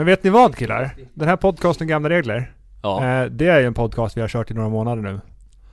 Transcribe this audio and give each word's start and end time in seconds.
Men 0.00 0.06
vet 0.06 0.24
ni 0.24 0.30
vad 0.30 0.56
killar? 0.56 0.90
Den 1.14 1.28
här 1.28 1.36
podcasten 1.36 1.86
Gamla 1.86 2.08
Regler, 2.10 2.52
Ja. 2.82 3.04
eh, 3.04 3.24
det 3.30 3.46
är 3.46 3.60
ju 3.60 3.66
en 3.66 3.74
podcast 3.74 4.16
vi 4.16 4.20
har 4.20 4.28
kört 4.28 4.50
i 4.50 4.54
några 4.54 4.68
månader 4.68 5.02
nu. 5.02 5.20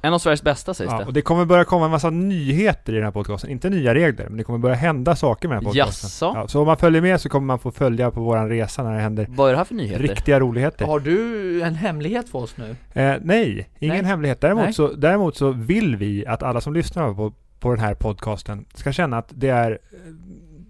En 0.02 0.14
av 0.14 0.20
Sveriges 0.20 0.44
bästa 0.44 0.74
sägs 0.74 0.92
Ja, 0.92 1.00
det. 1.00 1.06
och 1.06 1.14
det 1.14 1.22
kommer 1.22 1.46
börja 1.46 1.64
komma 1.64 1.86
en 1.86 1.92
massa 1.92 2.10
nyheter 2.10 2.94
i 2.94 2.96
den 2.96 3.04
här 3.06 3.12
podcasten. 3.12 3.50
Inte 3.50 3.70
nya 3.70 3.94
regler, 3.94 4.26
men 4.30 4.38
det 4.38 4.44
kommer 4.44 4.60
börja 4.60 4.76
hända 4.76 5.16
saker 5.16 5.48
med 5.48 5.58
den 5.58 5.66
här 5.66 5.72
podcasten. 5.72 6.08
Jaså? 6.28 6.40
Ja, 6.40 6.48
så 6.48 6.60
om 6.62 6.66
man 6.68 6.78
följer 6.78 7.02
med 7.02 7.22
så 7.22 7.30
kommer 7.30 7.46
man 7.46 7.60
få 7.60 7.72
följa 7.72 8.12
på 8.12 8.22
våran 8.22 8.50
resa 8.50 8.84
när 8.84 8.94
det 8.94 9.00
händer 9.02 9.28
Vad 9.30 9.48
är 9.48 9.52
det 9.52 9.58
här 9.58 9.66
för 9.66 9.76
nyheter? 9.76 10.04
riktiga 10.04 10.40
roligheter. 10.40 10.86
Har 10.86 11.00
du 11.00 11.62
en 11.62 11.76
hemlighet 11.76 12.30
för 12.30 12.40
oss 12.40 12.56
nu? 12.58 12.76
Eh, 13.02 13.16
nej, 13.22 13.70
ingen 13.80 13.96
Nej. 13.98 14.06
hemlighet. 14.06 14.42
Däremot 14.42 14.64
Nej. 14.64 14.74
så, 14.74 14.88
däremot 14.88 15.36
så 15.36 15.52
vill 15.52 15.96
vi 15.96 16.26
att 16.28 16.44
alla 16.44 16.62
som 16.62 16.74
lyssnar 16.74 17.14
på, 17.14 17.34
på 17.60 17.70
den 17.70 17.80
här 17.80 17.94
podcasten 17.94 18.66
ska 18.74 18.92
känna 18.92 19.18
att 19.18 19.28
det 19.30 19.50
är, 19.50 19.80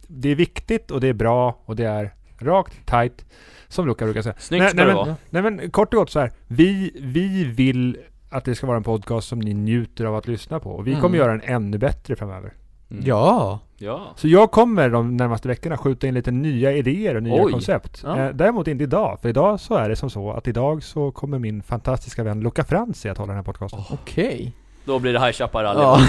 det 0.08 0.30
är 0.30 0.36
viktigt 0.36 0.92
och 0.92 1.02
det 1.02 1.08
är 1.08 1.14
bra 1.14 1.62
och 1.66 1.76
det 1.76 1.86
är 1.86 2.14
rakt, 2.39 2.85
tight, 2.85 3.25
som 3.67 3.88
Luca 3.88 4.05
brukar 4.05 4.21
säga. 4.21 4.35
Snyggt 4.37 4.61
Nej, 4.61 4.69
ska 4.69 4.77
nej, 4.77 4.86
det 4.86 4.93
men- 4.93 5.05
vara. 5.07 5.15
Nej 5.29 5.41
men 5.41 5.71
kort 5.71 5.93
och 5.93 6.00
gott 6.00 6.09
så 6.09 6.19
här. 6.19 6.32
Vi, 6.47 6.91
vi 7.01 7.43
vill 7.43 7.97
att 8.29 8.45
det 8.45 8.55
ska 8.55 8.68
vara 8.68 8.78
en 8.78 8.83
podcast 8.83 9.28
som 9.28 9.39
ni 9.39 9.54
njuter 9.54 10.05
av 10.05 10.15
att 10.15 10.28
lyssna 10.28 10.59
på. 10.59 10.69
Och 10.71 10.87
vi 10.87 10.92
Mm. 10.92 11.01
kommer 11.01 11.18
göra 11.18 11.31
den 11.31 11.42
ännu 11.43 11.78
bättre 11.78 12.15
framöver. 12.15 12.54
Mm. 12.92 13.04
Ja. 13.05 13.59
Ja. 13.78 14.01
Så 14.15 14.28
jag 14.28 14.51
kommer 14.51 14.89
de 14.89 15.18
närmaste 15.18 15.47
veckorna 15.47 15.78
skjuta 15.78 16.07
in 16.07 16.14
lite 16.14 16.31
nya 16.31 16.71
idéer 16.73 17.15
och 17.15 17.23
nya 17.23 17.43
Oj. 17.43 17.51
koncept. 17.51 18.01
Ja. 18.05 18.18
Eh, 18.19 18.29
däremot 18.33 18.67
inte 18.67 18.83
idag, 18.83 19.19
för 19.21 19.29
idag 19.29 19.59
så 19.59 19.75
är 19.75 19.89
det 19.89 19.95
som 19.95 20.09
så 20.09 20.31
att 20.31 20.47
idag 20.47 20.83
så 20.83 21.11
kommer 21.11 21.39
min 21.39 21.64
fantastiska 21.64 22.23
vän 22.23 22.39
Luca 22.39 22.64
Franzi 22.64 23.09
att 23.09 23.17
hålla 23.17 23.28
den 23.28 23.36
här 23.36 23.43
podcasten. 23.43 23.79
Okej. 23.92 24.54
Då 24.86 25.00
blir 25.00 25.14
det 25.14 25.19
High 25.19 25.31
Chaparral 25.31 25.78
Ja. 25.78 26.00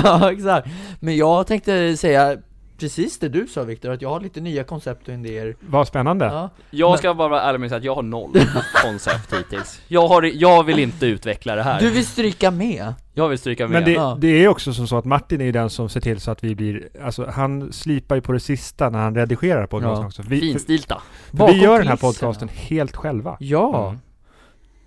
ja, 0.04 0.32
exakt. 0.32 0.68
Men 1.00 1.16
jag 1.16 1.46
tänkte 1.46 1.96
säga 1.96 2.36
precis 2.78 3.18
det 3.18 3.28
du 3.28 3.46
sa 3.46 3.62
Viktor, 3.62 3.90
att 3.92 4.02
jag 4.02 4.08
har 4.08 4.20
lite 4.20 4.40
nya 4.40 4.64
koncept 4.64 5.08
och 5.08 5.14
idéer. 5.14 5.56
Vad 5.60 5.88
spännande. 5.88 6.24
Ja. 6.24 6.50
Jag 6.70 6.98
ska 6.98 7.14
bara 7.14 7.28
vara 7.28 7.42
ärlig 7.42 7.60
med 7.60 7.66
att 7.66 7.70
säga 7.70 7.78
att 7.78 7.84
jag 7.84 7.94
har 7.94 8.02
noll 8.02 8.32
koncept 8.82 9.34
hittills. 9.34 9.80
Jag, 9.88 10.08
har, 10.08 10.22
jag 10.22 10.64
vill 10.64 10.78
inte 10.78 11.06
utveckla 11.06 11.54
det 11.54 11.62
här. 11.62 11.80
Du 11.80 11.90
vill 11.90 12.06
stryka 12.06 12.50
med? 12.50 12.94
Jag 13.14 13.28
vill 13.28 13.38
stryka 13.38 13.68
med. 13.68 13.72
Men 13.72 13.84
det, 13.84 13.92
Ja. 13.92 14.16
det 14.20 14.28
är 14.44 14.48
också 14.48 14.72
som 14.72 14.86
så 14.86 14.96
att 14.98 15.04
Martin 15.04 15.40
är 15.40 15.44
ju 15.44 15.52
den 15.52 15.70
som 15.70 15.88
ser 15.88 16.00
till 16.00 16.20
så 16.20 16.30
att 16.30 16.44
vi 16.44 16.54
blir, 16.54 16.88
alltså 17.04 17.26
han 17.34 17.72
slipar 17.72 18.14
ju 18.14 18.20
på 18.20 18.32
det 18.32 18.40
sista 18.40 18.90
när 18.90 18.98
han 18.98 19.14
redigerar 19.14 19.66
podcasten 19.66 20.00
Ja. 20.02 20.06
också. 20.06 20.22
Vi, 20.28 20.40
Finstilta. 20.40 21.02
för 21.38 21.46
vi 21.46 21.62
gör 21.62 21.78
den 21.78 21.88
här 21.88 21.96
podcasten 21.96 22.48
helt 22.52 22.96
själva. 22.96 23.36
Ja. 23.40 23.88
Mm. 23.88 24.00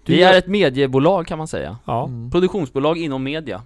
Vi 0.06 0.24
är 0.24 0.38
ett 0.38 0.48
mediebolag 0.48 1.28
kan 1.28 1.38
man 1.38 1.48
säga. 1.48 1.78
Ja. 1.86 2.06
Mm. 2.06 2.32
Produktionsbolag 2.32 2.98
inom 2.98 3.24
media. 3.24 3.62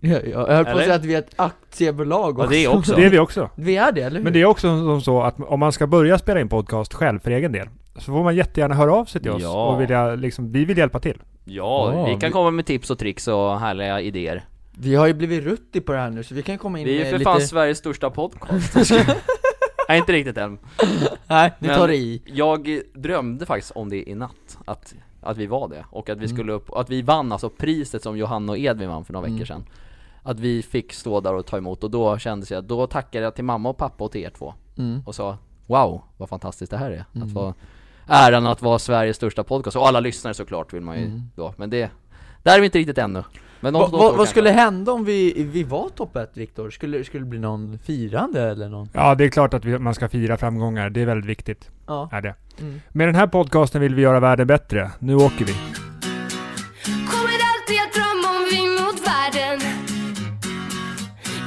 Ja, 0.00 0.18
jag 0.24 0.46
höll 0.46 0.64
på 0.64 0.70
att 0.70 0.78
säga 0.78 0.94
att 0.94 1.04
vi 1.04 1.14
är 1.14 1.18
ett 1.18 1.32
aktiebolag 1.36 2.38
Ja, 2.38 2.46
det 2.46 2.68
också. 2.68 2.94
Det 2.96 3.04
är 3.04 3.10
vi 3.10 3.18
också. 3.18 3.50
Vi 3.54 3.76
är 3.76 3.92
det, 3.92 4.00
eller 4.02 4.16
hur? 4.16 4.24
Men 4.24 4.32
det 4.32 4.40
är 4.40 4.44
också 4.44 4.60
som 4.78 5.00
så 5.00 5.22
att 5.22 5.40
om 5.40 5.60
man 5.60 5.72
ska 5.72 5.86
börja 5.86 6.18
spela 6.18 6.40
in 6.40 6.48
podcast 6.48 6.94
själv 6.94 7.18
för 7.18 7.30
egen 7.30 7.52
del 7.52 7.68
så 7.96 8.00
får 8.12 8.22
man 8.24 8.36
jättegärna 8.36 8.74
höra 8.74 8.94
av 8.94 9.04
sig 9.04 9.22
till 9.22 9.30
oss 9.30 9.42
Ja. 9.42 9.66
och 9.66 9.80
vilja, 9.80 10.14
liksom, 10.14 10.52
vi 10.52 10.64
vill 10.64 10.78
hjälpa 10.78 11.00
till. 11.00 11.22
Ja, 11.44 11.92
Ja, 11.94 12.04
vi 12.04 12.10
kan 12.10 12.20
vi- 12.28 12.30
komma 12.32 12.50
med 12.50 12.66
tips 12.66 12.90
och 12.90 12.98
tricks 12.98 13.28
och 13.28 13.60
härliga 13.60 14.00
idéer. 14.00 14.44
Vi 14.78 14.94
har 14.94 15.06
ju 15.06 15.14
blivit 15.14 15.44
rutti 15.44 15.80
på 15.80 15.92
det 15.92 15.98
här 15.98 16.10
nu, 16.10 16.22
så 16.22 16.34
vi 16.34 16.42
kan 16.42 16.58
komma 16.58 16.78
in 16.78 16.84
Vi 16.86 16.94
är 16.94 16.98
med 16.98 17.04
ju 17.06 17.10
för 17.10 17.18
lite... 17.18 17.30
fan 17.30 17.40
Sveriges 17.40 17.78
största 17.78 18.10
podcast. 18.10 18.90
Nej, 19.88 19.98
inte 19.98 20.12
riktigt 20.12 20.36
än. 20.38 20.58
Nej, 21.26 21.52
vi 21.58 21.66
Men- 21.68 21.78
tar 21.78 21.88
det 21.88 21.96
i. 21.96 22.22
Jag 22.26 22.80
drömde 22.94 23.46
faktiskt 23.46 23.72
om 23.74 23.90
det 23.90 24.10
i 24.10 24.14
natt, 24.14 24.58
att, 24.64 24.94
att 25.24 25.36
vi 25.36 25.46
var 25.46 25.68
det. 25.68 25.84
Och 25.90 26.08
att 26.10 26.18
vi 26.18 26.24
Mm. 26.24 26.36
skulle 26.36 26.52
upp, 26.52 26.72
att 26.72 26.90
vi 26.90 27.02
vann 27.02 27.32
alltså 27.32 27.50
priset 27.50 28.02
som 28.02 28.16
Johanna 28.18 28.52
och 28.52 28.58
Edvin 28.58 28.88
vann 28.88 29.04
för 29.04 29.12
några 29.12 29.26
Mm. 29.26 29.36
veckor 29.38 29.46
sedan. 29.46 29.64
Att 30.22 30.40
vi 30.40 30.62
fick 30.62 30.92
stå 30.92 31.20
där 31.20 31.34
och 31.34 31.46
ta 31.46 31.56
emot 31.56 31.84
och 31.84 31.90
då 31.90 32.18
kändes 32.18 32.50
jag, 32.50 32.64
då 32.64 32.86
tackade 32.86 33.24
jag 33.24 33.34
till 33.34 33.44
mamma 33.44 33.68
och 33.68 33.76
pappa 33.76 34.04
och 34.04 34.12
till 34.12 34.20
er 34.20 34.30
två. 34.30 34.54
Mm. 34.78 35.02
Och 35.06 35.14
sa 35.14 35.36
Wow, 35.66 36.02
vad 36.16 36.28
fantastiskt 36.28 36.70
det 36.70 36.76
här 36.76 36.90
är. 36.90 37.04
Mm. 37.14 37.28
Att 37.28 37.34
vara 37.34 37.54
äran 38.06 38.46
att 38.46 38.62
vara 38.62 38.78
Sveriges 38.78 39.16
största 39.16 39.44
podcast. 39.44 39.76
Och 39.76 39.88
alla 39.88 40.00
lyssnare 40.00 40.34
såklart 40.34 40.72
vill 40.74 40.82
man 40.82 40.98
ju 40.98 41.04
Mm. 41.04 41.22
då. 41.36 41.54
Men 41.56 41.70
det, 41.70 41.90
där 42.42 42.56
är 42.56 42.60
vi 42.60 42.64
inte 42.66 42.78
riktigt 42.78 42.98
ännu. 42.98 43.22
Men 43.64 43.74
Va, 43.74 43.86
va, 43.86 44.12
vad 44.16 44.28
skulle 44.28 44.50
hända 44.50 44.92
om 44.92 45.04
vi, 45.04 45.42
vi 45.52 45.62
var 45.62 45.88
topp 45.88 46.16
1 46.16 46.30
Viktor? 46.34 46.70
Skulle, 46.70 47.04
skulle 47.04 47.24
det 47.24 47.28
bli 47.28 47.38
någon 47.38 47.78
firande 47.78 48.42
eller 48.42 48.68
någon? 48.68 48.88
Ja, 48.92 49.14
det 49.14 49.24
är 49.24 49.28
klart 49.28 49.54
att 49.54 49.64
vi, 49.64 49.78
man 49.78 49.94
ska 49.94 50.08
fira 50.08 50.36
framgångar. 50.36 50.90
Det 50.90 51.02
är 51.02 51.06
väldigt 51.06 51.30
viktigt. 51.30 51.70
Ja. 51.86 52.08
Är 52.12 52.20
det. 52.20 52.34
Mm. 52.60 52.80
Med 52.88 53.08
den 53.08 53.14
här 53.14 53.26
podcasten 53.26 53.80
vill 53.80 53.94
vi 53.94 54.02
göra 54.02 54.20
världen 54.20 54.46
bättre. 54.46 54.90
Nu 54.98 55.14
åker 55.14 55.44
vi. 55.44 55.52
Kommer 57.12 57.38
alltid 57.52 57.78
att 57.84 57.92
drömma 57.94 58.28
om 58.36 58.44
vi 58.50 58.60
mot 58.82 59.00
världen 59.06 59.60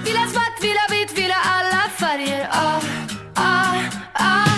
Vill 0.06 0.18
ha 0.18 0.25
svart, 0.25 0.64
vill 0.64 0.78
ha 0.78 0.88
vitt, 0.91 1.18
vill 1.18 1.31
ha 1.31 1.41
alla 1.58 1.90
färger 1.90 2.47
ah, 2.52 2.81
ah, 3.34 3.75
ah. 4.14 4.50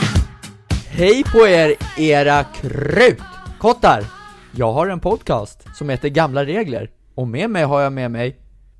Hej 0.90 1.24
på 1.24 1.48
er, 1.48 1.76
era 1.98 2.44
krutkottar! 2.44 4.04
Jag 4.52 4.74
har 4.74 4.88
en 4.88 5.00
podcast 5.00 5.68
som 5.76 5.90
heter 5.90 6.10
Gamla 6.10 6.46
Regler, 6.46 6.90
och 7.20 7.28
med 7.28 7.50
mig 7.50 7.64
har 7.64 7.82
jag 7.82 7.94
med 7.94 8.12
mig 8.12 8.38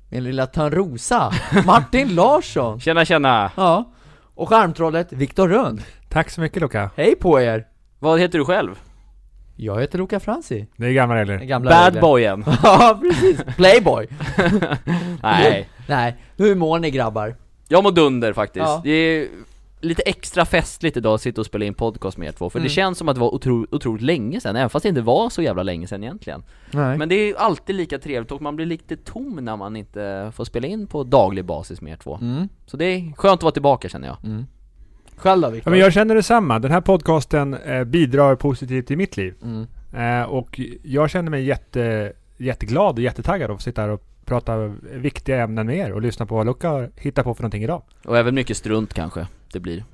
min 0.08 0.24
lilla 0.24 0.46
Törnrosa, 0.46 1.32
Martin 1.66 2.08
Larsson! 2.14 2.80
Tjena 2.80 3.04
tjena! 3.04 3.50
Ja, 3.56 3.92
och 4.34 4.48
skärmtrollet 4.48 5.12
Viktor 5.12 5.48
Rönn. 5.48 5.80
Tack 6.08 6.30
så 6.30 6.40
mycket 6.40 6.62
Luca. 6.62 6.90
Hej 6.96 7.14
på 7.16 7.40
er! 7.40 7.66
Vad 7.98 8.20
heter 8.20 8.38
du 8.38 8.44
själv? 8.44 8.78
Jag 9.56 9.80
heter 9.80 9.98
Luca 9.98 10.20
Franzi, 10.20 10.66
Det 10.76 10.86
är 10.86 10.92
gamla 10.92 11.16
regler. 11.16 11.38
den 11.38 11.48
gamla 11.48 11.70
Bad 11.70 11.84
regler. 11.86 12.00
boyen? 12.00 12.44
Ja, 12.62 12.98
precis! 13.02 13.42
Playboy! 13.56 14.06
Nej, 15.22 15.68
Nej, 15.88 16.16
hur 16.36 16.54
mår 16.54 16.78
ni 16.78 16.90
grabbar? 16.90 17.34
jag 17.68 17.82
mår 17.82 17.92
dunder 17.92 18.32
faktiskt. 18.32 18.66
Ja. 18.66 18.80
Det 18.84 18.90
är 18.90 19.28
lite 19.80 20.02
extra 20.02 20.44
festligt 20.44 20.96
idag 20.96 21.14
att 21.14 21.20
sitta 21.20 21.40
och 21.40 21.46
spela 21.46 21.64
in 21.64 21.74
podcast 21.74 22.18
med 22.18 22.28
er 22.28 22.32
två, 22.32 22.50
för 22.50 22.58
Mm. 22.58 22.64
det 22.64 22.70
känns 22.70 22.98
som 22.98 23.08
att 23.08 23.14
det 23.16 23.20
var 23.20 23.34
otro, 23.34 23.66
otroligt 23.70 24.02
länge 24.02 24.40
sedan, 24.40 24.56
även 24.56 24.70
fast 24.70 24.82
det 24.82 24.88
inte 24.88 25.00
var 25.00 25.30
så 25.30 25.42
jävla 25.42 25.62
länge 25.62 25.86
sedan 25.86 26.02
egentligen. 26.04 26.42
Nej. 26.70 26.98
Men 26.98 27.08
det 27.08 27.14
är 27.14 27.26
ju 27.26 27.36
alltid 27.36 27.76
lika 27.76 27.98
trevligt 27.98 28.32
och 28.32 28.42
man 28.42 28.56
blir 28.56 28.66
lite 28.66 28.96
tom 28.96 29.38
när 29.42 29.56
man 29.56 29.76
inte 29.76 30.32
får 30.34 30.44
spela 30.44 30.66
in 30.66 30.86
på 30.86 31.04
daglig 31.04 31.44
basis 31.44 31.80
med 31.80 31.92
er 31.92 31.96
två. 31.96 32.18
Mm. 32.20 32.48
Så 32.66 32.76
det 32.76 32.84
är 32.84 33.12
skönt 33.16 33.38
att 33.38 33.42
vara 33.42 33.52
tillbaka 33.52 33.88
känner 33.88 34.08
jag. 34.08 34.16
Mm. 34.24 34.46
Själv 35.16 35.40
då 35.42 35.46
Ja, 35.48 35.50
Viktor? 35.50 35.70
men 35.70 35.80
jag 35.80 35.92
känner 35.92 36.14
detsamma. 36.14 36.58
Den 36.58 36.70
här 36.70 36.80
podcasten 36.80 37.54
eh, 37.54 37.84
bidrar 37.84 38.36
positivt 38.36 38.90
i 38.90 38.96
mitt 38.96 39.16
liv. 39.16 39.34
Mm. 39.42 39.66
Eh, 40.22 40.28
och 40.30 40.60
jag 40.82 41.10
känner 41.10 41.30
mig 41.30 41.44
jätte, 41.44 42.12
jätteglad 42.38 42.94
och 42.98 43.02
jättetaggad 43.02 43.50
av 43.50 43.56
att 43.56 43.62
sitta 43.62 43.82
här 43.82 43.88
och 43.88 44.02
prata 44.24 44.56
viktiga 44.92 45.42
ämnen 45.42 45.66
med 45.66 45.76
er 45.76 45.92
och 45.92 46.02
lyssna 46.02 46.26
på 46.26 46.34
vad 46.34 46.46
Luca 46.46 46.88
hittar 46.96 47.22
på 47.22 47.34
för 47.34 47.42
någonting 47.42 47.62
idag. 47.64 47.82
Och 48.04 48.18
även 48.18 48.34
mycket 48.34 48.56
strunt 48.56 48.94
kanske, 48.94 49.26
det 49.52 49.60
blir. 49.60 49.84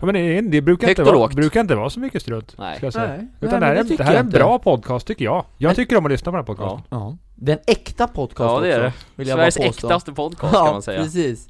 Ja, 0.00 0.06
men 0.06 0.14
det, 0.14 0.40
det 0.40 0.60
brukar, 0.62 0.86
Högt 0.86 0.98
inte 0.98 1.12
vara, 1.12 1.28
brukar 1.28 1.60
inte 1.60 1.74
vara 1.74 1.90
så 1.90 2.00
mycket 2.00 2.22
strunt. 2.22 2.54
Nej. 2.58 2.76
Ska 2.76 2.86
jag 2.86 2.92
säga. 2.92 3.06
Nej. 3.08 3.28
Utan 3.40 3.60
Nej, 3.60 3.60
det, 3.60 3.66
här, 3.66 3.74
det 3.74 3.80
är, 3.80 3.84
tycker 3.84 3.96
det 3.96 4.04
här 4.04 4.14
är 4.14 4.18
en 4.20 4.26
inte. 4.26 4.38
bra 4.38 4.58
podcast 4.58 5.06
tycker 5.06 5.24
jag. 5.24 5.44
Jag 5.58 5.68
Men- 5.68 5.76
tycker 5.76 5.96
om 5.96 6.04
att 6.06 6.10
lyssna 6.12 6.32
på 6.32 6.36
den 6.36 6.44
här 6.46 6.46
podcasten. 6.54 6.82
Ja. 6.90 7.16
Den 7.34 7.58
äkta 7.66 8.06
podcast 8.08 8.40
Ja, 8.40 8.60
det 8.60 8.72
är 8.72 8.86
också, 8.86 8.98
det. 8.98 9.16
vill 9.16 9.28
jag 9.28 9.36
Sveriges 9.36 9.56
äktaste 9.56 10.12
podcast 10.12 10.40
kan 10.52 10.66
Ja, 10.66 10.72
man 10.72 10.82
säga. 10.82 11.02
precis. 11.02 11.48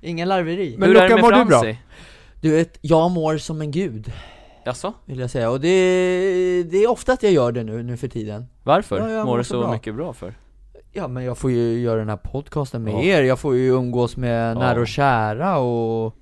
Ingen 0.00 0.28
larveri. 0.28 0.76
Men 0.78 0.88
Hur 0.88 0.94
det 0.94 1.08
med 1.08 1.20
mår 1.20 1.32
du 1.32 1.44
bra? 1.44 1.62
Du 2.40 2.50
vet, 2.50 2.78
jag 2.80 3.10
mår 3.10 3.36
som 3.38 3.60
en 3.60 3.70
gud, 3.70 4.12
Jaså? 4.64 4.92
vill 5.04 5.18
jag 5.18 5.30
säga. 5.30 5.50
Och 5.50 5.60
det, 5.60 5.68
det 6.70 6.76
är 6.84 6.90
ofta 6.90 7.12
att 7.12 7.22
jag 7.22 7.32
gör 7.32 7.52
det 7.52 7.62
nu, 7.64 7.82
nu 7.82 7.96
för 7.96 8.08
tiden. 8.08 8.46
Varför? 8.62 8.98
Ja, 8.98 9.06
mår 9.18 9.24
mår 9.24 9.38
du 9.38 9.44
så 9.44 9.54
så 9.54 9.60
bra. 9.60 9.72
mycket 9.72 9.94
bra 9.94 10.12
för? 10.12 10.34
Ja, 10.92 11.08
men 11.08 11.24
jag 11.24 11.38
får 11.38 11.50
ju 11.50 11.78
göra 11.80 11.98
den 11.98 12.08
här 12.08 12.16
podcasten 12.16 12.82
med 12.82 12.94
Ja. 12.94 13.02
er. 13.02 13.22
Jag 13.22 13.38
får 13.38 13.56
ju 13.56 13.68
umgås 13.68 14.16
med 14.16 14.50
Ja. 14.56 14.58
nära 14.58 14.80
och 14.80 14.88
kära 14.88 15.58
och 15.58 16.14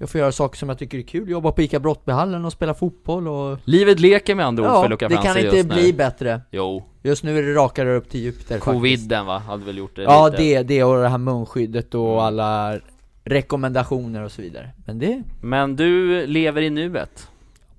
jag 0.00 0.10
får 0.10 0.18
göra 0.18 0.32
saker 0.32 0.56
som 0.58 0.68
jag 0.68 0.78
tycker 0.78 0.98
är 0.98 1.02
kul. 1.02 1.28
Jobba 1.28 1.52
på 1.52 1.62
ICA 1.62 1.80
Brottbyhallen 1.80 2.44
och 2.44 2.52
spela 2.52 2.74
fotboll 2.74 3.28
och... 3.28 3.58
Livet 3.64 4.00
leker 4.00 4.34
med 4.34 4.46
andra 4.46 4.62
ord 4.64 4.70
Ja, 4.70 4.82
för 4.82 4.88
Luca 4.88 5.08
det 5.08 5.16
kan 5.16 5.38
inte 5.38 5.56
just 5.56 5.68
nu. 5.68 5.74
bli 5.74 5.92
bättre. 5.92 6.40
Jo, 6.50 6.84
Just 7.02 7.24
nu 7.24 7.38
är 7.38 7.42
det 7.42 7.54
rakare 7.54 7.96
upp 7.96 8.08
till 8.10 8.20
Jupiter 8.20 8.44
faktiskt. 8.58 8.64
coviden 8.64 9.26
va, 9.26 9.38
hade 9.38 9.64
väl 9.64 9.78
gjort 9.78 9.96
det 9.96 10.02
Ja, 10.02 10.28
lite. 10.28 10.42
det, 10.42 10.62
det 10.62 10.84
och 10.84 10.96
det 11.02 11.08
här 11.08 11.18
munskyddet 11.18 11.94
och 11.94 12.06
Mm. 12.10 12.18
alla 12.18 12.78
rekommendationer 13.24 14.22
och 14.24 14.32
så 14.32 14.42
vidare. 14.42 14.70
Men 14.86 14.98
det, 14.98 15.22
Men 15.40 15.76
du 15.76 16.26
lever 16.26 16.62
i 16.62 16.70
nuet, 16.70 17.28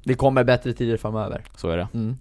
det 0.03 0.13
kommer 0.13 0.43
bättre 0.43 0.73
tider 0.73 0.97
framöver. 0.97 1.43
så 1.55 1.69
är 1.69 1.77
det. 1.77 1.87
Mm. 1.93 2.15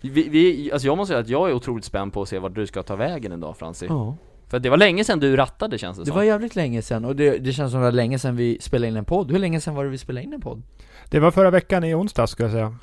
Vi, 0.00 0.28
vi, 0.28 0.72
alltså 0.72 0.86
jag 0.88 0.96
måste 0.96 1.10
säga 1.10 1.20
att 1.20 1.28
jag 1.28 1.50
är 1.50 1.54
otroligt 1.54 1.84
spänd 1.84 2.12
på 2.12 2.22
att 2.22 2.28
se 2.28 2.38
vart 2.38 2.54
du 2.54 2.66
ska 2.66 2.82
ta 2.82 2.96
vägen 2.96 3.32
idag 3.32 3.56
Franzi. 3.56 3.86
Ja. 3.88 4.16
För 4.48 4.58
det 4.58 4.70
var 4.70 4.76
länge 4.76 5.04
sedan 5.04 5.20
du 5.20 5.36
rattade 5.36 5.78
känns 5.78 5.96
det, 5.96 6.02
Det 6.02 6.06
som. 6.06 6.16
var 6.16 6.22
jävligt 6.22 6.56
länge 6.56 6.82
sedan 6.82 7.04
och 7.04 7.16
det, 7.16 7.38
det 7.38 7.52
känns 7.52 7.72
som 7.72 7.80
det 7.80 7.84
var 7.86 7.92
länge 7.92 8.18
sedan 8.18 8.36
vi 8.36 8.58
spelade 8.60 8.88
in 8.88 8.96
en 8.96 9.04
podd. 9.04 9.30
Hur 9.30 9.38
länge 9.38 9.60
sedan 9.60 9.74
var 9.74 9.84
det 9.84 9.90
vi 9.90 9.98
spelade 9.98 10.24
in 10.26 10.32
en 10.32 10.40
podd? 10.40 10.62
Det 11.10 11.18
var 11.20 11.30
förra 11.30 11.50
veckan 11.50 11.84
i 11.84 11.94
onsdag 11.94 12.26
skulle 12.26 12.48
jag 12.48 12.52
säga. 12.52 12.76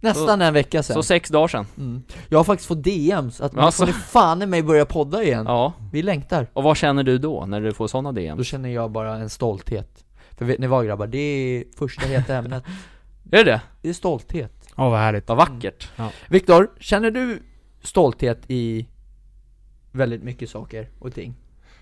Nästan 0.00 0.42
en 0.42 0.54
vecka 0.54 0.82
sedan. 0.82 0.94
Så 0.94 1.02
sex 1.02 1.28
dagar 1.30 1.48
sedan. 1.48 1.66
Mm. 1.78 2.02
Jag 2.28 2.38
har 2.38 2.44
faktiskt 2.44 2.68
fått 2.68 2.82
DMs 2.84 3.40
att 3.40 3.52
nu 3.52 3.60
Alltså. 3.60 3.86
får 3.86 3.92
fan 3.92 4.42
i 4.42 4.46
mig 4.46 4.62
börja 4.62 4.84
podda 4.86 5.22
igen. 5.22 5.44
Ja, 5.48 5.72
Vi 5.92 6.02
längtar. 6.02 6.46
och 6.52 6.62
vad 6.62 6.76
känner 6.76 7.02
du 7.02 7.18
då 7.18 7.46
när 7.46 7.60
du 7.60 7.72
får 7.72 7.86
sådana 7.88 8.12
DM? 8.12 8.38
Då 8.38 8.44
känner 8.44 8.68
jag 8.68 8.90
bara 8.90 9.14
en 9.16 9.30
stolthet. 9.30 10.04
För 10.38 10.44
vet 10.44 10.58
ni 10.58 10.66
vad 10.66 10.86
grabbar? 10.86 11.06
Det 11.06 11.18
är 11.18 11.64
första 11.78 12.06
heta 12.06 12.34
ämnet. 12.36 12.64
Är 13.32 13.36
det 13.36 13.44
det? 13.44 13.60
Det 13.82 13.88
är 13.88 13.92
stolthet. 13.92 14.52
Åh 14.76 14.90
vad 14.90 14.98
härligt. 15.00 15.28
Vad 15.28 15.36
vackert. 15.38 15.88
Viktor, 16.28 16.70
känner 16.80 17.10
du 17.10 17.42
stolthet 17.82 18.40
i 18.48 18.86
väldigt 19.92 20.22
mycket 20.22 20.50
saker 20.50 20.88
och 20.98 21.14
ting? 21.14 21.34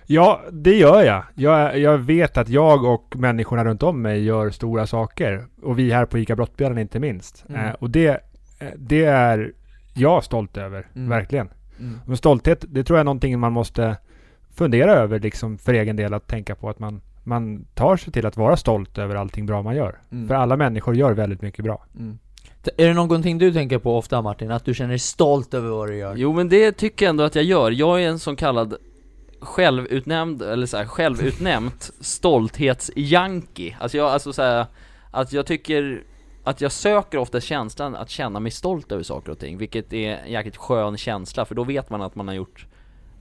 Ja, 0.06 0.40
det 0.52 0.74
gör 0.74 1.02
jag. 1.02 1.24
jag. 1.34 1.78
Jag 1.78 1.98
vet 1.98 2.36
att 2.36 2.48
jag 2.48 2.84
och 2.84 3.16
människorna 3.16 3.64
runt 3.64 3.82
om 3.82 4.02
mig 4.02 4.24
gör 4.24 4.50
stora 4.50 4.86
saker. 4.86 5.46
Och 5.62 5.78
vi 5.78 5.92
här 5.92 6.06
på 6.06 6.18
ICA 6.18 6.36
Brottbjörnen 6.36 6.78
inte 6.78 6.98
minst. 7.00 7.44
Mm. 7.48 7.66
Eh, 7.66 7.72
och 7.72 7.90
det, 7.90 8.08
eh, 8.58 8.68
det 8.76 9.04
är 9.04 9.52
jag 9.94 10.24
stolt 10.24 10.56
över, 10.56 10.86
Mm. 10.94 11.08
verkligen. 11.08 11.48
Mm. 11.78 12.00
Men 12.06 12.16
stolthet, 12.16 12.64
det 12.68 12.84
tror 12.84 12.96
jag 12.96 13.00
är 13.00 13.04
någonting 13.04 13.38
man 13.38 13.52
måste 13.52 13.96
fundera 14.54 14.92
över 14.92 15.20
liksom 15.20 15.58
för 15.58 15.74
egen 15.74 15.96
del. 15.96 16.14
Att 16.14 16.26
tänka 16.26 16.54
på 16.54 16.68
att 16.68 16.78
man, 16.78 17.00
man 17.24 17.64
tar 17.74 17.96
sig 17.96 18.12
till 18.12 18.26
att 18.26 18.36
vara 18.36 18.56
stolt 18.56 18.98
över 18.98 19.14
allting 19.14 19.46
bra 19.46 19.62
man 19.62 19.76
gör. 19.76 19.98
Mm. 20.12 20.28
För 20.28 20.34
alla 20.34 20.56
människor 20.56 20.96
gör 20.96 21.12
väldigt 21.12 21.42
mycket 21.42 21.64
bra. 21.64 21.84
Mm. 21.98 22.18
Är 22.76 22.88
det 22.88 22.94
någonting 22.94 23.38
du 23.38 23.52
tänker 23.52 23.78
på 23.78 23.98
ofta 23.98 24.22
Martin? 24.22 24.50
Att 24.50 24.64
du 24.64 24.74
känner 24.74 24.88
dig 24.88 24.98
stolt 24.98 25.54
över 25.54 25.68
vad 25.68 25.88
du 25.88 25.96
gör? 25.96 26.16
Jo 26.16 26.32
men 26.32 26.48
det 26.48 26.72
tycker 26.72 27.06
jag 27.06 27.10
ändå 27.10 27.24
att 27.24 27.34
jag 27.34 27.44
gör. 27.44 27.70
Jag 27.70 28.02
är 28.02 28.08
en 28.08 28.18
sån 28.18 28.36
kallad 28.36 28.74
självutnämnd, 29.40 30.42
eller 30.42 30.66
så 30.66 30.76
här, 30.76 30.84
självutnämnt 30.84 31.90
stolthetsjanki. 32.00 33.76
Alltså 33.80 33.96
jag, 33.96 34.10
alltså 34.10 34.32
så 34.32 34.42
här, 34.42 34.66
att 35.10 35.32
jag 35.32 35.46
tycker 35.46 36.02
att 36.44 36.60
jag 36.60 36.72
söker 36.72 37.18
ofta 37.18 37.40
känslan 37.40 37.96
att 37.96 38.10
känna 38.10 38.40
mig 38.40 38.52
stolt 38.52 38.92
över 38.92 39.02
saker 39.02 39.32
och 39.32 39.38
ting, 39.38 39.58
vilket 39.58 39.92
är 39.92 40.16
en 40.16 40.32
jäkligt 40.32 40.56
skön 40.56 40.96
känsla, 40.96 41.44
för 41.44 41.54
då 41.54 41.64
vet 41.64 41.90
man 41.90 42.02
att 42.02 42.14
man 42.14 42.28
har 42.28 42.34
gjort 42.34 42.66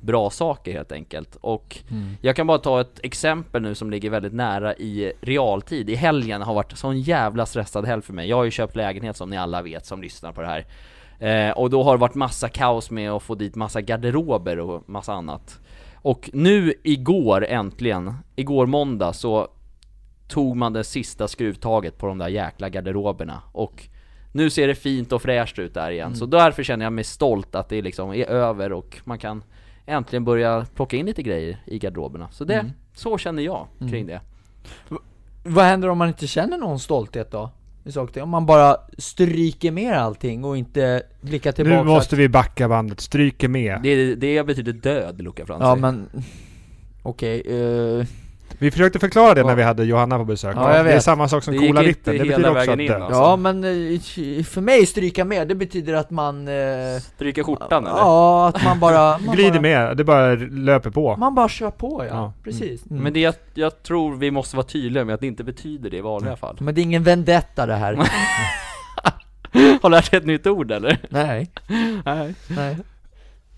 bra 0.01 0.29
saker 0.29 0.73
helt 0.73 0.91
enkelt. 0.91 1.35
Och 1.41 1.77
Mm. 1.91 2.09
jag 2.21 2.35
kan 2.35 2.47
bara 2.47 2.57
ta 2.57 2.81
ett 2.81 2.99
exempel 3.03 3.61
nu 3.61 3.75
som 3.75 3.91
ligger 3.91 4.09
väldigt 4.09 4.33
nära 4.33 4.75
i 4.75 5.13
realtid. 5.21 5.89
I 5.89 5.95
helgen 5.95 6.41
har 6.41 6.53
varit 6.53 6.77
sån 6.77 6.99
jävla 7.01 7.45
stressad 7.45 7.85
helg 7.85 8.01
för 8.01 8.13
mig. 8.13 8.29
Jag 8.29 8.37
har 8.37 8.43
ju 8.43 8.51
köpt 8.51 8.75
lägenhet 8.75 9.17
som 9.17 9.29
ni 9.29 9.37
alla 9.37 9.61
vet 9.61 9.85
som 9.85 10.01
lyssnar 10.01 10.31
på 10.31 10.41
det 10.41 10.47
här. 10.47 10.65
Eh, 11.19 11.51
och 11.57 11.69
då 11.69 11.83
har 11.83 11.91
det 11.97 12.01
varit 12.01 12.15
massa 12.15 12.49
kaos 12.49 12.91
med 12.91 13.11
att 13.11 13.23
få 13.23 13.35
dit 13.35 13.55
massa 13.55 13.81
garderober 13.81 14.59
och 14.59 14.89
massa 14.89 15.13
annat. 15.13 15.59
Och 15.95 16.29
nu 16.33 16.73
igår 16.83 17.45
äntligen, 17.45 18.13
igår 18.35 18.65
måndag 18.65 19.13
så 19.13 19.47
tog 20.27 20.55
man 20.57 20.73
det 20.73 20.83
sista 20.83 21.27
skruvtaget 21.27 21.97
på 21.97 22.07
de 22.07 22.17
där 22.17 22.27
jäkla 22.27 22.69
garderoberna 22.69 23.41
och 23.51 23.83
nu 24.31 24.49
ser 24.49 24.67
det 24.67 24.75
fint 24.75 25.11
och 25.11 25.21
fräscht 25.21 25.59
ut 25.59 25.73
där 25.73 25.91
igen. 25.91 26.15
Så 26.15 26.25
därför 26.25 26.63
känner 26.63 26.85
jag 26.85 26.93
mig 26.93 27.03
stolt 27.03 27.55
att 27.55 27.69
det 27.69 27.81
liksom 27.81 28.13
är 28.13 28.25
över 28.25 28.71
och 28.73 28.97
man 29.03 29.17
kan 29.19 29.43
äntligen 29.89 30.25
börja 30.25 30.65
plocka 30.75 30.97
in 30.97 31.05
lite 31.05 31.23
grejer 31.23 31.57
i 31.65 31.79
garderoberna. 31.79 32.27
Så 32.31 32.43
det, 32.43 32.53
Mm. 32.53 32.71
så 32.95 33.17
känner 33.17 33.43
jag 33.43 33.67
kring 33.89 34.05
det. 34.07 34.21
Vad 35.43 35.65
händer 35.65 35.89
om 35.89 35.97
man 35.97 36.07
inte 36.07 36.27
känner 36.27 36.57
någon 36.57 36.79
stolthet 36.79 37.31
då? 37.31 37.51
Om 38.21 38.29
man 38.29 38.45
bara 38.45 38.77
stryker 38.97 39.71
med 39.71 39.93
allting 39.97 40.43
och 40.43 40.57
inte 40.57 41.03
blickar 41.21 41.51
tillbaka 41.51 41.77
Nu 41.77 41.83
måste 41.83 42.15
vi 42.15 42.29
backa 42.29 42.67
bandet, 42.69 42.99
stryker 42.99 43.47
med. 43.47 43.79
Det, 43.83 44.15
det 44.15 44.43
betyder 44.45 44.73
död, 44.73 45.21
Luca 45.21 45.45
Franzi. 45.45 45.65
Ja 45.65 45.75
men, 45.75 46.09
okej, 47.03 47.41
eh, 47.41 48.05
Vi 48.59 48.71
försökte 48.71 48.99
förklara 48.99 49.33
det 49.33 49.41
Ja. 49.41 49.47
när 49.47 49.55
vi 49.55 49.63
hade 49.63 49.83
Johanna 49.83 50.17
på 50.17 50.25
besök. 50.25 50.55
Ja, 50.55 50.75
jag 50.75 50.85
det 50.85 50.91
är 50.91 50.93
vet. 50.93 51.03
samma 51.03 51.27
sak 51.27 51.43
som 51.43 51.53
Det 51.53 51.59
coola 51.59 51.69
inte 51.83 51.87
vippen, 51.87 52.13
det 52.17 52.19
betyder 52.25 52.51
också 52.51 52.71
att 52.71 52.79
in, 52.79 52.91
alltså. 52.91 53.19
ja 53.19 53.35
men 53.35 53.63
eh, 53.63 54.43
för 54.43 54.61
mig 54.61 54.85
stryka 54.85 55.25
med, 55.25 55.47
det 55.47 55.55
betyder 55.55 55.93
att 55.93 56.09
man... 56.11 56.47
Eh, 56.47 56.53
Stryka 57.15 57.43
skjortan 57.43 57.87
eller? 57.87 57.97
Ja, 57.97 58.47
att 58.47 58.63
man 58.63 58.79
bara... 58.79 59.17
Man 59.19 59.35
Glider 59.35 59.51
bara, 59.51 59.61
med, 59.61 59.97
det 59.97 60.03
bara 60.03 60.35
löper 60.35 60.89
på. 60.89 61.15
Man 61.17 61.35
bara 61.35 61.49
kör 61.49 61.71
på 61.71 62.05
ja, 62.05 62.15
Ja. 62.15 62.33
precis. 62.43 62.85
Mm. 62.89 63.03
Men 63.03 63.13
det 63.13 63.19
jag, 63.19 63.33
jag 63.53 63.83
tror 63.83 64.15
vi 64.15 64.31
måste 64.31 64.55
vara 64.55 64.67
tydliga 64.67 65.05
med 65.05 65.15
att 65.15 65.21
det 65.21 65.27
inte 65.27 65.43
betyder 65.43 65.89
det 65.89 65.97
i 65.97 66.01
vanliga 66.01 66.35
fall. 66.35 66.57
Men 66.59 66.75
det 66.75 66.81
är 66.81 66.83
ingen 66.83 67.03
vendetta 67.03 67.65
det 67.65 67.75
här. 67.75 67.93
Har 69.81 69.89
lärt 69.89 70.11
dig 70.11 70.17
ett 70.17 70.25
nytt 70.25 70.47
ord 70.47 70.71
eller? 70.71 70.97
nej, 71.09 71.51
Nej. 72.05 72.35
nej. 72.47 72.77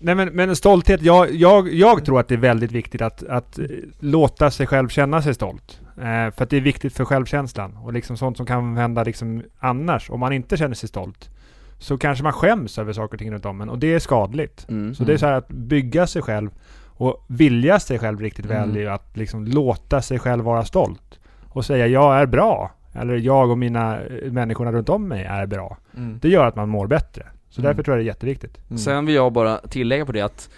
Nej 0.02 0.14
men, 0.14 0.28
men 0.28 0.56
stolthet, 0.56 1.02
jag, 1.02 1.34
jag, 1.34 1.74
jag 1.74 2.04
tror 2.04 2.20
att 2.20 2.28
det 2.28 2.34
är 2.34 2.38
väldigt 2.38 2.72
viktigt 2.72 3.02
att, 3.02 3.22
att 3.22 3.58
eh, 3.58 3.64
låta 4.00 4.50
sig 4.50 4.66
själv 4.66 4.88
känna 4.88 5.22
sig 5.22 5.34
stolt. 5.34 5.80
Eh, 5.96 6.34
för 6.34 6.42
att 6.42 6.50
det 6.50 6.56
är 6.56 6.60
viktigt 6.60 6.92
för 6.96 7.04
självkänslan. 7.04 7.76
Och 7.76 7.92
liksom 7.92 8.16
sånt 8.16 8.36
som 8.36 8.46
kan 8.46 8.76
hända 8.76 9.04
liksom 9.04 9.42
annars, 9.58 10.10
om 10.10 10.20
man 10.20 10.32
inte 10.32 10.56
känner 10.56 10.74
sig 10.74 10.88
stolt. 10.88 11.30
Så 11.78 11.98
kanske 11.98 12.24
man 12.24 12.32
skäms 12.32 12.78
över 12.78 12.92
saker 12.92 13.14
och 13.14 13.18
ting 13.18 13.32
runt 13.32 13.46
om 13.46 13.60
en, 13.60 13.68
och 13.68 13.78
det 13.78 13.94
är 13.94 13.98
skadligt. 13.98 14.66
Mm. 14.68 14.94
Så 14.94 15.04
det 15.04 15.12
är 15.12 15.16
så 15.16 15.26
här 15.26 15.32
att 15.32 15.48
bygga 15.48 16.06
sig 16.06 16.22
själv 16.22 16.50
och 16.86 17.24
vilja 17.28 17.80
sig 17.80 17.98
själv 17.98 18.20
riktigt 18.20 18.46
väl 18.46 18.64
Mm. 18.64 18.76
är 18.76 18.80
ju 18.80 18.88
att 18.88 19.16
liksom 19.16 19.44
låta 19.44 20.02
sig 20.02 20.18
själv 20.18 20.44
vara 20.44 20.64
stolt. 20.64 21.20
Och 21.48 21.64
säga 21.64 21.86
jag 21.86 22.20
är 22.20 22.26
bra. 22.26 22.70
Eller 22.94 23.16
jag 23.16 23.50
och 23.50 23.58
mina 23.58 24.00
eh, 24.00 24.32
människorna 24.32 24.72
runt 24.72 24.88
om 24.88 25.08
mig 25.08 25.24
är 25.24 25.46
bra. 25.46 25.76
Mm. 25.96 26.18
Det 26.22 26.28
gör 26.28 26.46
att 26.46 26.56
man 26.56 26.68
mår 26.68 26.86
bättre. 26.86 27.26
Så 27.52 27.60
Mm. 27.60 27.68
därför 27.68 27.82
tror 27.82 27.96
jag 27.96 28.04
det 28.04 28.08
är 28.08 28.12
jätteviktigt. 28.12 28.58
Mm. 28.70 28.78
Sen 28.78 29.06
vill 29.06 29.14
jag 29.14 29.32
bara 29.32 29.58
tillägga 29.58 30.06
på 30.06 30.12
det 30.12 30.20
att 30.20 30.50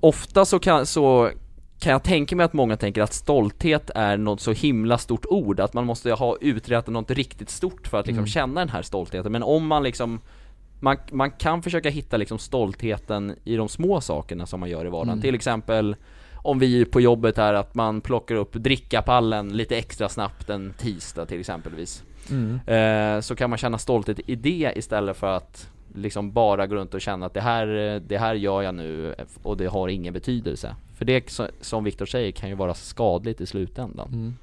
ofta 0.00 0.44
så 0.44 0.58
kan, 0.58 0.86
så 0.86 1.30
kan 1.80 1.92
jag 1.92 2.02
tänka 2.02 2.36
mig 2.36 2.44
att 2.44 2.52
många 2.52 2.76
tänker 2.76 3.02
att 3.02 3.12
stolthet 3.12 3.90
är 3.94 4.16
något 4.16 4.40
så 4.40 4.52
himla 4.52 4.98
stort 4.98 5.26
ord, 5.26 5.60
att 5.60 5.74
man 5.74 5.86
måste 5.86 6.12
ha 6.12 6.36
uträttat 6.40 6.92
något 6.92 7.10
riktigt 7.10 7.50
stort 7.50 7.86
för 7.86 8.00
att 8.00 8.06
liksom 8.06 8.18
Mm. 8.18 8.26
känna 8.26 8.60
den 8.60 8.68
här 8.68 8.82
stoltheten. 8.82 9.32
Men 9.32 9.42
om 9.42 9.66
man 9.66 9.82
liksom 9.82 10.20
man, 10.80 10.96
man 11.12 11.30
kan 11.30 11.62
försöka 11.62 11.90
hitta 11.90 12.16
liksom 12.16 12.38
stoltheten 12.38 13.34
i 13.44 13.56
de 13.56 13.68
små 13.68 14.00
sakerna 14.00 14.46
som 14.46 14.60
man 14.60 14.70
gör 14.70 14.86
i 14.86 14.88
vardagen. 14.88 15.08
Mm. 15.08 15.22
Till 15.22 15.34
exempel 15.34 15.96
om 16.34 16.58
vi 16.58 16.84
på 16.84 17.00
jobbet 17.00 17.36
här 17.36 17.54
att 17.54 17.74
man 17.74 18.00
plockar 18.00 18.34
upp 18.34 18.52
drickapallen 18.52 19.56
lite 19.56 19.76
extra 19.76 20.08
snabbt 20.08 20.50
en 20.50 20.74
tisdag 20.78 21.26
till 21.26 21.40
exempelvis. 21.40 22.02
Mm. 22.30 22.60
Eh, 22.66 23.20
så 23.20 23.34
kan 23.36 23.50
man 23.50 23.58
känna 23.58 23.78
stolthet 23.78 24.20
i 24.26 24.34
det 24.36 24.72
istället 24.76 25.16
för 25.16 25.36
att 25.36 25.68
liksom 25.94 26.32
bara 26.32 26.66
gå 26.66 26.74
runt 26.74 26.94
och 26.94 27.00
känna 27.00 27.26
att 27.26 27.34
det 27.34 27.40
här, 27.40 27.66
det 28.08 28.18
här 28.18 28.34
gör 28.34 28.62
jag 28.62 28.74
nu 28.74 29.14
och 29.42 29.56
det 29.56 29.66
har 29.66 29.88
ingen 29.88 30.12
betydelse. 30.12 30.76
För 30.94 31.04
det 31.04 31.40
som 31.60 31.84
Viktor 31.84 32.06
säger 32.06 32.32
kan 32.32 32.48
ju 32.48 32.54
vara 32.54 32.74
skadligt 32.74 33.40
i 33.40 33.46
slutändan. 33.46 34.08
Mm. 34.12 34.34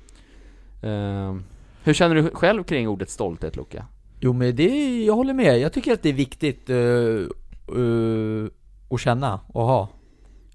Eh, 0.81 1.41
hur 1.83 1.93
känner 1.93 2.15
du 2.15 2.29
själv 2.29 2.63
kring 2.63 2.87
ordet 2.87 3.09
stolthet 3.09 3.55
Luca? 3.55 3.85
Jo 4.19 4.33
men 4.33 4.55
det, 4.55 5.03
jag 5.05 5.15
håller 5.15 5.33
med, 5.33 5.59
jag 5.59 5.73
tycker 5.73 5.93
att 5.93 6.03
det 6.03 6.09
är 6.09 6.13
viktigt 6.13 6.69
uh, 6.69 7.27
uh, 7.75 8.49
att 8.89 8.99
känna 8.99 9.39
och 9.47 9.63
ha. 9.63 9.87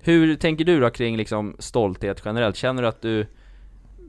Hur 0.01 0.37
tänker 0.37 0.65
du 0.65 0.81
då 0.81 0.91
kring 0.91 1.17
liksom 1.17 1.57
stolthet 1.59 2.23
generellt? 2.25 2.57
Känner 2.57 2.83
du 2.83 2.89
att 2.89 3.03
du 3.03 3.27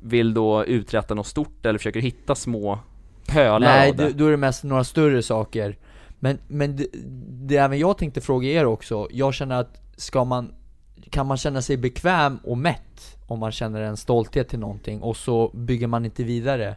vill 0.03 0.33
då 0.33 0.65
uträtta 0.65 1.13
något 1.13 1.27
stort 1.27 1.65
eller 1.65 1.79
försöker 1.79 1.99
hitta 1.99 2.35
små 2.35 2.79
pölar 3.27 3.59
Nej, 3.59 3.93
då, 3.93 4.09
då 4.15 4.25
är 4.25 4.31
det 4.31 4.37
mest 4.37 4.63
några 4.63 4.83
större 4.83 5.23
saker. 5.23 5.77
Men, 6.19 6.37
men 6.47 6.75
det, 6.75 6.87
det 7.47 7.57
även 7.57 7.79
jag 7.79 7.97
tänkte 7.97 8.21
fråga 8.21 8.49
er 8.49 8.65
också, 8.65 9.07
jag 9.11 9.33
känner 9.33 9.55
att 9.55 9.81
ska 9.95 10.23
man, 10.23 10.53
kan 11.09 11.27
man 11.27 11.37
känna 11.37 11.61
sig 11.61 11.77
bekväm 11.77 12.39
och 12.43 12.57
mätt 12.57 13.17
om 13.27 13.39
man 13.39 13.51
känner 13.51 13.81
en 13.81 13.97
stolthet 13.97 14.49
till 14.49 14.59
någonting 14.59 15.01
och 15.01 15.17
så 15.17 15.51
bygger 15.53 15.87
man 15.87 16.05
inte 16.05 16.23
vidare 16.23 16.75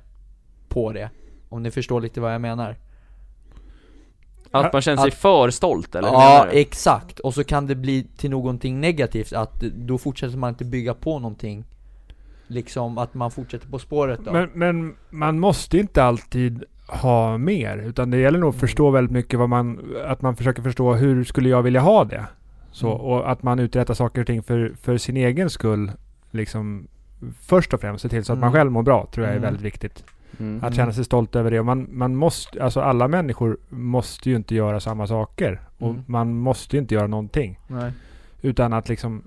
på 0.69 0.93
det? 0.93 1.11
Om 1.49 1.63
ni 1.63 1.71
förstår 1.71 2.01
lite 2.01 2.21
vad 2.21 2.35
jag 2.35 2.41
menar? 2.41 2.77
Att 4.51 4.73
man 4.73 4.83
känner 4.83 4.97
sig 4.97 5.09
att- 5.09 5.15
för 5.15 5.51
stolt 5.51 5.95
eller? 5.95 6.09
ja, 6.09 6.47
exakt. 6.53 7.19
Och 7.21 7.35
så 7.35 7.45
kan 7.45 7.67
det 7.67 7.75
bli 7.75 8.07
till 8.17 8.31
någonting 8.31 8.81
negativt, 8.81 9.33
att 9.33 9.61
då 9.61 9.99
fortsätter 9.99 10.37
man 10.37 10.49
inte 10.49 10.65
bygga 10.65 10.95
på 10.95 11.19
någonting 11.19 11.65
Liksom 12.51 12.99
att 12.99 13.15
man 13.15 13.31
fortsätter 13.31 13.69
på 13.69 13.79
spåret 13.79 14.21
då 14.25 14.33
Men, 14.33 14.51
men 14.55 14.97
man 15.11 15.39
måste 15.39 15.79
inte 15.79 16.03
alltid 16.05 16.65
ha 16.89 17.39
mer. 17.39 17.77
Utan 17.79 18.11
det 18.11 18.17
gäller 18.19 18.39
nog 18.39 18.49
att 18.49 18.55
Mm. 18.55 18.61
förstå 18.61 18.91
väldigt 18.91 19.13
mycket 19.13 19.39
vad 19.39 19.49
man... 19.49 19.81
Att 20.07 20.23
man 20.23 20.37
försöker 20.37 20.63
förstå 20.63 20.95
hur 20.95 21.25
skulle 21.25 21.49
jag 21.49 21.63
vilja 21.63 21.81
ha 21.81 22.05
det? 22.05 22.25
Så, 22.71 22.87
Mm. 22.89 23.01
Och 23.01 23.31
att 23.31 23.43
man 23.43 23.59
uträttar 23.59 23.95
saker 23.95 24.21
och 24.21 24.27
ting 24.27 24.43
för, 24.43 24.73
för 24.83 24.97
sin 24.97 25.17
egen 25.17 25.51
skull. 25.51 25.93
Liksom 26.31 26.87
först 27.41 27.75
och 27.75 27.81
främst 27.81 28.03
se 28.03 28.09
till 28.09 28.25
så 28.25 28.33
att 28.33 28.39
man 28.39 28.49
Mm. 28.49 28.59
själv 28.59 28.71
mår 28.73 28.83
bra, 28.83 29.07
tror 29.13 29.27
jag 29.27 29.37
är 29.37 29.41
väldigt 29.41 29.63
viktigt. 29.63 30.05
Mm. 30.41 30.65
Att 30.65 30.75
känna 30.75 30.93
sig 30.93 31.05
stolt 31.05 31.37
över 31.37 31.51
det. 31.51 31.61
Och 31.61 31.67
man, 31.67 31.87
man 31.93 32.17
måste, 32.17 32.63
alltså 32.65 32.81
alla 32.81 33.09
människor 33.09 33.57
måste 33.69 34.31
ju 34.31 34.37
inte 34.37 34.55
göra 34.55 34.81
samma 34.81 35.07
saker. 35.07 35.61
Och 35.79 35.91
Mm. 35.91 36.03
man 36.07 36.35
måste 36.39 36.77
ju 36.77 36.81
inte 36.83 36.95
göra 36.95 37.07
någonting. 37.07 37.59
Nej. 37.67 37.93
Utan 38.43 38.73
att 38.73 38.89
liksom... 38.89 39.23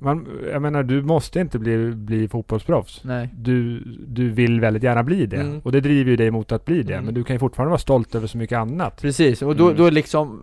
Man, 0.00 0.28
jag 0.52 0.62
menar, 0.62 0.82
du 0.82 1.02
måste 1.02 1.40
inte 1.40 1.58
bli, 1.58 1.94
bli 1.94 2.28
fotbollsproffs. 2.28 3.00
Nej 3.04 3.28
Du, 3.34 3.80
du 4.08 4.30
vill 4.30 4.60
väldigt 4.60 4.82
gärna 4.82 5.02
bli 5.02 5.26
det. 5.26 5.36
Mm. 5.36 5.60
Och 5.64 5.72
det 5.72 5.80
driver 5.80 6.10
ju 6.10 6.16
dig 6.16 6.30
mot 6.30 6.52
att 6.52 6.64
bli 6.64 6.82
det. 6.82 6.92
Mm. 6.92 7.04
Men 7.04 7.14
du 7.14 7.24
kan 7.24 7.34
ju 7.36 7.40
fortfarande 7.40 7.70
vara 7.70 7.78
stolt 7.78 8.14
över 8.14 8.26
så 8.26 8.38
mycket 8.38 8.58
annat. 8.58 9.00
Precis, 9.02 9.42
och 9.42 9.56
då, 9.56 9.64
Mm. 9.64 9.76
då 9.76 9.84
är 9.84 9.90
liksom, 9.90 10.40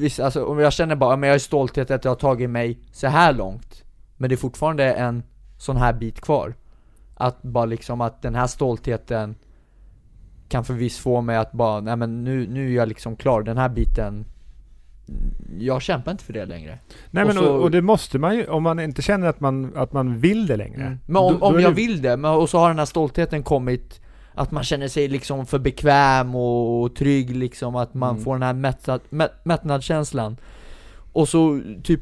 visst, 0.00 0.20
alltså, 0.20 0.44
om 0.44 0.58
jag 0.58 0.72
känner 0.72 0.96
bara, 0.96 1.16
men 1.16 1.28
jag 1.28 1.34
är 1.34 1.38
stolthet 1.38 1.90
att 1.90 2.04
jag 2.04 2.10
har 2.10 2.16
tagit 2.16 2.50
mig 2.50 2.78
så 2.92 3.06
här 3.06 3.32
långt 3.32 3.84
Men 4.16 4.28
det 4.28 4.34
är 4.34 4.36
fortfarande 4.36 4.92
en 4.92 5.22
sån 5.58 5.76
här 5.76 5.92
bit 5.92 6.20
kvar 6.20 6.54
Att 7.14 7.42
bara 7.42 7.64
liksom, 7.66 8.00
att 8.00 8.22
den 8.22 8.34
här 8.34 8.46
stoltheten 8.46 9.34
Kan 10.48 10.64
förvisso 10.64 11.02
få 11.02 11.20
mig 11.20 11.36
att 11.36 11.52
bara, 11.52 11.80
nej 11.80 11.96
men 11.96 12.24
nu, 12.24 12.46
nu 12.46 12.70
är 12.72 12.76
jag 12.76 12.88
liksom 12.88 13.16
klar, 13.16 13.42
den 13.42 13.58
här 13.58 13.68
biten 13.68 14.24
Jag 15.58 15.82
kämpar 15.82 16.12
inte 16.12 16.24
för 16.24 16.32
det 16.32 16.46
längre 16.46 16.78
Nej 17.10 17.22
Och 17.22 17.26
men 17.28 17.36
så- 17.36 17.48
och, 17.54 17.62
och 17.62 17.70
det 17.70 17.82
måste 17.82 18.18
man 18.18 18.36
ju, 18.36 18.46
om 18.46 18.62
man 18.62 18.80
inte 18.80 19.02
känner 19.02 19.26
att 19.26 19.40
man, 19.40 19.72
att 19.76 19.92
man 19.92 20.18
vill 20.18 20.46
det 20.46 20.56
längre. 20.56 20.82
Mm. 20.82 20.98
Men 21.06 21.16
om, 21.16 21.38
då- 21.40 21.46
om 21.46 21.60
jag 21.60 21.70
det- 21.72 21.76
vill 21.76 22.02
det, 22.02 22.16
men, 22.16 22.30
och 22.30 22.50
så 22.50 22.58
har 22.58 22.68
den 22.68 22.78
här 22.78 22.86
stoltheten 22.86 23.42
kommit 23.42 24.00
Att 24.34 24.50
man 24.50 24.64
känner 24.64 24.88
sig 24.88 25.08
liksom 25.08 25.46
för 25.46 25.58
bekväm 25.58 26.34
och, 26.34 26.82
och 26.82 26.94
trygg 26.96 27.36
liksom, 27.36 27.76
att 27.76 27.94
man 27.94 28.10
Mm. 28.10 28.24
får 28.24 28.32
den 28.34 28.42
här 28.42 28.52
mättnad, 28.54 29.00
mätt, 29.10 29.44
mättnadskänslan 29.44 30.36
Och 31.12 31.28
så 31.28 31.60
typ 31.82 32.00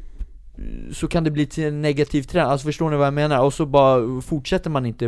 så 0.91 1.07
kan 1.07 1.23
det 1.23 1.31
bli 1.31 1.45
till 1.45 1.63
en 1.63 1.81
negativ 1.81 2.21
trend, 2.23 2.47
alltså 2.51 2.65
förstår 2.65 2.89
ni 2.89 2.97
vad 2.97 3.07
jag 3.07 3.13
menar? 3.13 3.43
Och 3.43 3.53
så 3.53 3.65
bara 3.65 4.21
fortsätter 4.21 4.69
man 4.69 4.85
inte 4.85 5.07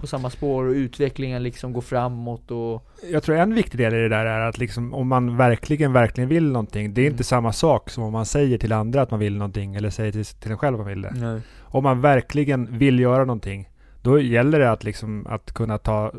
på 0.00 0.06
samma 0.06 0.30
spår 0.30 0.64
och 0.64 0.72
utvecklingen 0.72 1.42
liksom 1.42 1.72
går 1.72 1.80
framåt 1.80 2.50
och 2.50 2.86
Jag 3.12 3.22
tror 3.22 3.36
en 3.36 3.54
viktig 3.54 3.78
del 3.80 3.94
i 3.94 3.96
det 3.96 4.08
där 4.08 4.26
är 4.26 4.40
att 4.48 4.58
liksom, 4.58 4.94
om 4.94 5.08
man 5.08 5.36
verkligen, 5.36 5.92
verkligen 5.92 6.28
vill 6.28 6.52
någonting, 6.52 6.94
det 6.94 7.00
är 7.00 7.04
Mm. 7.04 7.12
inte 7.12 7.24
samma 7.24 7.52
sak 7.52 7.90
som 7.90 8.04
om 8.04 8.12
man 8.12 8.26
säger 8.26 8.58
till 8.58 8.72
andra 8.72 9.02
att 9.02 9.10
man 9.10 9.20
vill 9.20 9.36
någonting 9.36 9.74
eller 9.74 9.90
säger 9.90 10.12
till, 10.12 10.24
till 10.24 10.50
en 10.50 10.58
själv 10.58 10.74
att 10.74 10.80
man 10.80 10.88
vill 10.88 11.02
det. 11.02 11.12
Nej. 11.14 11.40
Om 11.60 11.82
man 11.84 12.00
verkligen 12.00 12.78
vill 12.78 13.00
göra 13.00 13.24
någonting, 13.24 13.68
då 14.02 14.20
gäller 14.20 14.58
det 14.58 14.70
att, 14.70 14.84
liksom, 14.84 15.26
att 15.26 15.52
kunna 15.52 15.78
ta, 15.78 16.12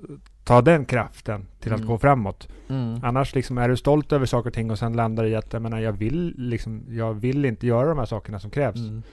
ta 0.44 0.62
den 0.62 0.86
kraften 0.86 1.46
till 1.60 1.74
att 1.74 1.80
Mm. 1.80 1.88
gå 1.90 1.98
framåt. 1.98 2.48
Mm. 2.70 3.00
Annars 3.04 3.36
liksom, 3.36 3.58
är 3.58 3.70
du 3.70 3.78
stolt 3.78 4.12
över 4.12 4.26
saker 4.26 4.50
och 4.50 4.54
ting 4.54 4.72
och 4.72 4.80
sen 4.80 4.94
landar 4.94 5.26
i 5.26 5.36
att 5.36 5.54
jag, 5.54 5.62
menar, 5.62 5.80
jag, 5.80 5.92
vill, 5.94 6.34
liksom, 6.38 6.84
jag 6.90 7.14
vill 7.14 7.46
inte 7.46 7.68
göra 7.68 7.90
de 7.90 7.98
här 7.98 8.06
sakerna 8.06 8.40
som 8.40 8.52
krävs 8.52 8.76
Mm. 8.80 9.04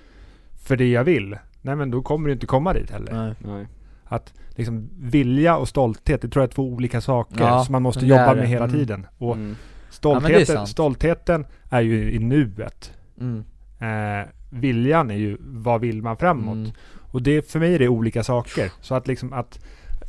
för 0.62 0.76
det 0.76 0.88
jag 0.90 1.04
vill. 1.04 1.36
Nej 1.62 1.76
men 1.76 1.90
då 1.90 2.02
kommer 2.02 2.26
du 2.26 2.32
inte 2.32 2.46
komma 2.46 2.72
dit 2.72 2.90
heller. 2.90 3.12
Nej. 3.12 3.34
Nej. 3.54 3.66
Att 4.08 4.34
liksom 4.50 4.90
vilja 4.98 5.56
och 5.56 5.68
stolthet, 5.68 6.22
det 6.22 6.28
tror 6.28 6.42
jag 6.42 6.48
är 6.48 6.54
två 6.54 6.62
olika 6.62 7.00
saker 7.00 7.40
Ja, 7.40 7.64
som 7.64 7.72
man 7.72 7.82
måste 7.82 8.06
jobba 8.06 8.34
med 8.34 8.48
hela 8.48 8.64
Mm. 8.64 8.76
tiden. 8.76 9.06
Och 9.18 9.34
Mm. 9.34 9.56
Ja, 10.02 10.20
men 10.20 10.22
det 10.22 10.28
är 10.40 10.44
stoltheten, 10.44 10.66
stoltheten 10.66 11.46
är 11.70 11.80
ju 11.80 12.12
i 12.12 12.18
nuet. 12.18 12.92
Mm. 13.20 13.44
Eh, 13.78 14.26
viljan 14.50 15.10
är 15.10 15.14
ju, 15.14 15.36
vad 15.40 15.80
vill 15.80 16.02
man 16.02 16.16
framåt? 16.16 16.54
Mm. 16.54 16.70
Och 17.10 17.22
det, 17.22 17.50
för 17.50 17.58
mig 17.58 17.74
är 17.74 17.78
det 17.78 17.88
olika 17.88 18.22
saker. 18.22 18.72
Så 18.80 18.94
att 18.94 19.08
liksom 19.08 19.32
att 19.32 19.60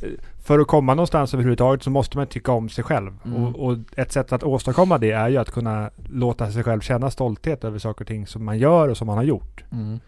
eh, 0.02 0.08
för 0.42 0.58
att 0.58 0.66
komma 0.66 0.94
någonstans 0.94 1.34
överhuvudtaget 1.34 1.82
så 1.82 1.90
måste 1.90 2.16
man 2.16 2.26
tycka 2.26 2.52
om 2.52 2.68
sig 2.68 2.84
själv. 2.84 3.12
Mm. 3.24 3.44
Och, 3.44 3.66
och 3.66 3.76
ett 3.96 4.12
sätt 4.12 4.32
att 4.32 4.42
åstadkomma 4.42 4.98
det 4.98 5.10
är 5.10 5.28
ju 5.28 5.36
att 5.36 5.50
kunna 5.50 5.90
låta 6.10 6.50
sig 6.52 6.62
själv 6.64 6.80
känna 6.80 7.10
stolthet 7.10 7.64
över 7.64 7.78
saker 7.78 8.00
och 8.04 8.08
ting 8.08 8.26
som 8.26 8.44
man 8.44 8.58
gör 8.58 8.88
och 8.88 8.96
som 8.96 9.06
man 9.06 9.16
har 9.16 9.24
gjort. 9.24 9.64
Mm. 9.72 10.00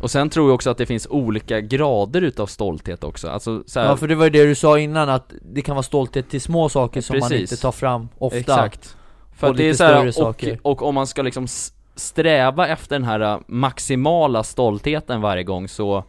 Och 0.00 0.10
sen 0.10 0.30
tror 0.30 0.48
jag 0.48 0.54
också 0.54 0.70
att 0.70 0.78
det 0.78 0.86
finns 0.86 1.06
olika 1.10 1.60
grader 1.60 2.22
utav 2.22 2.46
stolthet 2.46 3.04
också, 3.04 3.28
alltså 3.28 3.62
så 3.66 3.80
här, 3.80 3.86
Ja 3.86 3.96
för 3.96 4.08
det 4.08 4.14
var 4.14 4.24
ju 4.24 4.30
det 4.30 4.46
du 4.46 4.54
sa 4.54 4.78
innan 4.78 5.08
att 5.08 5.32
det 5.52 5.62
kan 5.62 5.74
vara 5.76 5.82
stolthet 5.82 6.30
till 6.30 6.40
små 6.40 6.68
saker 6.68 7.00
som 7.00 7.18
man 7.18 7.28
Precis. 7.28 7.52
inte 7.52 7.62
tar 7.62 7.72
fram 7.72 8.08
ofta 8.18 8.38
Exakt. 8.38 8.96
För 9.36 9.54
det 9.54 9.68
är 9.68 9.74
så 9.74 9.84
här, 9.84 10.06
och, 10.06 10.14
saker. 10.14 10.58
och 10.62 10.82
om 10.82 10.94
man 10.94 11.06
ska 11.06 11.22
liksom 11.22 11.46
sträva 11.94 12.68
efter 12.68 12.94
den 12.96 13.04
här 13.04 13.20
äh, 13.20 13.38
maximala 13.46 14.42
stoltheten 14.42 15.20
varje 15.20 15.42
gång 15.42 15.68
så 15.68 16.04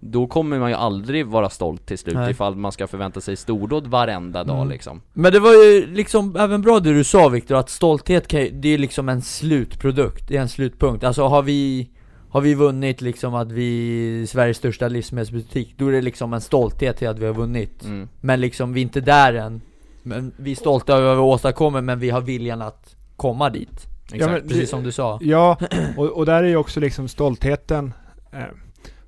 då 0.00 0.26
kommer 0.26 0.58
man 0.58 0.70
ju 0.70 0.76
aldrig 0.76 1.26
vara 1.26 1.50
stolt 1.50 1.86
till 1.86 1.98
slut 1.98 2.14
Nej. 2.14 2.30
ifall 2.30 2.56
man 2.56 2.72
ska 2.72 2.86
förvänta 2.86 3.20
sig 3.20 3.36
stordåd 3.36 3.86
varenda 3.86 4.44
dag 4.44 4.56
Mm. 4.56 4.68
liksom 4.68 5.02
Men 5.12 5.32
det 5.32 5.40
var 5.40 5.52
ju 5.52 5.86
liksom 5.86 6.36
även 6.36 6.62
bra 6.62 6.80
det 6.80 6.92
du 6.92 7.04
sa 7.04 7.28
Viktor, 7.28 7.56
att 7.56 7.70
stolthet 7.70 8.28
kan, 8.28 8.48
det 8.52 8.68
är 8.68 8.78
liksom 8.78 9.08
en 9.08 9.22
slutprodukt, 9.22 10.28
det 10.28 10.36
är 10.36 10.40
en 10.40 10.48
slutpunkt 10.48 11.04
Alltså 11.04 11.26
har 11.26 11.42
vi 11.42 11.90
har 12.34 12.40
vi 12.40 12.54
vunnit 12.54 13.00
liksom 13.00 13.34
att 13.34 13.52
vi 13.52 14.22
är 14.22 14.26
Sveriges 14.26 14.56
största 14.56 14.88
livsmedelsbutik, 14.88 15.74
då 15.78 15.88
är 15.88 15.92
det 15.92 16.00
liksom 16.02 16.32
en 16.32 16.40
stolthet 16.40 16.96
till 16.96 17.08
att 17.08 17.18
vi 17.18 17.26
har 17.26 17.34
vunnit 17.34 17.84
mm. 17.84 18.08
Men 18.20 18.40
liksom, 18.40 18.72
vi 18.72 18.80
är 18.80 18.82
inte 18.82 19.00
där 19.00 19.34
än 19.34 19.60
Men 20.02 20.32
vi 20.36 20.50
är 20.50 20.56
stolta 20.56 20.92
över 20.96 21.06
vad 21.06 21.16
vi 21.16 21.22
åstadkommer, 21.22 21.80
men 21.80 21.98
vi 21.98 22.10
har 22.10 22.20
viljan 22.20 22.62
att 22.62 22.96
komma 23.16 23.50
dit 23.50 23.86
Exakt. 24.12 24.32
men- 24.32 24.48
Precis 24.48 24.70
som 24.70 24.82
du 24.82 24.92
sa 24.92 25.18
Ja, 25.22 25.58
och, 25.96 26.06
och 26.06 26.26
där 26.26 26.42
är 26.42 26.48
ju 26.48 26.56
också 26.56 26.80
liksom 26.80 27.08
stoltheten, 27.08 27.92
eh, 28.32 28.44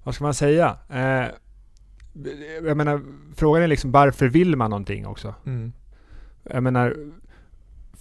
vad 0.04 0.14
ska 0.14 0.24
man 0.24 0.34
säga? 0.34 0.76
Eh, 0.90 1.26
jag 2.66 2.76
menar, 2.76 3.02
frågan 3.36 3.62
är 3.62 3.66
liksom 3.66 3.92
varför 3.92 4.28
vill 4.28 4.56
man 4.56 4.70
någonting 4.70 5.06
också? 5.06 5.34
mm. 5.46 5.72
Jag 6.50 6.62
menar, 6.62 6.96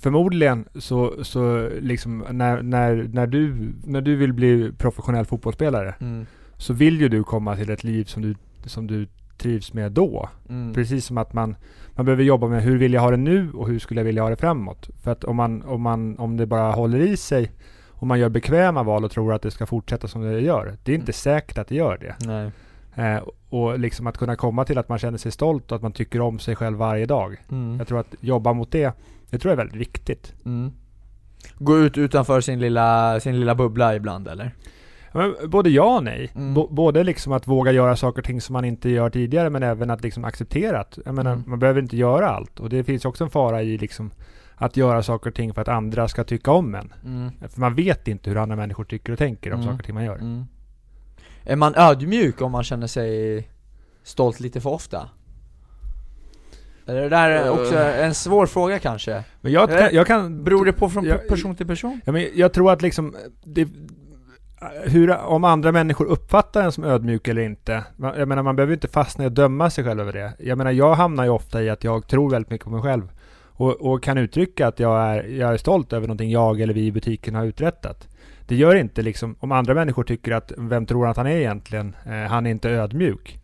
förmodligen 0.05 0.65
så, 0.75 1.23
så 1.23 1.69
liksom 1.79 2.25
när, 2.31 2.61
när, 2.61 3.09
när, 3.13 3.27
du, 3.27 3.73
när 3.83 4.01
du 4.01 4.15
vill 4.15 4.33
bli 4.33 4.71
professionell 4.77 5.25
fotbollsspelare 5.25 5.95
Mm. 5.99 6.25
så 6.57 6.73
vill 6.73 7.01
ju 7.01 7.09
du 7.09 7.23
komma 7.23 7.55
till 7.55 7.69
ett 7.69 7.83
liv 7.83 8.03
som 8.05 8.21
du, 8.21 8.35
som 8.65 8.87
du 8.87 9.07
trivs 9.37 9.73
med 9.73 9.91
då. 9.91 10.29
Mm. 10.49 10.73
Precis 10.73 11.05
som 11.05 11.17
att 11.17 11.33
man, 11.33 11.55
man 11.95 12.05
behöver 12.05 12.23
jobba 12.23 12.47
med 12.47 12.63
hur 12.63 12.77
vill 12.77 12.93
jag 12.93 13.01
ha 13.01 13.11
det 13.11 13.17
nu 13.17 13.51
och 13.51 13.67
hur 13.67 13.79
skulle 13.79 13.99
jag 13.99 14.05
vilja 14.05 14.21
ha 14.21 14.29
det 14.29 14.35
framåt. 14.35 14.89
För 15.03 15.11
att 15.11 15.23
om, 15.23 15.35
man, 15.35 15.63
om, 15.63 15.81
man, 15.81 16.17
om 16.19 16.37
det 16.37 16.45
bara 16.45 16.71
håller 16.71 16.99
i 16.99 17.17
sig 17.17 17.51
och 17.89 18.07
man 18.07 18.19
gör 18.19 18.29
bekväma 18.29 18.83
val 18.83 19.03
och 19.03 19.11
tror 19.11 19.33
att 19.33 19.41
det 19.41 19.51
ska 19.51 19.65
fortsätta 19.65 20.07
som 20.07 20.21
det 20.21 20.39
gör. 20.41 20.77
Det 20.83 20.91
är 20.91 20.95
inte 20.95 21.13
säkert 21.13 21.57
att 21.57 21.67
det 21.67 21.75
gör 21.75 21.97
det. 21.97 22.15
Nej 22.27 22.51
Eh, 22.95 23.19
och 23.49 23.79
liksom 23.79 24.07
att 24.07 24.17
kunna 24.17 24.35
komma 24.35 24.65
till 24.65 24.77
att 24.77 24.89
man 24.89 24.99
känner 24.99 25.17
sig 25.17 25.31
stolt 25.31 25.71
och 25.71 25.75
att 25.75 25.81
man 25.81 25.91
tycker 25.91 26.21
om 26.21 26.39
sig 26.39 26.55
själv 26.55 26.77
varje 26.77 27.05
dag. 27.05 27.43
mm. 27.51 27.77
Jag 27.77 27.87
tror 27.87 27.99
att 27.99 28.15
jobba 28.19 28.53
mot 28.53 28.71
det, 28.71 28.93
det 29.29 29.37
tror 29.39 29.49
jag 29.51 29.53
är 29.59 29.63
väldigt 29.65 29.81
viktigt. 29.81 30.33
Mm. 30.45 30.71
Gå 31.57 31.77
ut 31.79 31.97
utanför 31.97 32.41
sin 32.41 32.59
lilla, 32.59 33.19
sin 33.19 33.39
lilla 33.39 33.55
bubbla 33.55 33.95
ibland 33.95 34.27
eller? 34.27 34.51
Men 35.13 35.35
både 35.47 35.69
ja 35.69 35.95
och 35.97 36.03
nej. 36.03 36.31
Mm. 36.35 36.53
B- 36.53 36.67
både 36.69 37.03
liksom 37.03 37.33
att 37.33 37.47
våga 37.47 37.71
göra 37.71 37.95
saker 37.95 38.21
och 38.21 38.25
ting 38.25 38.41
som 38.41 38.53
man 38.53 38.65
inte 38.65 38.89
gör 38.89 39.09
tidigare 39.09 39.49
men 39.49 39.63
även 39.63 39.89
att 39.89 40.03
liksom 40.03 40.25
acceptera 40.25 40.79
att, 40.79 40.99
menar, 41.05 41.31
Mm. 41.31 41.43
man 41.47 41.59
behöver 41.59 41.81
inte 41.81 41.97
göra 41.97 42.29
allt. 42.29 42.59
Och 42.59 42.69
det 42.69 42.83
finns 42.83 43.05
också 43.05 43.23
en 43.23 43.29
fara 43.29 43.61
i 43.63 43.77
liksom 43.77 44.11
att 44.55 44.77
göra 44.77 45.03
saker 45.03 45.29
och 45.29 45.35
ting 45.35 45.53
för 45.53 45.61
att 45.61 45.67
andra 45.67 46.07
ska 46.07 46.23
tycka 46.23 46.51
om 46.51 46.75
en. 46.75 46.93
Mm. 47.05 47.31
För 47.49 47.59
man 47.61 47.75
vet 47.75 48.07
inte 48.07 48.29
hur 48.29 48.37
andra 48.37 48.55
människor 48.55 48.83
tycker 48.83 49.11
och 49.13 49.17
tänker 49.19 49.53
om 49.53 49.59
Mm. 49.59 49.65
saker 49.65 49.79
och 49.79 49.85
ting 49.85 49.95
man 49.95 50.05
gör. 50.05 50.15
Mm. 50.17 50.45
Är 51.43 51.55
man 51.55 51.73
ödmjuk 51.75 52.41
om 52.41 52.51
man 52.51 52.63
känner 52.63 52.87
sig 52.87 53.47
stolt 54.03 54.39
lite 54.39 54.61
för 54.61 54.69
ofta? 54.69 55.09
Är 56.87 56.95
det 56.95 57.09
där 57.09 57.49
också 57.49 57.77
en 57.79 58.13
svår 58.13 58.45
fråga 58.45 58.79
kanske? 58.79 59.23
Men 59.41 59.51
jag, 59.51 59.71
Eh, 59.71 59.77
kan, 59.77 59.89
jag 59.95 60.07
kan... 60.07 60.43
Beror 60.43 60.65
det 60.65 60.73
på 60.73 60.89
från 60.89 61.05
Jag- 61.05 61.27
person 61.27 61.55
till 61.55 61.67
person? 61.67 62.01
Ja, 62.05 62.11
men 62.11 62.27
jag 62.35 62.53
tror 62.53 62.71
att 62.71 62.81
liksom, 62.81 63.15
det, 63.43 63.67
hur, 64.83 65.17
om 65.17 65.43
andra 65.43 65.71
människor 65.71 66.05
uppfattar 66.05 66.63
en 66.63 66.71
som 66.71 66.83
ödmjuk 66.83 67.27
eller 67.27 67.41
inte. 67.41 67.83
Jag 68.17 68.27
menar, 68.27 68.43
man 68.43 68.55
behöver 68.55 68.73
inte 68.73 68.87
fastna 68.87 69.23
i 69.23 69.27
att 69.27 69.35
döma 69.35 69.69
sig 69.69 69.83
själv 69.83 69.99
över 70.01 70.13
det. 70.13 70.33
Jag 70.39 70.57
menar, 70.57 70.71
jag 70.71 70.93
hamnar 70.95 71.23
ju 71.23 71.29
ofta 71.29 71.63
i 71.63 71.69
att 71.69 71.83
jag 71.83 72.07
tror 72.07 72.29
väldigt 72.29 72.49
mycket 72.51 72.65
på 72.65 72.71
mig 72.71 72.81
själv. 72.81 73.11
Och, 73.57 73.71
och 73.93 74.03
kan 74.03 74.17
uttrycka 74.17 74.67
att 74.67 74.79
jag 74.79 75.01
är, 75.01 75.23
jag 75.23 75.53
är 75.53 75.57
stolt 75.57 75.93
över 75.93 76.07
någonting 76.07 76.31
jag 76.31 76.61
eller 76.61 76.73
vi 76.73 76.85
i 76.85 76.91
butiken 76.91 77.35
har 77.35 77.45
uträttat. 77.45 78.07
Det 78.47 78.55
gör 78.55 78.75
inte 78.75 79.01
liksom, 79.01 79.35
om 79.39 79.51
andra 79.51 79.73
människor 79.73 80.03
tycker 80.03 80.31
att, 80.31 80.51
vem 80.57 80.85
tror 80.85 81.01
han 81.01 81.11
att 81.11 81.17
han 81.17 81.27
är 81.27 81.35
egentligen? 81.37 81.95
Eh, 82.05 82.13
han 82.31 82.45
är 82.45 82.51
inte 82.51 82.69
ödmjuk. 82.69 83.39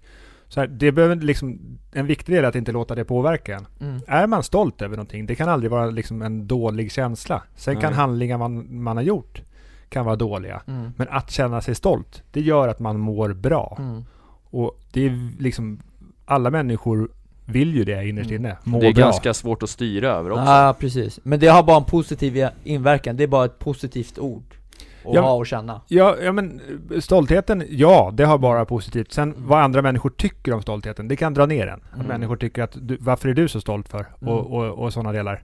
Så 0.51 0.59
här, 0.59 0.67
det 0.67 0.91
behöver 0.91 1.15
liksom, 1.15 1.59
en 1.91 2.05
viktig 2.07 2.35
del 2.35 2.43
är 2.43 2.47
att 2.49 2.55
inte 2.55 2.71
låta 2.71 2.95
det 2.95 3.05
påverka 3.05 3.55
en. 3.55 3.67
Mm. 3.89 4.01
Är 4.07 4.27
man 4.27 4.43
stolt 4.43 4.81
över 4.81 4.95
någonting, 4.95 5.25
det 5.25 5.35
kan 5.35 5.49
aldrig 5.49 5.71
vara 5.71 5.85
liksom 5.85 6.21
en 6.21 6.47
dålig 6.47 6.91
känsla. 6.91 7.43
Sen 7.55 7.75
kan 7.75 7.91
Nej. 7.91 7.97
handlingar 7.99 8.37
man, 8.37 8.81
man 8.83 8.97
har 8.97 9.03
gjort 9.03 9.41
kan 9.89 10.05
vara 10.05 10.15
dåliga. 10.15 10.61
Mm. 10.67 10.91
Men 10.97 11.07
att 11.09 11.31
känna 11.31 11.61
sig 11.61 11.75
stolt, 11.75 12.23
det 12.31 12.41
gör 12.41 12.67
att 12.67 12.79
man 12.79 12.99
mår 12.99 13.33
bra. 13.33 13.75
Mm. 13.79 14.03
Och 14.49 14.79
det 14.91 15.05
är 15.05 15.31
liksom, 15.39 15.79
alla 16.25 16.49
människor 16.49 17.09
vill 17.45 17.75
ju 17.75 17.83
det 17.83 18.07
innerst 18.07 18.29
Mm. 18.29 18.45
inne. 18.45 18.57
Må 18.63 18.79
Det 18.79 18.87
är 18.87 18.93
bra. 18.93 19.03
ganska 19.03 19.33
svårt 19.33 19.63
att 19.63 19.69
styra 19.69 20.09
över 20.09 20.31
också 20.31 20.43
Ja, 20.43 20.75
precis. 20.79 21.19
Men 21.23 21.39
det 21.39 21.47
har 21.47 21.63
bara 21.63 21.77
en 21.77 21.83
positiv 21.83 22.47
inverkan, 22.63 23.17
det 23.17 23.23
är 23.23 23.27
bara 23.27 23.45
ett 23.45 23.59
positivt 23.59 24.19
ord 24.19 24.55
att 25.05 25.13
Ja. 25.13 25.21
ha 25.21 25.33
och 25.33 25.47
känna. 25.47 25.81
Ja, 25.87 26.15
ja 26.23 26.31
men 26.31 26.61
eh, 26.93 26.99
stoltheten, 26.99 27.63
ja 27.69 28.11
det 28.13 28.23
har 28.25 28.37
bara 28.37 28.65
positivt. 28.65 29.11
Sen 29.11 29.31
Mm. 29.31 29.47
vad 29.47 29.59
andra 29.63 29.81
människor 29.81 30.09
tycker 30.09 30.53
om 30.53 30.61
stoltheten, 30.61 31.07
det 31.07 31.15
kan 31.15 31.33
dra 31.33 31.45
ner 31.45 31.67
en. 31.67 31.81
Att 31.89 31.95
Mm. 31.95 32.07
människor 32.07 32.35
tycker 32.35 32.63
att, 32.63 32.77
du, 32.81 32.97
varför 33.01 33.29
är 33.29 33.33
du 33.33 33.47
så 33.47 33.61
stolt 33.61 33.89
för? 33.89 34.05
Mm. 34.21 34.33
Och, 34.33 34.57
och, 34.57 34.83
och 34.83 34.93
sådana 34.93 35.11
delar. 35.11 35.43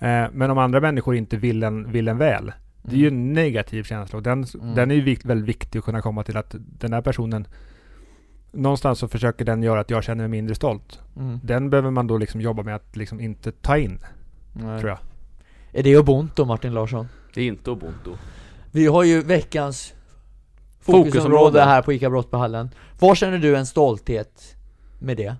Eh, 0.00 0.24
men 0.32 0.50
om 0.50 0.58
andra 0.58 0.80
människor 0.80 1.16
inte 1.16 1.36
vill 1.36 1.62
en, 1.62 1.92
vill 1.92 2.08
en 2.08 2.18
väl, 2.18 2.52
det 2.82 2.94
är 2.94 2.98
ju 3.00 3.08
en 3.08 3.32
negativ 3.32 3.82
känsla. 3.82 4.16
Och 4.16 4.22
den, 4.22 4.44
Mm. 4.60 4.74
den 4.74 4.90
är 4.90 4.94
ju 4.94 5.00
vikt, 5.00 5.24
väldigt 5.24 5.48
viktig 5.48 5.78
att 5.78 5.84
kunna 5.84 6.00
komma 6.02 6.22
till 6.22 6.36
att 6.36 6.54
den 6.58 6.92
här 6.92 7.00
personen 7.02 7.46
Någonstans 8.56 8.98
så 8.98 9.08
försöker 9.08 9.44
den 9.44 9.62
göra 9.62 9.80
att 9.80 9.90
jag 9.90 10.04
känner 10.04 10.22
mig 10.24 10.28
mindre 10.28 10.54
stolt. 10.54 11.00
Mm. 11.16 11.40
Den 11.42 11.70
behöver 11.70 11.90
man 11.90 12.06
då 12.06 12.18
liksom 12.18 12.40
jobba 12.40 12.62
med 12.62 12.74
att 12.74 12.96
liksom 12.96 13.20
inte 13.20 13.52
ta 13.52 13.78
in, 13.78 13.98
Nej. 14.52 14.78
tror 14.80 14.90
jag. 14.90 14.98
Är 15.72 15.82
det 15.82 15.96
ubuntu 15.96 16.44
Martin 16.44 16.74
Larsson? 16.74 17.08
Det 17.34 17.40
är 17.40 17.46
inte 17.46 17.70
ubuntu 17.70 18.10
Vi 18.74 18.86
har 18.86 19.02
ju 19.04 19.20
veckans 19.22 19.94
Fokusområde. 20.80 21.10
fokusområde 21.10 21.60
här 21.60 21.82
på 21.82 21.92
ICA 21.92 22.10
Brottbyhallen 22.10 22.70
Var 23.00 23.14
känner 23.14 23.38
du 23.38 23.56
en 23.56 23.66
stolthet 23.66 24.56
med 24.98 25.16
det? 25.16 25.34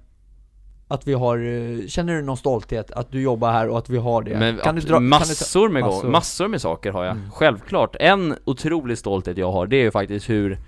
Att 0.88 1.06
vi 1.06 1.12
har, 1.14 1.38
eh, 1.38 1.86
känner 1.86 2.14
du 2.16 2.22
någon 2.22 2.36
stolthet 2.36 2.90
att 2.90 3.10
du 3.12 3.22
jobbar 3.22 3.52
här 3.52 3.68
och 3.68 3.78
att 3.78 3.90
vi 3.90 3.96
har 3.98 4.22
det? 4.22 4.38
Men 4.38 4.58
kan 4.58 4.74
du 4.74 4.80
dra, 4.80 4.94
kan 4.94 5.02
du 5.02 5.10
ta, 5.10 5.18
massor 5.18 5.68
med 5.68 5.82
massor. 5.82 6.08
massor 6.08 6.48
med 6.48 6.60
saker 6.60 6.92
har 6.92 7.04
jag, 7.04 7.16
Mm. 7.16 7.30
självklart 7.30 7.96
En 8.00 8.34
otrolig 8.44 8.98
stolthet 8.98 9.36
jag 9.38 9.52
har, 9.52 9.66
det 9.66 9.76
är 9.76 9.82
ju 9.82 9.90
faktiskt 9.90 10.30
hur 10.30 10.58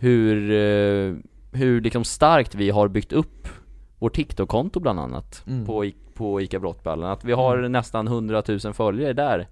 Hur, 0.00 0.50
eh, 0.50 1.14
hur 1.52 1.80
liksom 1.80 2.04
starkt 2.04 2.54
vi 2.54 2.70
har 2.70 2.88
byggt 2.88 3.12
upp 3.12 3.48
vårt 3.98 4.14
TikTok-konto 4.16 4.80
bland 4.80 5.00
annat 5.00 5.42
Mm. 5.46 5.66
på, 5.66 5.90
på 6.14 6.40
ICA 6.40 6.58
Brottballen, 6.58 7.10
att 7.10 7.24
vi 7.24 7.32
har 7.32 7.58
Mm. 7.58 7.72
nästan 7.72 8.06
100 8.08 8.42
000 8.64 8.72
följare 8.74 9.12
där 9.12 9.48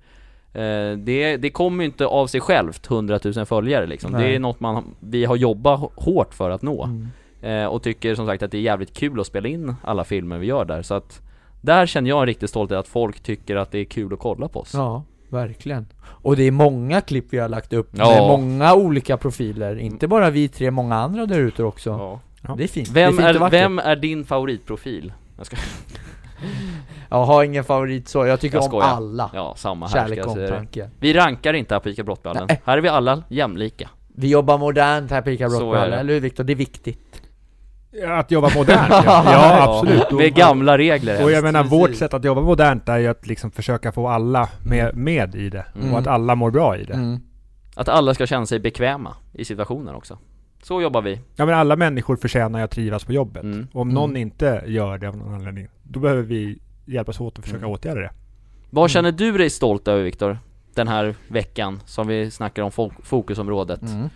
det, 0.99 1.37
det 1.37 1.51
kommer 1.51 1.85
ju 1.85 1.87
inte 1.91 2.07
av 2.07 2.27
sig 2.27 2.41
självt 2.41 2.91
100 2.91 3.19
000 3.37 3.47
följare 3.47 3.87
liksom, 3.87 4.13
Nej. 4.13 4.23
det 4.23 4.35
är 4.35 4.39
något 4.39 4.61
man, 4.61 4.85
vi 5.01 5.25
har 5.25 5.37
jobbat 5.37 5.81
hårt 5.95 6.35
för 6.35 6.51
att 6.51 6.63
nå 6.63 6.85
Mm. 6.85 7.09
Eh, 7.43 7.67
och 7.67 7.83
tycker 7.83 8.15
som 8.15 8.27
sagt 8.27 8.43
att 8.43 8.51
det 8.51 8.57
är 8.59 8.63
jävligt 8.63 8.93
kul 8.95 9.21
att 9.21 9.27
spela 9.27 9.49
in 9.49 9.75
alla 9.83 10.05
filmer 10.05 10.39
vi 10.39 10.47
gör 10.47 10.65
där, 10.65 10.83
så 10.83 10.95
att 10.95 11.21
Där 11.61 11.87
känner 11.87 12.09
jag 12.11 12.21
en 12.21 12.27
riktig 12.27 12.49
stolthet 12.49 12.79
att 12.79 12.89
folk 12.89 13.21
tycker 13.21 13.57
att 13.57 13.71
det 13.71 13.79
är 13.79 13.85
kul 13.85 14.13
att 14.13 14.19
kolla 14.19 14.49
på 14.49 14.61
oss 14.61 14.75
Ja, 14.75 15.03
verkligen. 15.29 15.87
Och 16.05 16.37
det 16.37 16.43
är 16.43 16.51
många 16.51 17.01
klipp 17.01 17.25
vi 17.31 17.39
har 17.39 17.49
lagt 17.49 17.73
upp 17.73 17.91
Ja. 17.93 18.09
med 18.11 18.23
många 18.23 18.75
olika 18.75 19.17
profiler, 19.17 19.77
inte 19.79 20.09
bara 20.09 20.31
vi 20.31 20.49
tre, 20.49 20.71
många 20.71 20.95
andra 20.95 21.27
där 21.27 21.39
ute 21.39 21.63
också. 21.65 22.21
Ja. 22.43 22.55
Det 22.57 22.65
är 22.65 22.69
fint. 22.69 22.89
Vem, 22.89 23.17
det 23.17 23.23
är, 23.23 23.33
fint 23.33 23.43
är, 23.45 23.51
vem 23.51 23.79
är 23.79 23.97
din 23.97 24.25
favoritprofil? 24.25 25.13
Jag 25.37 25.47
ska, 25.47 25.57
Jag 27.11 27.25
har 27.25 27.45
ingen 27.45 27.65
favorit 27.65 28.09
så, 28.09 28.27
jag 28.27 28.41
tycker 28.41 28.57
Jag 28.57 28.75
om 28.75 28.81
alla. 28.81 29.31
ja, 29.35 29.55
samma 29.57 29.87
här 29.87 29.91
ska 29.91 30.01
Kärlek 30.01 30.19
jag 30.19 30.27
och 30.27 30.39
omtanke. 30.39 30.91
Vi 31.01 31.15
rankar 31.15 31.55
inte 31.55 31.77
Apika 31.77 32.05
Brottballen. 32.05 32.47
Nej. 32.49 32.63
Här 32.65 32.79
är 32.79 32.83
vi 32.83 32.89
alla 32.89 33.23
jämlika. 33.29 33.91
Vi 34.19 34.29
jobbar 34.29 34.59
modernt 34.59 35.11
här 35.11 35.23
på 35.23 35.31
ICA 35.31 35.49
Brottballen, 35.49 35.91
det. 35.91 35.97
eller 35.97 36.15
hur 36.15 36.21
Viktor? 36.21 36.45
Det 36.45 36.53
är 36.53 36.55
viktigt. 36.55 37.23
Att 38.09 38.31
jobba 38.31 38.51
modernt, 38.55 38.91
ja. 38.91 39.03
ja 39.33 39.63
absolut. 39.63 40.11
Med 40.11 40.35
gamla 40.35 40.79
regler 40.79 41.25
Och 41.25 41.31
jag 41.31 41.45
menar, 41.45 41.63
precis. 41.63 41.79
vårt 41.79 41.95
sätt 41.95 42.15
att 42.15 42.25
jobba 42.25 42.41
modernt 42.41 42.89
är 42.89 42.99
ju 42.99 43.09
att 43.09 43.27
liksom 43.27 43.51
försöka 43.51 43.93
få 43.93 44.09
alla 44.09 44.49
med, 44.65 44.97
med 44.97 45.35
i 45.35 45.51
det. 45.51 45.67
Mm. 45.75 45.93
Och 45.93 45.99
att 45.99 46.07
alla 46.07 46.35
mår 46.35 46.51
bra 46.51 46.77
i 46.77 46.85
det. 46.85 46.95
Mm. 46.95 47.21
Att 47.77 47.89
alla 47.89 48.15
ska 48.15 48.27
känna 48.27 48.47
sig 48.47 48.59
bekväma 48.59 49.15
i 49.33 49.45
situationen 49.45 49.95
också. 49.95 50.19
Så 50.63 50.83
jobbar 50.83 51.03
vi. 51.03 51.21
Ja 51.37 51.47
men 51.47 51.55
alla 51.55 51.77
människor 51.77 52.17
förtjänar 52.17 52.61
att 52.65 52.71
trivas 52.71 53.05
på 53.05 53.13
jobbet. 53.13 53.43
Mm. 53.43 53.67
Och 53.73 53.81
om 53.81 53.89
Mm. 53.91 53.95
någon 53.95 54.17
inte 54.17 54.63
gör 54.67 54.99
det 54.99 55.09
av 55.09 55.17
någon 55.17 55.35
anledning, 55.35 55.69
då 55.83 56.01
behöver 56.01 56.23
vi 56.23 56.59
hjälpas 56.85 57.21
åt 57.21 57.39
att 57.39 57.45
försöka 57.45 57.59
Mm. 57.65 57.71
åtgärda 57.71 58.01
det. 58.01 58.11
Vad 58.71 58.83
Mm. 58.83 58.89
känner 58.89 59.13
du 59.13 59.33
dig 59.39 59.51
stolt 59.51 59.89
över 59.89 60.03
Viktor? 60.03 60.39
Den 60.75 60.89
här 60.89 61.15
veckan 61.29 61.81
som 61.85 62.07
vi 62.07 62.31
snackar 62.31 62.63
om 62.63 62.71
fok- 62.71 63.03
fokusområdet. 63.03 63.83
Mm. 63.83 64.09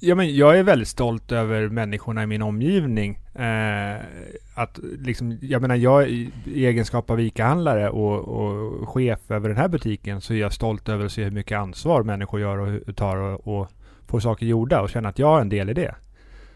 Ja 0.00 0.14
men 0.14 0.36
jag 0.36 0.58
är 0.58 0.62
väldigt 0.62 0.88
stolt 0.88 1.32
över 1.32 1.68
människorna 1.68 2.22
i 2.22 2.26
min 2.26 2.42
omgivning. 2.42 3.18
Eh, 3.34 3.96
att 4.54 4.78
liksom, 4.98 5.38
jag 5.40 5.62
menar 5.62 5.74
jag 5.76 6.08
i, 6.08 6.30
egenskap 6.54 7.10
av 7.10 7.20
ICA-handlare 7.20 7.90
och, 7.90 8.18
och 8.28 8.88
chef 8.88 9.30
över 9.30 9.48
den 9.48 9.58
här 9.58 9.68
butiken 9.68 10.20
så 10.20 10.32
är 10.34 10.38
jag 10.38 10.52
stolt 10.52 10.88
över 10.88 11.04
att 11.04 11.12
se 11.12 11.24
hur 11.24 11.30
mycket 11.30 11.58
ansvar 11.58 12.02
människor 12.02 12.40
gör 12.40 12.58
och 12.88 12.96
tar 12.96 13.16
och, 13.16 13.58
och 13.60 13.68
får 14.08 14.20
saker 14.20 14.46
gjorda 14.46 14.80
och 14.80 14.90
känna 14.90 15.08
att 15.08 15.18
jag 15.18 15.26
har 15.26 15.40
en 15.40 15.48
del 15.48 15.70
i 15.70 15.74
det. 15.74 15.94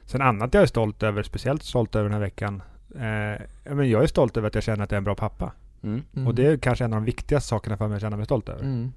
Sen 0.05 0.23
annat 0.23 0.55
jag 0.55 0.63
är 0.63 0.67
stolt 0.67 1.03
över, 1.03 1.23
speciellt 1.23 1.63
stolt 1.63 1.95
över 1.95 2.05
den 2.05 2.13
här 2.13 2.21
veckan. 2.21 2.63
Eh, 2.95 3.73
men 3.75 3.91
jag 3.91 4.03
är 4.03 4.07
stolt 4.07 4.37
över 4.37 4.49
att 4.49 4.55
jag 4.55 4.65
känner 4.65 4.85
att 4.85 4.91
jag 4.91 4.97
är 4.97 5.01
en 5.01 5.05
bra 5.05 5.15
pappa. 5.15 5.53
Mm. 5.83 6.03
Mm. 6.17 6.27
Och 6.27 6.35
det 6.35 6.47
är 6.47 6.57
kanske 6.57 6.85
en 6.85 6.93
av 6.93 7.01
de 7.01 7.05
viktigaste 7.05 7.49
sakerna 7.49 7.77
för 7.77 7.89
mig 7.89 7.95
att 7.97 8.01
känna 8.03 8.17
mig 8.17 8.25
stolt 8.25 8.49
över. 8.49 8.61
Mm. 8.63 8.93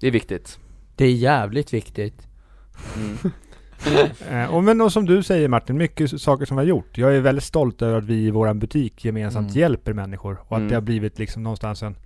Det 0.00 0.06
är 0.06 0.10
viktigt. 0.10 0.58
Det 0.96 1.04
är 1.04 1.12
jävligt 1.12 1.72
viktigt. 1.74 2.28
Mm. 2.96 3.16
Eh, 4.30 4.54
och 4.54 4.64
men 4.64 4.80
och 4.80 4.92
som 4.92 5.06
du 5.06 5.22
säger 5.22 5.48
Martin, 5.48 5.76
mycket 5.76 6.20
saker 6.20 6.46
som 6.46 6.56
vi 6.56 6.60
har 6.62 6.68
gjort. 6.68 6.98
Jag 6.98 7.16
är 7.16 7.20
väldigt 7.20 7.44
stolt 7.44 7.82
över 7.82 7.98
att 7.98 8.04
vi 8.04 8.14
i 8.14 8.30
vår 8.30 8.54
butik 8.54 9.04
gemensamt 9.04 9.48
Mm. 9.50 9.60
hjälper 9.60 9.92
människor. 9.92 10.38
Och 10.40 10.52
att 10.56 10.58
Mm. 10.58 10.68
det 10.68 10.74
har 10.74 10.80
blivit 10.82 11.18
liksom 11.18 11.42
någonstans 11.42 11.82
en, 11.82 11.96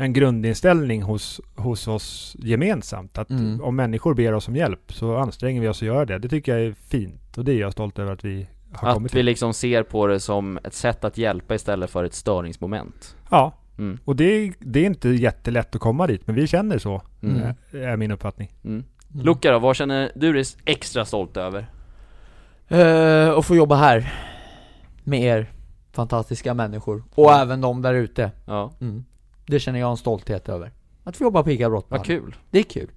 en 0.00 0.12
grundinställning 0.12 1.02
hos, 1.02 1.40
hos 1.56 1.88
oss 1.88 2.36
gemensamt. 2.38 3.18
Att 3.18 3.30
Mm. 3.30 3.60
om 3.60 3.76
människor 3.76 4.14
ber 4.14 4.32
oss 4.34 4.48
om 4.48 4.56
hjälp 4.56 4.92
så 4.92 5.16
anstränger 5.16 5.60
vi 5.60 5.68
oss 5.68 5.82
att 5.82 5.86
göra 5.86 6.04
det. 6.04 6.18
Det 6.18 6.28
tycker 6.28 6.56
jag 6.56 6.66
är 6.66 6.72
fint. 6.72 7.38
Och 7.38 7.44
det 7.44 7.52
är 7.52 7.60
jag 7.60 7.72
stolt 7.72 7.98
över 7.98 8.12
att 8.12 8.24
vi 8.24 8.46
har 8.72 8.94
kommit 8.94 9.10
Att 9.10 9.14
vi 9.14 9.18
till. 9.18 9.26
liksom 9.26 9.54
ser 9.54 9.82
på 9.82 10.06
det 10.06 10.20
som 10.20 10.58
ett 10.64 10.74
sätt 10.74 11.04
att 11.04 11.18
hjälpa 11.18 11.54
istället 11.54 11.90
för 11.90 12.04
ett 12.04 12.14
störningsmoment. 12.14 13.16
Ja, 13.30 13.52
Mm. 13.78 13.98
och 14.04 14.16
det, 14.16 14.24
är- 14.24 14.52
det 14.58 14.80
är 14.80 14.84
inte 14.86 15.08
jättelätt 15.08 15.74
att 15.74 15.80
komma 15.80 16.06
dit. 16.06 16.26
Men 16.26 16.36
vi 16.36 16.46
känner 16.46 16.78
så, 16.78 17.02
Mm. 17.22 17.42
Eh, 17.72 17.80
är 17.80 17.96
min 17.96 18.10
uppfattning. 18.10 18.52
Mm. 18.64 18.84
Mm. 19.14 19.24
Luca 19.26 19.52
då, 19.52 19.58
vad 19.58 19.76
känner 19.76 20.12
du 20.14 20.32
dig 20.32 20.44
extra 20.64 21.04
stolt 21.04 21.36
över? 21.36 21.66
Eh, 22.68 23.30
och 23.30 23.46
få 23.46 23.56
jobba 23.56 23.74
här 23.74 24.12
med 25.04 25.20
er 25.22 25.50
fantastiska 25.92 26.54
människor 26.54 27.02
och 27.14 27.30
Mm. 27.30 27.42
även 27.42 27.60
de 27.60 27.82
där 27.82 27.94
ute. 27.94 28.30
Ja, 28.46 28.72
Mm. 28.80 29.04
Det 29.50 29.60
känner 29.60 29.80
jag 29.80 29.90
en 29.90 29.96
stolthet 29.96 30.48
över. 30.48 30.72
Att 31.04 31.16
få 31.16 31.24
jobba 31.24 31.42
på 31.42 31.50
ICA 31.50 31.70
Brottballen. 31.70 31.98
vad 32.00 32.06
kul. 32.06 32.36
Det 32.50 32.58
är 32.58 32.62
kul. 32.62 32.90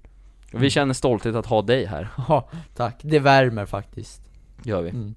Vi 0.52 0.70
känner 0.70 0.94
stolthet 0.94 1.34
att 1.34 1.46
ha 1.46 1.62
dig 1.62 1.84
här, 1.84 2.08
Ja, 2.28 2.48
tack. 2.76 3.00
Det 3.02 3.18
värmer 3.18 3.66
faktiskt. 3.66 4.22
gör 4.62 4.82
vi. 4.82 4.90
Mm. 4.90 5.14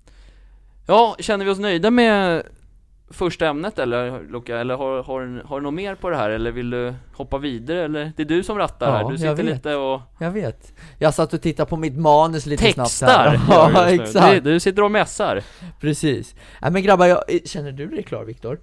Ja, 0.88 1.16
känner 1.20 1.46
vi 1.46 1.52
oss 1.52 1.60
nöjda 1.60 1.92
med 1.92 2.44
första 3.10 3.48
ämnet 3.48 3.80
eller 3.80 4.24
Luca? 4.32 4.58
Eller 4.60 4.76
har, 4.76 5.04
har, 5.04 5.44
har 5.46 5.60
du 5.60 5.64
något 5.64 5.74
mer 5.74 5.96
på 5.96 6.10
det 6.10 6.16
här? 6.18 6.30
Eller 6.30 6.52
vill 6.52 6.70
du 6.70 6.94
hoppa 7.14 7.38
vidare? 7.38 7.86
Eller? 7.86 8.12
Det 8.16 8.24
är 8.24 8.26
du 8.28 8.44
som 8.44 8.58
rattar 8.58 8.88
Ja, 8.88 8.94
här, 8.94 9.04
du 9.04 9.10
jag 9.10 9.20
sitter 9.20 9.36
vet. 9.36 9.46
lite 9.46 9.76
och 9.76 10.02
Jag 10.20 10.32
vet. 10.32 10.74
Jag 10.98 11.14
satt 11.14 11.34
och 11.34 11.42
tittade 11.42 11.70
på 11.70 11.78
mitt 11.78 11.98
manus 11.98 12.46
lite 12.46 12.64
snabbt 12.74 12.90
textar! 12.90 13.08
här. 13.08 13.40
gör 13.50 13.72
Ja, 13.74 13.90
exakt. 13.90 14.44
Du, 14.44 14.52
du 14.52 14.60
sitter 14.60 14.84
och 14.84 14.92
mässar. 14.92 15.44
Precis. 15.80 16.36
Nej 16.62 16.72
men 16.72 16.84
grabbar, 16.84 17.06
jag, 17.06 17.20
känner 17.46 17.72
du 17.72 17.88
dig 17.88 18.04
klar 18.04 18.24
Viktor? 18.24 18.60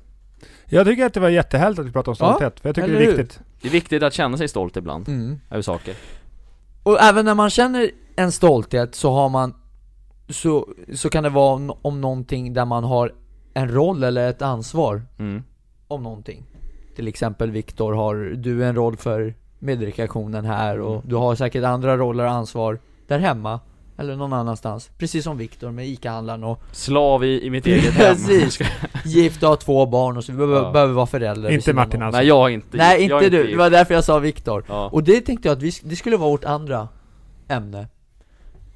Jag 0.67 0.87
tycker 0.87 1.07
att 1.07 1.15
det 1.15 1.21
var 1.21 1.29
jättehärligt 1.29 1.79
att 1.81 1.87
vi 1.87 1.93
pratade 1.93 2.11
om 2.11 2.17
Ja, 2.29 2.33
stolthet. 2.35 2.61
för 2.61 2.69
jag 2.69 2.75
tycker 2.77 2.89
det 2.89 2.95
är 2.97 3.01
hur? 3.01 3.17
viktigt. 3.17 3.41
Det 3.63 3.69
är 3.69 3.73
viktigt 3.73 4.03
att 4.03 4.13
känna 4.15 4.37
sig 4.37 4.49
stolt 4.49 4.77
ibland, 4.77 5.09
Mm. 5.09 5.41
över 5.51 5.63
saker. 5.63 5.95
Och 6.83 7.03
även 7.03 7.25
när 7.25 7.35
man 7.35 7.51
känner 7.51 7.91
en 8.17 8.33
stolthet 8.33 8.95
så 8.95 9.13
har 9.13 9.29
man 9.29 9.55
så, 10.29 10.69
så 10.95 11.09
kan 11.09 11.23
det 11.23 11.31
vara 11.31 11.73
om, 11.83 12.01
någonting 12.01 12.53
där 12.55 12.65
man 12.65 12.85
har 12.85 13.13
en 13.55 13.69
roll 13.73 14.05
eller 14.05 14.31
ett 14.31 14.43
ansvar 14.43 15.03
Mm. 15.19 15.43
om 15.89 16.03
någonting 16.03 16.43
Till 16.97 17.09
exempel 17.09 17.51
Viktor 17.51 17.93
har 17.93 18.15
du 18.37 18.65
en 18.65 18.75
roll 18.75 18.97
för 18.97 19.35
medrekreationen 19.59 20.45
här 20.45 20.81
och 20.81 21.03
du 21.07 21.15
har 21.15 21.35
säkert 21.35 21.65
andra 21.65 21.97
roller 21.97 22.25
och 22.25 22.31
ansvar 22.31 22.79
där 23.07 23.19
hemma 23.19 23.61
eller 23.97 24.17
någon 24.17 24.33
annanstans 24.33 24.91
Precis 24.99 25.25
som 25.25 25.37
Viktor 25.39 25.71
med 25.71 25.87
ICA-handlaren 25.89 26.45
och 26.45 26.61
Slav 26.73 27.25
i, 27.25 27.47
i 27.47 27.51
mitt 27.51 27.67
eget 27.67 27.93
hem. 27.95 28.15
Precis. 28.17 28.59
gift 29.05 29.43
och 29.43 29.49
har 29.49 29.57
två 29.57 29.87
barn 29.87 30.17
och 30.17 30.25
så 30.25 30.33
vi 30.33 30.39
behöver, 30.39 30.63
Ja. 30.63 30.73
behöver 30.73 30.93
vara 30.95 31.07
förälder 31.07 31.51
Inte 31.51 31.73
Martin 31.73 32.03
alltså. 32.03 32.19
Nej 32.19 32.27
jag 32.29 32.51
är 32.51 32.55
inte 32.55 32.77
Nej 32.77 33.03
inte 33.03 33.21
du, 33.21 33.31
det 33.31 33.45
gift. 33.49 33.59
var 33.59 33.71
därför 33.71 33.95
jag 33.95 34.05
sa 34.05 34.19
Viktor 34.19 34.65
Ja. 34.69 34.89
Och 34.93 35.03
det 35.05 35.21
tänkte 35.21 35.49
jag 35.49 35.57
att 35.57 35.63
vi, 35.63 35.73
det 35.83 35.97
skulle 35.97 36.17
vara 36.17 36.31
vårt 36.31 36.45
andra 36.45 36.89
ämne 37.49 37.87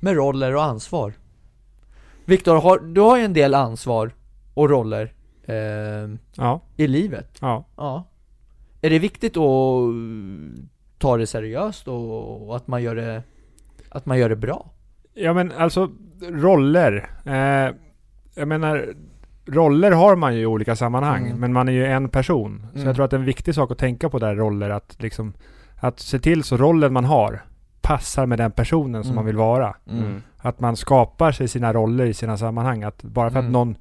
Med 0.00 0.14
roller 0.16 0.54
och 0.54 0.64
ansvar 0.64 1.12
Viktor, 2.24 2.56
har, 2.60 2.78
du 2.78 3.00
har 3.00 3.16
ju 3.18 3.24
en 3.24 3.32
del 3.32 3.54
ansvar 3.54 4.10
och 4.54 4.70
roller 4.70 5.12
eh, 5.46 5.54
Ja, 6.34 6.60
i 6.76 6.86
livet 6.86 7.38
ja. 7.40 7.64
Ja 7.76 8.04
Är 8.80 8.90
det 8.90 8.98
viktigt 8.98 9.36
att 9.36 9.94
ta 10.98 11.16
det 11.16 11.26
seriöst 11.26 11.88
och, 11.88 12.48
och 12.48 12.56
att 12.56 12.66
man 12.66 12.82
gör 12.82 12.94
det 12.96 13.22
Att 13.88 14.06
man 14.06 14.18
gör 14.18 14.28
det 14.28 14.36
bra? 14.36 14.70
Ja 15.18 15.32
men 15.34 15.52
alltså 15.52 15.90
roller. 16.28 17.10
Eh, 17.24 17.74
jag 18.34 18.48
menar 18.48 18.94
roller 19.46 19.90
har 19.92 20.16
man 20.16 20.34
ju 20.34 20.40
i 20.40 20.46
olika 20.46 20.76
sammanhang. 20.76 21.26
Mm. 21.26 21.40
Men 21.40 21.52
man 21.52 21.68
är 21.68 21.72
ju 21.72 21.86
en 21.86 22.08
person. 22.08 22.66
Så 22.72 22.76
Mm. 22.76 22.86
jag 22.86 22.96
tror 22.96 23.04
att 23.04 23.12
en 23.12 23.24
viktig 23.24 23.54
sak 23.54 23.70
att 23.70 23.78
tänka 23.78 24.08
på 24.08 24.18
där 24.18 24.34
roller 24.34 24.70
att 24.70 24.96
liksom 25.02 25.32
att 25.80 26.00
se 26.00 26.18
till 26.18 26.42
så 26.44 26.56
rollen 26.56 26.92
man 26.92 27.04
har 27.04 27.42
passar 27.82 28.26
med 28.26 28.38
den 28.38 28.50
personen 28.50 29.02
som 29.04 29.08
Mm. 29.10 29.14
man 29.16 29.24
vill 29.26 29.36
vara. 29.36 29.74
Mm. 29.90 30.22
Att 30.38 30.60
man 30.60 30.76
skapar 30.76 31.32
sig 31.32 31.48
sina 31.48 31.72
roller 31.72 32.06
i 32.06 32.14
sina 32.14 32.36
sammanhang. 32.36 32.82
Att 32.82 33.02
bara 33.02 33.30
för 33.30 33.38
Mm. 33.38 33.46
att 33.48 33.52
någon 33.52 33.76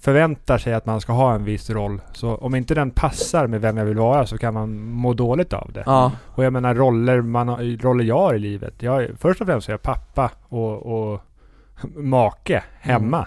förväntar 0.00 0.58
sig 0.58 0.74
att 0.74 0.86
man 0.86 1.00
ska 1.00 1.12
ha 1.12 1.34
en 1.34 1.44
viss 1.44 1.70
roll. 1.70 2.00
Så 2.12 2.34
om 2.36 2.54
inte 2.54 2.74
den 2.74 2.90
passar 2.90 3.46
med 3.46 3.60
vem 3.60 3.76
jag 3.76 3.84
vill 3.84 3.96
vara 3.98 4.26
så 4.26 4.38
kan 4.38 4.54
man 4.54 4.82
må 4.82 5.12
dåligt 5.14 5.52
av 5.52 5.70
det. 5.72 5.82
Ja, 5.86 6.12
Och 6.26 6.44
jag 6.44 6.52
menar 6.52 6.74
roller, 6.74 7.20
man 7.20 7.48
har, 7.48 7.82
roller 7.82 8.04
jag 8.04 8.18
har 8.18 8.34
i 8.34 8.38
livet. 8.38 8.74
Jag, 8.78 9.02
är- 9.02 9.12
först 9.18 9.40
och 9.40 9.46
främst 9.46 9.68
är 9.68 9.72
jag 9.72 9.82
pappa 9.82 10.30
och, 10.48 10.86
och 11.12 11.20
make 11.96 12.62
hemma. 12.80 13.26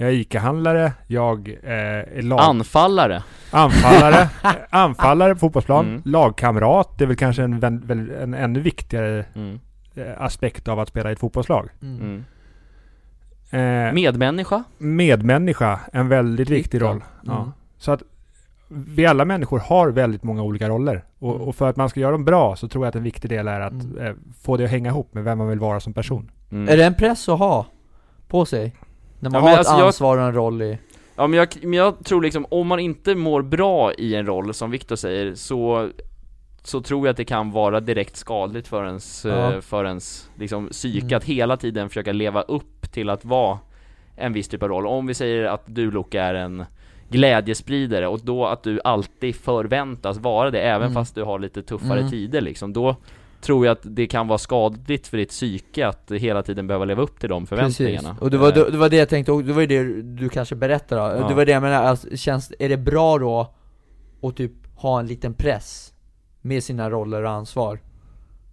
Jag 0.00 0.08
är 0.08 0.12
ICA-handlare, 0.12 0.92
jag 1.06 1.48
eh, 1.62 1.72
är 2.18 2.22
lag, 2.22 2.40
Anfallare. 2.40 3.22
anfallare, 3.50 4.28
anfallare 4.70 5.34
på 5.34 5.38
fotbollsplan, 5.38 5.86
Mm. 5.86 6.02
lagkamrat. 6.04 6.98
Det 6.98 7.04
är 7.04 7.06
väl 7.08 7.16
kanske 7.16 7.42
en, 7.42 7.60
väl 7.60 8.10
en 8.10 8.34
ännu 8.34 8.60
viktigare 8.60 9.24
Mm. 9.34 9.60
eh, 9.94 10.04
aspekt 10.22 10.68
av 10.68 10.80
att 10.80 10.88
spela 10.88 11.10
i 11.10 11.12
ett 11.12 11.18
fotbollslag. 11.18 11.68
mm. 11.82 12.24
Eh, 13.50 13.92
Medmänniska. 13.92 14.64
medmänniska, 14.78 15.80
en 15.92 16.08
väldigt 16.08 16.50
viktig 16.50 16.56
Viktig. 16.56 16.80
roll. 16.82 17.04
Ja. 17.26 17.36
Mm. 17.38 17.50
Så 17.78 17.92
att 17.92 18.02
vi 18.68 19.06
alla 19.06 19.24
människor 19.24 19.58
har 19.58 19.88
väldigt 19.90 20.22
många 20.22 20.42
olika 20.42 20.68
roller. 20.68 21.04
Och, 21.18 21.34
Mm. 21.34 21.48
och 21.48 21.54
för 21.56 21.68
att 21.70 21.76
man 21.76 21.88
ska 21.88 22.00
göra 22.00 22.12
dem 22.12 22.24
bra 22.24 22.56
så 22.56 22.68
tror 22.68 22.84
jag 22.84 22.88
att 22.88 22.96
en 22.96 23.02
viktig 23.02 23.30
del 23.30 23.48
är 23.48 23.60
att 23.60 23.72
Mm. 23.72 24.06
eh, 24.06 24.12
få 24.42 24.56
det 24.56 24.64
att 24.64 24.70
hänga 24.70 24.88
ihop 24.90 25.14
med 25.14 25.24
vem 25.24 25.38
man 25.38 25.48
vill 25.48 25.58
vara 25.58 25.80
som 25.80 25.92
person. 25.94 26.30
Mm. 26.50 26.68
Är 26.68 26.76
det 26.76 26.84
en 26.84 26.94
press 26.94 27.28
att 27.28 27.38
ha 27.38 27.66
på 28.28 28.44
sig? 28.44 28.76
När 29.20 29.30
man 29.30 29.42
Ja, 29.44 29.50
har 29.50 29.56
alltså 29.58 29.72
ett 29.72 29.78
jag- 29.78 29.86
ansvar 29.86 30.18
och 30.18 30.24
en 30.24 30.34
roll 30.34 30.62
i 30.62 30.78
Ja 31.16 31.26
men 31.26 31.38
jag, 31.38 31.48
men 31.62 31.72
jag 31.72 32.04
tror 32.04 32.22
liksom, 32.22 32.46
om 32.50 32.66
man 32.66 32.78
inte 32.80 33.14
mår 33.14 33.42
bra 33.42 33.92
i 33.92 34.14
en 34.14 34.26
roll, 34.26 34.54
som 34.54 34.70
Viktor 34.70 34.96
säger, 34.96 35.34
så 35.34 35.88
så 36.68 36.80
tror 36.80 37.06
jag 37.06 37.10
att 37.10 37.16
det 37.16 37.24
kan 37.24 37.50
vara 37.50 37.80
direkt 37.80 38.16
skadligt 38.16 38.68
för 38.68 38.86
ens, 38.86 39.24
Ja. 39.24 39.52
eh, 39.54 39.60
för 39.60 39.84
ens 39.84 40.30
liksom, 40.38 40.68
psyke 40.68 41.06
Mm. 41.06 41.16
att 41.16 41.24
hela 41.24 41.56
tiden 41.56 41.88
försöka 41.88 42.12
leva 42.12 42.42
upp 42.42 42.92
till 42.92 43.10
att 43.10 43.24
vara 43.24 43.58
en 44.16 44.32
viss 44.32 44.48
typ 44.48 44.62
av 44.62 44.68
roll. 44.68 44.86
Om 44.86 45.06
vi 45.06 45.14
säger 45.14 45.44
att 45.44 45.62
du 45.66 45.90
Luca 45.90 46.22
är 46.22 46.34
en 46.34 46.64
glädjespridare 47.10 48.06
och 48.08 48.20
då 48.22 48.46
att 48.46 48.62
du 48.62 48.80
alltid 48.84 49.36
förväntas 49.36 50.18
vara 50.18 50.50
det, 50.50 50.60
även 50.60 50.82
Mm. 50.82 50.94
fast 50.94 51.14
du 51.14 51.22
har 51.22 51.38
lite 51.38 51.62
tuffare 51.62 51.98
Mm. 51.98 52.10
tider 52.10 52.40
liksom, 52.40 52.72
då 52.72 52.96
tror 53.40 53.66
jag 53.66 53.72
att 53.72 53.80
det 53.82 54.06
kan 54.06 54.28
vara 54.28 54.38
skadligt 54.38 55.06
för 55.06 55.16
ditt 55.16 55.28
psyke 55.28 55.86
att 55.86 56.10
hela 56.10 56.42
tiden 56.42 56.66
behöva 56.66 56.84
leva 56.84 57.02
upp 57.02 57.20
till 57.20 57.28
de 57.28 57.46
förväntningarna. 57.46 58.08
Precis, 58.08 58.22
och 58.22 58.30
det 58.30 58.38
var, 58.38 58.48
Eh, 58.48 58.54
det, 58.54 58.70
det 58.70 58.78
var 58.78 58.88
det 58.88 58.96
jag 58.96 59.08
tänkte, 59.08 59.32
och 59.32 59.44
det 59.44 59.52
var 59.52 59.60
ju 59.60 59.66
det 59.66 60.02
du 60.02 60.28
kanske 60.28 60.54
berättade 60.54 61.00
Ja. 61.20 61.28
Det 61.28 61.34
var 61.34 61.44
det 61.44 61.52
jag 61.52 61.62
menade, 61.62 61.88
alltså, 61.88 62.16
känns, 62.16 62.52
är 62.58 62.68
det 62.68 62.76
bra 62.76 63.18
då 63.18 63.54
att 64.22 64.36
typ 64.36 64.52
ha 64.76 65.00
en 65.00 65.06
liten 65.06 65.34
press 65.34 65.92
med 66.40 66.64
sina 66.64 66.90
roller 66.90 67.22
och 67.22 67.30
ansvar. 67.30 67.80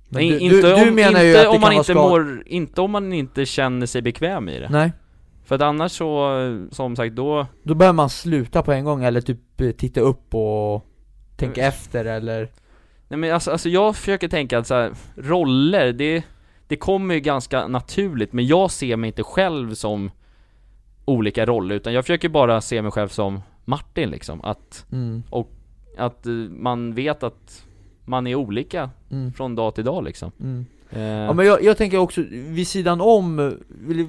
Men 0.10 0.22
Nej, 0.28 0.30
du, 0.30 0.40
inte 0.40 0.56
du, 0.62 0.74
om, 0.74 0.80
du 0.82 0.88
inte 0.88 1.24
ju 1.24 1.38
att 1.38 1.44
det 1.44 1.48
om 1.48 1.62
man 1.62 1.74
inte 1.74 1.94
mår, 1.94 2.44
inte 2.46 2.82
om 2.82 2.92
man 2.92 3.14
inte 3.14 3.46
känner 3.46 3.86
sig 3.86 4.02
bekväm 4.02 4.50
i 4.50 4.60
det. 4.60 4.70
Nej, 4.70 4.92
För 5.46 5.56
att 5.56 5.62
annars 5.62 5.92
så, 5.92 6.30
som 6.72 6.96
sagt 6.96 7.16
då, 7.16 7.48
då 7.64 7.74
behöver 7.76 7.94
man 7.96 8.10
sluta 8.10 8.62
på 8.62 8.72
en 8.72 8.86
gång 8.86 9.04
eller 9.04 9.22
typ 9.22 9.62
eh, 9.62 9.72
titta 9.72 10.02
upp 10.02 10.36
och 10.36 10.86
tänka 11.36 11.62
Mm. 11.62 11.70
efter 11.70 12.06
eller 12.06 12.50
nej 13.08 13.18
men 13.20 13.34
alltså, 13.34 13.52
alltså 13.52 13.70
jag 13.70 13.96
försöker 13.96 14.28
tänka 14.28 14.58
att 14.60 14.68
så 14.68 14.74
här, 14.74 14.92
roller, 15.16 15.94
det, 15.94 16.24
det 16.68 16.76
kommer 16.76 17.14
ju 17.16 17.20
ganska 17.22 17.68
naturligt, 17.68 18.34
men 18.34 18.48
jag 18.48 18.72
ser 18.72 18.98
mig 18.98 19.08
inte 19.08 19.24
själv 19.24 19.74
som 19.74 20.12
olika 21.06 21.46
roller, 21.46 21.76
utan 21.76 21.94
jag 21.94 22.04
försöker 22.04 22.30
bara 22.30 22.62
se 22.62 22.82
mig 22.82 22.92
själv 22.92 23.08
som 23.08 23.42
Martin 23.66 24.10
liksom, 24.10 24.42
att, 24.42 24.86
mm, 24.92 25.24
att 25.98 26.26
eh, 26.26 26.34
man 26.50 26.94
vet 26.94 27.24
att 27.24 27.65
man 28.06 28.28
är 28.28 28.36
olika 28.36 28.90
mm, 29.12 29.34
från 29.34 29.56
dag 29.56 29.76
till 29.76 29.84
dag 29.86 30.04
liksom. 30.04 30.32
mm. 30.42 30.66
Eh, 30.90 31.02
Ja 31.02 31.34
men 31.34 31.46
jag, 31.46 31.64
jag 31.64 31.78
tänker 31.78 31.98
också, 31.98 32.22
vid 32.32 32.68
sidan 32.68 33.02
om, 33.02 33.58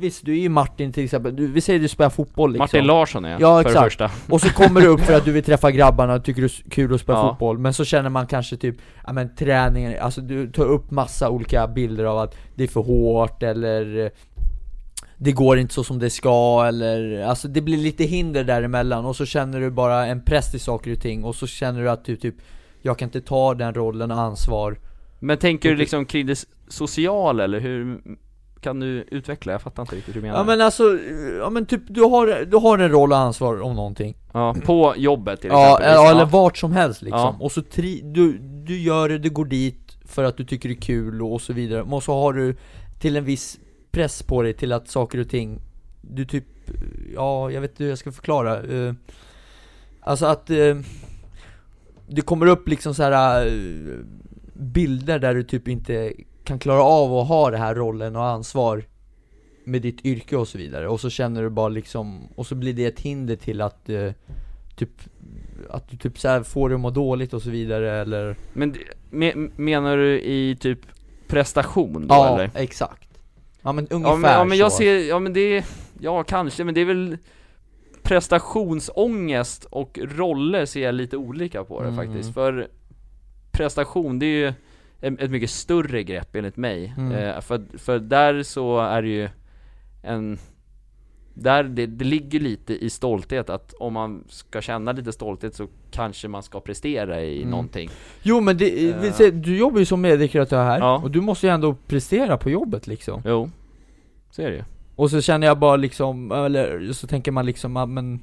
visst 0.01 0.25
du 0.25 0.33
är 0.33 0.41
ju 0.41 0.49
Martin 0.49 0.93
till 0.93 1.05
exempel, 1.05 1.37
du, 1.37 1.47
vi 1.47 1.61
säger 1.61 1.81
du 1.81 1.89
spelar 1.89 2.11
fotboll 2.11 2.53
liksom 2.53 2.63
Martin 2.63 2.85
Larsson 2.87 3.25
är 3.25 3.31
jag, 3.31 3.41
Ja, 3.41 3.63
för 3.63 3.69
exakt. 3.71 3.99
det 3.99 4.09
första. 4.09 4.33
Och 4.35 4.41
så 4.41 4.49
kommer 4.49 4.81
du 4.81 4.87
upp 4.87 5.01
för 5.01 5.15
att 5.15 5.25
du 5.25 5.33
vill 5.33 5.45
träffa 5.53 5.71
grabbarna 5.71 6.15
och 6.15 6.25
tycker 6.25 6.43
det 6.43 6.47
är 6.47 6.71
kul 6.71 6.95
att 6.95 7.01
spela 7.01 7.19
Ja. 7.19 7.31
fotboll 7.31 7.59
Men 7.59 7.75
så 7.75 7.85
känner 7.85 8.11
man 8.11 8.27
kanske 8.27 8.57
typ, 8.57 8.77
ja 9.07 9.13
men 9.13 9.35
träningen, 9.37 10.03
alltså 10.03 10.21
du 10.21 10.53
tar 10.53 10.65
upp 10.65 10.91
massa 10.91 11.31
olika 11.31 11.69
bilder 11.69 12.05
av 12.05 12.19
att 12.19 12.37
det 12.55 12.65
är 12.65 12.69
för 12.69 12.81
hårt 12.83 13.43
eller 13.43 14.05
eh, 14.05 14.11
det 15.19 15.33
går 15.33 15.59
inte 15.59 15.75
så 15.75 15.85
som 15.85 15.99
det 15.99 16.11
ska 16.11 16.65
eller, 16.69 17.21
alltså 17.23 17.49
det 17.49 17.61
blir 17.61 17.77
lite 17.77 18.05
hinder 18.05 18.45
däremellan 18.45 19.05
och 19.05 19.17
så 19.17 19.27
känner 19.27 19.61
du 19.61 19.71
bara 19.71 20.07
en 20.07 20.21
press 20.25 20.55
i 20.55 20.59
saker 20.59 20.93
och 20.93 21.01
ting 21.01 21.25
och 21.25 21.35
så 21.35 21.47
känner 21.47 21.83
du 21.83 21.91
att 21.91 22.05
du 22.05 22.17
typ 22.17 22.35
Jag 22.87 22.99
kan 22.99 23.07
inte 23.09 23.21
ta 23.21 23.55
den 23.55 23.75
rollen 23.75 24.11
och 24.11 24.19
ansvar 24.21 24.79
Men 25.19 25.39
tänker 25.39 25.71
du 25.71 25.77
liksom 25.77 26.07
kring 26.07 26.27
det 26.27 26.45
sociala 26.69 27.45
eller 27.45 27.61
hur 27.61 28.01
kan 28.61 28.81
du 28.81 28.87
utveckla? 29.11 29.53
Jag 29.53 29.63
fattar 29.63 29.83
inte 29.83 29.97
riktigt 29.97 30.15
hur 30.17 30.21
du 30.21 30.27
menar. 30.27 30.39
Ja 30.39 30.45
men 30.45 30.61
alltså, 30.61 30.99
ja 31.41 31.51
men 31.51 31.67
typ 31.67 31.83
du 31.89 32.03
har, 32.03 32.45
du 32.45 32.57
har 32.57 32.79
en 32.79 32.91
roll 32.91 33.13
och 33.13 33.19
ansvar 33.19 33.61
om 33.63 33.77
någonting 33.77 34.17
Ja, 34.33 34.57
på 34.65 34.95
jobbet 34.97 35.41
till 35.41 35.51
Ja, 35.51 35.79
exempel. 35.79 35.95
ja, 35.95 36.11
eller 36.11 36.25
vart 36.25 36.57
som 36.59 36.73
helst 36.73 37.03
liksom. 37.03 37.21
Ja. 37.21 37.37
Och 37.41 37.53
så 37.53 37.61
tri- 37.61 38.13
du, 38.13 38.39
du 38.39 38.79
gör 38.79 39.09
det, 39.09 39.19
du 39.19 39.31
går 39.31 39.45
dit 39.45 39.97
för 40.05 40.25
att 40.25 40.37
du 40.37 40.45
tycker 40.45 40.69
det 40.69 40.75
är 40.75 40.81
kul 40.81 41.23
och, 41.23 41.33
och 41.33 41.41
så 41.43 41.53
vidare. 41.53 41.85
Men 41.85 42.01
så 42.01 42.13
har 42.15 42.33
du 42.33 42.57
till 43.01 43.17
en 43.17 43.25
viss 43.25 43.59
press 43.91 44.23
på 44.23 44.43
dig 44.43 44.53
till 44.55 44.73
att 44.73 44.89
saker 44.89 45.19
och 45.21 45.29
ting, 45.29 45.61
du 46.01 46.25
typ, 46.25 46.45
ja 47.15 47.51
jag 47.51 47.61
vet 47.61 47.71
inte 47.71 47.83
hur 47.83 47.91
jag 47.91 47.99
ska 47.99 48.13
förklara. 48.13 48.63
eh, 48.63 48.95
alltså 50.01 50.27
att 50.27 50.51
eh, 50.51 50.77
det 52.09 52.21
kommer 52.23 52.47
upp 52.47 52.69
liksom 52.69 52.95
så 52.95 53.03
här 53.03 53.47
eh, 53.47 53.53
bilder 54.55 55.19
där 55.19 55.35
du 55.35 55.43
typ 55.43 55.69
inte 55.69 56.13
kan 56.45 56.59
klara 56.59 56.83
av 56.83 57.15
att 57.19 57.29
ha 57.29 57.51
det 57.51 57.57
här 57.59 57.75
rollen 57.75 58.17
och 58.17 58.25
ansvar 58.25 58.85
med 59.65 59.83
ditt 59.83 60.05
yrke 60.05 60.37
och 60.37 60.49
så 60.49 60.59
vidare. 60.59 60.89
Och 60.89 61.01
så 61.01 61.11
känner 61.11 61.43
du 61.43 61.51
bara 61.51 61.69
liksom, 61.69 62.29
och 62.35 62.47
så 62.47 62.55
blir 62.55 62.73
det 62.73 62.85
ett 62.87 63.01
hinder 63.01 63.37
till 63.37 63.61
att 63.61 63.89
eh, 63.89 64.11
typ 64.77 64.91
att 65.71 65.89
du 65.91 65.97
typ 65.97 66.19
så 66.19 66.45
får 66.45 66.69
dig 66.69 66.75
att 66.75 66.81
må 66.81 66.91
dåligt 66.91 67.35
och 67.35 67.43
så 67.43 67.51
vidare 67.51 68.01
eller 68.01 68.37
Men 68.53 68.73
det- 68.73 68.79
me, 69.11 69.33
menar 69.57 69.97
du 69.97 70.21
i 70.21 70.57
typ 70.61 70.79
prestation 71.29 72.07
då 72.07 72.15
Ja, 72.15 72.35
eller? 72.35 72.51
exakt 72.55 73.09
Ja 73.63 73.73
men 73.73 73.89
ungefär 73.89 74.11
Ja 74.13 74.17
men, 74.17 74.31
ja, 74.33 74.45
men 74.45 74.59
jag 74.59 74.73
så. 74.73 74.79
ser, 74.79 75.09
ja 75.09 75.19
men 75.19 75.33
det, 75.33 75.65
ja 76.01 76.23
kanske, 76.25 76.65
men 76.65 76.75
det 76.75 76.81
är 76.81 76.85
väl 76.85 77.19
prestationsångest 78.09 79.65
och 79.65 79.99
roller 80.03 80.65
ser 80.67 80.83
jag 80.83 80.95
lite 80.95 81.17
olika 81.17 81.65
på 81.65 81.83
det 81.83 81.89
Mm. 81.89 82.07
faktiskt, 82.07 82.35
för 82.35 82.69
prestation 83.53 84.19
det 84.19 84.27
är 84.27 84.31
ju 84.47 84.53
ett, 85.01 85.31
mycket 85.31 85.51
större 85.51 86.03
grepp 86.03 86.37
enligt 86.37 86.57
mig, 86.57 86.95
Mm. 86.99 87.13
eh, 87.13 87.41
för, 87.41 87.63
för 87.79 87.99
där 87.99 88.43
så 88.43 88.81
är 88.81 89.03
det 89.03 89.09
ju 89.09 89.29
en 90.03 90.39
där 91.39 91.65
det, 91.65 91.87
det 91.87 92.05
ligger 92.05 92.41
lite 92.41 92.85
i 92.85 92.91
stolthet 92.91 93.51
att 93.51 93.73
om 93.73 93.93
man 93.93 94.25
ska 94.29 94.61
känna 94.61 94.93
lite 94.93 95.13
stolthet 95.13 95.55
så 95.55 95.67
kanske 95.91 96.29
man 96.29 96.43
ska 96.43 96.61
prestera 96.61 97.23
i 97.23 97.37
Mm. 97.39 97.51
någonting 97.51 97.91
Jo 98.23 98.41
men 98.41 98.57
det, 98.57 98.89
Eh. 98.91 99.01
vi 99.01 99.13
ser, 99.13 99.31
du 99.31 99.57
jobbar 99.59 99.79
ju 99.79 99.85
som 99.85 100.01
mediekreatör 100.01 100.65
här, 100.65 100.79
Ja. 100.79 100.99
och 101.05 101.11
du 101.11 101.21
måste 101.21 101.47
ju 101.47 101.53
ändå 101.53 101.75
prestera 101.87 102.37
på 102.37 102.51
jobbet 102.51 102.87
liksom 102.87 103.23
Jo, 103.25 103.51
så 104.31 104.43
är 104.43 104.51
det 104.51 104.57
ju 104.57 104.63
Och 104.97 105.11
så 105.11 105.21
känner 105.21 105.47
jag 105.47 105.59
bara 105.59 105.77
liksom, 105.77 106.33
eller 106.33 106.93
så 106.93 107.07
tänker 107.07 107.33
man 107.33 107.47
liksom, 107.47 107.77
ja 107.77 107.87
men 107.87 108.21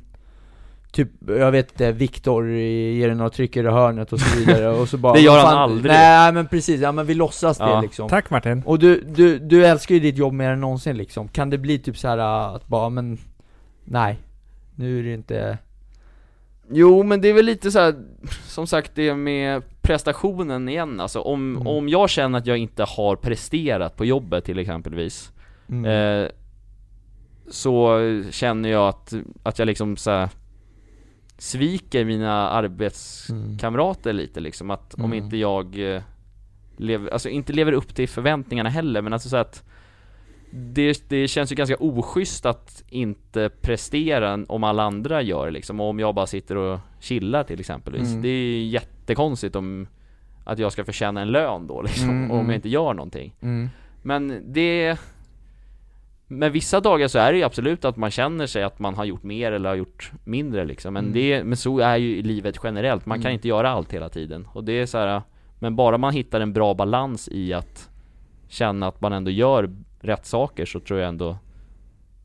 Typ, 0.92 1.10
jag 1.28 1.52
vet 1.52 1.72
inte, 1.72 1.92
Viktor 1.92 2.50
ger 2.50 3.08
dig 3.08 3.16
några 3.16 3.30
trycker 3.30 3.64
i 3.64 3.68
hörnet 3.68 4.14
och 4.14 4.20
så 4.20 4.40
vidare 4.40 4.70
och 4.70 4.90
så 4.90 4.98
bara 5.04 5.14
Det 5.14 5.20
gör 5.20 5.34
han 5.38 5.42
fan- 5.46 5.58
aldrig. 5.58 5.92
Nej 5.92 6.32
men 6.34 6.48
precis, 6.48 6.82
ja 6.82 6.92
men 6.92 7.06
vi 7.06 7.14
låtsas 7.14 7.58
Ja. 7.60 7.76
det 7.76 7.82
liksom 7.82 8.10
Tack 8.10 8.30
Martin. 8.30 8.64
Och 8.66 8.80
du, 8.80 9.02
du, 9.02 9.40
du 9.40 9.66
älskar 9.66 9.96
ju 9.96 10.02
ditt 10.02 10.18
jobb 10.18 10.34
mer 10.34 10.50
än 10.50 10.62
någonsin 10.62 10.98
liksom, 10.98 11.28
kan 11.28 11.50
det 11.50 11.58
bli 11.58 11.80
typ 11.80 11.98
så 11.98 12.08
här 12.08 12.18
äh, 12.18 12.56
att 12.56 12.68
bara, 12.68 12.90
men 12.90 13.18
Nej, 13.86 14.18
nu 14.76 15.00
är 15.00 15.04
det 15.04 15.14
inte 15.14 15.58
Jo 16.72 17.04
men 17.04 17.22
det 17.22 17.28
är 17.30 17.34
väl 17.34 17.46
lite 17.46 17.72
så 17.72 17.80
här, 17.80 17.96
som 18.48 18.68
sagt 18.68 18.92
det 18.96 19.16
med 19.16 19.64
prestationen 19.82 20.70
igen 20.70 21.00
alltså, 21.00 21.20
om, 21.22 21.56
Mm. 21.56 21.68
om 21.68 21.90
jag 21.90 22.10
känner 22.10 22.38
att 22.40 22.48
jag 22.48 22.58
inte 22.58 22.84
har 22.84 23.16
presterat 23.16 23.98
på 23.98 24.06
jobbet 24.06 24.46
till 24.46 24.60
exempelvis 24.60 25.32
mm. 25.70 25.86
eh, 26.24 26.30
Så 27.54 28.00
känner 28.32 28.70
jag 28.70 28.88
att, 28.88 29.14
att 29.44 29.60
jag 29.60 29.66
liksom 29.66 29.98
så 29.98 30.12
här, 30.12 30.30
Sviker 31.38 32.06
mina 32.06 32.50
arbetskamrater 32.50 34.14
lite 34.14 34.40
liksom, 34.40 34.72
att 34.72 34.94
om 34.94 35.06
Mm. 35.06 35.24
inte 35.24 35.38
jag 35.38 35.96
eh, 35.96 36.02
lever, 36.78 37.12
alltså 37.12 37.30
inte 37.30 37.54
lever 37.54 37.72
upp 37.72 37.96
till 37.96 38.10
förväntningarna 38.10 38.70
heller 38.70 39.02
men 39.02 39.14
alltså 39.14 39.30
så 39.30 39.38
att 39.38 39.64
det, 40.52 41.10
det 41.10 41.28
känns 41.28 41.52
ju 41.52 41.56
ganska 41.56 41.76
oschysst 41.80 42.46
att 42.46 42.84
inte 42.90 43.50
prestera 43.62 44.46
om 44.48 44.64
alla 44.64 44.84
andra 44.84 45.22
gör 45.22 45.52
liksom, 45.52 45.80
och 45.80 45.90
om 45.90 46.00
jag 46.00 46.16
bara 46.16 46.28
sitter 46.28 46.56
och 46.58 46.80
chillar 47.00 47.44
till 47.44 47.60
exempelvis. 47.60 48.10
Mm. 48.10 48.22
Det 48.22 48.28
är 48.28 48.44
ju 48.44 48.64
jättekonstigt 48.66 49.56
om 49.56 49.88
att 50.44 50.60
jag 50.60 50.72
ska 50.72 50.86
förtjäna 50.86 51.22
en 51.22 51.32
lön 51.32 51.68
då 51.68 51.82
liksom, 51.82 52.10
Mm, 52.10 52.32
om 52.32 52.38
mm. 52.38 52.50
jag 52.50 52.58
inte 52.58 52.70
gör 52.70 52.94
någonting. 52.94 53.36
Mm. 53.42 53.70
Men 54.02 54.42
det 54.54 54.98
med 56.40 56.52
vissa 56.52 56.80
dagar 56.80 57.08
så 57.08 57.20
är 57.20 57.32
det 57.32 57.38
ju 57.38 57.44
absolut 57.44 57.86
att 57.86 57.98
man 57.98 58.12
känner 58.12 58.48
sig 58.48 58.64
att 58.64 58.80
man 58.80 58.96
har 58.96 59.06
gjort 59.06 59.24
mer 59.24 59.52
eller 59.52 59.70
har 59.70 59.76
gjort 59.76 60.12
mindre 60.24 60.66
liksom, 60.66 60.94
men 60.94 61.04
Mm. 61.06 61.14
det, 61.14 61.44
men 61.44 61.58
så 61.58 61.80
är 61.80 61.98
ju 61.98 62.22
livet 62.22 62.56
generellt, 62.64 63.06
man 63.06 63.18
kan 63.18 63.26
Mm. 63.26 63.34
inte 63.34 63.48
göra 63.48 63.70
allt 63.70 63.94
hela 63.94 64.10
tiden. 64.10 64.48
Och 64.54 64.64
det 64.64 64.74
är 64.74 64.86
så 64.86 64.98
här, 64.98 65.22
men 65.60 65.76
bara 65.76 65.98
man 65.98 66.14
hittar 66.14 66.42
en 66.42 66.54
bra 66.54 66.74
balans 66.74 67.30
i 67.32 67.54
att 67.54 67.90
känna 68.48 68.88
att 68.88 69.02
man 69.02 69.14
ändå 69.14 69.32
gör 69.32 69.70
rätt 70.00 70.26
saker 70.26 70.66
så 70.66 70.80
tror 70.80 71.00
jag 71.00 71.10
ändå 71.10 71.38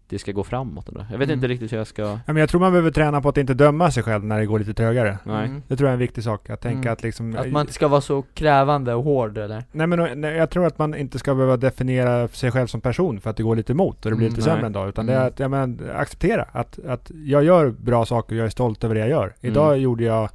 det 0.08 0.18
ska 0.18 0.32
gå 0.32 0.44
framåt 0.44 0.88
ändå. 0.88 1.00
Jag 1.10 1.18
vet 1.18 1.28
Mm. 1.28 1.34
inte 1.38 1.48
riktigt 1.48 1.72
hur 1.72 1.78
jag 1.78 1.86
ska, 1.86 2.02
Ja, 2.02 2.18
men 2.26 2.36
jag 2.36 2.48
tror 2.48 2.60
man 2.60 2.72
behöver 2.72 2.90
träna 2.90 3.20
på 3.20 3.28
att 3.28 3.36
inte 3.38 3.54
döma 3.54 3.90
sig 3.90 4.02
själv 4.02 4.24
när 4.24 4.38
det 4.38 4.46
går 4.46 4.58
lite 4.58 4.74
trögare. 4.74 5.18
nej. 5.24 5.46
Mm. 5.46 5.62
Det 5.68 5.76
tror 5.76 5.86
jag 5.86 5.90
är 5.90 5.94
en 5.94 5.98
viktig 5.98 6.24
sak. 6.24 6.50
Att 6.50 6.60
tänka 6.60 6.78
Mm. 6.78 6.92
att 6.92 7.02
liksom... 7.02 7.36
Att 7.36 7.50
man 7.52 7.60
inte 7.60 7.72
ska 7.72 7.88
vara 7.88 8.00
så 8.00 8.22
krävande 8.34 8.94
och 8.94 9.04
hård 9.04 9.38
eller? 9.38 9.64
Nej 9.72 9.86
men 9.86 10.20
nej, 10.20 10.34
jag 10.36 10.50
tror 10.50 10.66
att 10.66 10.78
man 10.78 10.94
inte 10.94 11.18
ska 11.18 11.34
behöva 11.34 11.56
definiera 11.56 12.28
sig 12.28 12.50
själv 12.50 12.66
som 12.66 12.80
person 12.80 13.20
för 13.20 13.30
att 13.30 13.36
det 13.36 13.42
går 13.42 13.56
lite 13.56 13.72
emot 13.72 14.04
och 14.04 14.10
det 14.10 14.16
blir 14.16 14.26
Mm, 14.26 14.36
lite 14.36 14.48
nej. 14.48 14.54
sämre 14.56 14.66
en 14.66 14.72
dag. 14.72 14.88
Utan 14.88 15.06
det 15.06 15.12
är 15.12 15.16
Mm. 15.16 15.28
att, 15.28 15.38
ja, 15.40 15.48
men, 15.48 15.80
acceptera 15.94 16.42
att, 16.52 16.78
att 16.86 17.10
jag 17.24 17.44
gör 17.44 17.70
bra 17.70 18.04
saker 18.06 18.34
och 18.34 18.38
jag 18.38 18.46
är 18.46 18.50
stolt 18.50 18.84
över 18.84 18.94
det 18.94 19.00
jag 19.00 19.10
gör. 19.10 19.34
Idag 19.40 19.68
Mm. 19.68 19.80
gjorde 19.82 20.04
jag 20.04 20.28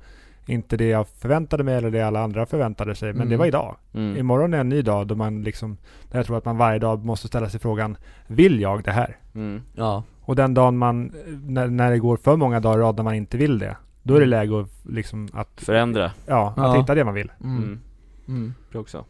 inte 0.45 0.77
det 0.77 0.87
jag 0.87 1.07
förväntade 1.07 1.63
mig 1.63 1.75
eller 1.75 1.91
det 1.91 2.01
alla 2.01 2.19
andra 2.23 2.45
förväntade 2.45 2.95
sig. 2.95 3.07
Men 3.13 3.21
Mm. 3.21 3.29
det 3.29 3.37
var 3.37 3.45
idag. 3.45 3.75
Mm. 3.93 4.17
Imorgon 4.17 4.53
är 4.53 4.57
en 4.59 4.69
ny 4.69 4.81
dag 4.81 5.07
då 5.07 5.15
man 5.15 5.43
liksom, 5.43 5.77
där 6.11 6.19
jag 6.19 6.25
tror 6.25 6.37
att 6.37 6.45
man 6.45 6.57
varje 6.57 6.79
dag 6.79 7.05
måste 7.05 7.27
ställa 7.27 7.49
sig 7.49 7.59
frågan, 7.59 7.97
vill 8.27 8.59
jag 8.61 8.83
det 8.83 8.91
här? 8.91 9.17
Mm. 9.35 9.61
Ja 9.75 10.03
Och 10.21 10.35
den 10.35 10.53
dagen 10.53 10.77
man, 10.77 11.11
när, 11.43 11.67
när 11.67 11.91
det 11.91 11.99
går 11.99 12.17
för 12.17 12.35
många 12.35 12.59
dagar 12.59 12.77
i 12.79 12.81
rad 12.81 12.95
när 12.95 13.03
man 13.03 13.15
inte 13.15 13.37
vill 13.37 13.59
det, 13.59 13.77
då 14.03 14.15
är 14.15 14.19
det 14.19 14.25
Mm. 14.25 14.29
läge 14.29 14.61
att 14.61 14.69
liksom 14.93 15.27
att, 15.33 15.61
Förändra. 15.61 16.11
ja, 16.25 16.53
Ja. 16.57 16.71
att 16.73 16.79
hitta 16.81 16.95
det 16.95 17.03
man 17.05 17.13
vill. 17.13 17.31
mm. 17.43 17.57
Mm. 17.63 17.79
Mm. 18.27 18.53
Det 18.71 18.77
också. 18.77 19.05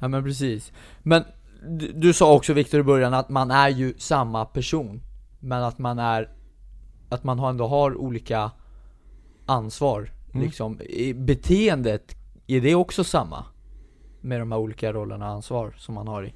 Ja 0.00 0.08
men 0.08 0.24
precis 0.24 0.72
Men 1.02 1.24
du, 1.68 1.92
du 1.92 2.12
sa 2.12 2.34
också 2.34 2.52
Viktor 2.52 2.80
i 2.80 2.82
början 2.82 3.14
att 3.14 3.28
man 3.28 3.50
är 3.50 3.68
ju 3.68 3.94
samma 3.98 4.44
person 4.44 5.00
Men 5.40 5.62
att 5.62 5.78
man 5.78 5.98
är 5.98 6.28
Att 7.08 7.24
man 7.24 7.38
har- 7.38 7.50
ändå 7.50 7.66
har 7.66 7.96
olika 7.96 8.50
ansvar 9.46 10.10
Mm. 10.32 10.44
liksom 10.46 10.80
I 10.80 11.14
beteendet, 11.14 12.16
är 12.46 12.60
det 12.60 12.74
också 12.74 13.04
samma? 13.04 13.44
Med 14.20 14.40
de 14.40 14.52
här 14.52 14.58
olika 14.58 14.92
rollerna 14.92 15.26
och 15.28 15.32
ansvar 15.34 15.74
som 15.78 15.94
man 15.94 16.08
har 16.08 16.22
i 16.26 16.34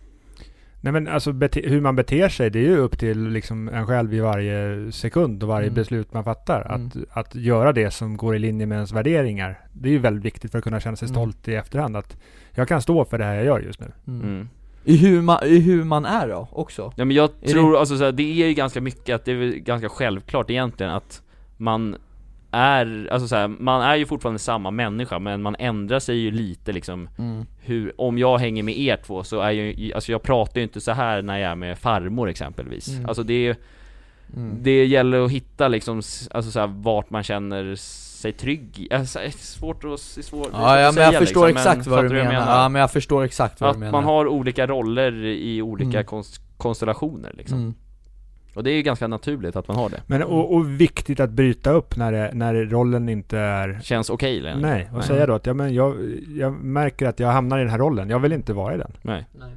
Nej 0.85 0.93
men 0.93 1.09
alltså 1.09 1.33
bete- 1.33 1.69
hur 1.69 1.81
man 1.81 1.97
beter 1.97 2.29
sig, 2.29 2.51
det 2.51 2.59
är 2.59 2.63
ju 2.63 2.77
upp 2.77 2.99
till 2.99 3.29
liksom 3.29 3.69
en 3.69 3.87
själv 3.87 4.15
i 4.15 4.21
varje 4.21 4.93
sekund 4.93 5.43
och 5.43 5.49
varje 5.49 5.67
Mm. 5.67 5.75
beslut 5.75 6.13
man 6.15 6.25
fattar. 6.25 6.75
Mm. 6.75 6.87
Att, 6.87 6.97
att 7.19 7.35
göra 7.35 7.73
det 7.73 7.91
som 7.91 8.17
går 8.17 8.37
i 8.37 8.39
linje 8.39 8.67
med 8.67 8.77
ens 8.77 8.93
värderingar. 8.93 9.61
Det 9.73 9.89
är 9.89 9.93
ju 9.93 9.99
väldigt 9.99 10.25
viktigt 10.25 10.51
för 10.51 10.59
att 10.59 10.65
kunna 10.65 10.81
känna 10.81 10.97
sig 10.97 11.07
Mm. 11.07 11.15
stolt 11.15 11.49
i 11.49 11.55
efterhand. 11.55 11.97
Att 11.97 12.17
jag 12.55 12.69
kan 12.69 12.83
stå 12.83 13.05
för 13.05 13.19
det 13.19 13.25
här 13.25 13.35
jag 13.35 13.45
gör 13.45 13.61
just 13.61 13.81
nu. 13.81 13.93
Mm. 14.07 14.49
I, 14.85 14.97
hur 14.97 15.23
man, 15.23 15.39
I 15.45 15.59
hur 15.61 15.85
man 15.85 16.05
är 16.05 16.29
då, 16.29 16.49
också? 16.53 16.93
Ja 16.97 17.05
men 17.05 17.17
jag 17.17 17.31
Är 17.43 17.49
tror, 17.49 17.77
alltså 17.77 17.97
så 17.99 18.05
här, 18.05 18.13
det 18.13 18.43
är 18.43 18.47
ju 18.49 18.55
ganska 18.55 18.81
mycket 18.81 19.15
att 19.15 19.25
det 19.25 19.33
är 19.33 19.53
ganska 19.59 19.89
självklart 19.89 20.51
egentligen 20.51 20.93
att 20.93 21.23
man 21.57 21.97
är, 22.53 23.09
alltså 23.13 23.29
så 23.29 23.37
här, 23.37 23.49
man 23.49 23.83
är 23.83 23.97
ju 23.97 24.07
fortfarande 24.07 24.39
samma 24.39 24.71
människa 24.71 25.19
men 25.19 25.43
man 25.43 25.57
ändrar 25.59 25.99
sig 25.99 26.17
ju 26.17 26.31
lite 26.31 26.73
liksom 26.73 27.09
Mm. 27.19 27.47
hur, 27.61 27.93
om 28.01 28.19
jag 28.19 28.39
hänger 28.39 28.63
med 28.63 28.79
er 28.79 28.97
två 29.07 29.25
så 29.25 29.41
är 29.41 29.51
ju, 29.51 29.93
alltså 29.93 30.13
jag 30.13 30.23
pratar 30.23 30.57
ju 30.61 30.63
inte 30.63 30.81
så 30.81 30.93
här 30.93 31.23
när 31.23 31.39
jag 31.39 31.51
är 31.51 31.55
med 31.55 31.79
farmor 31.79 32.29
exempelvis 32.29 32.89
Mm. 32.89 33.07
Alltså 33.07 33.23
det 33.23 33.47
är 33.49 33.57
Mm. 34.37 34.57
det 34.63 34.85
gäller 34.87 35.21
att 35.25 35.31
hitta 35.31 35.69
liksom, 35.69 35.97
alltså 36.31 36.51
så 36.51 36.61
här, 36.61 36.67
vart 36.67 37.11
man 37.11 37.23
känner 37.23 37.75
sig 37.77 38.33
trygg 38.33 38.89
alltså, 38.91 39.19
det 39.19 39.25
är 39.25 39.31
svårt 39.31 39.85
att, 39.85 40.01
svårt, 40.01 40.49
Ja, 40.53 40.81
ja 40.81 40.89
att 40.89 40.95
men 40.95 41.05
jag 41.05 41.15
förstår 41.19 41.47
liksom, 41.47 41.71
exakt 41.71 41.87
vad 41.87 41.99
fattar 41.99 42.15
du 42.15 42.19
jag 42.19 42.27
menar. 42.29 42.63
Ja 42.63 42.69
men 42.69 42.81
jag 42.81 42.93
förstår 42.93 43.25
exakt 43.25 43.61
vad 43.61 43.71
Att 43.71 43.77
du 43.77 43.81
menar 43.81 43.93
man 43.93 44.05
har 44.05 44.27
olika 44.27 44.67
roller 44.67 45.25
i 45.25 45.63
olika 45.63 45.91
Mm. 45.99 46.05
konst, 46.05 46.41
konstellationer 46.57 47.33
liksom. 47.37 47.75
Mm. 48.53 48.59
Och 48.59 48.65
det 48.65 48.71
är 48.71 48.75
ju 48.75 48.83
ganska 48.83 49.07
naturligt 49.09 49.57
att 49.57 49.69
man 49.69 49.77
har 49.77 49.89
det. 49.89 50.03
Men, 50.07 50.23
och, 50.23 50.55
och 50.55 50.81
viktigt 50.81 51.21
att 51.21 51.31
bryta 51.31 51.71
upp 51.71 51.97
när, 51.97 52.13
det, 52.13 52.31
när 52.35 52.55
rollen 52.55 53.09
inte 53.09 53.39
är... 53.39 53.81
Känns 53.83 54.11
okej 54.11 54.39
eller? 54.39 54.57
Nej, 54.57 54.91
och 54.95 55.05
säga 55.05 55.27
då 55.27 55.35
att 55.35 55.47
ja, 55.47 55.55
men 55.55 55.75
jag, 55.75 55.97
jag 56.37 56.53
märker 56.53 57.07
att 57.07 57.21
jag 57.21 57.29
hamnar 57.29 57.59
i 57.59 57.61
den 57.63 57.71
här 57.71 57.79
rollen. 57.79 58.11
Jag 58.11 58.19
vill 58.21 58.33
inte 58.33 58.53
vara 58.53 58.75
i 58.75 58.79
den. 58.79 58.93
Nej. 59.03 59.27
Nej. 59.39 59.53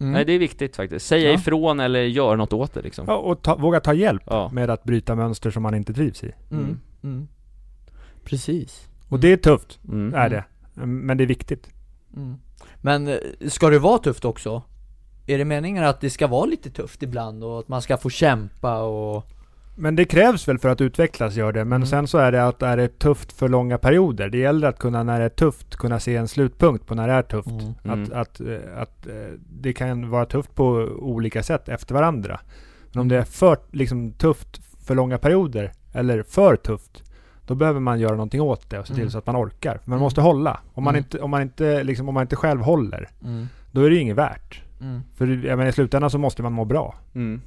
Mm. 0.00 0.12
Nej 0.12 0.24
det 0.24 0.32
är 0.32 0.38
viktigt 0.38 0.76
faktiskt. 0.76 1.06
Säga 1.06 1.28
Ja. 1.30 1.34
ifrån 1.34 1.80
eller 1.80 2.02
gör 2.02 2.36
något 2.36 2.52
åt 2.52 2.74
det 2.74 2.82
liksom. 2.82 3.04
Ja, 3.08 3.16
och 3.16 3.42
ta, 3.42 3.56
våga 3.56 3.80
ta 3.80 3.94
hjälp 3.94 4.22
Ja. 4.26 4.50
med 4.52 4.70
att 4.70 4.84
bryta 4.84 5.14
mönster 5.14 5.50
som 5.50 5.62
man 5.62 5.74
inte 5.74 5.94
trivs 5.94 6.24
i. 6.24 6.32
Mm. 6.50 6.80
Mm. 7.04 7.28
Precis 8.24 8.88
Och 9.08 9.20
det 9.20 9.32
är 9.32 9.36
tufft, 9.36 9.78
Mm. 9.88 10.14
är 10.14 10.28
det. 10.28 10.44
Men 10.86 11.16
det 11.18 11.24
är 11.24 11.28
viktigt. 11.28 11.68
mm. 12.16 12.34
Men 12.80 13.08
eh, 13.08 13.16
ska 13.48 13.68
det 13.70 13.78
vara 13.78 13.98
tufft 13.98 14.24
också? 14.24 14.62
Är 15.26 15.38
det 15.38 15.44
meningen 15.44 15.84
att 15.84 16.00
det 16.00 16.10
ska 16.10 16.26
vara 16.26 16.44
lite 16.44 16.70
tufft 16.70 17.02
ibland 17.02 17.44
och 17.44 17.58
att 17.58 17.68
man 17.68 17.82
ska 17.82 17.96
få 17.96 18.10
kämpa 18.10 18.82
och... 18.82 19.26
Men 19.76 19.96
det 19.96 20.04
krävs 20.04 20.48
väl 20.48 20.58
för 20.58 20.68
att 20.68 20.80
utvecklas, 20.80 21.34
gör 21.36 21.52
det. 21.52 21.64
Men 21.64 21.76
Mm. 21.76 21.86
sen 21.86 22.06
så 22.08 22.18
är 22.18 22.32
det 22.32 22.46
att 22.46 22.62
är 22.62 22.76
det 22.76 22.98
tufft 22.98 23.32
för 23.32 23.48
långa 23.48 23.78
perioder. 23.78 24.28
Det 24.28 24.38
gäller 24.38 24.68
att 24.68 24.78
kunna, 24.78 25.02
när 25.02 25.18
det 25.18 25.24
är 25.24 25.28
tufft, 25.28 25.76
kunna 25.76 26.00
se 26.00 26.16
en 26.16 26.28
slutpunkt 26.28 26.86
på 26.86 26.94
när 26.94 27.08
det 27.08 27.14
är 27.14 27.22
tufft. 27.22 27.48
Mm. 27.50 27.74
Mm. 27.84 28.02
Att, 28.02 28.12
att, 28.12 28.40
eh, 28.40 28.56
att 28.76 29.06
eh, 29.06 29.12
det 29.60 29.72
kan 29.72 30.10
vara 30.10 30.26
tufft 30.26 30.54
på 30.54 30.64
olika 30.98 31.42
sätt 31.42 31.68
efter 31.68 31.94
varandra. 31.94 32.40
Men 32.92 33.00
om 33.00 33.08
det 33.08 33.16
är 33.16 33.24
för 33.24 33.58
liksom, 33.72 34.12
tufft 34.12 34.60
för 34.86 34.94
långa 34.94 35.18
perioder, 35.18 35.72
eller 35.92 36.22
för 36.22 36.56
tufft, 36.56 37.02
då 37.46 37.54
behöver 37.54 37.80
man 37.80 38.00
göra 38.00 38.12
någonting 38.12 38.40
åt 38.40 38.70
det 38.70 38.78
och 38.78 38.86
se 38.86 38.94
till 38.94 39.02
Mm. 39.02 39.10
så 39.10 39.18
att 39.18 39.26
man 39.26 39.36
orkar. 39.36 39.80
Man 39.84 39.92
Mm. 39.94 40.00
måste 40.02 40.20
hålla. 40.20 40.60
Om 40.74 40.84
man, 40.84 40.94
Mm. 40.94 41.04
inte, 41.04 41.18
om, 41.20 41.30
man 41.30 41.42
inte, 41.42 41.82
liksom, 41.84 42.08
om 42.08 42.14
man 42.14 42.22
inte 42.22 42.36
själv 42.36 42.60
håller, 42.60 43.08
Mm. 43.24 43.48
då 43.72 43.82
är 43.82 43.88
det 43.90 43.94
ju 43.96 44.00
inget 44.02 44.16
värt. 44.16 44.60
Mm. 44.84 45.02
För 45.14 45.26
jag 45.26 45.56
menar, 45.58 45.66
i 45.66 45.72
slutändan 45.72 46.10
så 46.10 46.18
måste 46.18 46.42
man 46.42 46.52
må 46.52 46.64
bra. 46.64 46.94
Mm. 47.14 47.40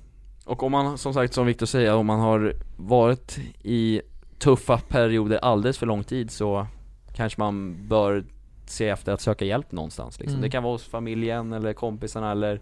Och 0.46 0.64
om 0.64 0.72
man, 0.72 0.98
som 0.98 1.14
sagt, 1.14 1.34
som 1.34 1.46
Viktor 1.46 1.66
säger, 1.66 1.96
om 1.96 2.06
man 2.06 2.20
har 2.20 2.54
varit 2.78 3.40
i 3.64 4.02
tuffa 4.40 4.78
perioder 4.78 5.38
alldeles 5.38 5.78
för 5.78 5.86
lång 5.86 6.04
tid 6.04 6.32
så 6.32 6.68
kanske 7.16 7.42
man 7.42 7.88
bör 7.88 8.24
se 8.66 8.88
efter 8.90 9.12
att 9.14 9.22
söka 9.22 9.46
hjälp 9.46 9.72
någonstans 9.72 10.20
liksom. 10.20 10.34
Mm. 10.36 10.42
Det 10.42 10.50
kan 10.50 10.64
vara 10.64 10.74
hos 10.74 10.84
familjen 10.88 11.54
eller 11.54 11.74
kompisarna 11.74 12.32
eller 12.32 12.62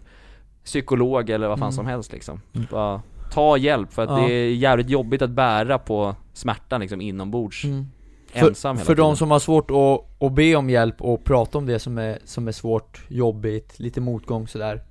psykolog 0.64 1.30
eller 1.30 1.48
vad 1.48 1.58
fan 1.58 1.66
Mm. 1.66 1.72
som 1.72 1.86
helst 1.86 2.12
liksom. 2.12 2.40
Bara 2.70 3.02
ta 3.32 3.56
hjälp 3.56 3.92
för 3.92 4.02
att 4.02 4.10
Ja. 4.10 4.16
det 4.26 4.32
är 4.34 4.54
jävligt 4.54 4.88
jobbigt 4.90 5.22
att 5.22 5.30
bära 5.30 5.78
på 5.78 6.14
smärtan 6.32 6.80
liksom 6.80 7.00
inombords 7.00 7.64
Mm. 7.64 7.86
Ensam 8.32 8.76
För, 8.76 8.80
hela 8.80 8.86
för 8.86 8.94
tiden. 8.94 9.04
de 9.10 9.16
som 9.16 9.30
har 9.30 9.38
svårt 9.38 9.70
att, 9.70 10.22
att 10.26 10.32
be 10.32 10.56
om 10.56 10.70
hjälp 10.70 11.02
och 11.02 11.24
prata 11.24 11.58
om 11.58 11.66
det 11.66 11.78
som 11.78 11.98
är, 11.98 12.18
som 12.24 12.48
är 12.48 12.52
svårt, 12.52 13.04
jobbigt, 13.08 13.78
lite 13.78 14.00
motgång 14.00 14.48
sådär 14.48 14.82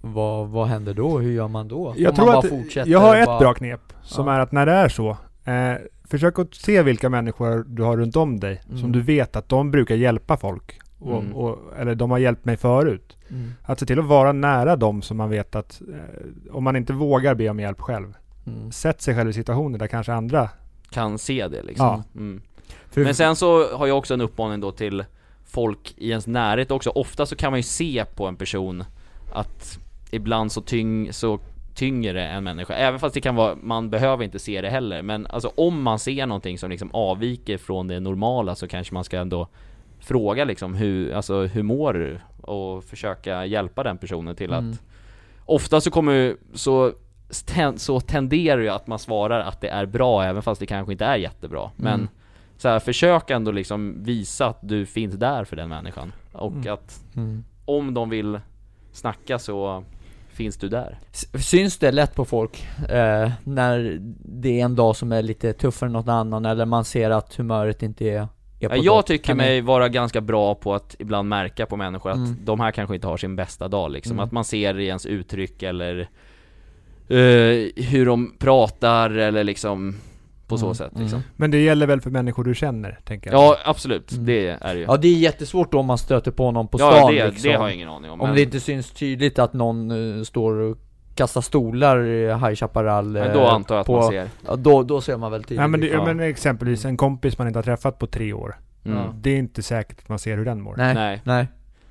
Vad, 0.00 0.48
vad 0.48 0.66
händer 0.68 0.94
då? 0.94 1.18
Hur 1.18 1.32
gör 1.32 1.48
man 1.48 1.68
då? 1.68 1.94
Jag 1.96 2.10
Om 2.10 2.16
tror 2.16 2.26
man 2.26 2.36
att 2.36 2.42
bara 2.50 2.50
fortsätter 2.62 2.90
jag 2.90 2.98
har 2.98 3.16
ett 3.16 3.26
bara... 3.26 3.38
bra 3.38 3.54
knep 3.54 3.80
som 4.02 4.26
Ja. 4.26 4.32
är 4.34 4.40
att 4.40 4.52
när 4.52 4.66
det 4.66 4.72
är 4.72 4.88
så, 4.88 5.10
eh, 5.44 5.74
försök 6.04 6.38
att 6.38 6.54
se 6.54 6.82
vilka 6.82 7.08
människor 7.08 7.64
du 7.68 7.82
har 7.82 7.96
runt 7.96 8.16
om 8.16 8.40
dig 8.40 8.62
Mm. 8.66 8.78
som 8.78 8.92
du 8.92 9.00
vet 9.00 9.36
att 9.36 9.48
de 9.48 9.70
brukar 9.70 9.94
hjälpa 9.94 10.36
folk. 10.36 10.80
Och, 10.98 11.20
Mm. 11.20 11.34
och, 11.34 11.58
eller 11.78 11.94
de 11.94 12.10
har 12.10 12.18
hjälpt 12.18 12.44
mig 12.44 12.56
förut. 12.56 13.16
Mm. 13.30 13.52
Att 13.62 13.80
se 13.80 13.86
till 13.86 13.98
att 13.98 14.04
vara 14.04 14.32
nära 14.32 14.76
dem 14.76 15.02
som 15.02 15.16
man 15.16 15.30
vet 15.30 15.54
att, 15.54 15.82
eh, 15.92 16.54
om 16.56 16.64
man 16.64 16.76
inte 16.76 16.92
vågar 16.92 17.34
be 17.34 17.48
om 17.48 17.60
hjälp 17.60 17.80
själv, 17.80 18.14
Mm. 18.46 18.72
sätt 18.72 19.00
sig 19.02 19.14
själv 19.14 19.30
i 19.30 19.32
situationer 19.32 19.78
där 19.78 19.86
kanske 19.86 20.12
andra 20.12 20.48
kan 20.94 21.18
se 21.18 21.48
det 21.48 21.62
liksom. 21.62 21.86
Ja. 21.86 22.02
Mm. 22.20 22.42
Men 22.94 23.14
sen 23.14 23.36
så 23.36 23.76
har 23.76 23.86
jag 23.86 23.98
också 23.98 24.14
en 24.14 24.20
uppmaning 24.20 24.60
då 24.60 24.72
till 24.72 25.04
folk 25.44 25.94
i 25.96 26.10
ens 26.10 26.26
närhet 26.26 26.70
också. 26.70 26.90
Ofta 26.90 27.26
så 27.26 27.36
kan 27.36 27.52
man 27.52 27.58
ju 27.58 27.62
se 27.62 28.04
på 28.16 28.26
en 28.26 28.36
person 28.36 28.84
att 29.32 29.78
ibland 30.10 30.52
så, 30.52 30.60
tyng, 30.60 31.12
så 31.12 31.38
tynger 31.74 32.14
det 32.14 32.22
en 32.22 32.44
människa. 32.44 32.74
Även 32.74 33.00
fast 33.00 33.14
det 33.14 33.20
kan 33.20 33.34
vara, 33.34 33.56
man 33.62 33.90
behöver 33.90 34.24
inte 34.24 34.38
se 34.38 34.60
det 34.60 34.70
heller. 34.70 35.02
Men 35.02 35.26
alltså 35.26 35.52
om 35.54 35.82
man 35.82 35.98
ser 35.98 36.26
någonting 36.26 36.58
som 36.58 36.70
liksom 36.70 36.90
avviker 36.92 37.58
från 37.58 37.88
det 37.88 38.00
normala 38.00 38.54
så 38.54 38.68
kanske 38.68 38.94
man 38.94 39.04
ska 39.04 39.18
ändå 39.18 39.48
fråga 40.00 40.44
liksom 40.44 40.74
hur, 40.74 41.12
alltså 41.12 41.42
hur 41.42 41.62
mår 41.62 41.92
du? 41.92 42.18
Och 42.40 42.84
försöka 42.84 43.46
hjälpa 43.46 43.82
den 43.82 43.98
personen 43.98 44.36
till 44.36 44.52
Mm. 44.52 44.70
att 44.70 44.80
Ofta 45.46 45.80
så 45.80 45.90
kommer 45.90 46.36
så 46.54 46.92
ten, 47.42 47.78
så 47.78 48.00
tenderar 48.00 48.60
ju 48.60 48.68
att 48.68 48.86
man 48.86 48.98
svarar 48.98 49.40
att 49.40 49.60
det 49.60 49.68
är 49.68 49.86
bra 49.86 50.24
även 50.24 50.42
fast 50.42 50.60
det 50.60 50.66
kanske 50.66 50.92
inte 50.92 51.04
är 51.04 51.16
jättebra. 51.16 51.70
Men 51.76 51.94
Mm. 51.94 52.08
så 52.56 52.68
här, 52.68 52.78
försök 52.78 53.30
ändå 53.30 53.50
liksom 53.50 54.04
visa 54.04 54.46
att 54.46 54.58
du 54.62 54.86
finns 54.86 55.14
där 55.14 55.44
för 55.44 55.56
den 55.56 55.68
människan. 55.68 56.12
Och 56.32 56.52
Mm. 56.52 56.72
att 56.74 57.00
mm. 57.16 57.44
om 57.64 57.94
de 57.94 58.10
vill 58.10 58.40
snacka 58.92 59.38
så 59.38 59.84
finns 60.32 60.56
du 60.56 60.68
där. 60.68 60.98
Syns 61.38 61.78
det 61.78 61.92
lätt 61.92 62.14
på 62.14 62.24
folk 62.24 62.66
eh, 62.88 63.30
när 63.44 63.98
det 64.24 64.60
är 64.60 64.64
en 64.64 64.74
dag 64.76 64.96
som 64.96 65.12
är 65.12 65.22
lite 65.22 65.52
tuffare 65.52 65.86
än 65.88 65.92
något 65.92 66.08
annan 66.08 66.44
eller 66.46 66.66
man 66.66 66.84
ser 66.84 67.10
att 67.10 67.34
humöret 67.34 67.82
inte 67.82 68.04
är, 68.04 68.28
är 68.60 68.68
på 68.68 68.76
jag 68.76 69.06
tycker 69.06 69.24
Kan 69.24 69.36
mig 69.36 69.60
vara 69.60 69.88
ganska 69.88 70.20
bra 70.20 70.54
på 70.54 70.74
att 70.74 70.96
ibland 70.98 71.28
märka 71.28 71.66
på 71.66 71.76
människor 71.76 72.10
att 72.10 72.16
Mm. 72.16 72.36
de 72.44 72.60
här 72.60 72.70
kanske 72.70 72.94
inte 72.94 73.06
har 73.06 73.16
sin 73.16 73.36
bästa 73.36 73.68
dag 73.68 73.90
liksom. 73.90 74.12
Mm. 74.12 74.24
Att 74.24 74.32
man 74.32 74.44
ser 74.44 74.78
i 74.78 74.86
ens 74.86 75.06
uttryck 75.06 75.62
eller 75.62 76.08
eh, 77.08 77.84
hur 77.84 78.06
de 78.06 78.34
pratar 78.38 79.10
eller 79.10 79.44
liksom 79.44 79.94
på 80.46 80.58
så 80.58 80.66
Mm, 80.66 80.74
sätt 80.74 80.90
mm. 80.92 81.02
liksom. 81.02 81.22
Men 81.36 81.50
det 81.50 81.62
gäller 81.62 81.86
väl 81.86 82.00
för 82.00 82.10
människor 82.10 82.44
du 82.44 82.54
känner, 82.54 82.98
tänker 83.04 83.32
jag. 83.32 83.40
Ja, 83.40 83.56
absolut. 83.64 84.12
Mm. 84.12 84.26
Det 84.26 84.48
är 84.60 84.74
det 84.74 84.80
ju. 84.80 84.86
Ja 84.88 84.96
det 84.96 85.08
är 85.08 85.18
jättesvårt 85.18 85.72
då 85.72 85.78
om 85.78 85.86
man 85.86 85.98
stöter 85.98 86.30
på 86.30 86.50
någon 86.50 86.68
på 86.68 86.80
ja, 86.80 86.92
stan 86.92 87.14
det, 87.14 87.26
liksom. 87.26 87.50
det 87.50 87.56
har 87.56 87.64
jag 87.64 87.74
ingen 87.74 87.88
aning 87.88 88.10
om. 88.10 88.20
Om 88.20 88.26
men, 88.26 88.36
det 88.36 88.42
inte 88.42 88.60
syns 88.60 88.90
tydligt 88.90 89.38
att 89.38 89.52
någon 89.52 89.90
eh, 90.18 90.22
står 90.22 90.54
och 90.54 90.78
kastar 91.14 91.40
stolar 91.40 92.04
i 92.04 92.26
High 92.34 92.54
Chaparral 92.54 93.06
men 93.06 93.22
eh, 93.26 93.32
då 93.32 93.46
antar 93.46 93.74
jag 93.74 93.80
att 93.80 93.86
på, 93.86 94.00
man 94.00 94.10
ser. 94.10 94.28
Ja, 94.46 94.56
då, 94.56 94.82
då 94.82 95.00
ser 95.00 95.16
man 95.16 95.32
väl 95.32 95.42
tydligt 95.42 95.60
Ja, 95.60 95.66
men, 95.66 95.80
det, 95.80 95.86
Ja. 95.86 96.04
men 96.04 96.20
exempelvis 96.20 96.84
en 96.84 96.96
kompis 96.96 97.38
man 97.38 97.46
inte 97.46 97.58
har 97.58 97.64
träffat 97.64 97.98
på 97.98 98.06
tre 98.06 98.32
år. 98.32 98.56
Mm. 98.84 98.98
Det 99.14 99.30
är 99.30 99.36
inte 99.36 99.62
säkert 99.62 99.98
att 99.98 100.08
man 100.08 100.18
ser 100.18 100.36
hur 100.36 100.44
den 100.44 100.60
mår. 100.60 100.74
Nej, 100.76 100.94
nej, 100.94 101.20
Nej. 101.24 101.46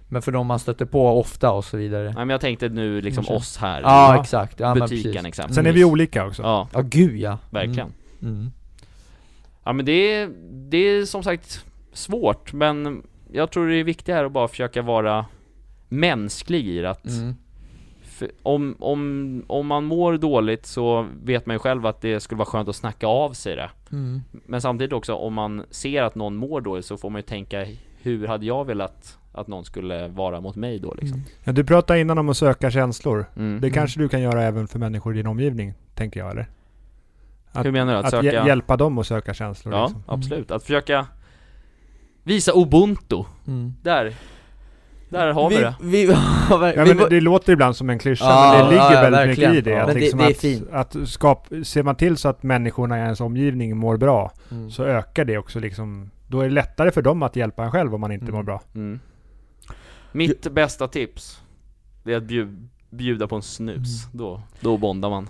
Men 0.08 0.22
för 0.22 0.32
de 0.32 0.48
man 0.48 0.60
stöter 0.60 0.86
på 0.86 1.20
ofta 1.20 1.52
och 1.52 1.66
så 1.66 1.78
vidare 1.78 2.04
Nej 2.04 2.14
men 2.16 2.30
jag 2.30 2.42
tänkte 2.42 2.70
nu 2.70 3.02
liksom 3.02 3.24
Kanske. 3.24 3.34
oss 3.34 3.58
här. 3.58 3.82
Ja, 3.82 4.16
Ja. 4.16 4.22
exakt, 4.22 4.60
ja 4.60 4.74
butiken 4.76 5.26
exempelvis. 5.26 5.56
Sen 5.56 5.66
är 5.66 5.72
vi 5.72 5.84
olika 5.86 6.26
också. 6.28 6.42
Ja, 6.44 6.68
Ja 6.74 6.82
gud 6.82 7.18
ja 7.18 7.38
verkligen. 7.50 7.94
mm. 8.22 8.34
Mm. 8.36 8.52
Ja 9.64 9.74
men 9.74 9.86
det 9.86 9.92
är, 10.14 10.30
det 10.70 10.78
är 10.78 11.06
som 11.06 11.24
sagt 11.24 11.66
svårt, 11.94 12.54
men 12.54 13.04
jag 13.32 13.52
tror 13.52 13.68
det 13.68 13.76
är 13.76 13.84
viktigt 13.84 14.16
här 14.16 14.26
att 14.26 14.32
bara 14.32 14.48
försöka 14.48 14.82
vara 14.82 15.26
mänsklig 15.90 16.68
i 16.68 16.80
det. 16.80 16.90
Att 16.90 17.06
Mm. 17.08 17.36
om, 18.44 18.76
om, 18.80 19.44
om 19.48 19.68
man 19.68 19.84
mår 19.84 20.18
dåligt 20.18 20.66
så 20.66 21.08
vet 21.24 21.46
man 21.46 21.56
ju 21.56 21.60
själv 21.60 21.86
att 21.86 22.02
det 22.02 22.20
skulle 22.20 22.38
vara 22.40 22.46
skönt 22.46 22.70
att 22.70 22.76
snacka 22.76 23.08
av 23.08 23.34
sig 23.34 23.56
det. 23.56 23.70
Mm. 23.92 24.22
Men 24.32 24.62
samtidigt 24.62 24.94
också, 24.94 25.14
om 25.16 25.34
man 25.34 25.64
ser 25.70 26.04
att 26.04 26.16
någon 26.16 26.36
mår 26.36 26.62
dåligt 26.62 26.86
så 26.86 26.98
får 26.98 27.10
man 27.10 27.20
ju 27.20 27.24
tänka 27.24 27.66
Hur 28.02 28.28
hade 28.28 28.46
jag 28.46 28.66
velat 28.66 29.18
att 29.34 29.48
någon 29.48 29.66
skulle 29.66 30.08
vara 30.08 30.42
mot 30.42 30.56
mig 30.56 30.80
då 30.80 30.94
liksom? 31.02 31.24
Ja, 31.44 31.52
du 31.52 31.64
pratade 31.64 32.00
innan 32.00 32.18
om 32.18 32.30
att 32.30 32.38
söka 32.38 32.72
känslor. 32.72 33.26
Mm. 33.36 33.62
Det 33.62 33.70
kanske 33.70 34.00
du 34.00 34.10
kan 34.10 34.22
göra 34.22 34.44
även 34.44 34.68
för 34.68 34.80
människor 34.80 35.14
i 35.14 35.18
din 35.18 35.28
omgivning, 35.28 35.74
tänker 35.96 36.20
jag 36.20 36.32
eller? 36.32 36.48
Att, 37.52 37.66
Hur 37.66 37.72
menar 37.72 37.94
du? 37.94 38.00
Att, 38.00 38.06
att 38.06 38.12
söka? 38.12 38.44
hj- 38.44 38.48
hjälpa 38.48 38.78
dem 38.78 38.98
att 38.98 39.08
söka 39.08 39.34
känslor 39.34 39.74
ja, 39.74 39.84
liksom. 39.86 40.04
absolut. 40.08 40.52
Att 40.52 40.62
försöka 40.64 41.06
visa 42.24 42.52
ubuntu. 42.56 43.24
Mm. 43.48 43.74
Där. 43.82 44.16
Där 45.10 45.34
har 45.34 45.50
vi, 45.50 45.56
det. 45.56 45.76
Vi, 45.82 46.06
vi, 46.06 46.14
Ja, 46.50 46.58
vi, 46.86 46.94
men 46.96 47.10
det 47.10 47.22
låter 47.22 47.54
ibland 47.54 47.76
som 47.76 47.90
en 47.90 48.00
klyscha, 48.00 48.26
Ja, 48.26 48.54
men 48.58 48.66
det 48.66 48.70
ligger 48.72 48.84
ja, 48.84 48.94
ja, 49.04 49.10
väldigt 49.10 49.38
mycket 49.38 49.54
i 49.56 49.62
det. 49.62 49.72
Ja. 49.72 49.82
Att, 49.82 49.88
det- 49.88 49.94
liksom 49.94 50.20
det 50.20 50.26
är 50.26 50.30
att, 50.32 50.38
fint. 50.38 50.68
att 50.72 50.96
skap, 51.06 51.48
ser 51.64 51.84
man 51.84 51.96
till 51.96 52.18
så 52.18 52.30
att 52.30 52.44
människorna 52.44 52.98
i 52.98 53.02
ens 53.02 53.22
omgivning 53.22 53.78
mår 53.78 53.98
bra, 53.98 54.32
mm. 54.52 54.72
så 54.72 54.84
ökar 54.84 55.26
det 55.26 55.38
också 55.38 55.60
liksom 55.60 56.10
Då 56.28 56.40
är 56.40 56.44
det 56.44 56.54
lättare 56.54 56.92
för 56.92 57.02
dem 57.02 57.24
att 57.24 57.36
hjälpa 57.36 57.64
en 57.64 57.72
själv 57.72 57.96
om 57.96 58.02
man 58.02 58.12
inte 58.12 58.24
Mm. 58.26 58.36
mår 58.36 58.44
bra. 58.44 58.62
Mm. 58.76 59.00
Mitt 60.14 60.52
bästa 60.52 60.88
tips 60.88 61.42
Det 62.04 62.14
är 62.14 62.18
att 62.18 62.24
bjud, 62.24 62.70
bjuda 62.90 63.28
på 63.28 63.36
en 63.36 63.42
snus, 63.42 64.08
då, 64.12 64.42
då 64.60 64.78
bondar 64.78 65.10
man 65.10 65.30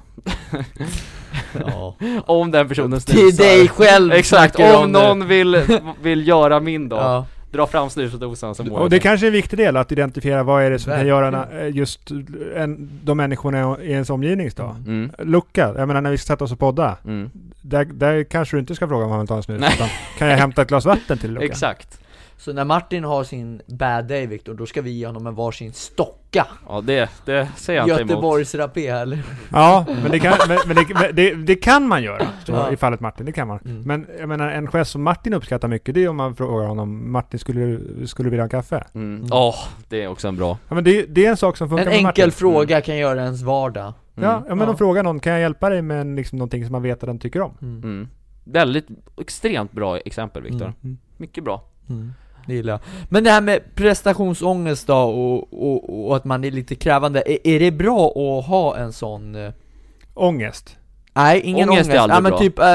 ja. 1.66 1.96
Om 2.26 2.52
den 2.52 2.68
personen 2.68 3.02
snusar 3.02 3.22
Till 3.28 3.36
dig 3.36 3.68
själv 3.68 4.12
Exakt, 4.14 4.60
om 4.60 4.82
du 4.82 5.00
någon 5.00 5.28
vill, 5.28 5.62
vill 6.02 6.28
göra 6.28 6.60
min 6.60 6.90
dag 6.90 7.00
Ja, 7.00 7.26
dra 7.52 7.68
fram 7.68 7.90
snusdosan 7.90 8.56
som 8.56 8.72
Och 8.72 8.90
det 8.90 9.00
kanske 9.00 9.26
är 9.26 9.28
en 9.28 9.34
viktig 9.34 9.60
del 9.60 9.78
att 9.78 9.92
identifiera 9.92 10.44
vad 10.44 10.64
är 10.64 10.70
det 10.70 10.80
som 10.80 10.90
kan 10.90 10.92
Verkligen. 10.92 11.18
göra 11.18 11.46
en, 11.46 11.68
eh, 11.68 11.76
just 11.76 12.12
en, 12.56 13.00
de 13.04 13.18
människorna 13.18 13.78
i 13.82 13.92
ens 13.92 14.10
omgivning 14.10 14.50
då. 14.56 14.76
Mm, 14.88 15.12
Lucka, 15.20 15.74
jag 15.78 15.88
menar 15.88 16.02
när 16.02 16.12
vi 16.12 16.18
satt 16.18 16.42
oss 16.42 16.52
och 16.52 16.60
podda. 16.60 16.98
mm. 17.06 17.30
Där, 17.66 17.86
där 17.86 18.24
kanske 18.24 18.56
du 18.56 18.60
inte 18.60 18.76
ska 18.76 18.88
fråga 18.88 19.06
om 19.06 19.12
han 19.12 19.20
vill 19.20 19.28
ta 19.28 19.36
en 19.36 19.44
snus. 19.44 19.74
Utan, 19.76 19.88
kan 20.18 20.28
jag 20.28 20.38
hämta 20.38 20.62
ett 20.62 20.68
glas 20.68 20.86
vatten 20.86 21.18
till 21.18 21.32
Lucka? 21.34 21.46
Exakt. 21.46 22.00
Så 22.44 22.54
när 22.54 22.66
Martin 22.66 23.04
har 23.04 23.24
sin 23.24 23.62
bad 23.68 24.06
day 24.08 24.28
Viktor, 24.28 24.54
då 24.54 24.66
ska 24.66 24.82
vi 24.82 24.92
ge 24.92 25.06
honom 25.06 25.28
en 25.28 25.36
varsin 25.36 25.74
stocka 25.74 26.48
Ja 26.70 26.82
det, 26.82 27.10
det 27.26 27.48
säger 27.56 27.80
jag 27.80 27.86
inte 27.90 28.02
emot. 28.02 28.10
Göteborgs 28.12 28.56
rapé 28.56 28.88
eller? 28.88 29.20
Ja, 29.52 29.86
men 30.02 30.12
det 30.12 30.20
kan, 30.20 30.34
men, 30.48 30.58
men 30.68 30.76
det, 30.76 30.86
men 30.94 31.16
det, 31.16 31.34
det 31.36 31.56
kan 31.56 31.88
man 31.88 32.04
göra. 32.04 32.28
Ja. 32.48 32.72
I 32.72 32.78
fallet 32.78 33.00
Martin, 33.00 33.26
det 33.26 33.32
kan 33.32 33.48
man. 33.48 33.60
Mm. 33.66 33.82
Men 33.82 34.08
jag 34.20 34.30
menar 34.30 34.50
en 34.52 34.68
gest 34.68 34.92
som 34.92 35.04
Martin 35.04 35.34
uppskattar 35.34 35.68
mycket, 35.68 35.96
det 35.96 36.04
är 36.04 36.08
om 36.10 36.16
man 36.18 36.36
frågar 36.36 36.68
honom 36.68 37.12
Martin, 37.12 37.40
skulle, 37.40 37.62
du- 37.66 38.08
skulle 38.08 38.26
du 38.28 38.30
vilja 38.30 38.42
ha 38.42 38.46
en 38.46 38.50
kaffe? 38.50 38.84
Mm. 38.94 39.28
Åh, 39.32 39.56
det 39.90 40.04
är 40.04 40.08
också 40.08 40.28
en 40.28 40.36
bra. 40.36 40.58
Ja 40.70 40.76
men 40.76 40.84
det, 40.84 41.06
det 41.06 41.26
är 41.26 41.30
en 41.30 41.38
sak 41.38 41.58
som 41.58 41.70
funkar 41.70 41.86
En 41.86 41.90
med 41.92 42.04
Martin. 42.04 42.24
enkel 42.24 42.32
fråga 42.32 42.82
kan 42.82 42.98
göra 42.98 43.24
ens 43.24 43.42
vardag 43.42 43.94
Mm. 44.18 44.30
Ja, 44.30 44.36
ja 44.48 44.56
men 44.56 44.60
Ja. 44.60 44.66
de 44.66 44.78
frågar 44.78 45.04
någon, 45.04 45.20
kan 45.20 45.32
jag 45.34 45.42
hjälpa 45.42 45.70
dig 45.70 45.82
med 45.82 46.16
liksom, 46.16 46.38
någonting 46.40 46.66
som 46.66 46.72
man 46.72 46.82
vet 46.82 47.04
att 47.04 47.08
den 47.08 47.20
tycker 47.20 47.42
om? 47.42 47.58
mm. 47.62 47.84
Mm. 47.84 48.08
Väldigt, 48.44 48.88
extremt 49.22 49.72
bra 49.72 49.98
exempel 49.98 50.44
Viktor. 50.44 50.74
Mm. 50.84 50.98
Mycket 51.18 51.44
bra. 51.44 51.64
Mm. 51.90 52.14
Det 52.48 52.54
gillar 52.54 52.74
jag. 52.74 52.80
Men 53.10 53.24
det 53.24 53.32
här 53.32 53.42
med 53.42 53.76
prestationsångest 53.76 54.88
då 54.88 54.96
och, 54.98 55.54
och, 55.70 56.08
och 56.08 56.16
att 56.16 56.26
man 56.26 56.44
är 56.44 56.52
lite 56.52 56.76
krävande, 56.76 57.24
är, 57.26 57.48
är 57.56 57.60
det 57.60 57.72
bra 57.72 58.08
att 58.08 58.46
ha 58.48 58.78
en 58.78 58.94
sån? 58.94 59.36
eh, 59.36 59.52
Ångest. 60.14 60.78
Nej, 61.16 61.42
ingen 61.42 61.70
Ångest 61.70 61.88
ångest, 61.90 61.96
är 61.98 62.00
aldrig 62.02 62.18
ja, 62.18 62.22
men 62.22 62.30
bra. 62.32 62.40
typ, 62.40 62.60
eh, 62.60 62.66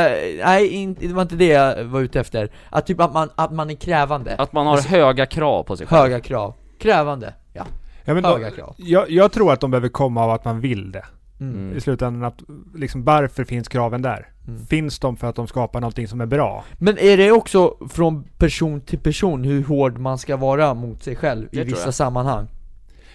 nej 0.47 0.69
in, 0.69 0.95
det 1.01 1.09
var 1.13 1.23
inte 1.23 1.35
det 1.37 1.47
jag 1.47 1.85
var 1.85 2.01
ute 2.01 2.21
efter 2.21 2.51
Att 2.71 2.87
typ 2.87 3.01
att 3.01 3.13
man, 3.15 3.31
att 3.35 3.53
man 3.53 3.71
är 3.71 3.75
krävande, 3.75 4.35
Att 4.39 4.53
man 4.53 4.67
har 4.67 4.81
höga 4.81 5.27
krav 5.27 5.63
på 5.63 5.77
sig 5.77 5.87
själv. 5.87 6.03
höga 6.03 6.21
krav 6.21 6.55
Krävande, 6.79 7.35
ja, 7.53 7.67
Ja, 8.05 8.15
men 8.15 8.23
då, 8.23 8.29
höga 8.29 8.51
krav 8.51 8.75
jag, 8.79 9.11
jag 9.11 9.33
tror 9.33 9.53
att 9.53 9.61
de 9.61 9.71
behöver 9.71 9.89
komma 9.89 10.25
av 10.25 10.31
att 10.31 10.45
man 10.45 10.61
vill 10.61 10.93
det. 10.93 11.05
Mm. 11.40 11.55
Mm. 11.57 11.77
I 11.77 11.81
slutändan 11.81 12.24
att, 12.24 12.42
liksom 12.74 13.05
varför 13.05 13.44
finns 13.44 13.68
kraven 13.68 14.03
där? 14.03 14.29
Mm. 14.48 14.66
Finns 14.66 14.98
de 14.98 15.16
för 15.16 15.27
att 15.27 15.37
de 15.37 15.46
skapar 15.46 15.81
någonting 15.81 16.09
som 16.09 16.20
är 16.20 16.27
bra? 16.27 16.64
Men 16.79 16.98
är 16.98 17.16
det 17.16 17.33
också 17.33 17.74
från 17.90 18.24
person 18.24 18.81
till 18.81 18.98
person 18.98 19.44
hur 19.44 19.64
hård 19.64 19.98
man 19.98 20.18
ska 20.18 20.37
vara 20.37 20.74
mot 20.74 21.03
sig 21.03 21.16
själv 21.16 21.42
i 21.53 21.57
Det 21.57 21.62
tror 21.62 21.64
vissa 21.64 21.85
jag. 21.87 21.94
sammanhang? 21.94 22.46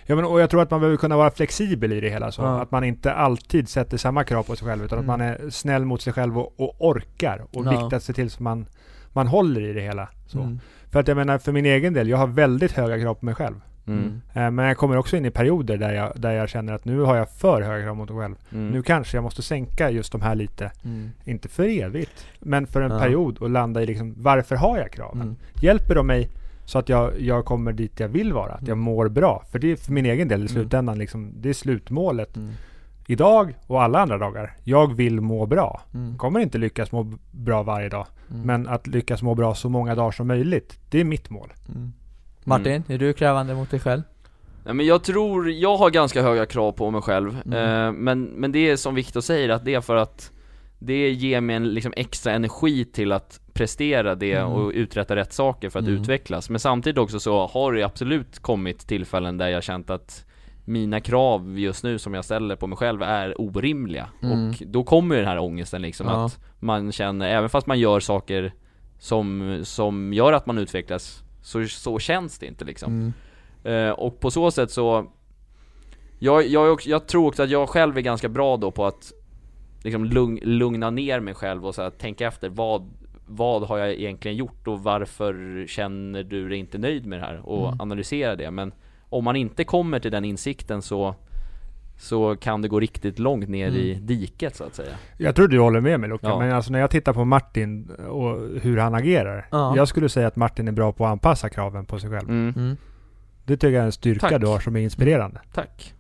Ja, 0.06 0.16
men, 0.16 0.26
och 0.26 0.42
jag 0.42 0.50
tror 0.50 0.62
att 0.62 0.72
man 0.72 0.80
behöver 0.80 0.98
kunna 0.98 1.18
vara 1.18 1.32
flexibel 1.32 1.94
i 1.94 2.02
det 2.02 2.10
hela. 2.10 2.32
Så 2.32 2.42
Ja. 2.42 2.62
Att 2.62 2.72
man 2.72 2.84
inte 2.84 3.14
alltid 3.14 3.70
sätter 3.70 3.98
samma 3.98 4.24
krav 4.24 4.44
på 4.44 4.56
sig 4.56 4.68
själv. 4.68 4.84
Utan 4.86 5.00
Mm. 5.00 5.10
att 5.10 5.20
man 5.20 5.28
är 5.28 5.50
snäll 5.50 5.86
mot 5.86 6.02
sig 6.02 6.14
själv 6.14 6.40
och, 6.40 6.54
och 6.60 6.76
orkar. 6.80 7.46
Och 7.54 7.66
Ja. 7.66 7.70
viktigt 7.72 7.94
att 7.94 8.04
se 8.04 8.14
till 8.14 8.30
så 8.30 8.44
man, 8.44 8.66
man 9.14 9.28
håller 9.28 9.62
i 9.62 9.74
det 9.74 9.82
hela. 9.82 10.10
Så. 10.28 10.40
Mm. 10.40 10.60
För 10.92 11.00
att 11.00 11.08
jag 11.08 11.18
menar, 11.18 11.38
för 11.38 11.52
min 11.52 11.66
egen 11.66 11.94
del, 11.94 12.10
jag 12.10 12.18
har 12.18 12.28
väldigt 12.28 12.72
höga 12.72 13.00
krav 13.00 13.14
på 13.14 13.26
mig 13.26 13.36
själv. 13.36 13.56
Mm. 13.88 14.22
Eh, 14.34 14.52
Men 14.52 14.66
jag 14.66 14.78
kommer 14.78 14.98
också 14.98 15.18
in 15.18 15.26
i 15.26 15.32
perioder 15.32 15.78
där 15.78 15.94
jag, 15.94 16.12
där 16.16 16.32
jag 16.32 16.50
känner 16.50 16.74
att 16.74 16.86
nu 16.86 17.00
har 17.00 17.16
jag 17.16 17.30
för 17.30 17.62
höga 17.62 17.84
krav 17.86 17.96
mot 17.98 18.10
mig 18.10 18.20
själv. 18.20 18.36
Mm. 18.52 18.70
Nu 18.70 18.84
kanske 18.84 19.18
jag 19.18 19.24
måste 19.24 19.42
sänka 19.42 19.90
just 19.90 20.12
de 20.12 20.22
här 20.22 20.36
lite. 20.36 20.72
Mm. 20.86 21.12
Inte 21.26 21.50
för 21.50 21.64
evigt, 21.84 22.28
men 22.40 22.68
för 22.68 22.82
en 22.82 22.92
Ja. 22.92 23.00
period 23.00 23.38
och 23.38 23.50
landa 23.50 23.82
i 23.82 23.86
liksom, 23.86 24.14
varför 24.18 24.56
har 24.56 24.78
jag 24.78 24.92
kraven? 24.92 25.22
Mm. 25.22 25.36
Hjälper 25.62 25.96
de 25.96 26.08
mig 26.08 26.30
så 26.66 26.80
att 26.80 26.90
jag, 26.90 27.20
jag 27.22 27.46
kommer 27.46 27.74
dit 27.74 28.00
jag 28.00 28.08
vill 28.08 28.34
vara? 28.34 28.52
Att 28.54 28.62
jag 28.62 28.68
Mm. 28.70 28.80
mår 28.80 29.10
bra? 29.10 29.44
För 29.52 29.60
det 29.60 29.72
är 29.72 29.76
för 29.76 29.92
min 29.92 30.06
egen 30.06 30.28
del 30.28 30.40
i 30.40 30.42
Mm. 30.42 30.48
slutändan, 30.54 30.98
liksom, 30.98 31.32
det 31.36 31.50
är 31.50 31.54
slutmålet. 31.54 32.38
Idag 33.08 33.54
och 33.68 33.84
alla 33.84 34.00
andra 34.00 34.18
dagar. 34.18 34.52
Jag 34.64 34.94
vill 34.94 35.22
må 35.22 35.46
bra. 35.46 35.82
Mm. 35.94 36.18
Kommer 36.18 36.40
inte 36.40 36.58
lyckas 36.58 36.92
må 36.92 37.12
bra 37.32 37.64
varje 37.64 37.90
dag. 37.90 38.08
Men 38.28 38.68
att 38.68 38.88
lyckas 38.88 39.22
må 39.24 39.36
bra 39.36 39.56
så 39.56 39.70
många 39.70 39.96
dagar 39.96 40.12
som 40.12 40.28
möjligt. 40.28 40.80
Det 40.90 41.00
är 41.00 41.04
mitt 41.04 41.30
mål. 41.30 41.54
Mm. 42.46 42.60
Martin, 42.62 42.84
är 42.88 42.98
du 42.98 43.14
krävande 43.14 43.56
mot 43.56 43.72
dig 43.72 43.80
själv? 43.80 44.02
Nej 44.66 44.74
men 44.74 44.86
jag 44.86 45.04
tror, 45.04 45.52
jag 45.52 45.78
har 45.78 45.90
ganska 45.90 46.22
höga 46.22 46.46
krav 46.46 46.72
på 46.72 46.92
mig 46.92 47.02
själv, 47.02 47.38
Mm. 47.46 47.86
eh, 47.88 47.92
men, 47.92 48.24
men 48.24 48.52
det 48.52 48.70
är 48.70 48.76
som 48.76 48.96
Viktor 48.96 49.22
säger, 49.22 49.50
att 49.50 49.66
det 49.66 49.74
är 49.74 49.82
för 49.82 49.96
att 49.96 50.32
det 50.80 51.10
ger 51.12 51.42
mig 51.42 51.56
en 51.56 51.74
liksom 51.74 51.94
extra 51.98 52.32
energi 52.34 52.86
till 52.86 53.12
att 53.12 53.40
prestera 53.54 54.16
det 54.16 54.34
Mm. 54.34 54.52
och 54.52 54.72
uträtta 54.76 55.16
rätt 55.16 55.34
saker 55.34 55.70
för 55.70 55.80
att 55.80 55.88
Mm. 55.88 56.02
utvecklas. 56.02 56.50
Men 56.50 56.60
samtidigt 56.60 56.98
också 56.98 57.20
så 57.20 57.48
har 57.48 57.74
det 57.74 57.84
absolut 57.84 58.40
kommit 58.40 58.88
tillfällen 58.88 59.38
där 59.38 59.48
jag 59.48 59.64
känt 59.64 59.90
att 59.90 60.26
mina 60.66 61.00
krav 61.00 61.60
just 61.60 61.84
nu 61.84 62.00
som 62.00 62.14
jag 62.14 62.26
ställer 62.26 62.56
på 62.56 62.68
mig 62.68 62.78
själv 62.78 63.02
är 63.02 63.42
orimliga. 63.42 64.08
Mm. 64.24 64.50
Och 64.50 64.56
då 64.68 64.84
kommer 64.84 65.16
ju 65.16 65.22
den 65.22 65.30
här 65.30 65.40
ångesten 65.40 65.82
liksom 65.82 66.08
Ja. 66.08 66.26
att 66.26 66.40
man 66.60 66.92
känner, 66.92 67.30
även 67.30 67.50
fast 67.50 67.68
man 67.68 67.80
gör 67.80 68.00
saker 68.00 68.54
som, 69.00 69.60
som 69.64 70.14
gör 70.14 70.34
att 70.34 70.46
man 70.46 70.58
utvecklas, 70.58 71.23
så, 71.44 71.68
så 71.68 72.00
känns 72.00 72.40
det 72.40 72.46
inte 72.46 72.66
liksom. 72.66 72.94
Mm. 73.64 73.88
Eh, 73.90 73.92
och 73.94 74.20
på 74.20 74.32
så 74.32 74.52
sätt 74.52 74.72
så 74.72 75.06
jag, 76.20 76.48
jag, 76.48 76.80
jag 76.86 77.08
tror 77.08 77.28
också 77.28 77.44
att 77.44 77.50
jag 77.50 77.70
själv 77.70 77.98
är 77.98 78.02
ganska 78.02 78.30
bra 78.30 78.58
då 78.58 78.72
på 78.72 78.86
att 78.86 79.12
liksom 79.84 80.06
lugn, 80.06 80.40
lugna 80.44 80.90
ner 80.90 81.20
mig 81.20 81.34
själv 81.34 81.66
och 81.66 81.76
så 81.76 81.82
här, 81.82 81.90
tänka 81.90 82.28
efter 82.28 82.50
vad, 82.50 82.90
vad 83.26 83.64
har 83.64 83.78
jag 83.78 83.92
egentligen 83.92 84.38
gjort 84.38 84.68
och 84.68 84.84
varför 84.84 85.66
känner 85.68 86.24
du 86.24 86.50
dig 86.50 86.58
inte 86.58 86.78
nöjd 86.78 87.06
med 87.06 87.20
det 87.20 87.26
här? 87.26 87.50
Och 87.50 87.68
Mm. 87.68 87.82
analysera 87.82 88.36
det. 88.36 88.52
Men 88.52 88.72
om 89.10 89.24
man 89.24 89.36
inte 89.36 89.64
kommer 89.64 90.00
till 90.00 90.12
den 90.12 90.26
insikten 90.26 90.82
så 90.82 91.16
så 92.04 92.36
kan 92.36 92.62
det 92.62 92.68
gå 92.68 92.80
riktigt 92.80 93.20
långt 93.20 93.50
ner 93.50 93.68
Mm. 93.68 93.80
i 93.80 93.94
diket 93.94 94.56
så 94.56 94.64
att 94.64 94.76
säga. 94.76 94.96
Jag 95.18 95.36
tror 95.36 95.48
du 95.48 95.60
håller 95.60 95.82
med 95.82 96.00
mig 96.00 96.10
Luca, 96.10 96.28
Ja. 96.28 96.40
men 96.40 96.52
alltså 96.52 96.72
när 96.72 96.80
jag 96.80 96.90
tittar 96.90 97.14
på 97.14 97.26
Martin 97.26 97.90
och 98.10 98.40
hur 98.62 98.78
han 98.78 98.96
agerar. 98.96 99.48
Ja. 99.52 99.76
Jag 99.78 99.88
skulle 99.88 100.10
säga 100.10 100.28
att 100.28 100.36
Martin 100.36 100.68
är 100.68 100.72
bra 100.72 100.92
på 100.92 101.06
att 101.06 101.12
anpassa 101.12 101.50
kraven 101.50 101.86
på 101.86 102.00
sig 102.00 102.10
själv. 102.10 102.30
Mm. 102.30 102.54
Mm. 102.58 102.78
Det 103.46 103.58
tycker 103.58 103.70
jag 103.74 103.82
är 103.82 103.86
en 103.86 103.92
styrka 103.92 104.30
Tack. 104.30 104.42
du 104.42 104.48
har 104.48 104.60
som 104.60 104.76
är 104.76 104.80
inspirerande. 104.80 105.40
Tack. 105.54 105.94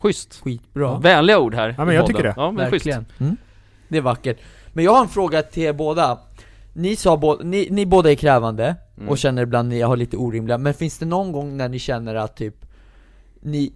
Schysst. 0.00 0.40
Skitbra 0.42 0.98
Vänliga 0.98 1.38
ord 1.38 1.54
här 1.54 1.74
Ja, 1.78 1.84
men 1.84 1.94
jag 1.94 2.06
tycker 2.06 2.22
det. 2.22 2.34
Ja 2.36 2.50
men. 2.50 2.70
Verkligen. 2.70 3.06
Mm. 3.20 3.36
Det 3.88 3.98
är 3.98 4.02
vackert. 4.02 4.38
Men 4.72 4.84
jag 4.84 4.92
har 4.92 5.02
en 5.02 5.08
fråga 5.08 5.42
till 5.42 5.62
er 5.62 5.72
båda. 5.72 6.18
Ni 6.72 6.96
sa 6.96 7.16
båda, 7.16 7.44
ni, 7.44 7.68
ni 7.70 7.86
båda 7.86 8.10
är 8.10 8.14
krävande 8.14 8.76
Mm. 8.96 9.08
och 9.08 9.18
känner 9.18 9.42
ibland 9.42 9.68
ni 9.68 9.80
har 9.80 9.96
lite 9.96 10.16
orimliga, 10.16 10.58
men 10.58 10.74
finns 10.74 10.98
det 10.98 11.06
någon 11.06 11.32
gång 11.32 11.56
när 11.56 11.68
ni 11.68 11.78
känner 11.78 12.14
att 12.14 12.36
typ 12.36 12.54
ni, 13.40 13.72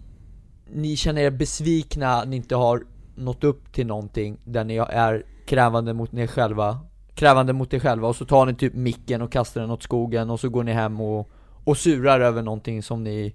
ni 0.73 0.97
känner 0.97 1.23
er 1.23 1.31
besvikna, 1.31 2.25
ni 2.25 2.37
inte 2.37 2.57
har 2.57 2.83
nått 3.15 3.45
upp 3.45 3.73
till 3.73 3.87
någonting 3.87 4.39
där 4.45 4.65
ni 4.65 4.77
är 4.77 5.25
krävande 5.47 5.93
mot 5.95 6.15
er 6.15 6.27
själva 6.27 6.79
Krävande 7.15 7.53
mot 7.53 7.75
er 7.75 7.79
själva 7.79 8.09
och 8.09 8.17
så 8.17 8.25
tar 8.25 8.47
ni 8.47 8.55
typ 8.55 8.75
micken 8.75 9.23
och 9.23 9.33
kastar 9.33 9.61
den 9.61 9.71
åt 9.71 9.83
skogen 9.83 10.31
och 10.31 10.41
så 10.41 10.49
går 10.49 10.65
ni 10.65 10.73
hem 10.73 11.01
och, 11.01 11.31
och 11.65 11.77
surar 11.77 12.21
över 12.21 12.43
någonting 12.43 12.83
som 12.83 13.05
ni 13.05 13.35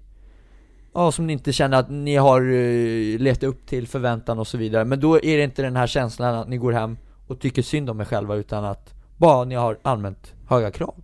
Ja, 0.94 1.12
som 1.12 1.26
ni 1.26 1.32
inte 1.32 1.52
känner 1.52 1.78
att 1.78 1.90
ni 1.90 2.16
har 2.16 2.40
uh, 2.42 3.18
letat 3.18 3.42
upp 3.42 3.66
till 3.66 3.88
förväntan 3.88 4.38
och 4.38 4.46
så 4.46 4.58
vidare 4.58 4.84
Men 4.84 5.00
då 5.00 5.16
är 5.16 5.36
det 5.36 5.44
inte 5.44 5.62
den 5.62 5.76
här 5.76 5.86
känslan 5.86 6.34
att 6.34 6.48
ni 6.48 6.56
går 6.56 6.72
hem 6.72 6.96
och 7.26 7.40
tycker 7.40 7.62
synd 7.62 7.90
om 7.90 8.00
er 8.00 8.04
själva 8.04 8.34
utan 8.34 8.64
att 8.64 8.94
bara 9.16 9.44
ni 9.44 9.54
har 9.54 9.78
allmänt 9.82 10.34
höga 10.48 10.70
krav 10.70 10.94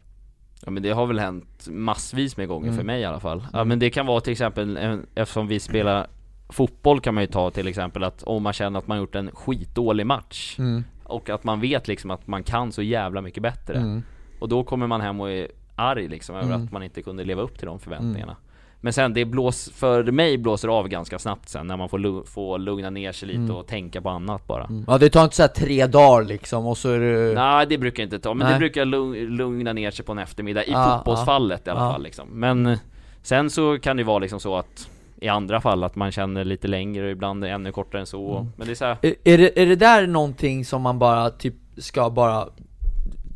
Ja 0.64 0.70
men 0.70 0.82
det 0.82 0.90
har 0.90 1.06
väl 1.06 1.18
hänt 1.18 1.68
massvis 1.70 2.36
med 2.36 2.48
gånger 2.48 2.66
Mm. 2.66 2.76
för 2.76 2.84
mig 2.84 3.00
i 3.00 3.04
alla 3.04 3.20
fall. 3.20 3.46
Ja 3.52 3.64
men 3.64 3.78
det 3.78 3.90
kan 3.90 4.06
vara 4.06 4.20
till 4.20 4.32
exempel, 4.32 4.78
eftersom 5.14 5.46
vi 5.48 5.60
spelar 5.60 6.06
fotboll 6.48 7.00
kan 7.00 7.14
man 7.14 7.22
ju 7.22 7.26
ta 7.26 7.50
till 7.50 7.68
exempel 7.68 8.04
att 8.04 8.22
om 8.22 8.42
man 8.42 8.52
känner 8.52 8.78
att 8.78 8.86
man 8.86 8.98
gjort 8.98 9.14
en 9.14 9.30
skitdålig 9.34 10.06
match 10.06 10.56
mm. 10.58 10.84
och 11.04 11.30
att 11.30 11.44
man 11.44 11.60
vet 11.60 11.88
liksom 11.88 12.10
att 12.10 12.26
man 12.26 12.42
kan 12.42 12.72
så 12.72 12.82
jävla 12.82 13.20
mycket 13.20 13.42
bättre. 13.42 13.74
Mm. 13.76 14.02
Och 14.40 14.48
då 14.48 14.64
kommer 14.64 14.86
man 14.86 15.00
hem 15.00 15.20
och 15.20 15.30
är 15.30 15.48
arg 15.76 16.08
liksom 16.08 16.36
över 16.36 16.46
Mm. 16.54 16.64
att 16.64 16.72
man 16.72 16.82
inte 16.82 17.02
kunde 17.02 17.24
leva 17.24 17.42
upp 17.42 17.58
till 17.58 17.66
de 17.66 17.78
förväntningarna. 17.78 18.36
Men 18.80 18.92
sen 18.92 19.14
det 19.14 19.24
blås, 19.24 19.70
för 19.74 20.04
mig 20.04 20.38
blåser 20.38 20.68
det 20.68 20.74
av 20.74 20.88
ganska 20.88 21.18
snabbt 21.18 21.48
sen 21.48 21.66
när 21.66 21.76
man 21.76 21.88
får, 21.88 21.98
lu- 21.98 22.24
får 22.24 22.58
lugna 22.58 22.90
ner 22.90 23.12
sig 23.12 23.28
lite 23.28 23.38
Mm. 23.40 23.56
och 23.56 23.66
tänka 23.66 24.00
på 24.00 24.08
annat 24.08 24.46
bara. 24.46 24.64
Mm. 24.64 24.84
Ja 24.88 24.98
det 24.98 25.10
tar 25.10 25.24
inte 25.24 25.36
så 25.36 25.42
här 25.42 25.48
tre 25.48 25.86
dagar 25.86 26.24
liksom 26.24 26.66
och 26.66 26.78
så 26.78 26.88
är 26.90 27.00
det... 27.00 27.34
Nej 27.34 27.66
det 27.66 27.78
brukar 27.78 28.02
jag 28.02 28.06
inte 28.06 28.18
ta, 28.18 28.34
men 28.34 28.44
Nej. 28.46 28.52
det 28.54 28.58
brukar 28.58 28.84
lugn, 28.84 29.14
lugna 29.16 29.72
ner 29.72 29.90
sig 29.90 30.04
på 30.04 30.12
en 30.12 30.18
eftermiddag, 30.18 30.64
i 30.64 30.70
Ja, 30.72 30.96
fotbollsfallet 30.96 31.66
i 31.66 31.70
alla 31.70 31.80
ja. 31.80 31.92
fall 31.92 32.02
liksom. 32.02 32.28
Men 32.32 32.76
sen 33.22 33.50
så 33.50 33.78
kan 33.78 33.96
det 33.96 34.04
vara 34.04 34.18
liksom 34.18 34.40
så 34.40 34.56
att 34.56 34.90
i 35.20 35.28
andra 35.28 35.60
fall 35.60 35.84
att 35.84 35.96
man 35.96 36.12
känner 36.12 36.44
lite 36.44 36.68
längre 36.68 37.04
och 37.04 37.10
ibland 37.10 37.44
ännu 37.44 37.72
kortare 37.72 38.00
än 38.00 38.06
så. 38.06 38.36
Mm. 38.36 38.52
Men 38.56 38.66
det 38.66 38.72
är 38.72 38.74
så 38.74 38.84
här, 38.84 38.98
Är, 39.02 39.14
är, 39.24 39.38
det, 39.38 39.62
är 39.62 39.66
det 39.66 39.76
där 39.76 40.06
någonting 40.06 40.64
som 40.64 40.82
man 40.82 40.98
bara 40.98 41.30
typ 41.30 41.54
ska 41.76 42.10
bara 42.10 42.48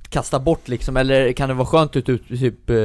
kasta 0.09 0.40
bort 0.40 0.68
liksom, 0.68 0.97
eller 0.97 1.33
kan 1.33 1.49
det 1.49 1.55
vara 1.55 1.66
skönt 1.66 1.97
att 1.97 2.05
typ 2.07 2.71
eh, 2.71 2.77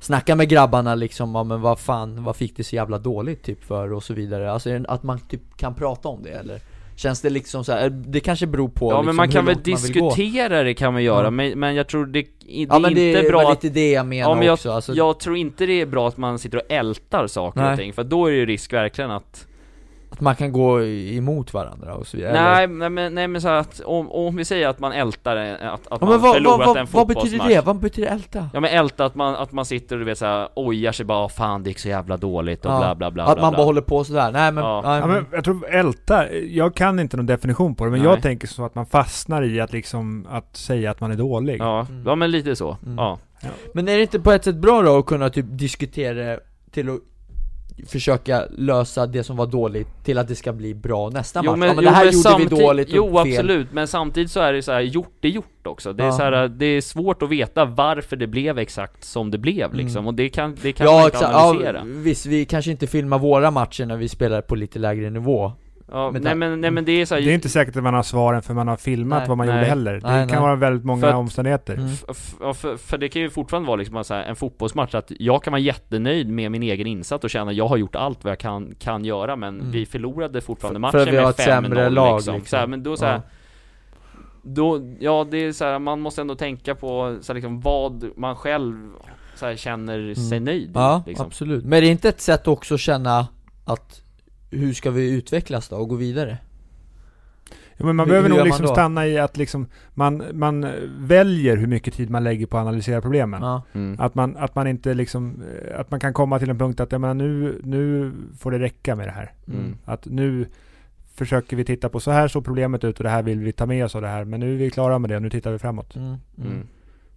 snacka 0.00 0.36
med 0.36 0.48
grabbarna 0.48 0.94
liksom, 0.94 1.34
ja 1.34 1.44
men 1.44 1.60
vad 1.60 1.78
fan, 1.78 2.24
vad 2.24 2.36
fick 2.36 2.56
det 2.56 2.64
så 2.64 2.76
jävla 2.76 2.98
dåligt 2.98 3.42
typ 3.42 3.64
för 3.64 3.92
och 3.92 4.02
så 4.02 4.14
vidare, 4.14 4.52
alltså 4.52 4.68
det, 4.68 4.84
att 4.88 5.02
man 5.02 5.20
typ 5.20 5.56
kan 5.56 5.74
prata 5.74 6.08
om 6.08 6.22
det 6.22 6.30
eller? 6.30 6.60
Känns 6.96 7.20
det 7.20 7.30
liksom 7.30 7.64
så 7.64 7.72
här, 7.72 7.90
det 7.90 8.20
kanske 8.20 8.46
beror 8.46 8.68
på 8.68 8.90
ja 8.90 8.96
liksom, 8.96 9.06
men 9.06 9.16
man 9.16 9.30
kan 9.30 9.44
väl 9.46 9.62
diskutera 9.62 10.62
det 10.62 10.74
kan 10.74 10.92
man 10.92 11.02
göra, 11.02 11.24
Ja. 11.24 11.30
men, 11.30 11.58
men 11.58 11.74
jag 11.74 11.88
tror 11.88 12.06
det, 12.06 12.26
det 12.52 12.66
Ja 12.74 12.78
men 12.78 12.94
det 12.94 13.28
bra 13.28 13.52
att 13.52 13.62
lite 13.62 13.74
det 13.74 13.90
jag 13.90 14.06
menar 14.06 14.30
Ja 14.30 14.34
men 14.34 14.46
jag, 14.46 14.54
också, 14.54 14.72
alltså, 14.72 14.94
jag 14.94 15.20
tror 15.20 15.36
inte 15.36 15.66
det 15.66 15.80
är 15.80 15.86
bra 15.86 16.08
att 16.08 16.16
man 16.16 16.38
sitter 16.38 16.58
och 16.58 16.72
ältar 16.72 17.26
saker 17.26 17.60
Nej. 17.60 17.72
och 17.72 17.78
ting, 17.78 17.92
för 17.92 18.04
då 18.04 18.26
är 18.26 18.30
det 18.30 18.36
ju 18.36 18.46
risk 18.46 18.72
verkligen 18.72 19.10
att 19.10 19.46
Att 20.12 20.20
man 20.20 20.36
kan 20.36 20.52
gå 20.52 20.82
emot 20.84 21.54
varandra 21.54 21.94
och 21.94 22.06
så 22.06 22.16
vidare 22.16 22.32
Nej, 22.32 22.66
nej 22.66 22.90
men, 22.90 23.14
nej 23.14 23.28
men 23.28 23.40
så 23.42 23.48
att 23.48 23.80
om, 23.80 24.10
om 24.12 24.36
vi 24.36 24.44
säger 24.44 24.68
att 24.68 24.78
man 24.78 24.92
ältar 24.92 25.36
en- 25.36 25.54
att, 25.68 25.72
att 25.72 26.00
ja, 26.00 26.06
man 26.06 26.20
vad, 26.20 26.34
förlorat 26.34 26.66
vad, 26.66 26.76
en 26.76 26.86
vad, 26.86 26.92
vad 26.92 27.06
betyder 27.06 27.24
fotbollsmatch 27.38 27.48
det? 27.54 27.66
Vad 27.66 27.76
betyder 27.76 28.08
älta? 28.08 28.50
Ja 28.52 28.60
men 28.60 28.70
älta 28.70 29.04
att 29.04 29.14
man, 29.14 29.34
att 29.36 29.52
man 29.52 29.64
sitter 29.64 29.96
och 29.96 29.98
du 30.00 30.04
vet 30.04 30.18
såhär 30.18 30.48
ojar 30.54 30.92
sig 30.92 31.06
bara 31.06 31.28
'Fan 31.28 31.62
det 31.62 31.70
gick 31.70 31.78
så 31.78 31.88
jävla 31.88 32.16
dåligt' 32.16 32.64
och 32.66 32.72
Ja, 32.72 32.78
bla 32.78 32.94
bla 32.94 33.10
bla 33.10 33.24
att 33.24 33.34
bla, 33.34 33.42
man 33.42 33.50
bla. 33.52 33.56
bara 33.56 33.64
håller 33.64 33.80
på 33.80 34.04
sådär, 34.04 34.32
nej 34.32 34.52
men, 34.52 34.64
Ja. 34.64 34.98
Ja, 34.98 35.06
men 35.06 35.26
jag 35.32 35.44
tror 35.44 35.66
älta, 35.68 36.32
jag 36.32 36.74
kan 36.74 37.00
inte 37.00 37.16
någon 37.16 37.26
definition 37.26 37.74
på 37.74 37.84
det, 37.84 37.90
men 37.90 38.00
Nej. 38.00 38.08
jag 38.10 38.22
tänker 38.22 38.48
så 38.48 38.64
att 38.64 38.74
man 38.74 38.86
fastnar 38.86 39.42
i 39.42 39.60
att 39.60 39.72
liksom, 39.72 40.26
att 40.30 40.56
säga 40.56 40.90
att 40.90 41.00
man 41.00 41.10
är 41.12 41.16
dålig. 41.16 41.60
Ja, 41.60 41.86
Mm. 41.90 42.02
ja 42.06 42.14
men 42.14 42.30
lite 42.30 42.56
så, 42.56 42.76
Mm. 42.86 42.98
ja 42.98 43.18
Men 43.74 43.88
är 43.88 43.96
det 43.96 44.02
inte 44.02 44.20
på 44.20 44.32
ett 44.32 44.44
sätt 44.44 44.56
bra 44.56 44.82
då 44.82 44.98
att 44.98 45.06
kunna 45.06 45.30
typ 45.30 45.46
diskutera 45.48 46.38
till 46.70 46.88
att 46.90 46.98
försöka 47.86 48.44
lösa 48.58 49.06
det 49.06 49.24
som 49.24 49.36
var 49.36 49.46
dåligt 49.46 50.04
till 50.04 50.18
att 50.18 50.28
det 50.28 50.34
ska 50.34 50.52
bli 50.52 50.74
bra 50.74 51.08
nästa 51.10 51.42
match? 51.42 51.46
ja 51.52 51.56
men 51.56 51.76
det 51.84 51.90
här 51.90 52.12
gjorde 52.12 52.36
vi 52.38 52.62
dåligt 52.62 52.88
och 52.88 52.94
Jo 52.96 53.22
fel. 53.24 53.32
absolut, 53.32 53.72
men 53.72 53.88
samtidigt 53.88 54.30
så 54.30 54.40
är 54.40 54.52
det 54.52 54.62
så 54.62 54.72
här, 54.72 54.80
gjort 54.80 55.24
är 55.24 55.28
gjort 55.28 55.66
också 55.66 55.92
Det 55.92 56.02
är 56.02 56.06
Ja. 56.06 56.12
så 56.12 56.22
här, 56.22 56.48
det 56.48 56.66
är 56.66 56.80
svårt 56.80 57.22
att 57.22 57.28
veta 57.28 57.64
varför 57.64 58.16
det 58.16 58.26
blev 58.26 58.58
exakt 58.58 59.04
som 59.04 59.30
det 59.30 59.38
blev 59.38 59.74
liksom, 59.74 59.96
Mm. 59.98 60.06
och 60.06 60.14
det 60.14 60.28
kan, 60.28 60.56
det 60.62 60.72
kan 60.72 60.84
man 60.86 60.94
Ja 60.94 61.04
inte 61.04 61.16
exakt, 61.16 61.32
ja, 61.32 61.48
analysera 61.50 61.82
visst 61.84 62.26
vi 62.26 62.44
kanske 62.44 62.70
inte 62.70 62.86
filmar 62.86 63.18
våra 63.18 63.50
matcher 63.50 63.86
när 63.86 63.96
vi 63.96 64.08
spelar 64.08 64.40
på 64.40 64.54
lite 64.54 64.78
lägre 64.78 65.10
nivå 65.10 65.52
ja, 65.90 66.10
men 66.10 66.22
nej, 66.22 66.30
det- 66.30 66.36
men, 66.38 66.60
nej 66.60 66.70
men 66.70 66.84
det 66.84 66.92
är 66.92 67.06
så 67.06 67.14
här, 67.14 67.22
Det 67.22 67.30
är 67.30 67.34
inte 67.34 67.48
säkert 67.48 67.76
att 67.76 67.82
man 67.82 67.94
har 67.94 68.02
svaren 68.02 68.42
för 68.42 68.54
man 68.54 68.68
har 68.68 68.76
filmat 68.76 69.18
Nej. 69.18 69.28
vad 69.28 69.36
man 69.38 69.46
Nej. 69.46 69.56
gjorde 69.56 69.66
heller. 69.66 69.92
Det 69.92 70.00
Nej, 70.08 70.28
kan 70.28 70.42
vara 70.42 70.56
väldigt 70.56 70.84
många 70.84 71.00
För 71.00 71.14
omständigheter. 71.14 71.74
Mm. 71.74 71.88
För, 72.54 72.76
för 72.76 72.98
det 72.98 73.08
kan 73.08 73.22
ju 73.22 73.30
fortfarande 73.30 73.66
vara 73.66 73.76
liksom 73.76 73.96
här, 74.10 74.22
en 74.24 74.36
fotbollsmatch, 74.36 74.94
att 74.94 75.12
jag 75.18 75.42
kan 75.42 75.50
vara 75.52 75.60
jättenöjd 75.60 76.28
med 76.28 76.50
min 76.50 76.62
egen 76.62 76.86
insats 76.86 77.24
och 77.24 77.30
känna 77.30 77.50
att 77.50 77.56
jag 77.56 77.68
har 77.68 77.76
gjort 77.76 77.94
allt 77.96 78.24
vad 78.24 78.30
jag 78.30 78.38
kan, 78.38 78.74
kan 78.78 79.04
göra 79.04 79.36
men 79.36 79.60
Mm. 79.60 79.70
vi 79.70 79.86
förlorade 79.86 80.40
fortfarande 80.40 80.80
matchen 80.80 81.00
för 81.04 81.10
vi 81.10 81.16
har 81.16 81.22
med 81.24 81.30
ett 81.30 81.36
sämre 81.40 81.86
5-0 81.86 81.90
lag, 81.90 82.14
liksom. 82.16 82.34
liksom. 82.34 82.48
Så 82.50 82.56
här, 82.56 82.66
men 82.66 82.82
då 82.82 82.96
så 82.96 83.04
Ja. 83.04 83.20
då, 84.42 84.80
ja 85.00 85.26
det 85.30 85.36
är 85.44 85.52
så 85.52 85.64
här, 85.64 85.78
man 85.78 86.00
måste 86.00 86.20
ändå 86.20 86.34
tänka 86.34 86.74
på 86.74 87.16
så 87.20 87.32
liksom, 87.34 87.60
vad 87.60 88.04
man 88.16 88.36
själv 88.36 88.74
så 89.36 89.54
känner 89.56 90.14
sig 90.14 90.40
nöjd 90.40 90.62
i, 90.68 90.70
Ja, 90.74 91.02
liksom. 91.06 91.26
absolut. 91.26 91.64
Men 91.64 91.72
är 91.72 91.80
det 91.80 91.86
inte 91.86 92.08
ett 92.08 92.20
sätt 92.20 92.48
också 92.48 92.74
att 92.74 92.80
känna 92.80 93.26
att 93.64 94.01
hur 94.52 94.72
ska 94.72 94.90
vi 94.90 95.10
utvecklas 95.10 95.68
då 95.68 95.76
och 95.76 95.88
gå 95.88 95.94
vidare? 95.94 96.38
Ja, 97.76 97.86
men 97.86 97.96
man 97.96 98.06
Hur- 98.06 98.10
behöver 98.10 98.28
hur 98.28 98.36
nog 98.36 98.46
liksom 98.46 98.66
stanna 98.66 99.06
i 99.06 99.18
att 99.18 99.36
liksom, 99.36 99.66
man, 99.94 100.22
man 100.32 100.66
väljer 100.98 101.56
hur 101.56 101.66
mycket 101.66 101.94
tid 101.94 102.10
man 102.10 102.24
lägger 102.24 102.46
på 102.46 102.58
att 102.58 102.62
analysera 102.62 103.00
problemen. 103.00 103.42
Ja. 103.42 103.62
Mm. 103.72 104.00
Att 104.00 104.14
man, 104.14 104.36
att 104.36 104.54
man 104.54 104.66
inte 104.66 104.94
liksom, 104.94 105.42
eh, 105.70 105.80
att 105.80 105.90
man 105.90 106.00
kan 106.00 106.12
komma 106.12 106.38
till 106.38 106.50
en 106.50 106.58
punkt 106.58 106.80
att, 106.80 106.92
jag 106.92 107.00
menar, 107.00 107.14
nu, 107.14 107.60
nu 107.64 108.12
får 108.38 108.50
det 108.50 108.58
räcka 108.58 108.96
med 108.96 109.08
det 109.08 109.12
här. 109.12 109.32
Mm. 109.48 109.76
Att 109.84 110.06
nu 110.06 110.46
försöker 111.14 111.56
vi 111.56 111.64
titta 111.64 111.88
på, 111.88 112.00
så 112.00 112.10
här 112.10 112.28
såg 112.28 112.44
problemet 112.44 112.84
ut 112.84 112.98
och 112.98 113.04
det 113.04 113.10
här 113.10 113.22
vill 113.22 113.38
vi 113.40 113.52
ta 113.52 113.66
med 113.66 113.84
oss 113.84 113.94
av 113.94 114.02
det 114.02 114.08
här. 114.08 114.24
Men 114.24 114.40
nu 114.40 114.54
är 114.54 114.58
vi 114.58 114.70
klara 114.70 114.98
med 114.98 115.10
det 115.10 115.16
och 115.16 115.22
nu 115.22 115.30
tittar 115.30 115.52
vi 115.52 115.58
framåt. 115.58 115.96
Mm. 115.96 116.66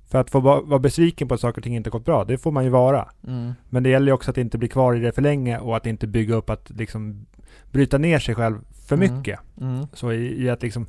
Mm. 0.06 0.12
Mm. 0.12 0.12
För 0.12 0.20
att 0.22 0.30
få 0.30 0.40
va- 0.40 0.62
vara 0.66 0.80
besviken 0.80 1.28
på 1.28 1.34
att 1.34 1.40
saker 1.42 1.60
och 1.60 1.64
ting 1.64 1.76
inte 1.76 1.90
gått 1.90 2.06
bra, 2.06 2.24
det 2.24 2.38
får 2.38 2.52
man 2.52 2.64
ju 2.64 2.70
vara. 2.70 3.08
Mm. 3.28 3.54
Men 3.70 3.84
det 3.84 3.90
gäller 3.90 4.08
ju 4.08 4.14
också 4.14 4.32
att 4.32 4.38
inte 4.38 4.58
bli 4.58 4.68
kvar 4.68 4.96
i 4.96 5.00
det 5.00 5.12
för 5.12 5.22
länge 5.22 5.58
och 5.60 5.78
att 5.78 5.86
inte 5.86 6.08
bygga 6.08 6.36
upp 6.36 6.50
att 6.50 6.70
liksom 6.70 7.26
bryta 7.72 7.98
ner 7.98 8.20
sig 8.20 8.36
själv 8.36 8.58
för 8.88 8.96
Mm. 8.96 9.16
mycket. 9.18 9.40
Mm. 9.62 9.88
Så 9.94 10.12
i, 10.12 10.44
i 10.44 10.50
att 10.50 10.62
liksom 10.62 10.86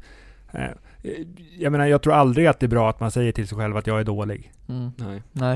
eh, 0.53 0.61
jag 1.59 1.73
menar, 1.73 1.87
jag 1.87 2.03
tror 2.03 2.14
aldrig 2.14 2.47
att 2.47 2.61
det 2.61 2.67
är 2.67 2.69
bra 2.69 2.91
att 2.91 3.01
man 3.01 3.11
säger 3.11 3.33
till 3.33 3.49
sig 3.49 3.59
själv 3.59 3.77
att 3.77 3.87
jag 3.87 4.01
är 4.01 4.05
dålig. 4.05 4.53
Mm. 4.69 4.91
Nej. 4.97 5.23
Nej. 5.33 5.55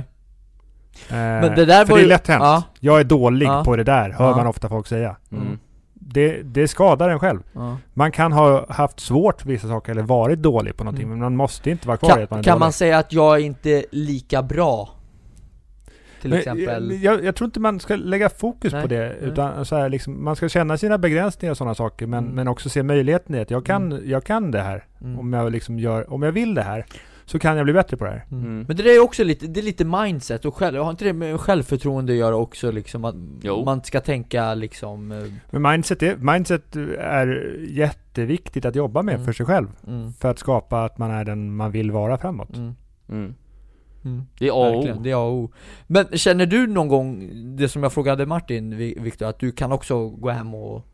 Eh, 1.09 1.17
Men 1.17 1.55
det 1.55 1.65
där 1.67 1.85
för 1.85 1.95
det 1.95 2.01
är 2.01 2.03
ju- 2.03 2.09
lätt 2.09 2.27
hänt. 2.27 2.43
Ja. 2.43 2.63
Jag 2.81 3.01
är 3.01 3.05
dålig 3.05 3.47
Ja. 3.47 3.65
på 3.65 3.77
det 3.77 3.85
där, 3.85 4.11
hör 4.11 4.31
Ja. 4.31 4.37
man 4.37 4.47
ofta 4.47 4.69
folk 4.69 4.87
säga. 4.87 5.17
Mm. 6.03 6.13
Det, 6.13 6.43
det 6.43 6.69
skadar 6.69 7.09
en 7.09 7.19
själv. 7.19 7.41
Ja. 7.53 7.77
Man 7.95 8.13
kan 8.13 8.33
ha 8.33 8.67
haft 8.73 9.01
svårt 9.01 9.45
vissa 9.47 9.69
saker 9.69 9.93
eller 9.93 10.03
varit 10.03 10.39
dålig 10.39 10.77
på 10.77 10.85
någonting, 10.85 11.07
Mm. 11.07 11.19
men 11.19 11.25
man 11.25 11.37
måste 11.37 11.71
inte 11.71 11.89
vara 11.89 11.97
kvar 11.97 12.09
i 12.09 12.13
att 12.13 12.19
man 12.19 12.27
Kan, 12.29 12.39
är 12.39 12.43
kan 12.43 12.53
dålig. 12.53 12.61
man 12.61 12.73
säga 12.73 12.99
att 12.99 13.13
jag 13.13 13.37
är 13.37 13.41
inte 13.45 13.85
lika 13.91 14.43
bra? 14.43 14.89
Till 16.21 16.31
Men 16.31 16.39
exempel? 16.39 17.03
Jag, 17.03 17.25
jag 17.25 17.37
tror 17.37 17.47
inte 17.47 17.61
man 17.61 17.81
ska 17.81 17.97
lägga 17.97 18.29
fokus 18.29 18.73
Nej, 18.73 18.83
på 18.83 18.89
det, 18.89 19.15
utan 19.21 19.65
så 19.65 19.77
här, 19.77 19.89
liksom, 19.89 20.25
man 20.25 20.37
ska 20.37 20.49
känna 20.49 20.77
sina 20.77 20.99
begränsningar 20.99 21.51
och 21.51 21.57
sådana 21.57 21.75
saker, 21.75 22.07
men, 22.07 22.25
Mm. 22.25 22.35
men 22.35 22.49
också 22.49 22.69
se 22.69 22.83
möjligheten 22.83 23.35
i 23.35 23.41
att 23.41 23.51
jag 23.51 23.67
kan, 23.67 24.01
jag 24.05 24.25
kan 24.25 24.51
det 24.51 24.61
här. 24.61 24.85
Mm. 25.01 25.19
Om 25.19 25.33
jag 25.33 25.53
liksom 25.53 25.79
gör, 25.79 26.13
om 26.13 26.23
jag 26.23 26.33
vill 26.33 26.55
det 26.55 26.63
här, 26.63 26.87
så 27.31 27.39
kan 27.39 27.57
jag 27.57 27.65
bli 27.67 27.73
bättre 27.73 27.97
på 27.97 28.05
det 28.05 28.11
här. 28.11 28.25
Mm. 28.31 28.65
Men 28.69 28.77
det 28.77 28.83
där 28.83 28.91
är 28.91 28.99
också 29.03 29.25
lite, 29.25 29.47
det 29.47 29.61
är 29.61 29.65
lite 29.65 29.85
mindset 29.85 30.45
och 30.45 30.55
själv, 30.57 30.79
har 30.83 30.91
inte 30.91 31.05
det 31.05 31.13
med 31.13 31.41
självförtroende 31.41 32.13
att 32.13 32.19
göra 32.19 32.37
också 32.37 32.71
liksom? 32.71 33.05
Att 33.05 33.15
Jo. 33.43 33.65
man 33.65 33.83
ska 33.83 34.01
tänka 34.01 34.55
liksom, 34.55 35.13
eh, 35.13 35.19
Men 35.51 35.63
mindset 35.63 36.03
är, 36.03 36.17
mindset 36.17 36.77
är 36.99 37.57
jätteviktigt 37.69 38.65
att 38.65 38.77
jobba 38.77 39.03
med 39.03 39.15
Mm. 39.15 39.27
för 39.27 39.33
sig 39.33 39.47
själv. 39.47 39.67
mm, 39.87 40.13
För 40.13 40.29
att 40.31 40.39
skapa 40.39 40.85
att 40.85 40.99
man 40.99 41.11
är 41.11 41.25
den 41.25 41.57
man 41.57 41.71
vill 41.71 41.91
vara 41.91 42.19
framåt. 42.19 42.57
mm, 42.57 42.75
Mm. 43.09 43.35
mm. 44.05 44.23
Det 44.39 44.47
är 44.49 44.51
A 44.51 44.55
och 44.69 44.75
Verkligen, 44.75 44.99
O 44.99 45.01
det 45.03 45.11
är 45.11 45.15
A 45.15 45.19
och 45.27 45.33
O. 45.35 45.51
Men 45.87 46.07
känner 46.13 46.47
du 46.47 46.67
någon 46.67 46.89
gång, 46.89 47.31
det 47.57 47.69
som 47.69 47.83
jag 47.83 47.93
frågade 47.93 48.27
Martin, 48.27 48.77
Vi- 48.77 48.99
Viktor, 49.01 49.27
att 49.27 49.39
du 49.39 49.53
kan 49.53 49.73
också 49.73 50.09
gå 50.09 50.31
hem 50.31 50.55
och 50.55 50.87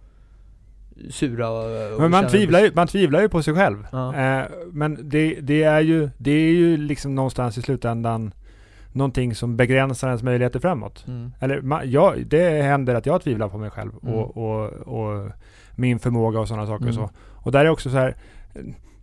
sura 1.11 1.51
och, 1.51 1.95
och 1.95 2.01
Men 2.01 2.11
man 2.11 2.29
tvivlar, 2.29 2.61
ju, 2.61 2.73
man 2.75 2.87
tvivlar 2.87 3.21
ju 3.21 3.29
på 3.29 3.43
sig 3.43 3.55
själv. 3.55 3.87
Ja. 3.93 4.15
Eh, 4.15 4.45
men 4.73 4.99
det, 5.09 5.39
det, 5.41 5.63
är 5.63 5.81
ju, 5.81 6.11
det 6.19 6.31
är 6.31 6.53
ju 6.53 6.77
liksom 6.77 7.15
någonstans 7.15 7.59
i 7.59 7.63
slutändan 7.63 8.33
någonting 8.93 9.35
som 9.35 9.57
begränsar 9.57 10.09
ens 10.09 10.23
möjligheter 10.23 10.61
framåt. 10.61 11.05
Mm. 11.09 11.33
Eller 11.41 11.61
ma, 11.61 11.85
ja, 11.85 12.15
det 12.27 12.63
händer 12.63 12.95
att 12.95 13.07
jag 13.07 13.23
tvivlar 13.23 13.49
på 13.49 13.59
mig 13.59 13.71
själv 13.71 13.93
Mm. 14.03 14.15
och, 14.15 14.37
och, 14.37 14.71
och 14.73 15.31
min 15.75 15.99
förmåga 15.99 16.41
och 16.41 16.49
sådana 16.49 16.67
saker. 16.67 16.85
Mm. 16.89 17.03
Och, 17.03 17.11
så. 17.11 17.15
och 17.45 17.53
där 17.53 17.65
är 17.65 17.69
också 17.69 17.91
så 17.91 17.97
här, 17.97 18.15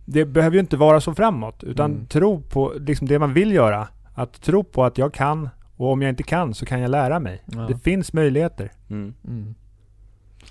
det 0.04 0.24
behöver 0.24 0.54
ju 0.54 0.60
inte 0.60 0.76
vara 0.76 1.00
så 1.00 1.14
framåt, 1.14 1.64
utan 1.64 1.90
Mm. 1.92 2.06
tro 2.06 2.40
på 2.42 2.72
liksom 2.80 3.08
det 3.08 3.18
man 3.18 3.32
vill 3.34 3.52
göra. 3.52 3.88
Att 4.14 4.42
tro 4.42 4.64
på 4.64 4.84
att 4.84 4.98
jag 4.98 5.14
kan, 5.14 5.48
och 5.76 5.92
om 5.92 6.02
jag 6.02 6.08
inte 6.08 6.22
kan 6.22 6.54
så 6.54 6.66
kan 6.66 6.80
jag 6.80 6.90
lära 6.90 7.20
mig. 7.20 7.42
Ja. 7.46 7.60
Det 7.60 7.78
finns 7.78 8.12
möjligheter. 8.12 8.72
mm. 8.90 9.54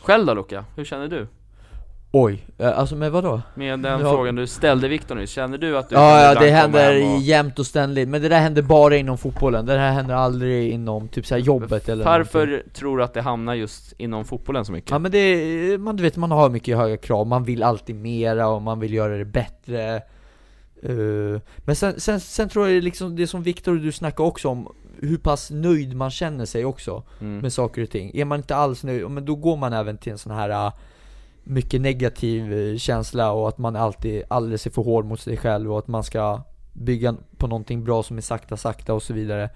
Själv 0.03 0.25
då 0.25 0.33
Luca, 0.33 0.65
hur 0.75 0.85
känner 0.85 1.07
du? 1.07 1.27
Oj, 2.11 2.45
eh, 2.57 2.79
alltså 2.79 2.95
med 2.95 3.11
vadå? 3.11 3.41
Med 3.55 3.79
den 3.79 4.01
Ja. 4.01 4.11
frågan 4.11 4.35
du 4.35 4.47
ställde 4.47 4.87
Viktor 4.87 5.15
nyss, 5.15 5.29
känner 5.29 5.57
du 5.57 5.77
att 5.77 5.89
du 5.89 5.95
Ja, 5.95 6.21
ja 6.33 6.39
det 6.39 6.49
händer 6.49 7.13
och- 7.15 7.19
jämt 7.21 7.59
och 7.59 7.65
ständigt, 7.65 8.09
men 8.09 8.21
det 8.21 8.29
där 8.29 8.39
händer 8.39 8.61
bara 8.61 8.95
inom 8.95 9.17
fotbollen, 9.17 9.65
det 9.65 9.77
här 9.77 9.91
händer 9.91 10.15
aldrig 10.15 10.71
inom 10.71 11.07
typ 11.07 11.25
såhär 11.25 11.41
jobbet 11.41 11.89
eller 11.89 12.05
någonting. 12.05 12.31
Varför 12.33 12.63
tror 12.73 12.97
du 12.97 13.03
att 13.03 13.13
det 13.13 13.21
hamnar 13.21 13.53
just 13.53 13.93
inom 13.97 14.25
fotbollen 14.25 14.65
så 14.65 14.71
mycket? 14.71 14.91
Ja 14.91 14.99
men 14.99 15.11
det, 15.11 15.77
man 15.79 15.95
du 15.95 16.03
vet 16.03 16.17
man 16.17 16.31
har 16.31 16.49
mycket 16.49 16.77
höga 16.77 16.97
krav, 16.97 17.27
man 17.27 17.43
vill 17.43 17.63
alltid 17.63 17.95
mera 17.95 18.47
och 18.47 18.61
man 18.61 18.79
vill 18.79 18.93
göra 18.93 19.17
det 19.17 19.25
bättre 19.25 20.01
Eh, 20.85 21.41
Men 21.57 21.75
sen, 21.75 21.99
sen, 21.99 22.19
sen 22.19 22.49
tror 22.49 22.69
jag 22.69 22.83
liksom 22.83 23.15
det 23.15 23.27
som 23.27 23.43
Viktor 23.43 23.71
och 23.75 23.81
du 23.81 23.91
snackade 23.91 24.27
också 24.29 24.49
om 24.49 24.67
Hur 25.07 25.17
pass 25.17 25.51
nöjd 25.51 25.95
man 25.95 26.11
känner 26.11 26.45
sig 26.45 26.65
också 26.65 27.03
Mm. 27.21 27.39
med 27.39 27.53
saker 27.53 27.81
och 27.83 27.89
ting 27.89 28.11
Är 28.13 28.25
man 28.25 28.39
inte 28.39 28.55
alls 28.55 28.83
nöjd, 28.83 29.09
men 29.09 29.25
då 29.25 29.35
går 29.35 29.57
man 29.57 29.73
även 29.73 29.97
till 29.97 30.11
en 30.11 30.17
sån 30.17 30.31
här 30.33 30.49
äh, 30.67 30.73
Mycket 31.43 31.81
negativ 31.81 32.53
eh, 32.53 32.77
känsla 32.77 33.31
och 33.31 33.47
att 33.47 33.57
man 33.57 33.75
alltid 33.75 34.23
alldeles 34.27 34.65
är 34.65 34.71
för 34.71 34.81
hård 34.81 35.05
mot 35.05 35.19
sig 35.19 35.37
själv 35.37 35.71
och 35.71 35.79
att 35.79 35.87
man 35.87 36.03
ska 36.03 36.41
Bygga 36.73 37.15
på 37.37 37.47
någonting 37.47 37.83
bra 37.83 38.03
som 38.03 38.17
är 38.17 38.21
sakta 38.21 38.57
sakta 38.57 38.93
och 38.93 39.03
så 39.03 39.13
vidare 39.13 39.49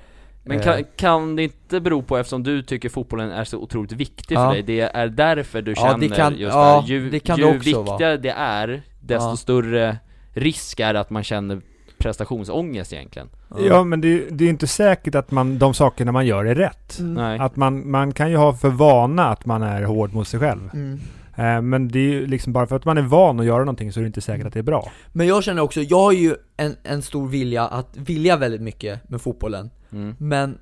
Men 0.44 0.58
Eh, 0.58 0.64
kan, 0.64 0.84
kan 0.96 1.36
det 1.36 1.44
inte 1.44 1.80
bero 1.80 2.02
på, 2.02 2.18
eftersom 2.18 2.44
du 2.44 2.62
tycker 2.64 2.90
fotbollen 2.90 3.32
är 3.32 3.44
så 3.44 3.58
otroligt 3.58 3.92
viktig 3.92 4.36
Ja. 4.36 4.46
för 4.48 4.54
dig, 4.54 4.64
det 4.64 4.82
är 4.82 5.08
därför 5.08 5.62
du 5.62 5.72
Ja, 5.72 5.76
känner 5.76 6.16
kan- 6.16 6.38
just 6.38 6.54
ja, 6.56 6.84
det, 6.88 6.94
ju, 6.94 7.10
det 7.10 7.20
kan 7.20 7.38
ju 7.38 7.44
det 7.44 7.58
också 7.58 7.82
viktigare 7.84 8.18
det 8.18 8.30
är, 8.38 8.82
desto 9.02 9.30
Ja. 9.30 9.36
större 9.36 9.98
risk 10.34 10.80
är 10.80 10.94
att 10.94 11.10
man 11.10 11.24
känner 11.24 11.62
prestationsångest 11.98 12.94
egentligen 12.94 13.30
Ja, 13.60 13.84
men 13.84 14.02
det, 14.02 14.30
det 14.30 14.46
är 14.46 14.50
inte 14.50 14.68
säkert 14.68 15.16
att 15.16 15.32
man, 15.32 15.58
de 15.58 15.74
sakerna 15.74 16.12
man 16.12 16.26
gör 16.26 16.46
är 16.46 16.56
rätt. 16.56 17.00
Mm. 17.00 17.42
Att 17.42 17.56
man, 17.56 17.92
man 17.92 18.14
kan 18.14 18.30
ju 18.32 18.38
ha 18.38 18.54
för 18.54 18.70
vana 18.70 19.28
att 19.28 19.46
man 19.46 19.64
är 19.64 19.84
hård 19.84 20.14
mot 20.14 20.28
sig 20.28 20.40
själv. 20.40 20.70
Mm. 20.74 21.00
Eh, 21.36 21.62
men 21.62 21.88
det 21.88 22.00
är 22.00 22.04
ju 22.04 22.28
liksom 22.28 22.54
bara 22.54 22.68
för 22.68 22.76
att 22.76 22.86
man 22.86 22.98
är 22.98 23.02
van 23.02 23.40
att 23.40 23.46
göra 23.46 23.60
någonting 23.60 23.94
så 23.94 24.00
är 24.00 24.02
det 24.02 24.08
inte 24.08 24.22
säkert 24.22 24.48
att 24.48 24.54
det 24.54 24.60
är 24.60 24.64
bra. 24.64 24.92
Men 25.14 25.28
jag 25.28 25.44
känner 25.44 25.62
också, 25.62 25.82
jag 25.82 26.00
har 26.00 26.12
ju 26.12 26.36
en, 26.58 26.76
en 26.84 27.02
stor 27.02 27.28
vilja 27.28 27.68
att 27.68 27.98
vilja 27.98 28.38
väldigt 28.38 28.62
mycket 28.62 29.10
med 29.10 29.22
fotbollen 29.22 29.70
mm. 29.92 30.16
Men 30.20 30.58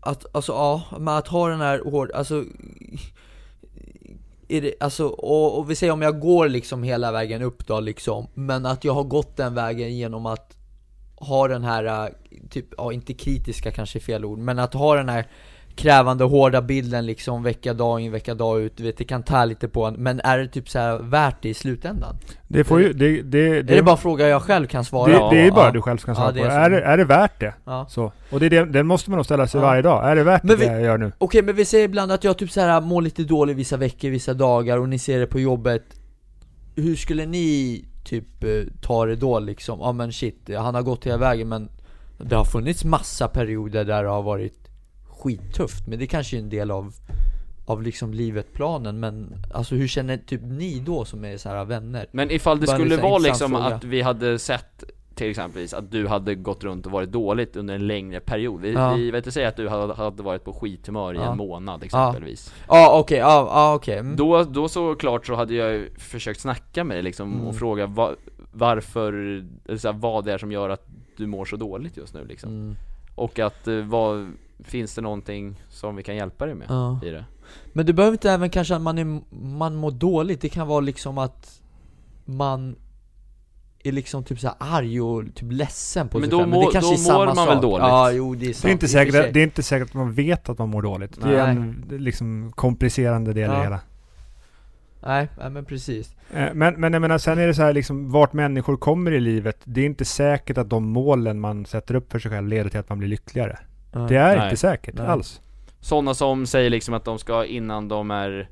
att, 0.00 0.36
alltså 0.36 0.52
ja, 0.52 0.82
men 0.98 1.08
att 1.08 1.28
ha 1.28 1.48
den 1.48 1.60
här 1.60 1.82
hård, 1.84 2.10
alltså 2.10 2.44
det, 4.48 4.74
alltså, 4.80 5.06
och, 5.06 5.58
och 5.58 5.70
vi 5.70 5.74
säger 5.74 5.92
om 5.92 6.02
jag 6.02 6.20
går 6.20 6.48
liksom 6.48 6.82
hela 6.82 7.12
vägen 7.12 7.42
upp 7.42 7.66
då 7.66 7.80
liksom 7.80 8.26
Men 8.34 8.66
att 8.66 8.84
jag 8.84 8.94
har 8.94 9.04
gått 9.04 9.36
den 9.36 9.54
vägen 9.54 9.96
genom 9.96 10.26
att 10.26 10.56
ha 11.16 11.48
den 11.48 11.64
här, 11.64 11.84
äh, 11.84 12.12
typ, 12.50 12.66
ja 12.76 12.92
inte 12.92 13.14
kritiska 13.14 13.70
kanske 13.70 13.98
är 13.98 14.00
fel 14.00 14.24
ord 14.24 14.38
Men 14.38 14.58
att 14.58 14.74
ha 14.74 14.94
den 14.94 15.08
här 15.08 15.26
krävande, 15.76 16.24
hårda 16.24 16.62
bilden 16.62 17.06
liksom 17.06 17.42
vecka 17.42 17.74
dag 17.74 18.00
in, 18.00 18.12
vecka 18.12 18.34
dag 18.34 18.60
ut, 18.60 18.80
vet 18.80 18.96
det 18.98 19.04
kan 19.04 19.22
ta 19.22 19.44
lite 19.44 19.68
på 19.68 19.84
en, 19.84 19.94
men 19.94 20.20
är 20.20 20.38
det 20.38 20.48
typ 20.48 20.68
så 20.68 20.78
här 20.78 20.98
värt 20.98 21.36
det 21.42 21.48
i 21.48 21.54
slutändan? 21.54 22.16
Det 22.48 22.64
får 22.64 22.80
ju, 22.80 22.92
det, 22.92 23.22
det, 23.22 23.38
är 23.48 23.62
det 23.62 23.82
bara 23.82 23.90
en 23.92 23.98
fråga 23.98 24.28
jag 24.28 24.42
själv 24.42 24.66
kan 24.66 24.84
svara 24.84 25.12
det, 25.12 25.18
på? 25.18 25.30
det 25.30 25.46
är 25.46 25.50
bara 25.50 25.66
ja. 25.66 25.70
du 25.72 25.82
själv 25.82 25.98
som 25.98 26.14
kan 26.14 26.24
Ja, 26.24 26.32
svara 26.32 26.32
det 26.32 26.40
på. 26.40 26.44
är 26.46 26.48
det. 26.48 26.54
så. 26.54 26.76
Är, 26.76 26.80
det, 26.80 26.86
är 26.86 26.96
det 26.96 27.04
värt 27.04 27.40
det? 27.40 27.54
Ja. 27.64 27.86
Så. 27.88 28.12
Och 28.30 28.40
det, 28.40 28.46
är 28.46 28.50
det, 28.50 28.64
det 28.64 28.82
måste 28.82 29.10
man 29.10 29.16
nog 29.16 29.24
ställa 29.24 29.46
sig 29.46 29.60
Ja. 29.60 29.66
varje 29.66 29.82
dag. 29.82 30.10
Är 30.10 30.16
det 30.16 30.22
värt 30.24 30.42
Men 30.42 30.48
det 30.58 30.64
vi- 30.64 30.66
jag 30.72 30.82
gör 30.82 30.98
nu? 30.98 31.12
Okej 31.18 31.42
men 31.42 31.56
vi 31.56 31.64
säger 31.64 31.84
ibland 31.84 32.12
att 32.12 32.24
jag 32.24 32.38
typ 32.38 32.50
så 32.50 32.60
här 32.60 32.80
mår 32.80 33.02
lite 33.02 33.22
dåligt 33.24 33.56
vissa 33.56 33.76
veckor, 33.76 34.08
vissa 34.08 34.34
dagar 34.34 34.78
och 34.78 34.88
ni 34.88 34.98
ser 34.98 35.18
det 35.20 35.26
på 35.26 35.40
jobbet 35.40 35.82
Hur 36.76 36.96
skulle 36.96 37.26
ni 37.26 37.84
typ 38.04 38.44
eh, 38.44 38.50
ta 38.82 39.06
det 39.06 39.16
då 39.16 39.38
liksom? 39.38 39.78
Ja 39.80 39.92
men 39.92 40.12
shit, 40.12 40.50
han 40.58 40.74
har 40.74 40.82
gått 40.82 41.06
hela 41.06 41.16
vägen 41.16 41.48
men 41.48 41.68
Det 42.18 42.36
har 42.36 42.44
funnits 42.44 42.84
massa 42.84 43.28
perioder 43.28 43.84
där 43.84 44.02
det 44.02 44.08
har 44.08 44.22
varit 44.22 44.63
skittufft 45.24 45.86
Men 45.86 45.98
det 45.98 46.06
kanske 46.06 46.36
är 46.36 46.40
en 46.40 46.48
del 46.50 46.70
av 46.70 46.92
Av 47.66 47.82
liksom 47.82 48.14
livet-planen 48.14 49.00
men 49.00 49.34
Alltså 49.54 49.74
hur 49.74 49.88
känner 49.88 50.16
typ 50.16 50.40
ni 50.44 50.78
då 50.86 51.04
som 51.04 51.24
är 51.24 51.36
så 51.36 51.48
här 51.48 51.64
vänner? 51.64 52.06
Men 52.12 52.30
ifall 52.30 52.60
det 52.60 52.66
Bara 52.66 52.76
skulle 52.76 52.96
vara 52.96 53.18
liksom 53.18 53.50
fråga. 53.50 53.64
att 53.64 53.84
vi 53.84 54.02
hade 54.02 54.38
sett 54.38 54.84
till 55.14 55.30
exempelvis 55.30 55.74
att 55.74 55.90
du 55.90 56.06
hade 56.08 56.34
gått 56.34 56.64
runt 56.64 56.86
och 56.86 56.92
varit 56.92 57.12
dåligt 57.12 57.56
under 57.56 57.74
en 57.74 57.86
längre 57.86 58.20
period 58.20 58.60
Vi, 58.60 58.72
Ja. 58.72 58.94
vi 58.94 59.10
vet 59.10 59.18
inte 59.18 59.32
säga 59.32 59.48
att 59.48 59.56
du 59.56 59.68
hade, 59.68 59.94
hade 59.94 60.22
varit 60.22 60.44
på 60.44 60.52
skithumör 60.52 61.14
i 61.14 61.16
Ja. 61.16 61.30
en 61.32 61.36
månad 61.38 61.82
exempelvis 61.84 62.54
Ja 62.68 62.98
okej, 63.00 63.18
ja 63.18 63.48
ja, 63.50 63.74
okej 63.74 63.98
mm. 63.98 64.16
Då, 64.16 64.42
då 64.44 64.68
såklart 64.68 65.26
så 65.26 65.34
hade 65.34 65.54
jag 65.54 65.86
försökt 65.98 66.40
snacka 66.40 66.84
med 66.84 66.96
dig 66.96 67.02
liksom 67.02 67.32
Mm. 67.34 67.46
och 67.46 67.56
fråga 67.56 67.86
va, 67.86 68.14
varför, 68.52 69.44
så 69.76 69.88
här, 69.92 69.98
vad 69.98 70.24
det 70.24 70.32
är 70.32 70.38
som 70.38 70.52
gör 70.52 70.68
att 70.70 70.86
du 71.16 71.26
mår 71.26 71.44
så 71.44 71.56
dåligt 71.56 71.96
just 71.96 72.14
nu 72.14 72.24
liksom 72.24 72.50
Mm. 72.50 72.76
Och 73.14 73.38
att, 73.38 73.68
eh, 73.68 73.76
vad, 73.76 74.32
finns 74.64 74.94
det 74.94 75.00
någonting 75.00 75.60
som 75.68 75.96
vi 75.96 76.02
kan 76.02 76.16
hjälpa 76.16 76.46
dig 76.46 76.54
med 76.54 76.66
Ja. 76.70 77.00
i 77.04 77.10
det? 77.10 77.24
Men 77.72 77.86
det 77.86 77.92
behöver 77.92 78.14
inte 78.14 78.30
även 78.30 78.50
kanske 78.50 78.74
att 78.76 78.82
man, 78.82 78.98
är, 78.98 79.20
man 79.46 79.74
mår 79.74 79.90
dåligt, 79.90 80.40
det 80.40 80.48
kan 80.48 80.68
vara 80.68 80.80
liksom 80.80 81.18
att 81.18 81.60
man 82.24 82.76
är 83.84 83.92
liksom 83.92 84.24
typ 84.24 84.40
så 84.40 84.46
här 84.46 84.56
arg 84.58 85.00
och 85.00 85.22
typ 85.34 85.52
ledsen 85.52 86.08
på 86.08 86.18
Men 86.18 86.22
sig 86.24 86.30
då 86.30 86.38
själv 86.38 86.50
mår- 86.50 86.66
det 86.66 86.72
kanske 86.72 86.90
då 86.90 86.94
är 86.94 86.96
samma 86.96 87.18
mår 87.18 87.26
man 87.26 87.36
sak. 87.36 87.48
väl 87.48 87.60
dåligt? 87.62 87.86
Ja, 87.86 88.10
jo 88.10 88.34
det 88.34 88.46
är 88.48 88.52
sant 88.52 88.62
Det 88.62 88.68
är, 88.68 88.72
inte 88.72 88.86
i 88.86 88.88
säkert, 88.88 89.34
det 89.34 89.40
är 89.40 89.44
inte 89.44 89.62
säkert 89.62 89.88
att 89.88 89.94
man 89.94 90.12
vet 90.12 90.48
att 90.48 90.58
man 90.58 90.68
mår 90.68 90.82
dåligt. 90.82 91.20
Det 91.22 91.38
är 91.38 91.54
Nej. 91.54 91.56
en 91.56 91.84
liksom 92.04 92.52
komplicerande 92.54 93.32
del 93.32 93.50
i 93.50 93.52
Ja. 93.52 93.58
det 93.58 93.62
hela. 93.62 93.80
Nej, 95.06 95.28
nej 95.38 95.50
men 95.50 95.64
precis 95.64 96.14
Eh, 96.34 96.54
Men, 96.54 96.74
men 96.74 96.92
jag 96.92 97.02
menar, 97.02 97.18
sen 97.18 97.38
är 97.38 97.46
det 97.46 97.54
så 97.54 97.62
här 97.62 97.72
liksom, 97.72 98.10
vart 98.10 98.32
människor 98.32 98.76
kommer 98.76 99.10
i 99.12 99.20
livet. 99.20 99.58
Det 99.64 99.80
är 99.80 99.86
inte 99.86 100.04
säkert 100.04 100.58
att 100.58 100.70
de 100.70 100.84
målen 100.84 101.40
man 101.40 101.66
sätter 101.66 101.94
upp 101.94 102.12
för 102.12 102.18
sig 102.18 102.30
själv 102.30 102.48
leder 102.48 102.70
till 102.70 102.80
att 102.80 102.88
man 102.88 102.98
blir 102.98 103.08
lyckligare. 103.08 103.58
Det 104.08 104.16
är 104.16 104.36
Nej. 104.36 104.44
inte 104.44 104.56
säkert 104.56 104.94
Nej. 104.94 105.06
alls. 105.06 105.40
Sådana 105.80 106.14
som 106.14 106.46
säger 106.46 106.70
liksom 106.70 106.94
att 106.94 107.04
de 107.04 107.18
ska 107.18 107.44
innan 107.44 107.88
de 107.88 108.10
är 108.10 108.48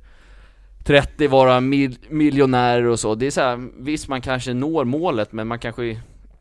30 0.84 1.28
vara 1.28 1.60
mil- 1.60 1.98
miljonärer 2.08 2.86
och 2.86 3.00
så 3.00 3.14
Det 3.14 3.26
är 3.26 3.30
så 3.30 3.40
här, 3.40 3.68
visst 3.78 4.08
man 4.08 4.20
kanske 4.20 4.54
når 4.54 4.84
målet 4.84 5.32
men 5.32 5.46
man 5.46 5.58
kanske 5.58 5.98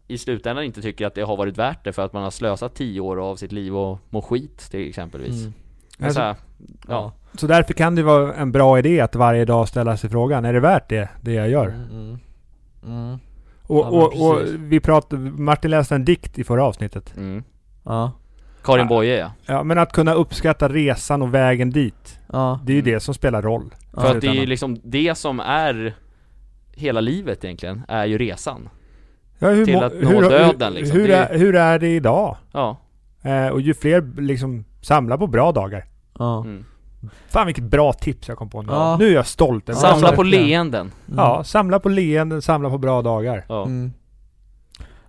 i, 0.08 0.18
slutändan 0.18 0.64
inte 0.66 0.82
tycker 0.82 1.08
att 1.08 1.16
det 1.16 1.22
har 1.22 1.38
varit 1.38 1.58
värt 1.58 1.84
det 1.84 1.94
för 1.94 2.06
att 2.06 2.14
man 2.14 2.24
har 2.24 2.32
slösat 2.32 2.76
10 2.76 3.00
år 3.02 3.30
av 3.30 3.36
sitt 3.36 3.52
liv 3.52 3.78
och 3.78 4.00
må 4.10 4.22
skit 4.22 4.68
till 4.72 4.90
exempelvis 4.90 5.42
mm. 5.42 5.54
Alltså, 6.00 6.20
så 6.20 6.22
här, 6.22 6.36
ja. 6.88 7.14
Så 7.34 7.48
därför 7.48 7.74
kan 7.74 7.96
det 7.96 8.04
vara 8.04 8.34
en 8.34 8.52
bra 8.52 8.80
idé 8.80 9.00
att 9.00 9.16
varje 9.16 9.46
dag 9.46 9.68
ställa 9.68 9.98
sig 9.98 10.10
frågan, 10.10 10.46
är 10.46 10.54
det 10.54 10.60
värt 10.60 10.90
det, 10.90 11.10
det 11.22 11.34
jag 11.34 11.50
gör? 11.50 11.68
Mm, 11.68 11.88
mm. 11.92 12.18
Mm. 12.86 13.20
Och, 13.64 13.78
Ja, 13.78 13.90
och, 13.90 14.32
och 14.32 14.42
vi 14.58 14.80
pratade, 14.80 15.22
Martin 15.22 15.72
läste 15.72 15.96
en 15.96 16.06
dikt 16.06 16.40
i 16.40 16.44
förra 16.44 16.64
avsnittet. 16.64 17.14
Mm. 17.18 17.44
Ja, 17.84 18.12
Karin 18.64 18.84
Ja. 18.84 18.90
Boye 18.90 19.18
ja 19.18 19.32
Ja, 19.46 19.64
men 19.64 19.78
att 19.78 19.92
kunna 19.94 20.14
uppskatta 20.14 20.70
resan 20.70 21.22
och 21.22 21.34
vägen 21.34 21.70
dit. 21.70 22.20
ja, 22.34 22.60
Det 22.66 22.72
är 22.72 22.76
ju 22.76 22.82
Mm. 22.82 22.94
det 22.94 23.00
som 23.00 23.14
spelar 23.14 23.42
roll. 23.42 23.76
För 23.94 24.16
att 24.16 24.22
det 24.22 24.28
är 24.28 24.34
ju 24.34 24.46
liksom 24.46 24.80
det 24.84 25.18
som 25.18 25.40
är 25.40 25.94
hela 26.76 27.02
livet 27.02 27.44
egentligen, 27.44 27.82
är 27.88 28.06
ju 28.06 28.18
resan 28.18 28.70
Ja, 29.40 29.50
hur, 29.50 29.66
till 29.66 29.84
att 29.84 29.94
nå 29.94 30.10
hur, 30.10 30.30
döden, 30.30 30.74
liksom. 30.74 31.00
Hur, 31.00 31.10
är 31.10 31.38
hur 31.38 31.56
är 31.56 31.80
det 31.80 31.88
idag? 31.96 32.38
Ja, 32.52 32.78
Eh, 33.24 33.48
och 33.48 33.62
ju 33.62 33.74
fler 33.74 34.22
liksom 34.22 34.66
samlar 34.82 35.18
på 35.18 35.28
bra 35.28 35.52
dagar. 35.52 35.86
ja. 36.20 36.40
mm. 36.42 36.66
Fan 37.30 37.46
vilket 37.46 37.64
bra 37.64 37.94
tips 37.94 38.28
jag 38.28 38.38
kom 38.38 38.50
på 38.50 38.62
nu. 38.62 38.68
Ja. 38.72 38.98
Nu 39.00 39.08
är 39.08 39.14
jag 39.14 39.26
stolt. 39.28 39.70
över- 39.70 39.80
Samla 39.80 40.12
på 40.12 40.24
verkligen. 40.24 40.46
leenden 40.48 40.82
Mm. 41.08 41.18
Ja, 41.18 41.44
samla 41.44 41.80
på 41.80 41.90
leenden, 41.90 42.42
samla 42.42 42.70
på 42.70 42.78
bra 42.78 43.02
dagar. 43.02 43.46
Ja, 43.50 43.64
Mm. 43.66 43.92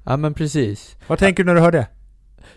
Ja 0.04 0.16
men 0.16 0.34
precis 0.34 0.96
Vad 1.06 1.18
tänker 1.18 1.42
du 1.42 1.46
när 1.46 1.54
du 1.54 1.60
hör 1.60 1.72
det? 1.72 1.86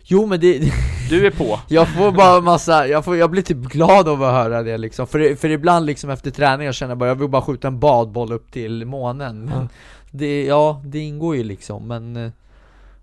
Jo 0.08 0.26
men 0.26 0.40
det, 0.40 0.60
du 1.10 1.28
är 1.28 1.32
på 1.32 1.60
Jag 1.68 1.88
får 1.88 2.12
bara 2.12 2.42
massa, 2.42 2.88
jag, 2.88 3.06
får, 3.06 3.18
jag 3.18 3.32
blir 3.32 3.42
typ 3.42 3.58
glad 3.58 4.08
av 4.08 4.24
att 4.24 4.34
höra 4.34 4.64
det 4.64 4.78
liksom 4.78 5.08
För, 5.08 5.36
för 5.36 5.50
ibland 5.50 5.86
liksom 5.86 6.10
efter 6.10 6.32
träning 6.32 6.66
jag 6.66 6.76
känner 6.76 6.96
bara, 6.96 7.10
jag 7.10 7.16
vill 7.16 7.30
bara 7.30 7.42
skjuta 7.42 7.68
en 7.68 7.80
badboll 7.80 8.32
upp 8.32 8.52
till 8.52 8.86
månen 8.86 9.46
Men 9.46 9.70
det, 10.12 10.46
ja, 10.46 10.82
det 10.86 11.00
ingår 11.00 11.36
ju 11.36 11.44
liksom, 11.44 11.88
men 11.88 12.16
eh, 12.16 12.32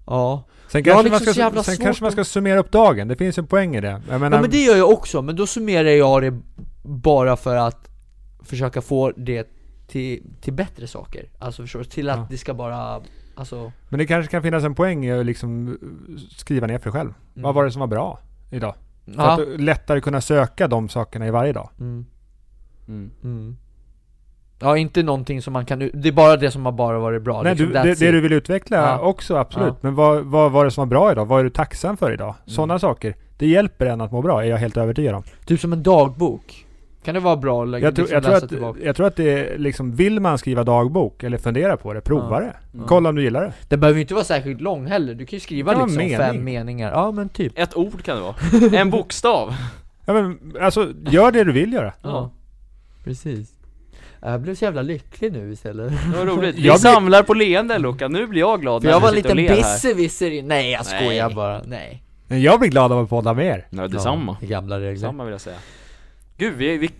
Ja 0.07 0.43
Sen 0.69 0.85
kanske, 0.85 0.97
man, 0.97 1.05
liksom 1.05 1.27
så 1.27 1.33
ska, 1.33 1.63
sen 1.63 1.77
svårt 1.77 1.85
kanske 1.85 2.05
man 2.05 2.13
ska 2.13 2.25
summera 2.25 2.59
upp 2.59 2.73
dagen. 2.73 3.09
Det 3.09 3.17
finns 3.17 3.39
en 3.39 3.47
poäng 3.47 3.77
i 3.77 3.81
det. 3.81 4.03
Jag 4.11 4.21
menar, 4.21 4.37
Ja 4.37 4.41
men 4.41 4.51
det 4.51 4.59
gör 4.59 4.77
jag 4.77 4.91
också, 4.91 5.23
men 5.23 5.37
då 5.37 5.47
summerar 5.47 5.89
jag 5.89 6.23
det 6.23 6.41
bara 6.83 7.37
för 7.37 7.57
att 7.57 7.89
försöka 8.45 8.83
få 8.83 9.13
det 9.17 9.49
till, 9.89 10.23
till 10.41 10.53
bättre 10.53 10.87
saker 10.87 11.29
Alltså 11.39 11.63
förstår 11.63 11.79
du? 11.79 11.85
Till 11.85 12.11
att 12.11 12.17
Ja. 12.19 12.27
det 12.31 12.39
ska 12.39 12.55
bara, 12.55 13.01
alltså 13.35 13.72
men 13.89 13.99
det 13.99 14.07
kanske 14.07 14.30
kan 14.30 14.43
finnas 14.43 14.64
en 14.64 14.74
poäng 14.74 15.05
i 15.07 15.12
att 15.12 15.26
liksom 15.26 15.68
uh, 15.68 16.18
skriva 16.39 16.66
ner 16.66 16.78
för 16.78 16.85
dig 16.85 16.93
själv. 16.93 17.11
Mm. 17.35 17.43
Vad 17.43 17.55
var 17.55 17.64
det 17.64 17.70
som 17.70 17.80
var 17.80 17.87
bra 17.87 18.18
idag? 18.51 18.74
För 19.05 19.12
Ja, 19.12 19.33
att 19.43 19.61
lättare 19.61 20.01
kunna 20.01 20.20
söka 20.20 20.68
de 20.68 20.89
sakerna 20.89 21.26
i 21.26 21.30
varje 21.30 21.53
dag. 21.53 21.68
mm, 21.80 22.07
mm. 22.89 23.11
mm. 23.24 23.57
Ja 24.61 24.76
inte 24.76 25.03
någonting 25.03 25.43
som 25.43 25.53
man 25.53 25.66
kan, 25.66 25.78
det 25.78 26.09
är 26.09 26.12
bara 26.12 26.37
det 26.37 26.51
som 26.51 26.64
har 26.64 26.72
bara 26.72 26.99
varit 26.99 27.22
bra 27.22 27.43
Nej, 27.43 27.55
liksom, 27.55 27.66
du, 27.68 27.72
det, 27.72 27.95
det 27.95 28.11
du 28.12 28.20
vill 28.20 28.33
utveckla 28.33 28.76
Ja. 28.76 28.99
också, 28.99 29.37
absolut. 29.37 29.68
Ja. 29.68 29.76
Men 29.80 29.95
vad, 29.95 30.24
vad 30.24 30.53
var 30.53 30.64
det 30.64 30.70
som 30.70 30.83
var 30.83 30.87
bra 30.87 31.12
idag? 31.12 31.26
Vad 31.26 31.41
är 31.41 31.45
du 31.45 31.51
tacksam 31.51 31.97
för 31.97 32.12
idag? 32.12 32.35
Sådana 32.47 32.78
saker. 32.78 33.16
Det 33.39 33.47
hjälper 33.47 33.87
en 33.87 34.01
att 34.01 34.12
må 34.12 34.22
bra, 34.22 34.45
är 34.45 34.49
jag 34.49 34.57
helt 34.57 34.76
övertygad 34.76 35.14
om. 35.14 35.22
Typ 35.47 35.61
som 35.61 35.72
en 35.72 35.83
dagbok 35.83 36.66
Kan 37.05 37.15
det 37.15 37.21
vara 37.21 37.37
bra 37.37 37.63
att 37.63 37.69
lägga, 37.69 37.87
Jag 37.87 37.95
tror, 37.95 38.03
liksom 38.05 38.15
jag, 38.15 38.23
tror 38.23 38.33
läsa 38.33 38.45
att, 38.45 38.51
tillbaka? 38.51 38.81
jag 38.85 38.97
tror 38.97 39.07
att 39.07 39.17
det 39.17 39.31
är 39.55 39.59
liksom, 39.59 39.95
vill 39.95 40.21
man 40.21 40.39
skriva 40.39 40.65
dagbok 40.65 41.23
eller 41.23 41.39
fundera 41.39 41.77
på 41.77 41.93
det, 41.95 42.01
prova 42.01 42.37
Ja. 42.37 42.41
det. 42.41 42.57
Mm. 42.75 42.87
Kolla 42.87 43.09
om 43.09 43.15
du 43.15 43.23
gillar 43.23 43.43
det. 43.43 43.53
Den 43.69 43.81
behöver 43.81 43.97
ju 43.97 44.03
inte 44.03 44.15
vara 44.15 44.25
särskilt 44.25 44.61
lång 44.61 44.87
heller, 44.87 45.15
du 45.15 45.27
kan 45.27 45.37
ju 45.37 45.41
skriva 45.41 45.73
Det 45.75 45.79
liksom 45.87 45.97
vara 46.09 46.09
fem 46.19 46.19
mening. 46.37 46.45
meningar 46.45 46.91
Ja 46.93 47.11
men 47.13 47.29
typ 47.29 47.59
Ett 47.59 47.77
ord 47.77 48.03
kan 48.03 48.17
det 48.17 48.23
vara, 48.23 48.35
en 48.81 48.91
bokstav 48.91 49.55
Ja 50.07 50.13
men 50.13 50.39
alltså, 50.61 50.89
gör 51.11 51.33
det 51.33 51.45
du 51.45 51.53
vill 51.53 51.73
göra. 51.73 51.93
Ja, 52.03 52.31
precis 53.05 53.51
Jag 54.21 54.41
blev 54.41 54.55
så 54.55 54.65
jävla 54.65 54.83
lycklig 54.83 55.33
nu 55.33 55.53
istället 55.53 55.93
Det 56.13 56.19
var 56.19 56.27
roligt, 56.27 56.55
vi 56.57 56.67
Jag 56.67 56.75
blir- 56.81 56.93
samlar 56.93 57.23
på 57.23 57.35
leende 57.35 57.79
Luca, 57.79 58.09
nu 58.09 58.27
blir 58.27 58.41
jag 58.41 58.61
glad 58.61 58.83
när 58.83 58.91
jag 58.91 59.01
var 59.01 59.13
här. 59.13 59.57
besserwisser 59.57 60.43
Nej 60.43 60.71
jag 60.73 60.85
Nej. 60.91 61.01
skojar 61.03 61.31
bara, 61.31 61.63
nej 61.67 62.03
Men 62.29 62.43
jag 62.43 62.61
blir 62.61 62.71
glad 62.71 62.93
av 62.93 62.99
att 63.05 63.09
podda 63.11 63.35
med 63.35 63.47
er. 63.47 63.67
Nej, 63.71 63.89
detsamma, 63.89 64.37
ja, 64.41 64.47
Gamla 64.49 64.77
regler 64.77 64.93
detsamma 64.93 65.25
vill 65.25 65.33
jag 65.33 65.41
säga 65.41 65.57
Gud, 66.43 66.55
vi, 66.57 66.78
vi, 66.78 66.90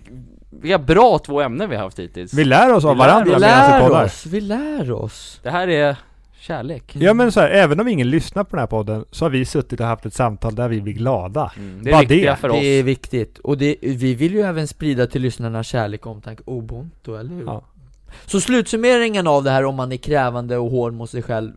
vilka 0.51 0.79
bra 0.79 1.19
två 1.19 1.41
ämnen 1.41 1.71
vi 1.71 1.77
har 1.77 1.83
haft 1.83 1.99
hittills 1.99 2.35
Vi 2.35 2.45
lär 2.45 2.73
oss 2.73 2.85
av 2.85 2.95
Vi 2.95 2.99
lär 2.99 3.07
varandra 3.07 3.35
Vi 3.35 3.41
lär 3.41 4.05
oss, 4.05 4.27
vi 4.27 4.41
lär 4.41 4.93
oss 4.93 5.41
Det 5.43 5.51
här 5.51 5.69
är 5.69 5.97
kärlek 6.39 6.97
Ja 6.97 7.15
men 7.15 7.33
så 7.33 7.41
här, 7.41 7.49
även 7.49 7.81
om 7.81 7.89
ingen 7.89 8.11
lyssnar 8.11 8.45
på 8.45 8.57
den 8.57 8.61
här 8.61 8.67
podden 8.67 9.05
så 9.11 9.25
har 9.25 9.31
vi 9.31 9.45
suttit 9.45 9.81
och 9.81 9.87
haft 9.87 10.07
ett 10.07 10.15
samtal 10.15 10.55
där 10.55 10.69
vi 10.69 10.81
blir 10.81 10.93
glada. 10.93 11.53
mm. 11.57 11.81
Det 11.83 11.91
är 11.91 12.07
det. 12.07 12.37
för 12.37 12.49
oss 12.49 12.61
Det 12.61 12.67
är 12.67 12.83
viktigt, 12.83 13.39
och 13.39 13.59
det, 13.59 13.77
vi 13.81 14.15
vill 14.15 14.35
ju 14.35 14.41
även 14.41 14.69
sprida 14.69 15.07
till 15.07 15.23
lyssnarna 15.23 15.63
kärlek, 15.63 16.07
omtanke 16.07 16.43
och 16.47 16.59
ubuntu, 16.59 17.17
eller 17.17 17.31
hur? 17.31 17.45
Ja. 17.45 17.63
Så 18.27 18.41
slutsummeringen 18.41 19.27
av 19.27 19.45
det 19.45 19.51
här 19.51 19.65
om 19.65 19.75
man 19.75 19.93
är 19.93 19.97
krävande 19.97 20.57
och 20.59 20.71
hård 20.71 20.93
mot 20.93 21.11
sig 21.11 21.23
själv 21.23 21.53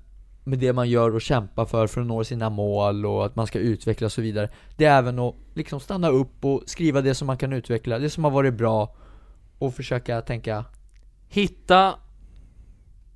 med 0.47 0.59
det 0.59 0.73
man 0.73 0.89
gör 0.89 1.15
och 1.15 1.21
kämpar 1.21 1.65
för 1.65 1.87
för 1.87 2.01
att 2.01 2.07
nå 2.07 2.23
sina 2.23 2.49
mål 2.49 3.05
och 3.05 3.25
att 3.25 3.35
man 3.35 3.47
ska 3.47 3.59
utvecklas 3.59 4.11
och 4.11 4.15
så 4.15 4.21
vidare. 4.21 4.49
Det 4.77 4.85
är 4.85 4.97
även 4.97 5.19
att 5.19 5.35
liksom 5.53 5.79
stanna 5.79 6.09
upp 6.09 6.45
och 6.45 6.63
skriva 6.65 7.01
det 7.01 7.15
som 7.15 7.27
man 7.27 7.37
kan 7.37 7.53
utveckla, 7.53 7.99
det 7.99 8.09
som 8.09 8.23
har 8.23 8.31
varit 8.31 8.53
bra 8.53 8.95
och 9.59 9.73
försöka 9.73 10.21
tänka. 10.21 10.65
Hitta 11.27 11.95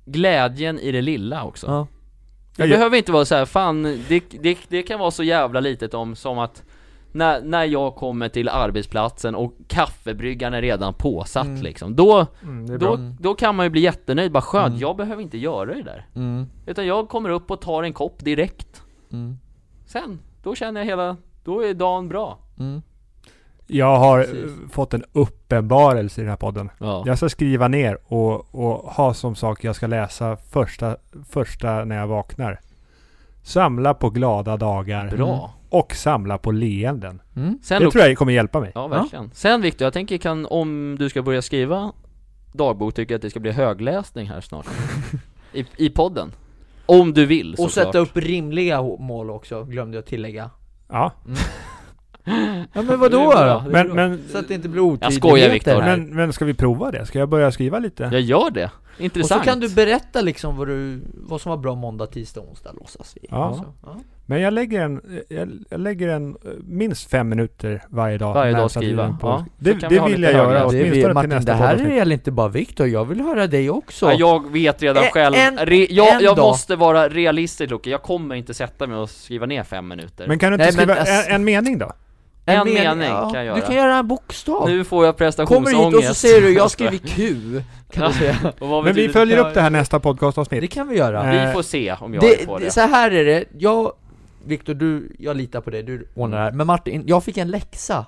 glädjen 0.04 0.78
i 0.78 0.92
det 0.92 1.02
lilla 1.02 1.44
också. 1.44 1.66
Ja, 1.66 1.86
Det 2.56 2.62
Ja, 2.62 2.76
behöver 2.76 2.96
inte 2.96 3.12
vara 3.12 3.24
så 3.24 3.34
här, 3.34 3.44
fan, 3.44 3.82
det, 4.08 4.22
det, 4.42 4.58
det 4.68 4.82
kan 4.82 5.00
vara 5.00 5.10
så 5.10 5.22
jävla 5.22 5.60
litet 5.60 5.94
om 5.94 6.16
som 6.16 6.38
att 6.38 6.62
när, 7.12 7.42
när 7.42 7.64
jag 7.64 7.94
kommer 7.94 8.28
till 8.28 8.48
arbetsplatsen 8.48 9.34
och 9.34 9.54
kaffebryggaren 9.68 10.54
är 10.54 10.62
redan 10.62 10.94
påsatt 10.94 11.46
Mm. 11.46 11.62
liksom 11.62 11.96
Då, 11.96 12.26
Mm, 12.42 12.78
då, 12.78 12.98
då 13.20 13.34
kan 13.34 13.56
man 13.56 13.66
ju 13.66 13.70
bli 13.70 13.80
jättenöjd, 13.80 14.32
bara 14.32 14.40
skönt, 14.42 14.66
Mm. 14.68 14.80
jag 14.80 14.96
behöver 14.96 15.22
inte 15.22 15.38
göra 15.38 15.74
det 15.74 15.82
där 15.82 16.06
mm, 16.14 16.46
Utan 16.66 16.86
jag 16.86 17.08
kommer 17.08 17.30
upp 17.30 17.50
och 17.50 17.60
tar 17.60 17.82
en 17.82 17.92
kopp 17.92 18.24
direkt 18.24 18.82
mm, 19.12 19.38
Sen, 19.86 20.18
då 20.42 20.54
känner 20.54 20.80
jag 20.80 20.86
hela, 20.86 21.16
då 21.44 21.64
är 21.64 21.74
dagen 21.74 22.08
bra 22.08 22.38
mm. 22.58 22.82
Jag 23.72 23.96
har 23.98 24.18
Precis. 24.22 24.44
eh, 24.44 24.68
fått 24.70 24.94
en 24.94 25.04
uppenbarelse 25.12 26.20
i 26.20 26.24
den 26.24 26.30
här 26.30 26.36
podden. 26.36 26.70
Ja, 26.78 27.02
Jag 27.06 27.16
ska 27.18 27.28
skriva 27.28 27.68
ner 27.68 27.98
och, 28.12 28.54
och 28.54 28.72
ha 28.92 29.14
som 29.14 29.34
sak 29.34 29.64
jag 29.64 29.76
ska 29.76 29.86
läsa 29.86 30.36
första, 30.36 30.96
första 31.28 31.84
när 31.84 31.96
jag 31.96 32.06
vaknar. 32.06 32.60
Samla 33.42 33.94
på 33.94 34.10
glada 34.10 34.56
dagar 34.56 35.16
Bra. 35.16 35.54
och 35.68 35.94
samla 35.94 36.38
på 36.38 36.50
leenden. 36.50 37.22
Mm. 37.36 37.58
Sen 37.62 37.82
Det 37.82 37.90
tror 37.90 38.04
jag 38.04 38.18
kommer 38.18 38.32
hjälpa 38.32 38.60
mig. 38.60 38.72
Ja, 38.74 38.86
verkligen. 38.86 39.30
Sen 39.34 39.60
Viktor, 39.60 39.84
jag 39.86 39.92
tänker 39.92 40.18
kan, 40.18 40.46
om 40.46 40.96
du 40.98 41.08
ska 41.08 41.22
börja 41.22 41.42
skriva 41.42 41.92
dagbok, 42.52 42.94
tycker 42.94 43.14
jag 43.14 43.18
att 43.18 43.22
det 43.22 43.30
ska 43.30 43.40
bli 43.40 43.50
högläsning 43.50 44.28
här 44.28 44.40
snart. 44.40 44.66
I, 45.52 45.66
I 45.76 45.90
podden. 45.90 46.32
Om 46.86 47.14
du 47.14 47.26
vill 47.26 47.54
Och 47.58 47.70
sätta 47.70 47.98
upp 47.98 48.16
rimliga 48.16 48.82
mål 48.82 49.30
också, 49.30 49.64
glömde 49.64 49.96
jag 49.96 50.06
tillägga 50.06 50.50
Ja, 50.88 51.12
Ja 52.72 52.82
men 52.82 53.00
vadå 53.00 53.32
då? 53.34 53.70
men, 53.70 53.88
men, 53.88 54.20
Så 54.32 54.38
att 54.38 54.48
det 54.48 54.54
inte 54.54 54.68
blir 54.68 54.82
otydligheter 54.82 55.28
skojar, 55.28 55.50
Viktor. 55.50 55.80
men, 55.80 56.14
men 56.14 56.32
ska 56.32 56.44
vi 56.44 56.54
prova 56.54 56.90
det? 56.90 57.06
Ska 57.06 57.18
jag 57.18 57.28
börja 57.28 57.52
skriva 57.52 57.78
lite? 57.78 58.08
Jag 58.12 58.20
gör 58.20 58.50
det. 58.50 58.70
Och 59.00 59.12
så 59.12 59.18
Intressant. 59.18 59.44
kan 59.44 59.60
du 59.60 59.68
berätta 59.74 60.20
liksom 60.20 60.56
vad, 60.56 60.68
du, 60.68 61.00
vad 61.14 61.40
som 61.40 61.50
var 61.50 61.56
bra 61.56 61.74
måndag, 61.74 62.06
tisdag, 62.06 62.40
onsdag 62.40 62.70
låtsas 62.80 63.14
vi 63.20 63.28
Ja. 63.30 63.64
Ja. 63.86 63.96
Men 64.26 64.40
jag 64.40 64.52
lägger 64.54 64.80
en, 64.82 65.00
jag, 65.28 65.48
jag 65.70 65.80
lägger 65.80 66.08
en 66.08 66.30
eh, 66.30 66.50
minst 66.64 67.10
fem 67.10 67.28
minuter 67.28 67.82
varje 67.88 68.18
dag. 68.18 68.34
Varje 68.34 68.52
dag 68.52 68.70
skriva. 68.70 69.16
på- 69.20 69.28
Ja, 69.28 69.44
det 69.58 69.72
vi 69.72 69.80
det 69.88 69.98
ha 69.98 70.06
vill 70.08 70.22
jag 70.22 70.32
göra. 70.32 70.48
Det 70.52 70.58
är, 70.58 70.64
åtminstone 70.64 70.92
till 71.02 71.12
Martin, 71.14 71.30
nästa 71.30 71.52
det 71.52 71.58
här 71.58 71.76
gäller 71.96 72.12
inte 72.14 72.30
bara 72.30 72.48
Viktor, 72.48 72.86
jag 72.88 73.04
vill 73.04 73.20
höra 73.20 73.46
dig 73.46 73.70
också 73.70 74.06
Ja, 74.06 74.12
jag 74.18 74.52
vet 74.52 74.82
redan 74.82 75.04
En- 75.04 75.10
själv, 75.10 75.34
en- 75.36 75.56
Re, 75.58 75.86
jag, 75.90 76.22
jag 76.22 76.38
måste 76.38 76.76
vara 76.76 77.08
realistisk 77.08 77.70
Luke, 77.70 77.90
jag 77.90 78.02
kommer 78.02 78.34
inte 78.34 78.54
sätta 78.54 78.86
mig 78.86 78.96
och 78.96 79.10
skriva 79.10 79.46
ner 79.46 79.62
fem 79.62 79.88
minuter 79.88 80.28
Men 80.28 80.38
kan 80.38 80.52
du 80.52 80.54
inte 80.54 80.64
Nej, 80.64 80.86
men 80.86 80.96
skriva 80.96 81.12
ass- 81.12 81.26
en, 81.28 81.34
en 81.34 81.44
mening 81.44 81.78
då? 81.78 81.92
En 82.44 82.64
men- 82.64 82.74
mening 82.74 83.08
kan 83.10 83.34
jag 83.34 83.44
göra. 83.44 83.56
Du 83.56 83.62
kan 83.62 83.74
göra 83.74 83.96
en 83.96 84.08
bokstav. 84.08 84.68
Nu 84.68 84.84
får 84.84 85.04
jag 85.04 85.14
Kommer 85.16 85.26
prestationsångest 85.26 85.94
hit 85.94 85.94
och 85.94 86.04
så 86.04 86.14
säger 86.14 86.40
du 86.40 86.52
'Jag 86.54 86.70
skriver 86.70 86.98
Q' 87.04 87.62
kan 87.92 88.08
du 88.10 88.18
säga. 88.18 88.36
Men 88.84 88.94
vi 88.94 89.08
följer 89.08 89.36
Ja, 89.36 89.48
upp 89.48 89.54
det 89.54 89.60
här 89.60 89.70
nästa 89.70 90.00
podcastavsnitt. 90.00 90.60
Det 90.60 90.66
kan 90.66 90.88
vi 90.88 90.96
göra. 90.96 91.46
Vi 91.46 91.52
får 91.52 91.62
se 91.62 91.96
om 92.00 92.14
jag 92.14 92.22
det, 92.22 92.44
får 92.44 92.58
det, 92.58 92.64
det. 92.64 92.70
Så 92.70 92.80
här 92.80 93.10
är 93.10 93.24
det, 93.24 93.44
jag, 93.58 93.92
Viktor 94.44 94.74
du, 94.74 95.16
jag 95.18 95.36
litar 95.36 95.60
på 95.60 95.70
dig, 95.70 95.82
du 95.82 96.08
ordnar 96.14 96.38
det 96.38 96.44
här. 96.44 96.52
Men 96.52 96.66
Martin, 96.66 97.02
jag 97.06 97.24
fick 97.24 97.36
en 97.36 97.50
läxa. 97.50 98.06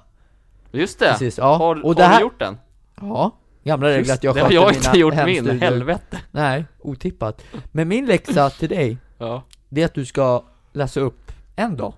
Just 0.72 0.98
det, 0.98 1.10
Precis, 1.12 1.38
ja, 1.38 1.56
har, 1.56 1.76
och 1.76 1.88
har 1.88 1.94
det 1.94 2.02
här, 2.04 2.16
du 2.16 2.22
gjort 2.22 2.38
den? 2.38 2.58
Ja, 3.00 3.30
gamla 3.64 3.88
regler 3.88 4.14
att 4.14 4.24
jag 4.24 4.34
det 4.34 4.40
har 4.40 4.48
sköter 4.48 4.54
jag 4.54 4.74
mina 4.74 4.86
inte 4.86 4.98
gjort 4.98 5.46
min, 5.46 5.60
helvete. 5.60 6.18
Nej, 6.30 6.64
otippat. 6.80 7.42
Men 7.72 7.88
min 7.88 8.06
läxa 8.06 8.50
till 8.50 8.68
dig, 8.68 8.96
Ja, 9.18 9.42
det 9.68 9.80
är 9.82 9.86
att 9.86 9.94
du 9.94 10.04
ska 10.04 10.44
läsa 10.72 11.00
upp 11.00 11.32
en 11.56 11.76
dag 11.76 11.94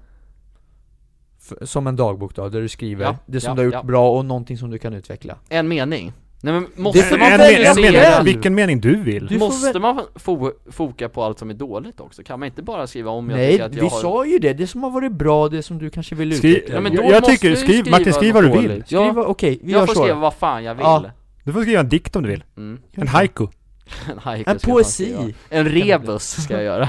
F- 1.51 1.69
Som 1.69 1.87
en 1.87 1.97
dagbok 1.97 2.35
då, 2.35 2.49
där 2.49 2.61
du 2.61 2.69
skriver 2.69 3.05
Ja, 3.05 3.17
det 3.27 3.41
som 3.41 3.49
ja, 3.51 3.55
du 3.55 3.61
har 3.61 3.65
gjort 3.65 3.75
ja. 3.75 3.83
bra 3.83 4.11
och 4.19 4.25
någonting 4.25 4.59
som 4.59 4.71
du 4.71 4.79
kan 4.79 4.95
utveckla 4.95 5.37
en 5.49 5.69
mening 5.69 6.13
Nej 6.41 6.53
men 6.55 6.67
måste 6.77 7.03
får 7.03 7.15
En, 7.15 7.21
man 7.21 7.33
en, 7.33 7.41
en, 7.67 7.83
mening, 7.83 8.25
vilken 8.25 8.55
mening 8.55 8.81
du 8.81 8.97
vill. 8.97 9.27
Du 9.27 9.39
får 9.39 9.47
Måste 9.47 9.73
väl- 9.73 9.83
man 9.83 10.01
fo 10.15 10.51
foka 10.71 11.09
på 11.09 11.23
allt 11.25 11.39
som 11.39 11.51
är 11.51 11.55
dåligt 11.55 12.01
också? 12.01 12.23
Kan 12.23 12.41
man 12.41 12.47
inte 12.47 12.63
bara 12.63 12.87
skriva 12.87 13.11
om 13.11 13.31
jag 13.31 13.37
Nej, 13.37 13.51
tycker 13.53 13.65
att 13.65 13.75
jag 13.75 13.83
vi 13.83 13.89
har... 13.89 14.01
sa 14.01 14.27
ju 14.27 14.39
det, 14.39 14.53
det 14.53 14.67
som 14.67 14.83
har 14.83 14.91
varit 14.91 15.13
bra, 15.13 15.49
det 15.49 15.63
som 15.63 15.79
du 15.79 15.91
kanske 15.91 16.15
vill 16.15 16.33
Skri- 16.39 16.49
utveckla 16.57 16.75
Ja, 16.75 16.81
men 16.81 16.93
Jag- 16.95 17.05
då 17.05 17.11
jag 17.11 17.21
måste 17.21 17.33
tycker- 17.33 17.51
du 17.51 17.57
skriv- 17.57 17.81
skriva 17.81 17.99
Martin, 17.99 18.13
skriv 18.13 18.35
vad 18.35 18.45
du 18.45 18.49
vill. 18.51 18.85
Skriva, 18.85 19.05
Ja, 19.05 19.25
okej, 19.27 19.59
vi 19.63 19.73
jag 19.73 19.79
gör 19.81 19.87
får 19.87 19.95
så 19.95 20.01
skriva 20.01 20.15
då. 20.15 20.21
vad 20.21 20.35
fan 20.35 20.65
jag 20.65 20.75
vill 20.75 20.83
Ja. 20.85 21.05
Du 21.45 21.53
får 21.53 21.63
skriva 21.63 21.81
en 21.81 21.89
dikt 21.89 22.17
om 22.17 22.23
du 22.23 22.29
vill. 22.29 22.45
mm. 22.57 22.79
En 22.93 23.09
haiku. 23.09 23.47
En 24.13 24.19
haiku 24.19 24.51
En 24.51 24.53
jag 24.53 24.61
skriva. 24.61 24.75
poesi! 25.19 25.35
En 25.51 25.69
rebus 25.69 26.43
ska 26.45 26.55
jag 26.55 26.65
göra 26.65 26.89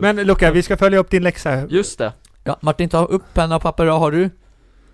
Men 0.00 0.16
Luca, 0.16 0.50
vi 0.50 0.62
ska 0.62 0.76
följa 0.76 0.98
upp 0.98 1.10
din 1.10 1.22
läxa. 1.22 1.66
Just 1.68 1.98
det, 1.98 2.12
Ja, 2.44 2.56
Martin 2.60 2.88
ta 2.88 3.04
upp 3.04 3.22
penna 3.34 3.56
och 3.56 3.62
papper, 3.62 3.86
har 3.86 4.10
du? 4.10 4.30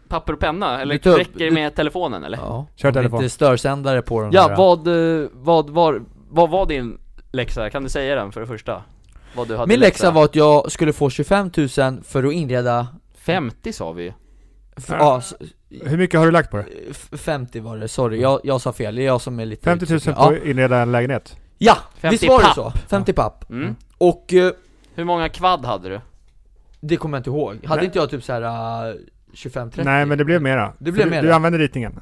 papper 0.09 0.33
och 0.33 0.41
penna, 0.41 0.81
eller 0.83 0.99
Du 1.03 1.15
räcker 1.17 1.39
det 1.39 1.51
med 1.51 1.75
telefonen 1.75 2.25
eller? 2.25 2.39
Ja, 2.39 2.67
Kör 2.77 2.93
telefon. 2.93 3.19
Inte 3.23 3.31
störsändare 3.35 4.03
på 4.03 4.21
den 4.21 4.31
Ja, 4.33 4.49
här. 4.49 4.57
vad, 4.57 4.87
eh, 5.23 5.29
vad 5.33 5.71
var, 5.71 6.03
vad 6.31 6.51
var 6.51 6.67
din 6.67 6.99
läxa? 7.33 7.71
Kan 7.71 7.83
du 7.83 7.89
säga 7.89 8.15
den 8.15 8.33
för 8.33 8.41
det 8.41 8.47
första? 8.47 8.83
Vad 9.37 9.49
du 9.49 9.57
hade 9.57 9.69
Min 9.69 9.81
läxa 9.81 10.11
var 10.11 10.25
att 10.25 10.35
jag 10.35 10.73
skulle 10.73 10.93
få 10.93 11.11
25 11.11 11.51
000 11.57 11.69
för 12.05 12.25
att 12.25 12.33
inreda 12.33 12.87
50 13.15 13.73
sa 13.73 13.93
vi 13.93 14.03
ju 14.03 14.13
f- 14.77 14.85
Ja. 14.89 14.97
ja, 14.99 15.19
s- 15.19 15.35
Hur 15.71 15.97
mycket 15.97 16.19
har 16.21 16.27
du 16.27 16.33
lagt 16.33 16.51
på 16.51 16.57
det? 16.57 16.65
f- 16.91 17.09
50 17.13 17.61
var 17.61 17.77
det, 17.77 17.89
sorry, 17.89 18.21
jag, 18.21 18.41
jag 18.45 18.61
sa 18.61 18.73
fel, 18.73 18.95
det 18.95 19.03
är 19.03 19.07
jag 19.07 19.21
som 19.21 19.41
är 19.41 19.47
lite 19.47 19.65
50 19.65 19.87
000 19.93 20.01
på 20.01 20.11
ja. 20.11 20.33
att 20.37 20.45
inreda 20.45 20.79
en 20.79 20.93
lägenhet? 20.93 21.37
ja, 21.59 21.77
50 21.99 22.15
visst 22.15 22.29
var 22.29 22.39
det 22.39 22.45
papp. 22.45 22.55
så? 22.55 22.71
50 22.89 23.13
papp 23.13 23.51
mm. 23.51 23.77
Och 23.99 24.33
eh, 24.35 24.53
Hur 24.95 25.05
många 25.05 25.29
kvadd 25.29 25.65
hade 25.65 25.89
du? 25.89 26.01
Det 26.81 26.97
kommer 26.97 27.17
jag 27.17 27.21
inte 27.21 27.31
ihåg, 27.31 27.67
hade 27.67 27.77
Nej. 27.81 27.87
inte 27.87 27.99
jag 27.99 28.11
typ 28.11 28.25
såhär 28.25 28.43
uh, 28.91 28.97
25-30? 29.35 29.85
Nej 29.85 30.07
men 30.07 30.19
det 30.19 30.25
blev 30.25 30.43
mera. 30.43 30.73
Det 30.79 30.93
blev 30.93 31.03
För 31.05 31.11
mera. 31.11 31.23
Du, 31.23 31.29
du 31.29 31.35
använde 31.35 31.59
ritningen. 31.59 32.01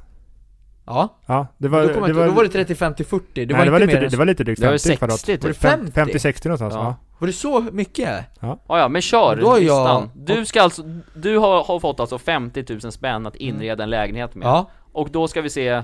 Ja, 0.87 1.18
Ja, 1.27 1.47
det 1.59 1.68
var... 1.68 1.83
då, 1.83 1.89
kommer 1.89 2.09
jag 2.09 2.16
inte, 2.16 2.27
då 2.27 2.33
var 2.33 2.45
det 2.45 2.74
35-40, 2.74 3.20
det 3.35 3.47
nej, 3.47 3.57
var 3.57 3.64
det 3.64 3.70
var 3.70 3.81
inte 3.81 3.87
lite, 3.87 3.99
mer 3.99 4.05
än 4.05 4.11
det 4.11 4.16
var 4.16 4.24
lite 4.27 4.45
drygt 4.45 4.61
Det 4.61 4.66
var 4.66 4.79
50 4.79 4.97
kvadrat. 4.97 5.20
60 5.20 5.47
Var 5.47 5.49
det 5.49 5.55
typ 5.55 5.62
50? 5.62 6.18
50-60 6.18 6.47
någonstans, 6.49 6.74
Ja. 6.74 6.81
ja. 6.81 6.97
Var 7.18 7.27
det 7.27 7.33
så 7.33 7.61
mycket? 7.61 8.24
Ja, 8.41 8.59
ja 8.68 8.89
men 8.89 9.03
kör 9.03 9.37
Då 9.37 9.55
är 9.55 9.61
jag- 9.61 9.62
listan. 9.62 10.11
Du 10.14 10.47
ska 10.47 10.62
alltså, 10.62 10.83
du 11.14 11.39
har, 11.39 11.64
har 11.64 11.81
fått 11.81 12.01
alltså 12.01 12.18
50 12.18 12.64
000 12.83 12.93
spänn 12.93 13.27
att 13.27 13.37
inreda 13.37 13.83
en 13.85 13.91
lägenhet 13.91 14.35
med 14.35 14.47
Ja, 14.47 14.70
Och 14.93 15.11
då 15.11 15.29
ska 15.29 15.41
vi 15.43 15.51
se 15.51 15.68
eh, 15.68 15.83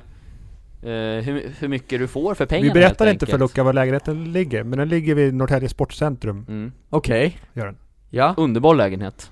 hur, 0.83 1.53
hur 1.59 1.69
mycket 1.69 1.99
du 1.99 2.09
får 2.09 2.35
för 2.35 2.47
pengarna 2.47 2.75
Vi 2.75 2.81
berättar 2.81 3.07
inte 3.07 3.27
för 3.27 3.33
enkelt. 3.33 3.51
Luca 3.51 3.63
var 3.63 3.73
lägenheten 3.73 4.33
ligger, 4.33 4.65
men 4.65 4.79
den 4.79 4.89
ligger 4.89 5.15
vid 5.15 5.35
Norrtälje 5.35 5.69
Sportcentrum. 5.69 6.45
mm. 6.49 6.73
okej 6.91 7.39
Gör 7.53 7.67
den. 7.67 7.77
Ja, 8.15 8.35
Underbar 8.37 8.75
lägenhet 8.75 9.31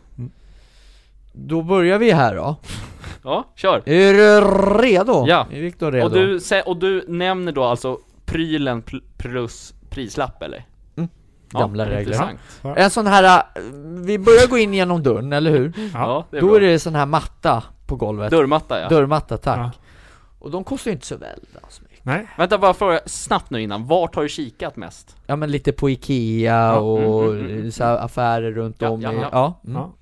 då 1.33 1.62
börjar 1.62 1.99
vi 1.99 2.11
här 2.11 2.35
då 2.37 2.57
Ja, 3.24 3.45
kör! 3.55 3.83
Är 3.89 4.12
du 4.14 4.41
redo? 4.83 5.24
Ja. 5.28 5.47
Är 5.51 5.61
Viktor 5.61 5.93
redo? 5.93 6.07
Och 6.07 6.12
du, 6.12 6.41
och 6.66 6.76
du 6.76 7.05
nämner 7.09 7.53
då 7.53 7.64
alltså 7.64 7.99
prylen 8.24 8.83
pl- 8.83 9.03
plus 9.16 9.74
prislapp 9.91 10.43
eller? 10.43 10.64
Mm. 10.97 11.09
Gamla 11.51 11.85
regler. 11.87 12.01
Intressant 12.01 12.39
En 12.78 12.91
sån 12.91 13.07
här, 13.07 13.39
äh, 13.55 13.62
vi 14.05 14.18
börjar 14.18 14.47
gå 14.49 14.59
in 14.59 14.74
genom 14.74 15.03
dörren, 15.03 15.33
eller 15.33 15.51
hur? 15.51 15.72
Ja, 15.76 15.89
Ja. 15.95 16.26
det 16.31 16.37
är 16.37 16.41
Då 16.41 16.47
bra. 16.47 16.57
är 16.57 16.61
det 16.61 16.78
sån 16.78 16.95
här 16.95 17.07
matta 17.07 17.62
på 17.87 17.97
golvet 17.97 18.31
Dörrmatta 18.31 18.81
ja 18.81 18.89
Dörrmatta, 18.89 19.37
tack 19.37 19.59
Ja. 19.59 19.70
Och 20.39 20.51
de 20.51 20.64
kostar 20.64 20.91
ju 20.91 20.95
inte 20.95 21.07
så 21.07 21.16
väldigt 21.16 21.53
mycket 21.83 21.89
Nej. 22.03 22.26
Vänta 22.38 22.59
bara 22.59 22.74
fråga 22.74 23.01
snabbt 23.07 23.51
nu 23.51 23.62
innan, 23.62 23.86
vart 23.86 24.14
har 24.14 24.22
du 24.22 24.28
kikat 24.28 24.76
mest? 24.76 25.16
Ja 25.26 25.36
men 25.36 25.51
lite 25.51 25.72
på 25.72 25.90
Ikea 25.90 26.76
och 26.78 27.24
mm, 27.24 27.40
mm, 27.40 27.51
mm. 27.59 27.72
så 27.72 27.84
här 27.84 27.96
affärer 27.98 28.53
runt 28.53 28.76
Ja, 28.78 28.88
om 28.90 29.01
ja, 29.03 29.12
i, 29.12 29.16
ja. 29.16 29.28
ja. 29.32 29.61
Mm. 29.66 29.76
Ja. 29.82 29.92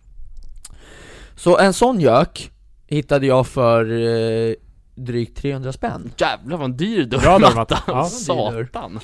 Så 1.36 1.58
en 1.58 1.72
sån 1.72 2.00
gök 2.00 2.50
hittade 2.86 3.26
jag 3.26 3.46
för 3.46 3.84
eh, 3.90 4.54
drygt 4.94 5.36
300 5.38 5.72
spänn 5.72 6.10
Jävlar 6.16 6.56
vad 6.56 6.64
en 6.64 6.76
dyr 6.76 7.06
Bra 7.06 7.38
dörrmatta! 7.38 7.78
Ja. 7.86 8.04
Satan! 8.04 9.00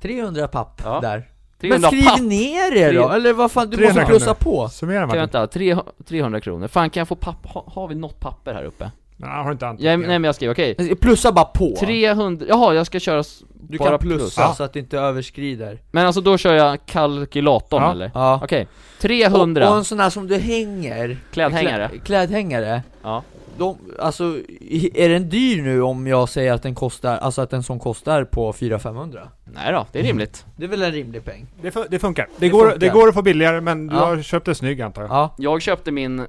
300 0.00 0.48
papp 0.48 0.80
Ja. 0.84 1.00
där 1.00 1.28
300 1.60 1.78
Men 1.90 1.90
skriv 2.00 2.10
papp! 2.10 2.20
ner 2.20 2.70
det 2.74 2.92
då, 2.92 3.08
eller 3.10 3.32
vad 3.32 3.52
fan, 3.52 3.70
du 3.70 3.76
300 3.76 4.00
måste 4.02 4.10
plussa 4.12 4.34
på 4.34 4.68
Summera 4.68 5.06
Martin. 5.06 5.20
vänta, 5.20 5.46
tre- 5.46 5.76
300 6.06 6.40
kronor. 6.40 6.68
Fan 6.68 6.90
kan 6.90 7.00
jag 7.00 7.08
få 7.08 7.14
papp, 7.16 7.46
ha, 7.46 7.64
har 7.66 7.88
vi 7.88 7.94
något 7.94 8.20
papper 8.20 8.54
här 8.54 8.64
uppe? 8.64 8.90
Nej, 9.22 9.30
har 9.30 9.44
du 9.44 9.52
inte 9.52 9.66
anteckningar? 9.66 9.92
Jag, 9.92 10.00
nej 10.00 10.08
men 10.18 10.24
jag 10.24 10.34
skriver, 10.34 10.54
okej 10.54 10.96
Plussa 10.96 11.32
bara 11.32 11.44
på 11.44 11.76
300, 11.80 12.46
jaha 12.48 12.74
jag 12.74 12.86
ska 12.86 13.00
köra 13.00 13.20
s- 13.20 13.42
Du 13.68 13.78
bara 13.78 13.88
kan 13.90 13.98
plussa 13.98 14.40
Ja. 14.40 14.54
så 14.54 14.62
att 14.64 14.72
det 14.72 14.78
inte 14.78 14.98
överskrider 14.98 15.78
Men 15.90 16.06
alltså 16.06 16.20
då 16.20 16.38
kör 16.38 16.54
jag 16.54 16.86
kalkylatorn 16.86 17.82
Ja. 17.82 17.90
eller? 17.90 18.10
Ja 18.14 18.40
Okej, 18.44 18.62
och, 18.96 19.00
300 19.02 19.70
och 19.70 19.76
en 19.76 19.84
sån 19.84 20.00
här 20.00 20.10
som 20.10 20.26
du 20.28 20.36
hänger 20.38 21.16
klädhängare 21.32 21.88
Klä, 21.88 21.98
klädhängare 21.98 22.82
Ja, 23.02 23.22
de, 23.58 23.76
alltså, 23.98 24.24
i- 24.60 25.04
är 25.04 25.08
den 25.08 25.28
dyr 25.28 25.62
nu 25.62 25.82
om 25.82 26.06
jag 26.06 26.28
säger 26.28 26.52
att 26.52 26.62
den 26.62 26.74
kostar, 26.74 27.16
alltså 27.18 27.42
att 27.42 27.52
en 27.52 27.62
sån 27.62 27.78
kostar 27.78 28.24
på 28.24 28.52
400-500? 28.52 29.28
nej 29.44 29.72
då, 29.72 29.86
det 29.92 29.98
är 29.98 30.02
rimligt 30.02 30.46
Det 30.56 30.64
är 30.64 30.68
väl 30.68 30.82
en 30.82 30.92
rimlig 30.92 31.24
peng? 31.24 31.46
Det, 31.62 31.70
fu- 31.70 31.86
det 31.90 31.98
funkar. 31.98 32.24
Det, 32.36 32.46
Det 32.46 32.48
går, 32.48 32.60
funkar. 32.62 32.78
det 32.78 32.88
går 32.88 33.08
att 33.08 33.14
få 33.14 33.22
billigare, 33.22 33.60
men 33.60 33.86
du 33.86 33.96
Ja. 33.96 34.04
har 34.04 34.22
köpt 34.22 34.48
en 34.48 34.54
snygg 34.54 34.82
antar 34.82 35.02
jag. 35.02 35.10
Ja, 35.10 35.34
Jag 35.38 35.62
köpte 35.62 35.90
min 35.92 36.26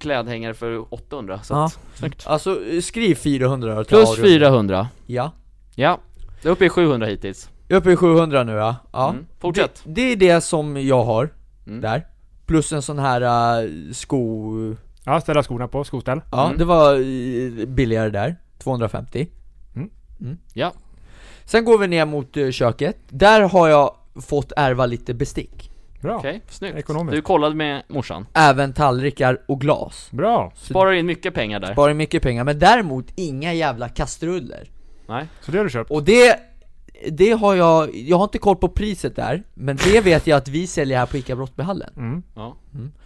klädhängare 0.00 0.54
för 0.54 0.94
800 0.94 1.40
så 1.42 1.54
Ja. 1.54 1.64
att, 1.64 1.78
snyggt 1.94 2.26
alltså 2.26 2.58
skriv 2.82 3.14
400 3.14 3.74
då, 3.74 3.84
ta 3.84 3.88
Plus 3.88 4.08
avrunda. 4.08 4.28
400 4.28 4.88
Ja 5.06 5.32
Ja, 5.74 5.98
det 6.42 6.48
är 6.48 6.52
uppe 6.52 6.64
i 6.64 6.68
700 6.68 7.06
hittills 7.06 7.50
Jag 7.68 7.76
är 7.76 7.80
uppe 7.80 7.92
i 7.92 7.96
700 7.96 8.44
nu 8.44 8.52
ja, 8.52 8.76
ja. 8.92 9.10
Mm, 9.10 9.26
fortsätt. 9.40 9.82
Det, 9.84 9.92
det 9.92 10.12
är 10.12 10.16
det 10.34 10.40
som 10.40 10.76
jag 10.86 11.04
har, 11.04 11.30
Mm. 11.66 11.80
där 11.80 12.06
Plus 12.46 12.72
en 12.72 12.82
sån 12.82 12.98
här 12.98 13.62
uh, 13.64 13.92
sko... 13.92 14.52
Ja, 15.04 15.20
ställa 15.20 15.42
skorna 15.42 15.68
på, 15.68 15.84
skoställ. 15.84 16.20
Ja, 16.32 16.46
Mm. 16.46 16.58
det 16.58 16.64
var 16.64 16.94
eh, 16.94 17.66
billigare 17.66 18.10
där, 18.10 18.36
250 18.58 19.28
Mm. 19.74 20.38
Ja, 20.54 20.72
Sen 21.44 21.64
går 21.64 21.78
vi 21.78 21.86
ner 21.88 22.06
mot 22.06 22.36
eh, 22.36 22.50
köket, 22.50 22.96
där 23.08 23.40
har 23.40 23.68
jag 23.68 23.94
fått 24.22 24.52
ärva 24.56 24.86
lite 24.86 25.14
bestick 25.14 25.69
Bra. 26.00 26.16
okej, 26.16 26.42
snyggt 26.48 26.78
Ekonomiskt. 26.78 27.14
Du 27.16 27.22
kollade 27.22 27.54
med 27.54 27.82
morsan 27.88 28.26
Även 28.34 28.72
tallrikar 28.72 29.40
och 29.48 29.60
glas 29.60 30.08
Bra. 30.12 30.52
Sparar 30.56 30.92
in 30.92 31.06
mycket 31.06 31.34
pengar 31.34 31.60
där 31.60 31.72
Sparar 31.72 31.94
mycket 31.94 32.22
pengar, 32.22 32.44
men 32.44 32.58
däremot 32.58 33.06
inga 33.16 33.52
jävla 33.54 33.88
kastruller 33.88 34.68
Nej, 35.06 35.26
Så 35.40 35.52
det 35.52 35.58
har 35.58 35.64
du 35.64 35.70
köpt. 35.70 35.90
Och 35.90 36.02
det, 36.02 36.40
det 37.10 37.30
har 37.30 37.54
jag, 37.54 37.94
jag 37.94 38.16
har 38.16 38.24
inte 38.24 38.38
koll 38.38 38.56
på 38.56 38.68
priset 38.68 39.16
där 39.16 39.42
Men 39.54 39.76
det 39.76 40.00
vet 40.00 40.26
jag 40.26 40.36
att 40.36 40.48
vi 40.48 40.66
säljer 40.66 40.98
här 40.98 41.06
på 41.06 41.16
ICA 41.16 41.36
Brottbyhallen 41.36 41.90
Mm. 41.96 42.22
ja 42.34 42.56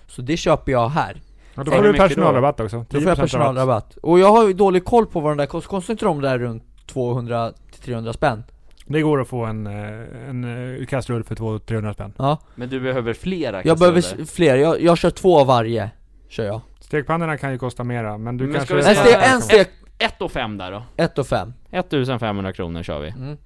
Så 0.06 0.22
det 0.22 0.36
köper 0.36 0.72
jag 0.72 0.88
här 0.88 1.22
Ja, 1.54 1.64
då 1.64 1.70
Hur 1.70 1.76
får 1.78 1.84
du 1.84 1.92
mycket 1.92 2.08
personalrabatt 2.08 2.60
också. 2.60 2.76
10% 2.76 2.86
Då 2.90 3.00
får 3.00 3.08
jag 3.08 3.18
personalrabatt 3.18 3.96
Och 4.02 4.18
jag 4.18 4.32
har 4.32 4.46
ju 4.46 4.52
dålig 4.52 4.84
koll 4.84 5.06
på 5.06 5.20
vad 5.20 5.30
den 5.30 5.38
där 5.38 5.46
kostar, 5.46 5.70
kostar 5.70 5.94
inte 5.94 6.04
de 6.04 6.20
där 6.20 6.38
runt 6.38 6.64
200-300 6.92 8.12
spänn? 8.12 8.44
Det 8.86 9.02
går 9.02 9.20
att 9.20 9.28
få 9.28 9.44
en, 9.44 9.66
eh, 9.66 10.28
en 10.28 10.78
eh, 10.80 10.86
kastrull 10.86 11.24
för 11.24 11.34
200-300 11.34 11.92
spänn. 11.94 12.12
Ja, 12.18 12.38
Men 12.54 12.68
du 12.68 12.80
behöver 12.80 13.12
flera 13.14 13.62
jag 13.64 13.78
behöver 13.78 14.00
kastruller. 14.00 14.24
fler, 14.26 14.56
jag, 14.56 14.80
jag 14.80 14.98
kör 14.98 15.10
två 15.10 15.38
av 15.40 15.46
varje, 15.46 15.90
kör 16.28 16.44
jag 16.44 16.60
Stekpannorna 16.80 17.36
kan 17.38 17.52
ju 17.52 17.58
kosta 17.58 17.84
mera, 17.84 18.18
men 18.18 18.36
du 18.36 18.44
Men 18.44 18.54
kanske... 18.54 18.66
ska 18.82 18.92
vi 18.92 18.98
En, 18.98 19.04
säga- 19.04 19.20
ste- 19.20 19.34
en 19.34 19.40
stek, 19.42 19.68
Ett 19.98 20.22
och 20.22 20.32
fem 20.32 20.58
där 20.58 20.70
då. 20.72 20.82
ett 20.96 21.18
och 21.18 21.26
fem 21.26 21.52
1500 21.70 22.52
kronor 22.52 22.82
kör 22.82 23.00
vi. 23.00 23.08
mm. 23.08 23.36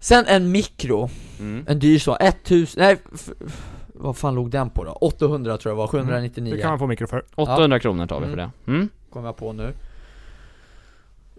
Sen 0.00 0.24
en 0.28 0.50
mikro, 0.52 1.10
Mm. 1.40 1.64
en 1.68 1.78
dyr 1.78 1.98
sån, 1.98 2.16
1000, 2.20 2.82
nej, 2.82 2.96
f- 3.14 3.28
f- 3.46 3.70
vad 3.94 4.16
fan 4.16 4.34
låg 4.34 4.50
den 4.50 4.70
på 4.70 4.84
då? 4.84 4.92
800 4.92 5.56
tror 5.58 5.70
jag 5.72 5.76
var, 5.76 5.86
799 5.86 6.54
Det 6.54 6.60
kan 6.60 6.70
man 6.70 6.78
få 6.78 6.86
mikro 6.86 7.06
för. 7.06 7.24
800 7.34 7.78
kronor 7.78 8.06
tar 8.06 8.20
vi 8.20 8.26
för 8.26 8.32
Mm. 8.32 8.50
det. 8.66 8.72
Mm. 8.72 8.88
kom 9.10 9.24
jag 9.24 9.36
på 9.36 9.52
nu 9.52 9.72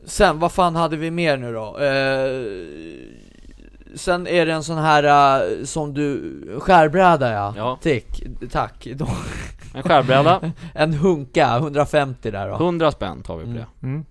Sen, 0.05 0.39
vad 0.39 0.51
fan 0.51 0.75
hade 0.75 0.97
vi 0.97 1.11
mer 1.11 1.37
nu 1.37 1.53
då? 1.53 1.77
Eh, 1.77 2.29
sen 3.95 4.27
är 4.27 4.45
det 4.45 4.53
en 4.53 4.63
sån 4.63 4.77
här 4.77 5.03
eh, 5.03 5.63
som 5.65 5.93
du, 5.93 6.41
skärbräda 6.59 7.31
ja, 7.33 7.53
Ja. 7.57 7.77
Tick, 7.81 8.23
tack 8.51 8.87
Då- 8.95 9.07
En 9.73 9.83
skärbräda, 9.83 10.51
En 10.73 10.93
hunka, 10.93 11.57
150 11.57 12.31
där 12.31 12.47
då 12.49 12.55
100 12.55 12.91
spänn 12.91 13.23
tar 13.23 13.37
vi 13.37 13.43
på 13.43 13.49
Mm. 13.49 13.61
det. 13.79 13.87
Mm. 13.87 14.05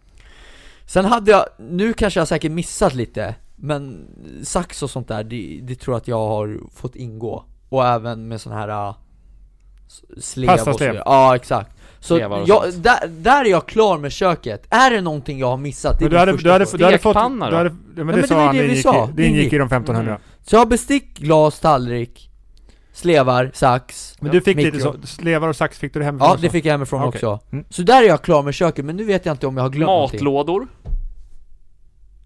Sen 0.87 1.05
hade 1.05 1.31
jag, 1.31 1.45
nu 1.59 1.93
kanske 1.93 2.21
jag 2.21 2.29
säkert 2.29 2.53
missat 2.53 2.95
lite 2.95 3.35
Men 3.57 4.07
sax 4.43 4.83
och 4.83 4.91
sånt 4.91 5.09
där, 5.09 5.25
det, 5.25 5.61
det 5.63 5.75
tror 5.75 5.95
jag 5.95 6.01
att 6.01 6.09
jag 6.09 6.27
har 6.29 6.59
fått 6.75 6.97
ingå 6.97 7.45
Och 7.69 7.87
även 7.87 8.29
med 8.29 8.41
sån 8.41 8.53
här 8.53 8.89
uh, 8.89 8.95
slev 10.21 10.51
och 10.51 10.59
så 10.61 10.73
vidare. 10.79 11.03
Ja 11.05 11.37
exakt 11.37 11.71
Så 12.01 12.19
jag, 12.19 12.73
där, 12.75 13.09
där 13.09 13.45
är 13.45 13.49
jag 13.51 13.67
klar 13.67 13.99
med 13.99 14.13
köket 14.13 14.67
Är 14.71 14.91
det 14.91 15.01
någonting 15.01 15.39
jag 15.39 15.47
har 15.51 15.57
missat? 15.57 15.99
Det 15.99 16.03
är 16.05 16.07
Men 16.07 16.11
du 16.13 16.19
hade, 16.19 16.33
du 16.37 16.51
hade, 16.53 16.65
du 16.79 16.85
hade 16.85 16.99
fått... 16.99 17.13
Stekpanna 17.17 17.47
Du 17.47 17.51
då? 17.51 17.57
hade, 17.57 17.71
men 17.71 18.07
men 18.07 18.15
det 18.17 18.21
det 18.23 18.29
sa 18.29 18.35
var 18.37 18.45
han, 18.47 18.55
det 18.57 18.63
det 18.63 18.69
vi 18.69 18.75
gick, 18.75 18.83
sa. 18.83 19.07
det 19.07 19.13
Det 19.13 19.23
ingick 19.27 19.39
ingick. 19.41 19.53
i 19.53 19.59
de 19.59 19.67
1500. 19.67 20.13
Mm. 20.13 20.23
Så 20.43 20.55
jag 20.57 20.61
har 20.61 20.67
bestick, 20.67 21.19
glas, 21.19 21.61
tallrik 21.61 22.25
Slevar, 22.93 23.51
sax 23.55 24.17
Men 24.21 24.31
du 24.33 24.41
fick 24.41 24.57
Mikro. 24.57 24.71
lite 24.73 24.83
så, 24.83 25.07
slevar 25.07 25.49
och 25.49 25.57
sax 25.57 25.79
fick 25.79 25.93
du 25.95 25.99
det 25.99 26.05
hemifrån 26.05 26.27
Ja 26.29 26.33
också? 26.33 26.43
det 26.43 26.51
fick 26.51 26.65
jag 26.65 26.73
hemifrån 26.73 27.03
Okej. 27.03 27.09
också 27.27 27.41
Mm. 27.53 27.65
Så 27.71 27.83
där 27.83 28.03
är 28.03 28.07
jag 28.07 28.23
klar 28.23 28.43
med 28.43 28.55
köket, 28.55 28.85
men 28.85 28.97
nu 28.97 29.05
vet 29.05 29.27
jag 29.27 29.33
inte 29.35 29.47
om 29.47 29.57
jag 29.57 29.65
har 29.65 29.71
glömt 29.71 29.87
någonting 29.87 30.17
Matlådor. 30.19 30.67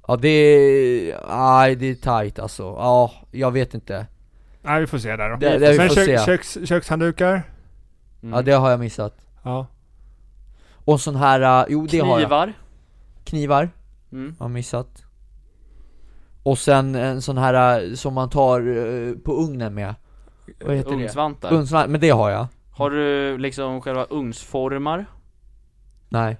Ja 0.08 0.16
det 0.16 0.28
är, 0.28 1.16
nej 1.36 1.76
det 1.76 1.86
är 1.90 1.94
tight 1.94 2.38
alltså, 2.38 2.62
ja 2.62 3.12
jag 3.30 3.50
vet 3.50 3.74
inte 3.74 4.06
Nej 4.62 4.80
vi 4.80 4.86
får 4.86 4.98
se 4.98 5.16
där 5.16 5.30
då. 5.30 5.36
Det- 5.36 5.58
det 5.58 5.72
vi 5.72 5.78
men 5.78 5.88
får 5.88 5.94
kök, 5.94 6.18
se. 6.20 6.26
köks, 6.26 6.58
kökshanddukar? 6.64 7.42
Mm. 8.22 8.34
Ja 8.34 8.42
det 8.42 8.52
har 8.52 8.70
jag 8.70 8.80
missat 8.80 9.26
Ja. 9.42 9.66
Och 10.84 11.00
sån 11.00 11.16
här, 11.16 11.62
uh, 11.64 11.66
jo 11.72 11.86
det 11.86 11.98
har 11.98 12.08
jag 12.08 12.28
Knivar. 12.28 12.52
Knivar, 13.24 13.70
Mm. 14.12 14.36
har 14.38 14.48
missat 14.48 15.04
Och 16.42 16.58
sen 16.58 16.94
en 16.94 17.22
sån 17.22 17.38
här 17.38 17.82
uh, 17.82 17.94
som 17.94 18.14
man 18.14 18.30
tar 18.30 18.68
uh, 18.68 19.16
på 19.18 19.32
ugnen 19.32 19.74
med 19.74 19.94
Vad 20.64 20.76
heter 20.76 20.92
Ugnsvantar. 20.92 21.50
det? 21.50 21.56
Ugnsvant, 21.56 21.90
men 21.90 22.00
det 22.00 22.10
har 22.10 22.30
jag 22.30 22.46
Har 22.70 22.90
du 22.90 23.38
liksom 23.38 23.80
själva 23.80 24.04
ugnsformar? 24.10 25.06
Nej 26.08 26.36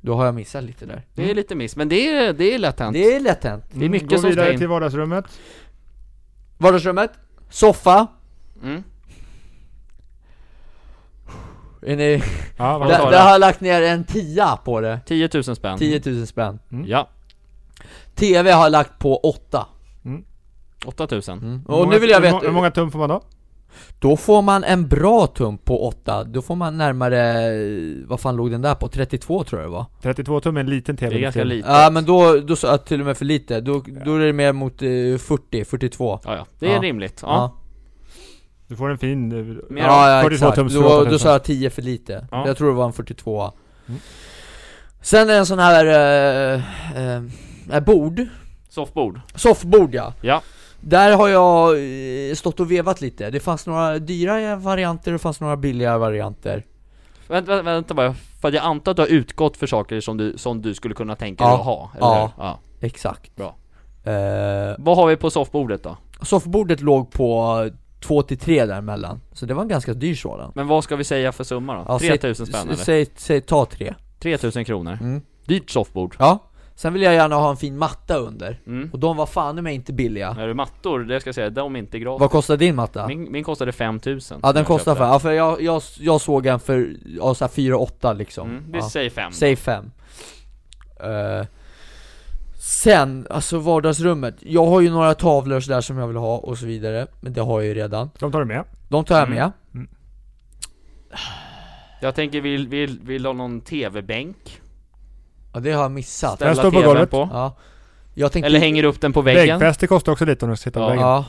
Då 0.00 0.14
har 0.14 0.24
jag 0.24 0.34
missat 0.34 0.64
lite 0.64 0.86
där 0.86 1.02
Det 1.14 1.30
är 1.30 1.34
lite 1.34 1.54
miss, 1.54 1.76
men 1.76 1.88
det 1.88 2.08
är, 2.16 2.32
det 2.32 2.54
är 2.54 2.58
lätt 2.58 2.80
hänt. 2.80 2.92
Det 2.94 3.14
är 3.16 3.20
lätt 3.20 3.44
hänt 3.44 3.64
Det 3.72 3.84
är 3.84 3.88
mycket 3.88 4.08
Gå 4.08 4.14
som 4.16 4.20
ska 4.20 4.28
vidare 4.28 4.52
in. 4.52 4.58
till 4.58 4.68
vardagsrummet. 4.68 5.24
Vardagsrummet, 6.58 7.10
soffa 7.50 8.06
Mm. 8.62 8.82
Är 11.86 11.96
ni, 11.96 12.22
Ja, 12.56 12.78
vad 12.78 12.88
Där- 12.88 13.10
där, 13.10 13.20
har 13.22 13.30
jag 13.30 13.40
lagt 13.40 13.60
ner 13.60 13.82
en 13.82 14.04
tia 14.04 14.56
på 14.64 14.80
det 14.80 15.00
10 15.06 15.28
000 15.34 15.44
spänn. 15.44 15.78
10 15.78 16.02
000 16.06 16.26
spänn 16.26 16.58
Ja. 16.86 17.08
TV 18.14 18.50
har 18.52 18.62
jag 18.62 18.72
lagt 18.72 18.98
på 18.98 19.16
8 19.16 19.66
8 20.86 21.06
000. 21.10 21.22
mm. 21.28 21.50
Hur 21.68 21.74
Och 21.74 21.78
många- 21.78 21.90
nu 21.90 21.98
vill 21.98 22.10
jag 22.10 22.20
hur 22.20 22.30
må- 22.30 22.36
veta 22.36 22.46
Hur 22.46 22.54
många 22.54 22.70
tum 22.70 22.90
får 22.90 22.98
man 22.98 23.08
då? 23.08 23.20
Då 23.98 24.16
får 24.16 24.42
man 24.42 24.64
en 24.64 24.88
bra 24.88 25.26
tum 25.26 25.58
på 25.58 25.86
8, 25.88 26.24
då 26.24 26.42
får 26.42 26.54
man 26.56 26.78
närmare, 26.78 28.04
vad 28.06 28.20
fan 28.20 28.36
låg 28.36 28.50
den 28.50 28.62
där 28.62 28.74
på? 28.74 28.88
32 28.88 29.44
tror 29.44 29.60
jag 29.62 29.70
det 29.70 29.72
var 29.72 29.84
32 30.02 30.40
tum 30.40 30.56
är 30.56 30.60
en 30.60 30.70
liten 30.70 30.96
TV. 30.96 31.12
Det 31.14 31.18
är 31.18 31.22
ganska 31.22 31.44
litet. 31.44 31.70
Ja 31.70 31.90
men 31.92 32.04
då, 32.04 32.36
då 32.40 32.56
sa 32.56 32.68
jag 32.68 32.84
till 32.84 33.00
och 33.00 33.06
med 33.06 33.16
för 33.16 33.24
lite, 33.24 33.60
då, 33.60 33.82
då 34.04 34.14
är 34.14 34.18
det 34.26 34.32
mer 34.32 34.52
mot 34.52 34.82
eh, 34.82 34.88
40, 35.18 35.64
42 35.64 36.20
Ja, 36.24 36.34
ja. 36.36 36.46
Det 36.58 36.66
är 36.66 36.74
Ja. 36.74 36.82
rimligt. 36.82 37.18
Ja. 37.22 37.28
Ja, 37.28 37.60
Du 38.68 38.76
får 38.76 38.90
en 38.90 38.98
fin... 38.98 39.32
eh, 39.32 39.72
Mer 39.74 39.82
ja, 39.82 40.10
ja 40.16 40.22
42 40.22 40.34
exakt, 40.46 40.56
tums 40.56 40.74
då, 40.74 40.80
28 40.80 41.02
000. 41.02 41.12
då 41.12 41.18
sa 41.18 41.28
jag 41.32 41.44
10 41.44 41.70
för 41.70 41.82
lite, 41.82 42.26
Ja. 42.30 42.46
jag 42.46 42.56
tror 42.56 42.68
det 42.68 42.74
var 42.74 42.86
en 42.86 42.92
42 42.92 43.52
Mm. 43.88 44.00
Sen 45.00 45.30
en 45.30 45.46
sån 45.46 45.58
här, 45.58 45.84
eh, 45.86 46.62
eh, 46.96 47.22
eh, 47.72 47.80
bord, 47.80 48.26
Soffbord. 48.68 49.20
soffbord 49.34 49.94
ja 49.94 50.12
Ja. 50.20 50.42
Där 50.80 51.16
har 51.16 51.28
jag 51.28 51.74
eh, 52.30 52.34
stått 52.34 52.60
och 52.60 52.70
vevat 52.70 53.00
lite, 53.00 53.30
det 53.30 53.40
fanns 53.40 53.66
några 53.66 53.98
dyra 53.98 54.56
varianter 54.56 55.10
och 55.10 55.12
det 55.12 55.18
fanns 55.22 55.40
några 55.40 55.56
billiga 55.56 55.98
varianter 55.98 56.64
Vänta, 57.28 57.50
vänta, 57.56 57.62
vänta 57.72 57.94
bara. 57.94 58.14
För 58.40 58.52
jag 58.52 58.64
antar 58.64 58.90
att 58.90 58.96
du 58.96 59.02
har 59.02 59.08
utgått 59.08 59.56
för 59.56 59.66
saker 59.66 60.00
som 60.00 60.16
du, 60.16 60.38
som 60.38 60.62
du 60.62 60.74
skulle 60.74 60.94
kunna 60.94 61.16
tänka 61.16 61.44
dig 61.44 61.52
Ja. 61.52 61.58
att 61.58 61.64
ha, 61.64 61.90
eller 61.96 62.06
Ja. 62.06 62.32
ja. 62.38 62.58
Exakt 62.80 63.36
Bra. 63.36 63.54
eh, 64.04 64.74
Vad 64.78 64.96
har 64.96 65.06
vi 65.06 65.16
på 65.16 65.30
soffbordet 65.30 65.82
då? 65.82 65.96
Soffbordet 66.22 66.80
låg 66.80 67.10
på 67.10 67.70
2 68.06 68.22
till 68.22 68.38
3 68.38 68.66
däremellan, 68.66 69.20
så 69.32 69.46
det 69.46 69.54
var 69.54 69.62
en 69.62 69.68
ganska 69.68 69.94
dyr 69.94 70.14
sådan 70.14 70.52
Men 70.54 70.66
vad 70.66 70.84
ska 70.84 70.96
vi 70.96 71.04
säga 71.04 71.32
för 71.32 71.44
summa 71.44 71.74
då? 71.74 71.84
Ja, 71.88 71.98
3000 71.98 72.46
säg- 72.46 72.54
spänn 72.54 72.68
eller? 72.68 72.84
Säg, 72.84 73.06
säg, 73.16 73.40
ta 73.40 73.64
3 73.66 73.94
3000 74.18 74.64
kronor. 74.64 74.98
mm. 75.00 75.20
Dyrt 75.46 75.70
soffbord. 75.70 76.16
Ja, 76.18 76.38
sen 76.74 76.92
vill 76.92 77.02
jag 77.02 77.14
gärna 77.14 77.36
ha 77.36 77.50
en 77.50 77.56
fin 77.56 77.78
matta 77.78 78.16
under 78.16 78.60
Mm. 78.66 78.90
Och 78.92 78.98
de 78.98 79.16
var 79.16 79.26
fan 79.26 79.62
mig 79.62 79.74
inte 79.74 79.92
billiga 79.92 80.36
Är 80.40 80.48
det 80.48 80.54
mattor, 80.54 81.00
det 81.00 81.20
ska 81.20 81.28
jag 81.28 81.34
säga, 81.34 81.50
de 81.50 81.74
är 81.76 81.78
inte 81.80 81.98
gratis. 81.98 82.20
Vad 82.20 82.30
kostar 82.30 82.56
din 82.56 82.74
matta? 82.74 83.06
Min, 83.08 83.32
min 83.32 83.44
kostade 83.44 83.72
5000 83.72 84.40
ja 84.42 84.52
den 84.52 84.64
köpte. 84.64 84.94
för, 84.96 85.04
ja 85.04 85.18
för 85.18 85.32
jag, 85.32 85.62
jag, 85.62 85.82
jag 86.00 86.20
såg 86.20 86.46
en 86.46 86.60
för, 86.60 86.96
ja 87.18 87.34
såhär 87.34 87.50
4-8 87.52 88.14
liksom 88.14 88.50
Mm, 88.50 88.64
vi 88.72 88.78
ja. 88.78 88.88
säger 88.90 89.10
5 89.10 89.32
Säg 89.32 89.56
5 89.56 89.90
Sen, 92.68 93.26
alltså 93.30 93.58
vardagsrummet 93.58 94.34
Jag 94.40 94.66
har 94.66 94.80
ju 94.80 94.90
några 94.90 95.14
tavlor 95.14 95.60
sådär 95.60 95.80
som 95.80 95.98
jag 95.98 96.06
vill 96.06 96.16
ha 96.16 96.36
och 96.38 96.58
så 96.58 96.66
vidare 96.66 97.06
Men 97.20 97.32
det 97.32 97.40
har 97.40 97.60
jag 97.60 97.66
ju 97.66 97.74
redan 97.74 98.10
De 98.18 98.32
tar 98.32 98.38
du 98.38 98.44
med. 98.44 98.64
De 98.88 99.04
tar 99.04 99.14
jag 99.18 99.28
Mm. 99.28 99.36
med 99.72 99.86
Jag 102.00 102.14
tänker, 102.14 102.40
vill, 102.40 102.68
vill, 102.68 103.00
vill 103.02 103.26
ha 103.26 103.32
någon 103.32 103.60
TV-bänk? 103.60 104.60
Ja 105.54 105.60
det 105.60 105.72
har 105.72 105.82
jag 105.82 105.90
missat 105.92 106.34
Ställa 106.34 106.54
står 106.54 106.64
på 106.64 106.70
TVn 106.70 106.84
golvet. 106.84 107.10
på? 107.10 107.28
Ja 107.32 107.56
Jag 108.14 108.32
tänkte 108.32 108.46
Eller 108.46 108.60
hänger 108.60 108.84
upp 108.84 109.00
den 109.00 109.12
på 109.12 109.20
väggen? 109.22 109.58
Väggfäste 109.58 109.86
kostar 109.86 110.12
också 110.12 110.24
lite 110.24 110.44
om 110.44 110.50
du 110.50 110.56
sitter 110.56 110.70
på 110.80 110.80
Ja. 110.80 110.88
väggen. 110.88 111.02
Ja, 111.02 111.24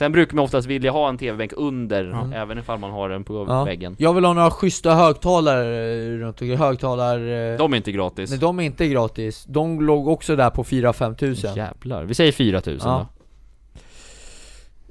Sen 0.00 0.12
brukar 0.12 0.36
man 0.36 0.44
oftast 0.44 0.68
vilja 0.68 0.90
ha 0.90 1.08
en 1.08 1.18
TV-bänk 1.18 1.52
under, 1.56 2.04
Ja. 2.04 2.36
även 2.36 2.58
ifall 2.58 2.78
man 2.78 2.90
har 2.90 3.08
den 3.08 3.24
på 3.24 3.46
Ja. 3.48 3.64
väggen. 3.64 3.96
Jag 3.98 4.14
vill 4.14 4.24
ha 4.24 4.32
några 4.32 4.50
schyssta 4.50 4.94
högtalare 4.94 5.92
eh, 5.92 6.18
runt 6.18 6.42
omkring, 6.42 6.58
högtalare 6.58 7.56
De 7.56 7.72
är 7.72 7.76
inte 7.76 7.92
gratis. 7.92 8.30
Nej 8.30 8.38
de 8.38 8.60
är 8.60 8.62
inte 8.62 8.88
gratis, 8.88 9.44
de 9.48 9.80
låg 9.80 10.08
också 10.08 10.36
där 10.36 10.50
på 10.50 10.64
4-5 10.64 11.14
tusen 11.14 11.54
Jävlar, 11.54 12.04
vi 12.04 12.14
säger 12.14 12.32
4000 12.32 12.90
Ja. 12.90 13.06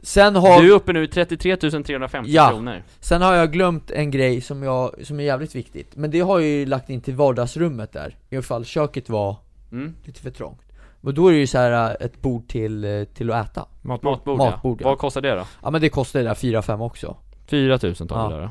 Sen 0.01 0.35
har, 0.35 0.61
Du 0.61 0.71
är 0.71 0.75
uppe 0.75 0.93
nu 0.93 1.03
i 1.03 1.07
33 1.07 1.57
350 1.57 2.31
Ja. 2.31 2.49
kronor. 2.49 2.83
Sen 2.99 3.21
har 3.21 3.33
jag 3.33 3.51
glömt 3.51 3.91
en 3.91 4.11
grej 4.11 4.41
som, 4.41 4.63
jag, 4.63 4.95
som 5.03 5.19
är 5.19 5.23
jävligt 5.23 5.55
viktigt. 5.55 5.95
Men 5.95 6.11
det 6.11 6.19
har 6.19 6.39
jag 6.39 6.49
ju 6.49 6.65
lagt 6.65 6.89
in 6.89 7.01
till 7.01 7.15
vardagsrummet 7.15 7.93
där 7.93 8.17
Ifall 8.29 8.65
köket 8.65 9.09
var 9.09 9.35
mm. 9.71 9.95
lite 10.05 10.21
för 10.21 10.31
trångt. 10.31 10.61
Men 11.01 11.15
då 11.15 11.27
är 11.27 11.31
det 11.31 11.37
ju 11.37 11.47
så 11.47 11.57
här 11.57 11.71
äh, 11.99 12.05
ett 12.05 12.21
bord 12.21 12.47
till, 12.47 12.83
eh, 12.83 13.03
till 13.03 13.31
att 13.31 13.49
äta 13.49 13.65
Matbord. 13.89 14.11
Matbord, 14.11 14.37
Matbord, 14.37 14.81
ja. 14.81 14.83
ja. 14.85 14.89
Vad 14.89 14.97
kostar 14.97 15.21
det 15.21 15.35
då? 15.35 15.43
Ja 15.63 15.69
men 15.69 15.81
det 15.81 15.89
kostar 15.89 16.19
det 16.19 16.25
där 16.25 16.33
4-5 16.33 16.85
också 16.85 17.17
4000 17.47 18.07
tar 18.07 18.23
Ja. 18.23 18.29
där 18.37 18.41
då 18.41 18.49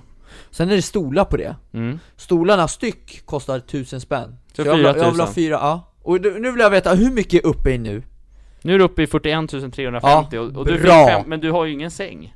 Sen 0.50 0.70
är 0.70 0.76
det 0.76 0.82
stolar 0.82 1.24
på 1.24 1.36
det 1.36 1.56
mm. 1.72 1.98
Stolarna 2.16 2.68
styck 2.68 3.26
kostar 3.26 3.56
1000 3.58 4.00
spänn 4.00 4.36
Så 4.52 4.62
jag, 4.62 4.76
vill, 4.76 4.86
ha- 4.86 4.92
4 4.92 4.96
000. 5.02 5.04
jag 5.06 5.12
vill 5.12 5.20
ha 5.20 5.26
fyra, 5.32 5.52
ja 5.54 5.92
Och 6.02 6.20
nu 6.20 6.50
vill 6.50 6.60
jag 6.60 6.70
veta, 6.70 6.94
hur 6.94 7.10
mycket 7.12 7.44
är 7.44 7.48
uppe 7.48 7.70
i 7.70 7.78
nu? 7.78 8.02
Nu 8.62 8.74
är 8.74 8.78
du 8.78 8.84
uppe 8.84 9.02
i 9.02 9.06
41 9.06 9.50
350 9.50 10.36
Ja, 10.36 10.40
och, 10.40 10.56
och 10.56 10.66
du 10.66 10.78
bra. 10.82 11.06
fem, 11.06 11.22
Men 11.26 11.40
du 11.40 11.50
har 11.52 11.64
ju 11.64 11.72
ingen 11.72 11.90
säng 11.90 12.34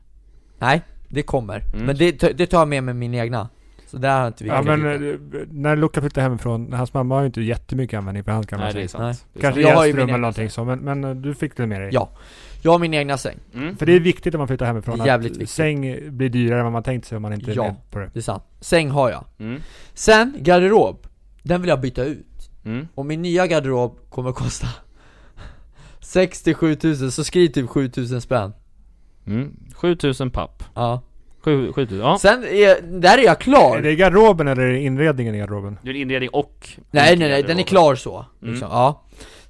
Nej, 0.58 0.82
det 1.08 1.22
kommer 1.22 1.62
Mm. 1.74 1.86
Men 1.86 1.96
det, 1.96 2.12
det 2.38 2.46
tar 2.46 2.58
jag 2.58 2.68
med 2.68 2.84
mig 2.84 2.94
min 2.94 3.14
egna 3.14 3.48
Så 3.86 3.96
där 3.96 4.20
har 4.20 4.26
inte 4.26 4.44
vi 4.44 4.50
Ja 4.50 4.62
men 4.62 4.80
lite. 5.02 5.38
eh, 5.38 5.44
när 5.50 5.76
Luca 5.76 6.00
flyttade 6.00 6.22
hemifrån, 6.22 6.72
hans 6.72 6.94
mamma 6.94 7.14
har 7.14 7.22
ju 7.22 7.26
inte 7.26 7.40
jättemycket 7.42 7.98
användning 7.98 8.24
för 8.24 8.32
hans 8.32 8.46
gamla 8.46 8.64
Nej 8.64 8.74
det 8.74 8.82
är 8.82 8.88
sant. 8.88 9.26
Det 9.32 9.40
Kanske 9.40 9.60
Jag 9.60 9.74
har 9.76 9.84
ju 9.84 9.88
gästrum 9.88 10.06
min 10.06 10.14
eller 10.14 10.20
någonting 10.20 10.50
så, 10.50 10.64
men, 10.64 10.78
men 10.78 11.04
eh, 11.04 11.10
du 11.10 11.34
fick 11.34 11.56
det 11.56 11.66
med 11.66 11.80
dig. 11.80 11.90
Ja. 11.92 12.08
Jag 12.64 12.72
har 12.72 12.78
min 12.78 12.94
egna 12.94 13.18
säng, 13.18 13.38
mm. 13.54 13.76
För 13.76 13.86
det 13.86 13.92
är 13.92 14.00
viktigt 14.00 14.34
om 14.34 14.38
man 14.38 14.48
flyttar 14.48 14.66
hemifrån 14.66 14.98
jävligt 15.06 15.30
att 15.32 15.36
viktigt. 15.36 15.50
säng 15.50 15.80
blir 16.16 16.28
dyrare 16.28 16.58
än 16.58 16.64
vad 16.64 16.72
man 16.72 16.82
tänkt 16.82 17.06
sig 17.06 17.16
om 17.16 17.22
man 17.22 17.32
inte 17.32 17.52
Ja. 17.52 17.64
är 17.64 17.68
med 17.68 17.76
på 17.90 17.98
det. 17.98 18.10
det 18.12 18.18
är 18.20 18.22
sant 18.22 18.42
Säng 18.60 18.90
har 18.90 19.10
jag 19.10 19.24
Mm. 19.38 19.60
Sen, 19.94 20.34
garderob 20.38 21.06
Den 21.42 21.60
vill 21.60 21.68
jag 21.68 21.80
byta 21.80 22.04
ut 22.04 22.26
Mm. 22.64 22.88
Och 22.94 23.06
min 23.06 23.22
nya 23.22 23.46
garderob 23.46 23.98
kommer 24.10 24.32
kosta 24.32 24.66
67 26.00 26.76
000, 26.82 27.12
så 27.12 27.24
skriv 27.24 27.48
typ 27.48 27.68
7000 27.68 28.20
spänn 28.20 28.52
Mm. 29.26 29.56
7000 29.74 30.30
papp 30.30 30.62
Ja 30.74 31.02
Sju, 31.44 31.72
7000, 31.72 31.98
ja. 31.98 32.18
Sen 32.18 32.44
är, 32.44 33.00
där 33.00 33.18
är 33.18 33.22
jag 33.22 33.40
klar 33.40 33.76
Är 33.78 33.82
det 33.82 33.94
garderoben 33.96 34.48
eller 34.48 34.62
är 34.62 34.72
det 34.72 34.80
inredningen 34.80 35.34
i 35.34 35.38
garderoben? 35.38 35.78
Det 35.82 35.90
är 35.90 35.94
en 35.94 36.00
inredning 36.00 36.30
och... 36.32 36.68
Nej 36.90 37.16
nej 37.16 37.28
nej, 37.28 37.42
den 37.42 37.58
är 37.58 37.62
klar 37.62 37.94
så, 37.94 38.24
Mm. 38.42 38.52
liksom. 38.52 38.68
ja 38.72 39.02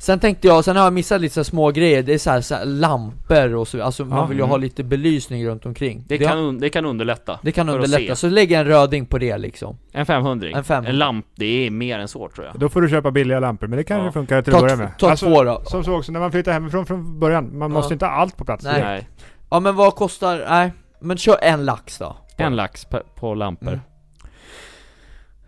Sen 0.03 0.21
tänkte 0.21 0.47
jag, 0.49 0.65
sen 0.65 0.77
har 0.77 0.85
jag 0.85 0.93
missat 0.93 1.21
lite 1.21 1.35
så 1.35 1.45
små 1.45 1.71
grejer, 1.71 2.03
det 2.03 2.15
är 2.15 2.19
så 2.19 2.31
här, 2.31 2.41
så 2.41 2.55
här 2.55 2.65
lampor 2.65 3.55
och 3.55 3.69
så, 3.69 3.83
alltså 3.83 4.05
man 4.05 4.19
Ja, 4.19 4.27
vill 4.27 4.37
ju 4.39 4.43
mm. 4.43 4.51
ha 4.51 4.57
lite 4.57 4.85
belysning 4.85 5.47
runt 5.47 5.67
omkring 5.67 6.05
Det 6.09 6.19
kan, 6.19 6.39
un- 6.39 6.61
det 6.61 6.71
kan 6.71 6.85
underlätta. 6.87 7.39
det 7.43 7.53
kan 7.53 7.69
underlätta, 7.69 8.17
så 8.17 8.29
lägger 8.29 8.57
jag 8.57 8.61
en 8.61 8.67
röding 8.73 9.07
på 9.07 9.19
det 9.19 9.39
liksom 9.39 9.79
En 9.93 10.07
500 10.07 10.49
En 10.55 10.65
500. 10.65 10.91
En 10.91 10.99
lamp, 10.99 11.27
det 11.35 11.67
är 11.67 11.71
mer 11.71 11.99
än 11.99 12.09
så 12.09 12.29
tror 12.29 12.47
jag. 12.47 12.59
Då 12.59 12.69
får 12.69 12.81
du 12.83 12.89
köpa 12.89 13.11
billiga 13.11 13.41
lampor, 13.41 13.67
men 13.67 13.77
det 13.77 13.85
kan 13.85 13.99
Ja. 13.99 14.05
ju 14.05 14.13
funka 14.13 14.43
till 14.43 14.53
Ta 14.53 14.59
att 14.59 14.63
börja 14.65 14.77
med. 14.77 14.99
ta 14.99 15.11
Alltså, 15.11 15.27
två 15.27 15.43
då 15.43 15.63
Som 15.65 15.85
så 15.85 15.97
också, 15.97 16.13
när 16.13 16.21
man 16.21 16.33
flyttar 16.33 16.53
hemifrån 16.53 16.87
från 16.87 17.21
början, 17.21 17.59
man 17.59 17.71
Ja. 17.71 17.75
måste 17.75 17.93
inte 17.95 18.07
ha 18.07 18.13
allt 18.13 18.37
på 18.37 18.45
plats. 18.45 18.65
Nej. 18.65 18.83
Nej. 18.83 19.09
Ja 19.51 19.61
men 19.61 19.77
vad 19.77 19.95
kostar, 19.95 20.45
nej, 20.49 20.73
men 21.01 21.17
kör 21.17 21.37
en 21.43 21.65
lax 21.65 21.99
då 21.99 22.17
En 22.37 22.57
lax 22.57 22.85
på, 22.85 23.01
på 23.17 23.35
lampor. 23.35 23.69
Mm. 23.69 23.81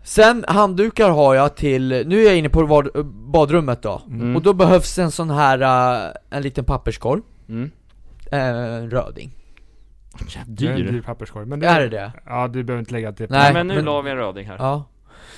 Sen 0.05 0.45
handdukar 0.47 1.09
har 1.09 1.35
jag 1.35 1.55
till, 1.55 2.03
nu 2.07 2.21
är 2.21 2.25
jag 2.25 2.37
inne 2.37 2.49
på 2.49 2.83
badrummet 3.05 3.81
då 3.81 4.01
Mm. 4.07 4.35
Och 4.35 4.41
då 4.41 4.53
behövs 4.53 4.99
en 4.99 5.11
sån 5.11 5.29
här, 5.29 5.61
äh, 6.07 6.11
en 6.29 6.41
liten 6.43 6.65
papperskorg, 6.65 7.21
Mm. 7.49 7.71
en 8.31 8.89
röding 8.89 9.31
Det 10.47 10.67
är 10.67 10.75
Dyr. 10.75 10.91
dyr 10.91 11.01
papperskorg. 11.01 11.45
Men 11.45 11.63
Är 11.63 11.79
det 11.79 11.89
det? 11.89 12.11
Ja, 12.25 12.47
du 12.47 12.63
behöver 12.63 12.79
inte 12.79 12.91
lägga 12.93 13.11
det. 13.11 13.29
Nej. 13.29 13.53
men 13.53 13.67
nu 13.67 13.75
men- 13.75 13.85
la 13.85 14.01
vi 14.01 14.11
en 14.11 14.17
röding 14.17 14.47
här. 14.47 14.55
Ja 14.59 14.83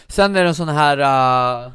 Sen 0.07 0.36
är 0.36 0.43
det 0.43 0.49
en 0.49 0.55
sån 0.55 0.68
här, 0.70 0.97
äh, 0.97 1.72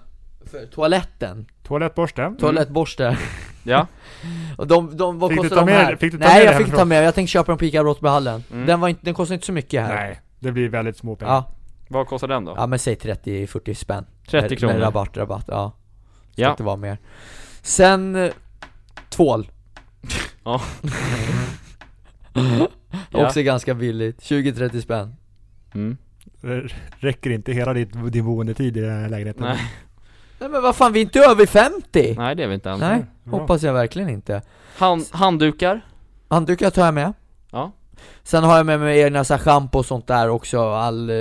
för 0.51 0.67
toaletten, 0.67 1.47
Toalettborste. 1.63 2.35
toalettborste 2.41 3.17
Ja. 3.65 3.87
Och 4.59 4.67
de, 4.67 4.97
de 4.97 5.19
vad 5.19 5.31
Fick 5.31 5.43
du 5.43 5.49
kostar 5.49 5.57
ta 5.57 5.67
de 5.67 5.73
med- 5.73 5.85
här? 5.87 5.97
fick 5.97 6.13
du 6.13 6.19
ta 6.19 6.25
Nej 6.29 6.45
med 6.45 6.55
jag 6.55 6.61
det 6.61 6.65
fick 6.65 6.75
ta 6.75 6.85
med, 6.85 7.05
jag 7.07 7.15
tänkte 7.15 7.31
köpa 7.33 7.53
dem 7.53 7.59
på 7.59 7.65
Ica 7.65 7.83
Brottbyhallen 7.83 8.45
Mm. 8.53 8.67
Den 8.67 8.81
var 8.81 8.89
inte, 8.89 9.01
den 9.05 9.15
kostar 9.15 9.35
inte 9.35 9.47
så 9.47 9.53
mycket 9.53 9.83
här 9.87 9.95
Nej, 9.95 10.21
det 10.41 10.53
blir 10.53 10.69
väldigt 10.69 10.97
små 10.97 11.17
pengar. 11.17 11.33
Ja, 11.33 11.51
Vad 11.93 12.07
kostar 12.07 12.29
den 12.29 12.45
då? 12.45 12.55
ja 12.57 12.67
men 12.67 12.79
säg 12.79 12.95
30-40 12.95 13.75
spänn 13.75 14.05
30 14.31 14.49
med, 14.49 14.59
kronor. 14.59 14.73
Med 14.75 14.83
rabatt, 14.83 15.17
rabatt, 15.17 15.45
ja 15.49 15.73
Ska 16.33 16.43
Ja. 16.43 16.51
inte 16.51 16.63
vara 16.63 16.77
mer 16.77 16.99
Sen, 17.63 18.17
eh, 18.17 18.31
tvål 19.09 19.51
Ja. 20.45 20.61
Ja. 23.11 23.27
Också 23.27 23.43
ganska 23.43 23.75
billigt, 23.75 24.21
20-30 24.23 24.81
spänn 24.81 25.15
Mm. 25.75 25.97
Räcker 26.99 27.31
inte 27.31 27.53
hela 27.53 27.73
ditt, 27.75 28.13
din 28.13 28.25
boendetid 28.25 28.77
i 28.77 28.81
den 28.81 29.01
här 29.03 29.09
lägenheten. 29.09 29.43
Nej. 29.43 29.59
Nej 30.41 30.49
men 30.49 30.63
vad 30.63 30.77
fan, 30.77 30.93
vi 30.93 31.01
är 31.01 31.03
inte 31.03 31.21
över 31.21 31.47
50! 31.47 32.15
Nej 32.19 32.35
det 32.37 32.43
är 32.45 32.49
vi 32.49 32.55
inte 32.55 32.71
än. 32.71 32.79
Nej, 32.81 33.05
Bra. 33.25 33.39
hoppas 33.41 33.63
jag 33.63 33.73
verkligen 33.73 34.09
inte 34.09 34.43
Hand, 34.77 35.07
handdukar. 35.11 35.81
Handdukar 36.29 36.71
tar 36.71 36.85
jag 36.85 36.95
med 36.95 37.13
Ja. 37.51 37.73
Sen 38.25 38.45
har 38.45 38.57
jag 38.57 38.67
med 38.67 38.81
mig 38.81 39.01
egna 39.01 39.25
så 39.25 39.35
här 39.35 39.39
schampo 39.41 39.79
och 39.79 39.87
sånt 39.87 40.07
där 40.07 40.29
också, 40.29 40.61
all... 40.71 41.11
eh, 41.11 41.15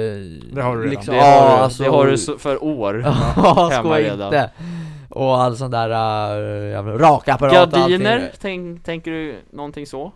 Det 0.53 0.61
har 0.61 0.75
du 0.77 0.81
redan. 0.81 0.89
liksom, 0.89 1.13
Det, 1.13 1.19
ja, 1.19 1.41
har, 1.41 1.57
du- 1.57 1.63
alltså, 1.63 1.83
det 1.83 1.89
har 1.89 2.07
du 2.07 2.17
för 2.39 2.63
år. 2.63 3.03
Ja, 3.35 3.69
hemma 3.71 3.71
skoja 3.71 3.99
redan. 4.13 4.27
inte! 4.27 4.49
Och 5.09 5.41
all 5.41 5.57
sån 5.57 5.71
där, 5.71 5.89
uh, 6.77 6.85
rakapparat 6.97 7.73
och 7.73 7.79
Gardiner, 7.79 8.13
allting. 8.15 8.29
tänk, 8.41 8.83
tänker 8.83 9.11
du 9.11 9.35
någonting 9.51 9.87
så? 9.87 10.11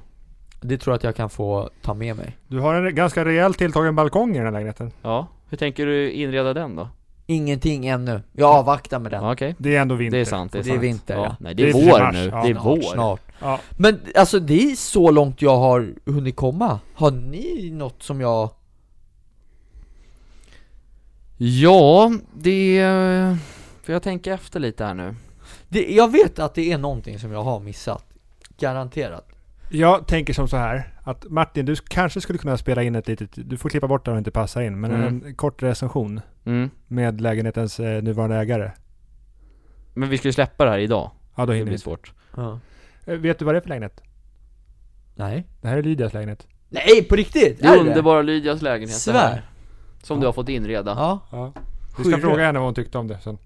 Det 0.61 0.77
tror 0.77 0.91
jag 0.91 0.97
att 0.97 1.03
jag 1.03 1.15
kan 1.15 1.29
få 1.29 1.69
ta 1.81 1.93
med 1.93 2.17
mig 2.17 2.37
Du 2.47 2.59
har 2.59 2.73
en 2.75 2.95
ganska 2.95 3.25
rejält 3.25 3.57
tilltagen 3.57 3.95
balkong 3.95 4.31
i 4.35 4.37
den 4.37 4.45
här 4.45 4.51
lägenheten. 4.51 4.91
Ja. 5.01 5.27
Hur 5.49 5.57
tänker 5.57 5.85
du 5.85 6.11
inreda 6.11 6.53
den 6.53 6.75
då? 6.75 6.87
Ingenting 7.27 7.85
ännu, 7.87 8.21
jag 8.33 8.49
avvaktar 8.51 8.99
med 8.99 9.11
den 9.11 9.23
Ja, 9.23 9.33
Okej. 9.33 9.55
Det 9.57 9.75
är 9.75 9.81
ändå 9.81 9.95
vinter. 9.95 10.17
Det 10.17 10.21
är 10.21 10.25
sant, 10.25 10.51
det 10.51 10.59
är 10.59 10.63
Det 10.63 10.71
är 10.71 10.77
vinter, 10.77 11.15
ja. 11.15 11.23
ja. 11.23 11.35
Nej 11.39 11.55
det 11.55 11.69
är, 11.69 11.73
Det 11.73 11.79
är 11.79 11.91
vår 11.91 11.99
mars, 11.99 12.13
nu, 12.15 12.29
ja. 12.33 12.43
det 12.43 12.49
är 12.49 12.53
vår. 12.53 12.81
snart 12.81 13.21
Ja. 13.39 13.59
Men 13.77 13.99
alltså 14.15 14.39
det 14.39 14.71
är 14.71 14.75
så 14.75 15.11
långt 15.11 15.41
jag 15.41 15.57
har 15.57 15.93
hunnit 16.05 16.35
komma 16.35 16.79
Har 16.95 17.11
ni 17.11 17.69
något 17.71 18.03
som 18.03 18.21
jag... 18.21 18.49
Ja, 21.37 22.11
det... 22.33 23.37
Får 23.83 23.93
jag 23.93 24.03
tänka 24.03 24.33
efter 24.33 24.59
lite 24.59 24.85
här 24.85 24.93
nu? 24.93 25.15
Det, 25.69 25.93
jag 25.93 26.11
vet 26.11 26.39
att 26.39 26.53
det 26.55 26.71
är 26.71 26.77
någonting 26.77 27.19
som 27.19 27.31
jag 27.31 27.43
har 27.43 27.59
missat 27.59 28.05
Garanterat 28.57 29.27
Jag 29.69 30.07
tänker 30.07 30.33
som 30.33 30.47
så 30.47 30.57
här, 30.57 30.93
att 31.03 31.25
Martin, 31.29 31.65
du 31.65 31.75
kanske 31.75 32.21
skulle 32.21 32.39
kunna 32.39 32.57
spela 32.57 32.83
in 32.83 32.95
ett 32.95 33.07
litet, 33.07 33.29
du 33.35 33.57
får 33.57 33.69
klippa 33.69 33.87
bort 33.87 34.05
det 34.05 34.11
om 34.11 34.15
det 34.15 34.19
inte 34.19 34.31
passar 34.31 34.61
in, 34.61 34.79
men 34.79 34.91
Mm. 34.91 35.21
en 35.25 35.35
kort 35.35 35.63
recension 35.63 36.21
Mm. 36.45 36.69
med 36.87 37.21
lägenhetens 37.21 37.79
eh, 37.79 38.03
nuvarande 38.03 38.35
ägare. 38.35 38.71
Men 39.93 40.09
vi 40.09 40.17
ska 40.17 40.27
ju 40.27 40.31
släppa 40.33 40.65
det 40.65 40.71
här 40.71 40.79
idag. 40.79 41.11
Ja, 41.35 41.45
då 41.45 41.51
Det 41.51 41.53
hinner 41.53 41.65
blir 41.65 41.73
vi. 41.73 41.77
svårt. 41.81 42.13
ja. 42.37 42.59
Eh, 43.05 43.13
Vet 43.17 43.39
du 43.39 43.45
vad 43.45 43.55
det 43.55 43.59
är 43.59 43.61
för 43.61 43.69
lägenhet? 43.69 44.01
Nej 45.15 45.43
Det 45.61 45.67
här 45.67 45.77
är 45.77 45.83
Lydias 45.83 46.13
lägenhet. 46.13 46.47
Nej, 46.69 47.03
på 47.03 47.15
riktigt? 47.15 47.59
Det 47.61 47.67
Är 47.67 47.71
är 47.79 47.83
det? 47.83 47.89
underbara 47.89 48.21
Lydias 48.21 48.61
lägenhet 48.61 48.89
det 48.89 49.11
Svär. 49.11 49.13
här, 49.29 49.49
Som 50.03 50.19
du 50.19 50.25
har 50.25 50.33
fått 50.33 50.49
inreda. 50.49 50.91
Ja, 50.91 51.19
Ja. 51.31 51.53
Vi 51.97 52.03
ska 52.03 52.03
Sjukt. 52.03 52.21
fråga 52.21 52.45
henne 52.45 52.59
vad 52.59 52.67
hon 52.67 52.75
tyckte 52.75 52.97
om 52.97 53.07
det 53.07 53.19
sen. 53.19 53.37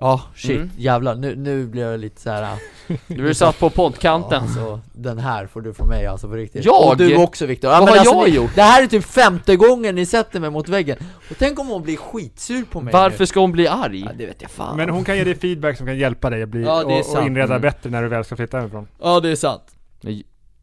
ja 0.00 0.20
shit, 0.36 0.50
Mm. 0.56 0.70
jävlar, 0.76 1.14
nu, 1.14 1.36
nu 1.36 1.66
blir 1.66 1.82
jag 1.90 2.00
lite 2.00 2.20
så 2.20 2.30
här. 2.30 2.48
Du 3.06 3.28
är 3.28 3.32
satt 3.32 3.58
på 3.58 3.70
poddkanten. 3.70 4.30
Ja, 4.32 4.38
alltså, 4.40 4.80
den 4.92 5.18
här 5.18 5.46
får 5.46 5.60
du 5.60 5.74
från 5.74 5.88
mig 5.88 6.06
alltså 6.06 6.28
på 6.28 6.34
riktigt 6.34 6.64
Jag? 6.64 6.88
Och 6.88 6.96
du 6.96 7.16
också 7.16 7.46
Viktor, 7.46 7.70
ja, 7.70 7.80
Vad 7.80 7.88
har 7.88 7.96
alltså, 7.96 8.14
jag 8.14 8.28
ni, 8.28 8.34
gjort? 8.34 8.54
Det 8.54 8.62
här 8.62 8.82
är 8.82 8.86
typ 8.86 9.04
femte 9.04 9.56
gången 9.56 9.94
ni 9.94 10.06
sätter 10.06 10.40
mig 10.40 10.50
mot 10.50 10.68
väggen 10.68 10.96
Och 11.30 11.36
tänk 11.38 11.58
om 11.58 11.68
hon 11.68 11.82
blir 11.82 11.96
skitsur 11.96 12.64
på 12.64 12.80
mig 12.80 12.92
Varför 12.92 13.18
nu. 13.20 13.26
ska 13.26 13.40
hon 13.40 13.52
bli 13.52 13.68
arg? 13.68 14.00
Ja 14.00 14.10
det 14.18 14.26
vet 14.26 14.42
jag 14.42 14.50
fan 14.50 14.76
Men 14.76 14.88
hon 14.88 15.04
kan 15.04 15.16
ge 15.16 15.24
dig 15.24 15.34
feedback 15.34 15.76
som 15.76 15.86
kan 15.86 15.98
hjälpa 15.98 16.30
dig 16.30 16.42
att 16.42 16.48
bli, 16.48 16.62
Ja, 16.62 16.84
det 16.84 16.94
är 16.98 17.10
och, 17.10 17.18
och 17.18 17.26
inreda 17.26 17.46
Mm. 17.54 17.62
bättre 17.62 17.90
när 17.90 18.02
du 18.02 18.08
väl 18.08 18.24
ska 18.24 18.36
flytta 18.36 18.56
hemifrån. 18.58 18.88
Ja 19.02 19.20
det 19.20 19.28
är 19.30 19.36
sant 19.36 19.62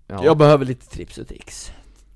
Ja. 0.08 0.22
Jag 0.24 0.38
behöver 0.38 0.66
lite 0.66 0.90
trips 0.90 1.18
och 1.18 1.28
tricks 1.28 1.72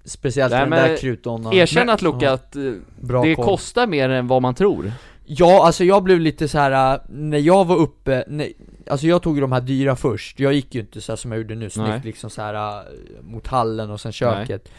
Speciellt 0.06 0.52
Nej, 0.52 0.64
för 0.64 0.70
den 0.76 0.90
där 0.90 0.98
krutdonnan 0.98 1.54
Erkänn 1.54 1.90
att 1.90 2.02
Luca 2.02 2.26
Ja. 2.26 2.32
att 2.32 2.56
Bra 3.02 3.24
det 3.24 3.36
koll. 3.36 3.46
kostar 3.46 3.88
mer 3.88 4.10
än 4.10 4.28
vad 4.28 4.42
man 4.42 4.56
tror. 4.56 4.92
Ja, 5.32 5.66
alltså 5.66 5.84
jag 5.84 6.04
blev 6.04 6.20
lite 6.20 6.48
så 6.48 6.58
här 6.58 6.94
äh, 6.94 7.00
när 7.10 7.38
jag 7.38 7.66
var 7.66 7.76
uppe, 7.76 8.24
nej, 8.28 8.54
alltså 8.88 9.08
jag 9.08 9.22
tog 9.22 9.36
ju 9.36 9.42
de 9.42 9.52
här 9.52 9.62
dyra 9.62 9.96
först, 9.96 10.40
jag 10.40 10.54
gick 10.54 10.76
ju 10.76 10.82
inte 10.82 11.02
så 11.02 11.18
som 11.18 11.32
jag 11.32 11.42
gjorde 11.42 11.56
nu, 11.56 11.70
snyggt 11.70 11.90
Nej. 11.90 12.02
liksom 12.04 12.30
så 12.30 12.42
här 12.42 12.54
äh, 12.54 12.84
mot 13.22 13.48
hallen 13.48 13.92
och 13.92 14.02
sen 14.02 14.12
köket. 14.12 14.70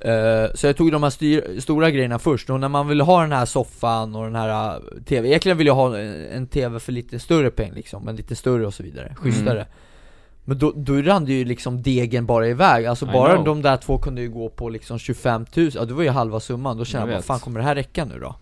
Eh, 0.00 0.46
Så 0.54 0.66
jag 0.66 0.76
tog 0.76 0.92
de 0.92 1.02
här 1.02 1.10
styr, 1.10 1.60
stora 1.60 1.90
grejerna 1.90 2.18
först, 2.18 2.50
och 2.50 2.60
när 2.60 2.68
man 2.68 2.88
ville 2.88 3.02
ha 3.02 3.20
den 3.20 3.32
här 3.32 3.46
soffan 3.46 4.14
och 4.14 4.24
den 4.24 4.34
här 4.34 4.74
äh, 4.74 5.02
TV, 5.04 5.28
egentligen 5.28 5.58
ville 5.58 5.70
jag 5.70 5.74
ha 5.74 5.98
en, 5.98 6.26
en 6.26 6.46
TV 6.46 6.80
för 6.80 6.92
lite 6.92 7.18
större 7.18 7.50
peng 7.50 7.72
liksom, 7.72 8.04
men 8.04 8.16
lite 8.16 8.36
större 8.36 8.66
och 8.66 8.74
så 8.74 8.82
vidare, 8.82 9.14
schysstare. 9.16 9.66
Men 10.44 10.58
då, 10.58 10.72
då 10.76 10.92
rann 11.02 11.24
det 11.24 11.32
ju 11.32 11.44
liksom 11.44 11.82
degen 11.82 12.26
bara 12.26 12.48
iväg, 12.48 12.86
alltså 12.86 13.06
I 13.06 13.12
bara 13.12 13.32
know. 13.32 13.44
de 13.44 13.62
där 13.62 13.76
två 13.76 13.98
kunde 13.98 14.20
ju 14.20 14.28
gå 14.30 14.48
på 14.48 14.68
liksom 14.68 14.98
25 14.98 15.46
000, 15.56 15.70
ja 15.74 15.84
det 15.84 15.94
var 15.94 16.02
ju 16.02 16.08
halva 16.08 16.40
summan, 16.40 16.76
då 16.76 16.84
kände 16.84 17.06
Jag 17.06 17.12
jag, 17.12 17.16
vad 17.16 17.24
fan 17.24 17.40
kommer 17.40 17.60
det 17.60 17.66
här 17.66 17.74
räcka 17.74 18.04
nu 18.04 18.18
då? 18.20 18.36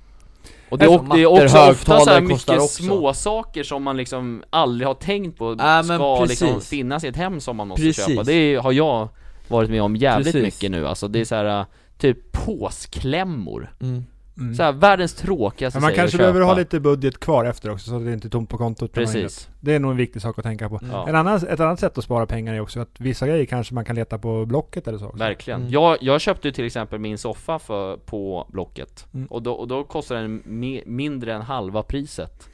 Och 0.71 0.79
det 0.79 0.85
är, 0.85 1.15
det 1.17 1.23
är 1.23 1.27
också 1.27 1.59
ofta 1.59 2.01
så 2.01 2.21
mycket 2.21 2.49
också. 2.49 2.83
små 2.83 3.15
saker 3.15 3.63
som 3.63 3.83
man 3.83 3.97
liksom 3.97 4.43
aldrig 4.51 4.89
har 4.89 4.95
tänkt 4.95 5.39
på 5.39 5.55
men 5.55 5.85
ska 5.85 6.25
liksom 6.25 6.61
finnas 6.61 7.05
i 7.05 7.09
ett 7.09 7.17
hem 7.17 7.41
som 7.41 7.57
man 7.57 7.69
måste 7.69 7.83
Precis. 7.83 8.07
köpa. 8.07 8.23
Det 8.23 8.57
har 8.57 8.73
jag 8.73 9.09
varit 9.49 9.71
med 9.71 9.83
om 9.83 9.97
jävligt 9.97 10.33
Precis. 10.33 10.43
mycket 10.43 10.71
nu 10.71 10.87
alltså. 10.87 11.09
Det 11.09 11.21
är 11.21 11.25
så 11.25 11.35
här 11.35 11.67
typ 11.99 12.33
påsklämmor. 12.33 13.73
Mm. 13.81 14.05
Mm. 14.39 14.55
Så 14.55 14.63
här, 14.63 14.73
världens 14.73 15.15
tråkigaste 15.15 15.79
Men 15.79 15.83
man 15.83 15.95
kanske 15.95 16.17
att 16.17 16.19
behöver 16.21 16.41
ha 16.41 16.55
lite 16.55 16.81
budget 16.81 17.21
kvar 17.21 17.45
efter 17.45 17.71
också, 17.71 17.91
så 17.91 17.97
att 17.97 18.05
det 18.05 18.13
inte 18.13 18.29
är 18.29 18.31
tomt 18.31 18.51
på 18.51 18.59
kontot. 18.59 18.93
Precis. 18.93 19.49
Det 19.61 19.75
är 19.75 19.79
nog 19.81 19.91
en 19.91 19.97
viktig 19.97 20.23
sak 20.23 20.39
att 20.39 20.45
tänka 20.45 20.69
på. 20.69 20.81
Ja. 20.93 21.09
En 21.09 21.15
annan, 21.15 21.37
ett 21.37 21.61
annat 21.61 21.81
sätt 21.81 21.99
att 21.99 22.05
spara 22.05 22.27
pengar 22.27 22.55
är 22.55 22.61
också 22.61 22.81
att 22.81 23.01
vissa 23.01 23.27
grejer 23.27 23.45
kanske 23.45 23.75
man 23.75 23.85
kan 23.85 23.97
leta 23.97 24.19
på 24.19 24.47
Blocket 24.47 24.89
eller 24.89 24.99
så. 24.99 25.07
också. 25.07 25.19
Verkligen. 25.19 25.61
Mm. 25.61 25.73
Jag, 25.73 25.97
jag 26.01 26.21
köpte 26.21 26.49
ju 26.49 26.53
till 26.53 26.65
exempel 26.67 26.99
min 26.99 27.19
soffa 27.19 27.59
för, 27.59 27.97
på 27.97 28.47
Blocket. 28.53 29.07
Mm. 29.15 29.27
Och, 29.27 29.43
då, 29.43 29.53
och 29.53 29.69
då 29.69 29.85
kostar 29.85 30.17
den 30.17 30.43
me, 30.45 30.83
mindre 30.87 31.35
än 31.35 31.43
halva 31.43 31.83
priset. 31.83 32.49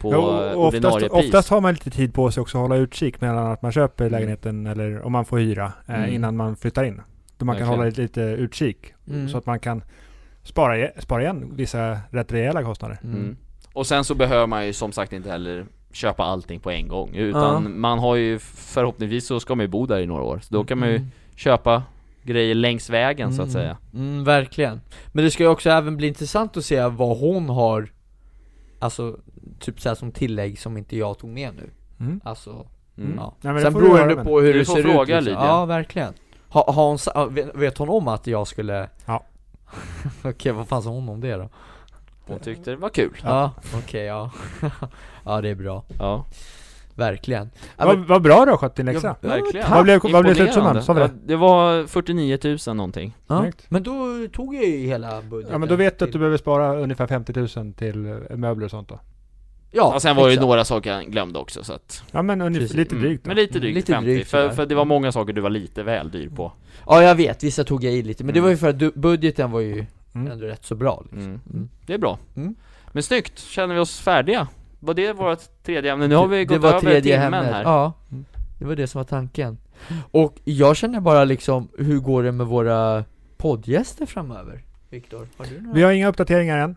På 0.00 0.12
Ja, 0.12 0.18
och, 0.54 0.66
ordinarie 0.66 0.96
oftast, 0.96 1.12
pris. 1.14 1.24
oftast 1.26 1.48
har 1.50 1.60
man 1.60 1.72
lite 1.74 1.90
tid 1.90 2.14
på 2.14 2.30
sig 2.30 2.40
också 2.40 2.58
att 2.58 2.62
hålla 2.62 2.76
utkik 2.76 3.20
mellan 3.20 3.46
att 3.52 3.62
man 3.62 3.72
köper 3.72 4.10
lägenheten 4.10 4.66
eller 4.66 5.02
om 5.02 5.12
man 5.12 5.24
får 5.24 5.38
hyra 5.38 5.72
eh, 5.88 5.94
Mm. 5.94 6.14
innan 6.14 6.36
man 6.36 6.56
flyttar 6.56 6.84
in. 6.84 7.00
Då 7.38 7.44
man 7.44 7.56
kan 7.56 7.66
Verkligen. 7.68 7.68
hålla 7.68 7.84
lite, 7.88 8.02
lite 8.02 8.20
utkik 8.20 8.94
Mm. 9.08 9.28
så 9.28 9.38
att 9.38 9.46
man 9.46 9.58
kan 9.60 9.82
spara, 10.42 10.88
spara 10.98 11.22
igen 11.22 11.52
vissa 11.54 11.98
rätt 12.10 12.32
rejäla 12.32 12.62
kostnader. 12.62 12.98
Mm. 13.04 13.36
Och 13.72 13.86
sen 13.86 14.04
så 14.04 14.14
behöver 14.14 14.46
man 14.46 14.66
ju 14.66 14.72
som 14.72 14.92
sagt 14.92 15.12
inte 15.12 15.30
heller 15.30 15.66
köpa 15.92 16.22
allting 16.24 16.60
på 16.60 16.70
en 16.70 16.88
gång 16.88 17.10
Utan 17.14 17.62
Ja. 17.62 17.68
man 17.68 17.98
har 17.98 18.16
ju 18.16 18.38
förhoppningsvis 18.38 19.26
så 19.26 19.40
ska 19.40 19.54
man 19.54 19.64
ju 19.64 19.68
bo 19.68 19.86
där 19.86 19.98
i 20.00 20.06
några 20.06 20.22
år 20.22 20.38
Så 20.42 20.54
då 20.54 20.64
kan 20.64 20.78
man 20.78 20.88
ju 20.88 20.96
Mm. 20.96 21.08
köpa 21.36 21.82
grejer 22.22 22.54
längs 22.54 22.90
vägen 22.90 23.32
så 23.34 23.42
att 23.42 23.48
Mm. 23.48 23.52
säga 23.62 23.76
Mm, 23.94 24.24
verkligen. 24.24 24.80
Men 25.12 25.24
det 25.24 25.30
ska 25.30 25.42
ju 25.42 25.48
också 25.48 25.70
även 25.70 25.96
bli 25.96 26.06
intressant 26.08 26.56
att 26.56 26.64
se 26.64 26.86
vad 26.86 27.18
hon 27.18 27.48
har 27.48 27.88
Alltså, 28.78 29.16
typ 29.60 29.80
såhär 29.80 29.96
som 29.96 30.12
tillägg 30.12 30.58
som 30.58 30.76
inte 30.76 30.96
jag 30.96 31.18
tog 31.18 31.30
med 31.30 31.54
nu 31.56 31.70
Mm. 32.00 32.20
Alltså, 32.24 32.66
mm. 32.98 33.14
ja 33.16 33.34
det 33.40 33.60
Sen 33.60 33.72
beror 33.72 34.06
det 34.08 34.24
på 34.24 34.40
hur 34.40 34.52
Du 34.52 34.58
det 34.58 34.64
ser 34.64 34.82
fråga 34.82 35.02
ut 35.02 35.08
liksom. 35.08 35.24
Lydia. 35.24 35.46
Ja, 35.46 35.64
verkligen 35.64 36.12
ha, 36.48 36.72
har 36.72 36.88
hon, 36.88 37.50
vet 37.60 37.78
hon 37.78 37.88
om 37.88 38.08
att 38.08 38.26
jag 38.26 38.46
skulle 38.46 38.88
Ja. 39.06 39.24
Okej, 40.24 40.52
vad 40.52 40.68
fan 40.68 40.82
sa 40.82 40.90
hon 40.90 41.08
om 41.08 41.20
det 41.20 41.36
då? 41.36 41.48
Hon 42.26 42.38
tyckte 42.38 42.70
det 42.70 42.76
var 42.76 42.88
kul 42.88 43.16
Ja, 43.24 43.52
okej, 43.74 44.04
ja 44.04 44.30
Ja 45.24 45.40
det 45.40 45.48
är 45.48 45.54
bra 45.54 45.84
Ja 45.98 46.24
Verkligen. 46.94 47.50
Ja, 47.76 47.86
Vad 47.86 47.98
vad 47.98 48.22
bra 48.22 48.44
du 48.44 48.50
har 48.50 48.58
skött 48.58 48.76
din 48.76 48.86
läxa. 48.86 49.16
Ja, 49.20 49.28
Verkligen. 49.28 49.70
Vad 49.70 49.84
blev, 49.84 50.00
vad 50.12 50.24
blev 50.24 50.34
slutsumman? 50.34 50.82
Sa 50.82 50.92
vi 50.92 51.00
Ja, 51.00 51.06
det? 51.08 51.14
det 51.24 51.36
var 51.36 51.86
49 51.86 52.38
000 52.66 52.76
någonting. 52.76 53.16
Ja, 53.26 53.46
men 53.68 53.82
då 53.82 54.26
tog 54.32 54.54
jag 54.54 54.64
ju 54.64 54.76
hela 54.86 55.22
budgeten 55.22 55.52
Ja 55.52 55.58
men 55.58 55.68
då 55.68 55.76
vet 55.76 55.98
du 55.98 56.04
att 56.04 56.12
du 56.12 56.18
behöver 56.18 56.36
spara 56.36 56.76
ungefär 56.76 57.06
50 57.06 57.60
000 57.60 57.72
till 57.72 57.96
möbler 58.30 58.64
och 58.64 58.70
sånt 58.70 58.88
då. 58.88 59.00
Ja, 59.74 59.90
Ja, 59.94 60.00
sen 60.00 60.16
var 60.16 60.28
det 60.28 60.34
ju 60.34 60.40
några 60.40 60.64
saker 60.64 60.92
jag 60.92 61.04
glömde 61.12 61.38
också 61.38 61.64
så 61.64 61.72
att 61.72 62.02
Ja 62.10 62.22
men 62.22 62.40
ungefär, 62.40 62.76
lite 62.76 62.94
Mm, 62.94 63.02
drygt 63.08 63.24
då. 63.24 63.28
Men 63.28 63.36
lite 63.36 63.52
Mm, 63.58 63.60
drygt, 63.60 63.76
lite 63.76 63.92
50, 63.92 64.10
drygt 64.10 64.30
för, 64.30 64.50
för 64.50 64.66
det 64.66 64.74
var 64.74 64.84
många 64.84 65.12
saker 65.12 65.32
du 65.32 65.40
var 65.40 65.50
lite 65.50 65.82
väl 65.82 66.10
dyr 66.10 66.28
på 66.28 66.52
Ja 66.86 67.02
jag 67.02 67.14
vet, 67.14 67.44
vissa 67.44 67.64
tog 67.64 67.84
jag 67.84 67.92
i 67.92 68.02
lite, 68.02 68.24
men 68.24 68.34
det 68.34 68.38
Mm. 68.38 68.44
var 68.44 68.50
ju 68.50 68.56
för 68.56 68.68
att 68.68 68.78
du, 68.78 68.90
budgeten 68.94 69.50
var 69.50 69.60
ju 69.60 69.86
Mm. 70.14 70.32
ändå 70.32 70.46
rätt 70.46 70.64
så 70.64 70.74
bra 70.74 71.00
liksom. 71.02 71.20
mm. 71.24 71.40
Mm. 71.52 71.68
Det 71.86 71.94
är 71.94 71.98
bra 71.98 72.18
Mm. 72.36 72.54
Men 72.92 73.02
snyggt, 73.02 73.38
känner 73.38 73.74
vi 73.74 73.80
oss 73.80 74.00
färdiga? 74.00 74.48
Var 74.80 74.94
det 74.94 75.12
vårt 75.12 75.62
tredje 75.64 75.92
ämne? 75.92 76.08
Nu 76.08 76.14
har 76.14 76.26
vi 76.26 76.36
det 76.38 76.44
gått 76.44 76.60
var 76.60 76.68
över 76.70 76.80
tredje 76.80 77.02
timmen 77.20 77.34
ämnet. 77.34 77.52
här 77.54 77.62
Ja, 77.62 77.92
Mm. 78.10 78.24
det 78.58 78.64
var 78.64 78.76
det 78.76 78.86
som 78.86 78.98
var 78.98 79.04
tanken 79.04 79.58
Och 80.10 80.36
jag 80.44 80.76
känner 80.76 81.00
bara 81.00 81.24
liksom, 81.24 81.68
hur 81.78 81.98
går 81.98 82.22
det 82.22 82.32
med 82.32 82.46
våra 82.46 83.04
poddgäster 83.36 84.06
framöver? 84.06 84.62
Viktor, 84.90 85.28
har 85.36 85.46
du 85.46 85.60
några? 85.60 85.74
Vi 85.74 85.82
har 85.82 85.92
inga 85.92 86.08
uppdateringar 86.08 86.58
än. 86.58 86.76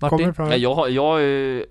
Kommer 0.00 0.26
Martin? 0.26 0.34
Ja, 0.50 0.56
jag, 0.56 0.74
har- 0.74 0.88
jag 0.88 1.20
eh, 1.58 1.62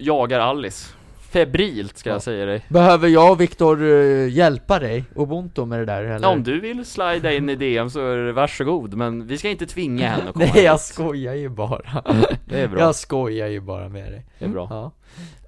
jagar 0.00 0.40
Alice. 0.40 0.94
Febrilt 1.30 1.98
ska 1.98 2.10
Ja. 2.10 2.14
jag 2.14 2.22
säga 2.22 2.46
dig. 2.46 2.64
Behöver 2.68 3.08
jag 3.08 3.30
och 3.32 3.40
Viktor 3.40 3.82
eh, 3.82 4.28
hjälpa 4.28 4.78
dig, 4.78 5.04
Ubuntu 5.14 5.64
med 5.64 5.78
det 5.78 5.84
där 5.84 6.02
eller? 6.04 6.26
Ja, 6.26 6.28
om 6.28 6.42
du 6.42 6.60
vill 6.60 6.84
slida 6.84 7.32
in 7.32 7.48
i 7.48 7.54
DM 7.56 7.90
så 7.90 8.00
är 8.12 8.16
det 8.16 8.32
varsågod, 8.32 8.94
men 8.94 9.26
vi 9.26 9.38
ska 9.38 9.48
inte 9.48 9.66
tvinga 9.66 10.08
henne 10.08 10.28
att 10.28 10.32
komma 10.34 10.46
Nej 10.54 10.64
jag 10.64 10.80
skojar 10.80 11.34
ju 11.34 11.48
bara. 11.48 12.02
Det 12.48 12.60
är 12.60 12.68
bra, 12.68 12.80
Jag 12.80 12.94
skojar 12.94 13.46
ju 13.46 13.60
bara 13.60 13.88
med 13.88 14.12
dig. 14.12 14.26
Det 14.38 14.44
är 14.44 14.48
bra. 14.48 14.66
Ja. 14.70 14.90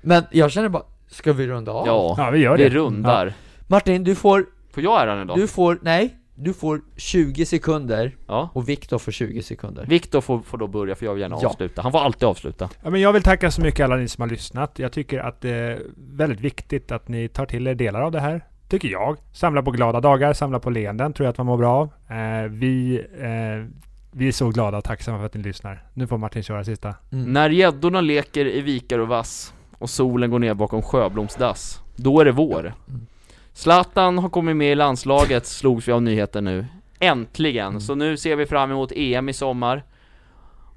Men 0.03 0.23
jag 0.31 0.51
känner 0.53 0.69
bara, 0.69 0.83
ska 1.09 1.33
vi 1.33 1.47
runda 1.47 1.73
av? 1.73 1.87
Ja, 1.87 2.15
Ja 2.19 2.31
vi 2.31 2.39
gör 2.39 2.57
vi 2.57 2.63
det. 2.65 2.71
rundar. 2.71 3.33
Martin, 3.67 4.05
du 4.05 4.15
får, 4.15 4.47
Får 4.75 4.83
jag 4.83 5.03
äran 5.03 5.23
idag? 5.23 5.37
du 5.39 5.47
får, 5.49 5.79
nej 5.83 6.17
Du 6.35 6.53
får 6.55 6.81
20 6.97 7.47
sekunder 7.47 8.17
Ja 8.27 8.51
och 8.53 8.69
Viktor 8.69 8.99
får 8.99 9.13
20 9.13 9.43
sekunder 9.43 9.85
Viktor 9.87 10.21
får, 10.21 10.39
får 10.41 10.59
då 10.59 10.67
börja 10.67 10.95
för 10.95 11.07
jag 11.07 11.13
vill 11.15 11.21
gärna 11.21 11.39
Ja. 11.43 11.49
avsluta, 11.49 11.83
han 11.83 11.93
får 11.93 11.99
alltid 11.99 12.29
avsluta 12.29 12.69
Ja, 12.83 12.91
men 12.91 13.01
jag 13.01 13.13
vill 13.13 13.23
tacka 13.23 13.51
så 13.51 13.61
mycket 13.63 13.85
alla 13.85 13.97
ni 13.97 14.09
som 14.09 14.23
har 14.23 14.29
lyssnat. 14.29 14.79
Jag 14.79 14.93
tycker 14.93 15.19
att 15.19 15.41
det 15.41 15.51
är 15.51 15.83
väldigt 15.97 16.41
viktigt 16.41 16.93
att 16.93 17.09
ni 17.09 17.29
tar 17.29 17.47
till 17.47 17.67
er 17.67 17.75
delar 17.75 18.01
av 18.01 18.13
det 18.13 18.21
här. 18.21 18.45
Tycker 18.69 18.89
jag. 18.89 19.17
Samla 19.33 19.63
på 19.63 19.71
glada 19.71 20.01
dagar, 20.01 20.33
samla 20.33 20.61
på 20.61 20.71
leenden, 20.71 21.13
tror 21.13 21.25
jag 21.25 21.31
att 21.31 21.39
man 21.39 21.47
mår 21.47 21.57
bra 21.57 21.73
av. 21.81 22.17
Eh, 22.17 22.49
vi, 22.51 22.97
eh, 23.21 23.71
vi 24.13 24.29
är 24.29 24.33
så 24.33 24.49
glada 24.51 24.79
och 24.79 24.85
tacksamma 24.85 25.19
för 25.19 25.27
att 25.27 25.35
ni 25.35 25.43
lyssnar. 25.43 25.83
Nu 25.95 26.07
får 26.07 26.19
Martin 26.19 26.43
köra 26.43 26.65
sista. 26.65 26.95
Mm. 27.13 27.33
När 27.33 27.51
gäddorna 27.51 28.01
leker 28.01 28.47
i 28.47 28.61
vikar 28.61 28.99
och 28.99 29.09
vass 29.09 29.55
och 29.79 29.91
solen 29.91 30.31
går 30.31 30.39
ner 30.39 30.55
bakom 30.55 30.83
Sjöblomsdass, 30.83 31.83
då 31.97 32.21
är 32.21 32.25
det 32.25 32.33
vår. 32.33 32.61
Mm. 32.89 33.07
Zlatan 33.55 34.19
har 34.19 34.29
kommit 34.29 34.57
med 34.57 34.73
i 34.73 34.75
landslaget, 34.75 35.47
slogs 35.47 35.89
vi 35.89 35.93
av 35.93 36.03
nyheten 36.03 36.45
nu. 36.45 36.67
Äntligen! 36.99 37.67
Mm. 37.69 37.81
Så 37.81 37.95
nu 37.95 38.17
ser 38.17 38.37
vi 38.37 38.47
fram 38.47 38.71
emot 38.71 38.93
EM 38.97 39.29
i 39.29 39.33
sommar. 39.33 39.85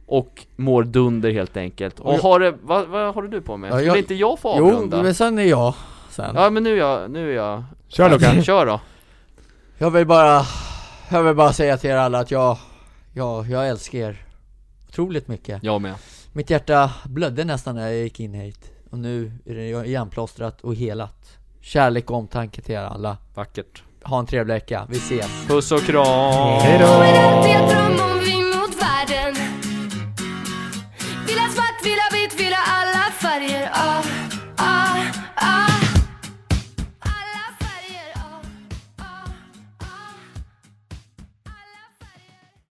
Och 0.07 0.45
mår 0.55 0.83
dunder 0.83 1.31
helt 1.31 1.57
enkelt. 1.57 1.99
Och 1.99 2.05
Och 2.05 2.13
jag- 2.13 2.21
har 2.21 2.39
det, 2.39 2.53
vad, 2.61 2.87
vad 2.87 3.13
håller 3.15 3.27
du 3.29 3.41
på 3.41 3.57
med? 3.57 3.67
Ja, 3.69 3.73
Skulle 3.73 3.87
jag- 3.87 3.97
inte 3.97 4.13
jag 4.15 4.39
få 4.39 4.55
Jo, 4.59 4.65
avrunda? 4.75 5.03
men 5.03 5.15
sen 5.15 5.39
är 5.39 5.43
jag 5.43 5.73
sen 6.09 6.35
Ja 6.35 6.49
men 6.49 6.63
nu 6.63 6.73
är 6.73 6.77
jag, 6.77 7.11
nu 7.11 7.29
är 7.31 7.35
jag... 7.35 7.63
Kör 7.87 8.09
Lukas! 8.09 8.45
Kör 8.45 8.65
då! 8.65 8.79
Jag 9.77 9.91
vill 9.91 10.07
bara, 10.07 10.41
jag 11.11 11.23
vill 11.23 11.35
bara 11.35 11.53
säga 11.53 11.77
till 11.77 11.89
er 11.89 11.95
alla 11.95 12.19
att 12.19 12.31
jag, 12.31 12.57
jag, 13.13 13.49
jag 13.49 13.69
älskar 13.69 13.99
er 13.99 14.25
Otroligt 14.89 15.27
mycket 15.27 15.63
Jag 15.63 15.81
med. 15.81 15.93
Mitt 16.33 16.49
hjärta 16.49 16.91
blödde 17.05 17.45
nästan 17.45 17.75
när 17.75 17.81
jag 17.87 17.95
gick 18.03 18.19
in 18.19 18.33
hit 18.33 18.71
Och 18.89 18.99
nu 18.99 19.31
är 19.45 19.55
det 19.55 19.87
igenplåstrat 19.87 20.61
och 20.61 20.75
helat 20.75 21.37
Kärlek 21.65 22.11
och 22.11 22.17
omtanke 22.17 22.61
till 22.61 22.75
er 22.75 22.79
alla 22.79 23.17
Vackert. 23.33 23.83
Ha 24.03 24.19
en 24.19 24.25
trevlig 24.25 24.53
vecka, 24.53 24.87
vi 24.89 24.97
ses 24.97 25.47
Puss 25.47 25.71
och 25.71 25.81
kram! 25.81 26.59
Hej 26.61 26.79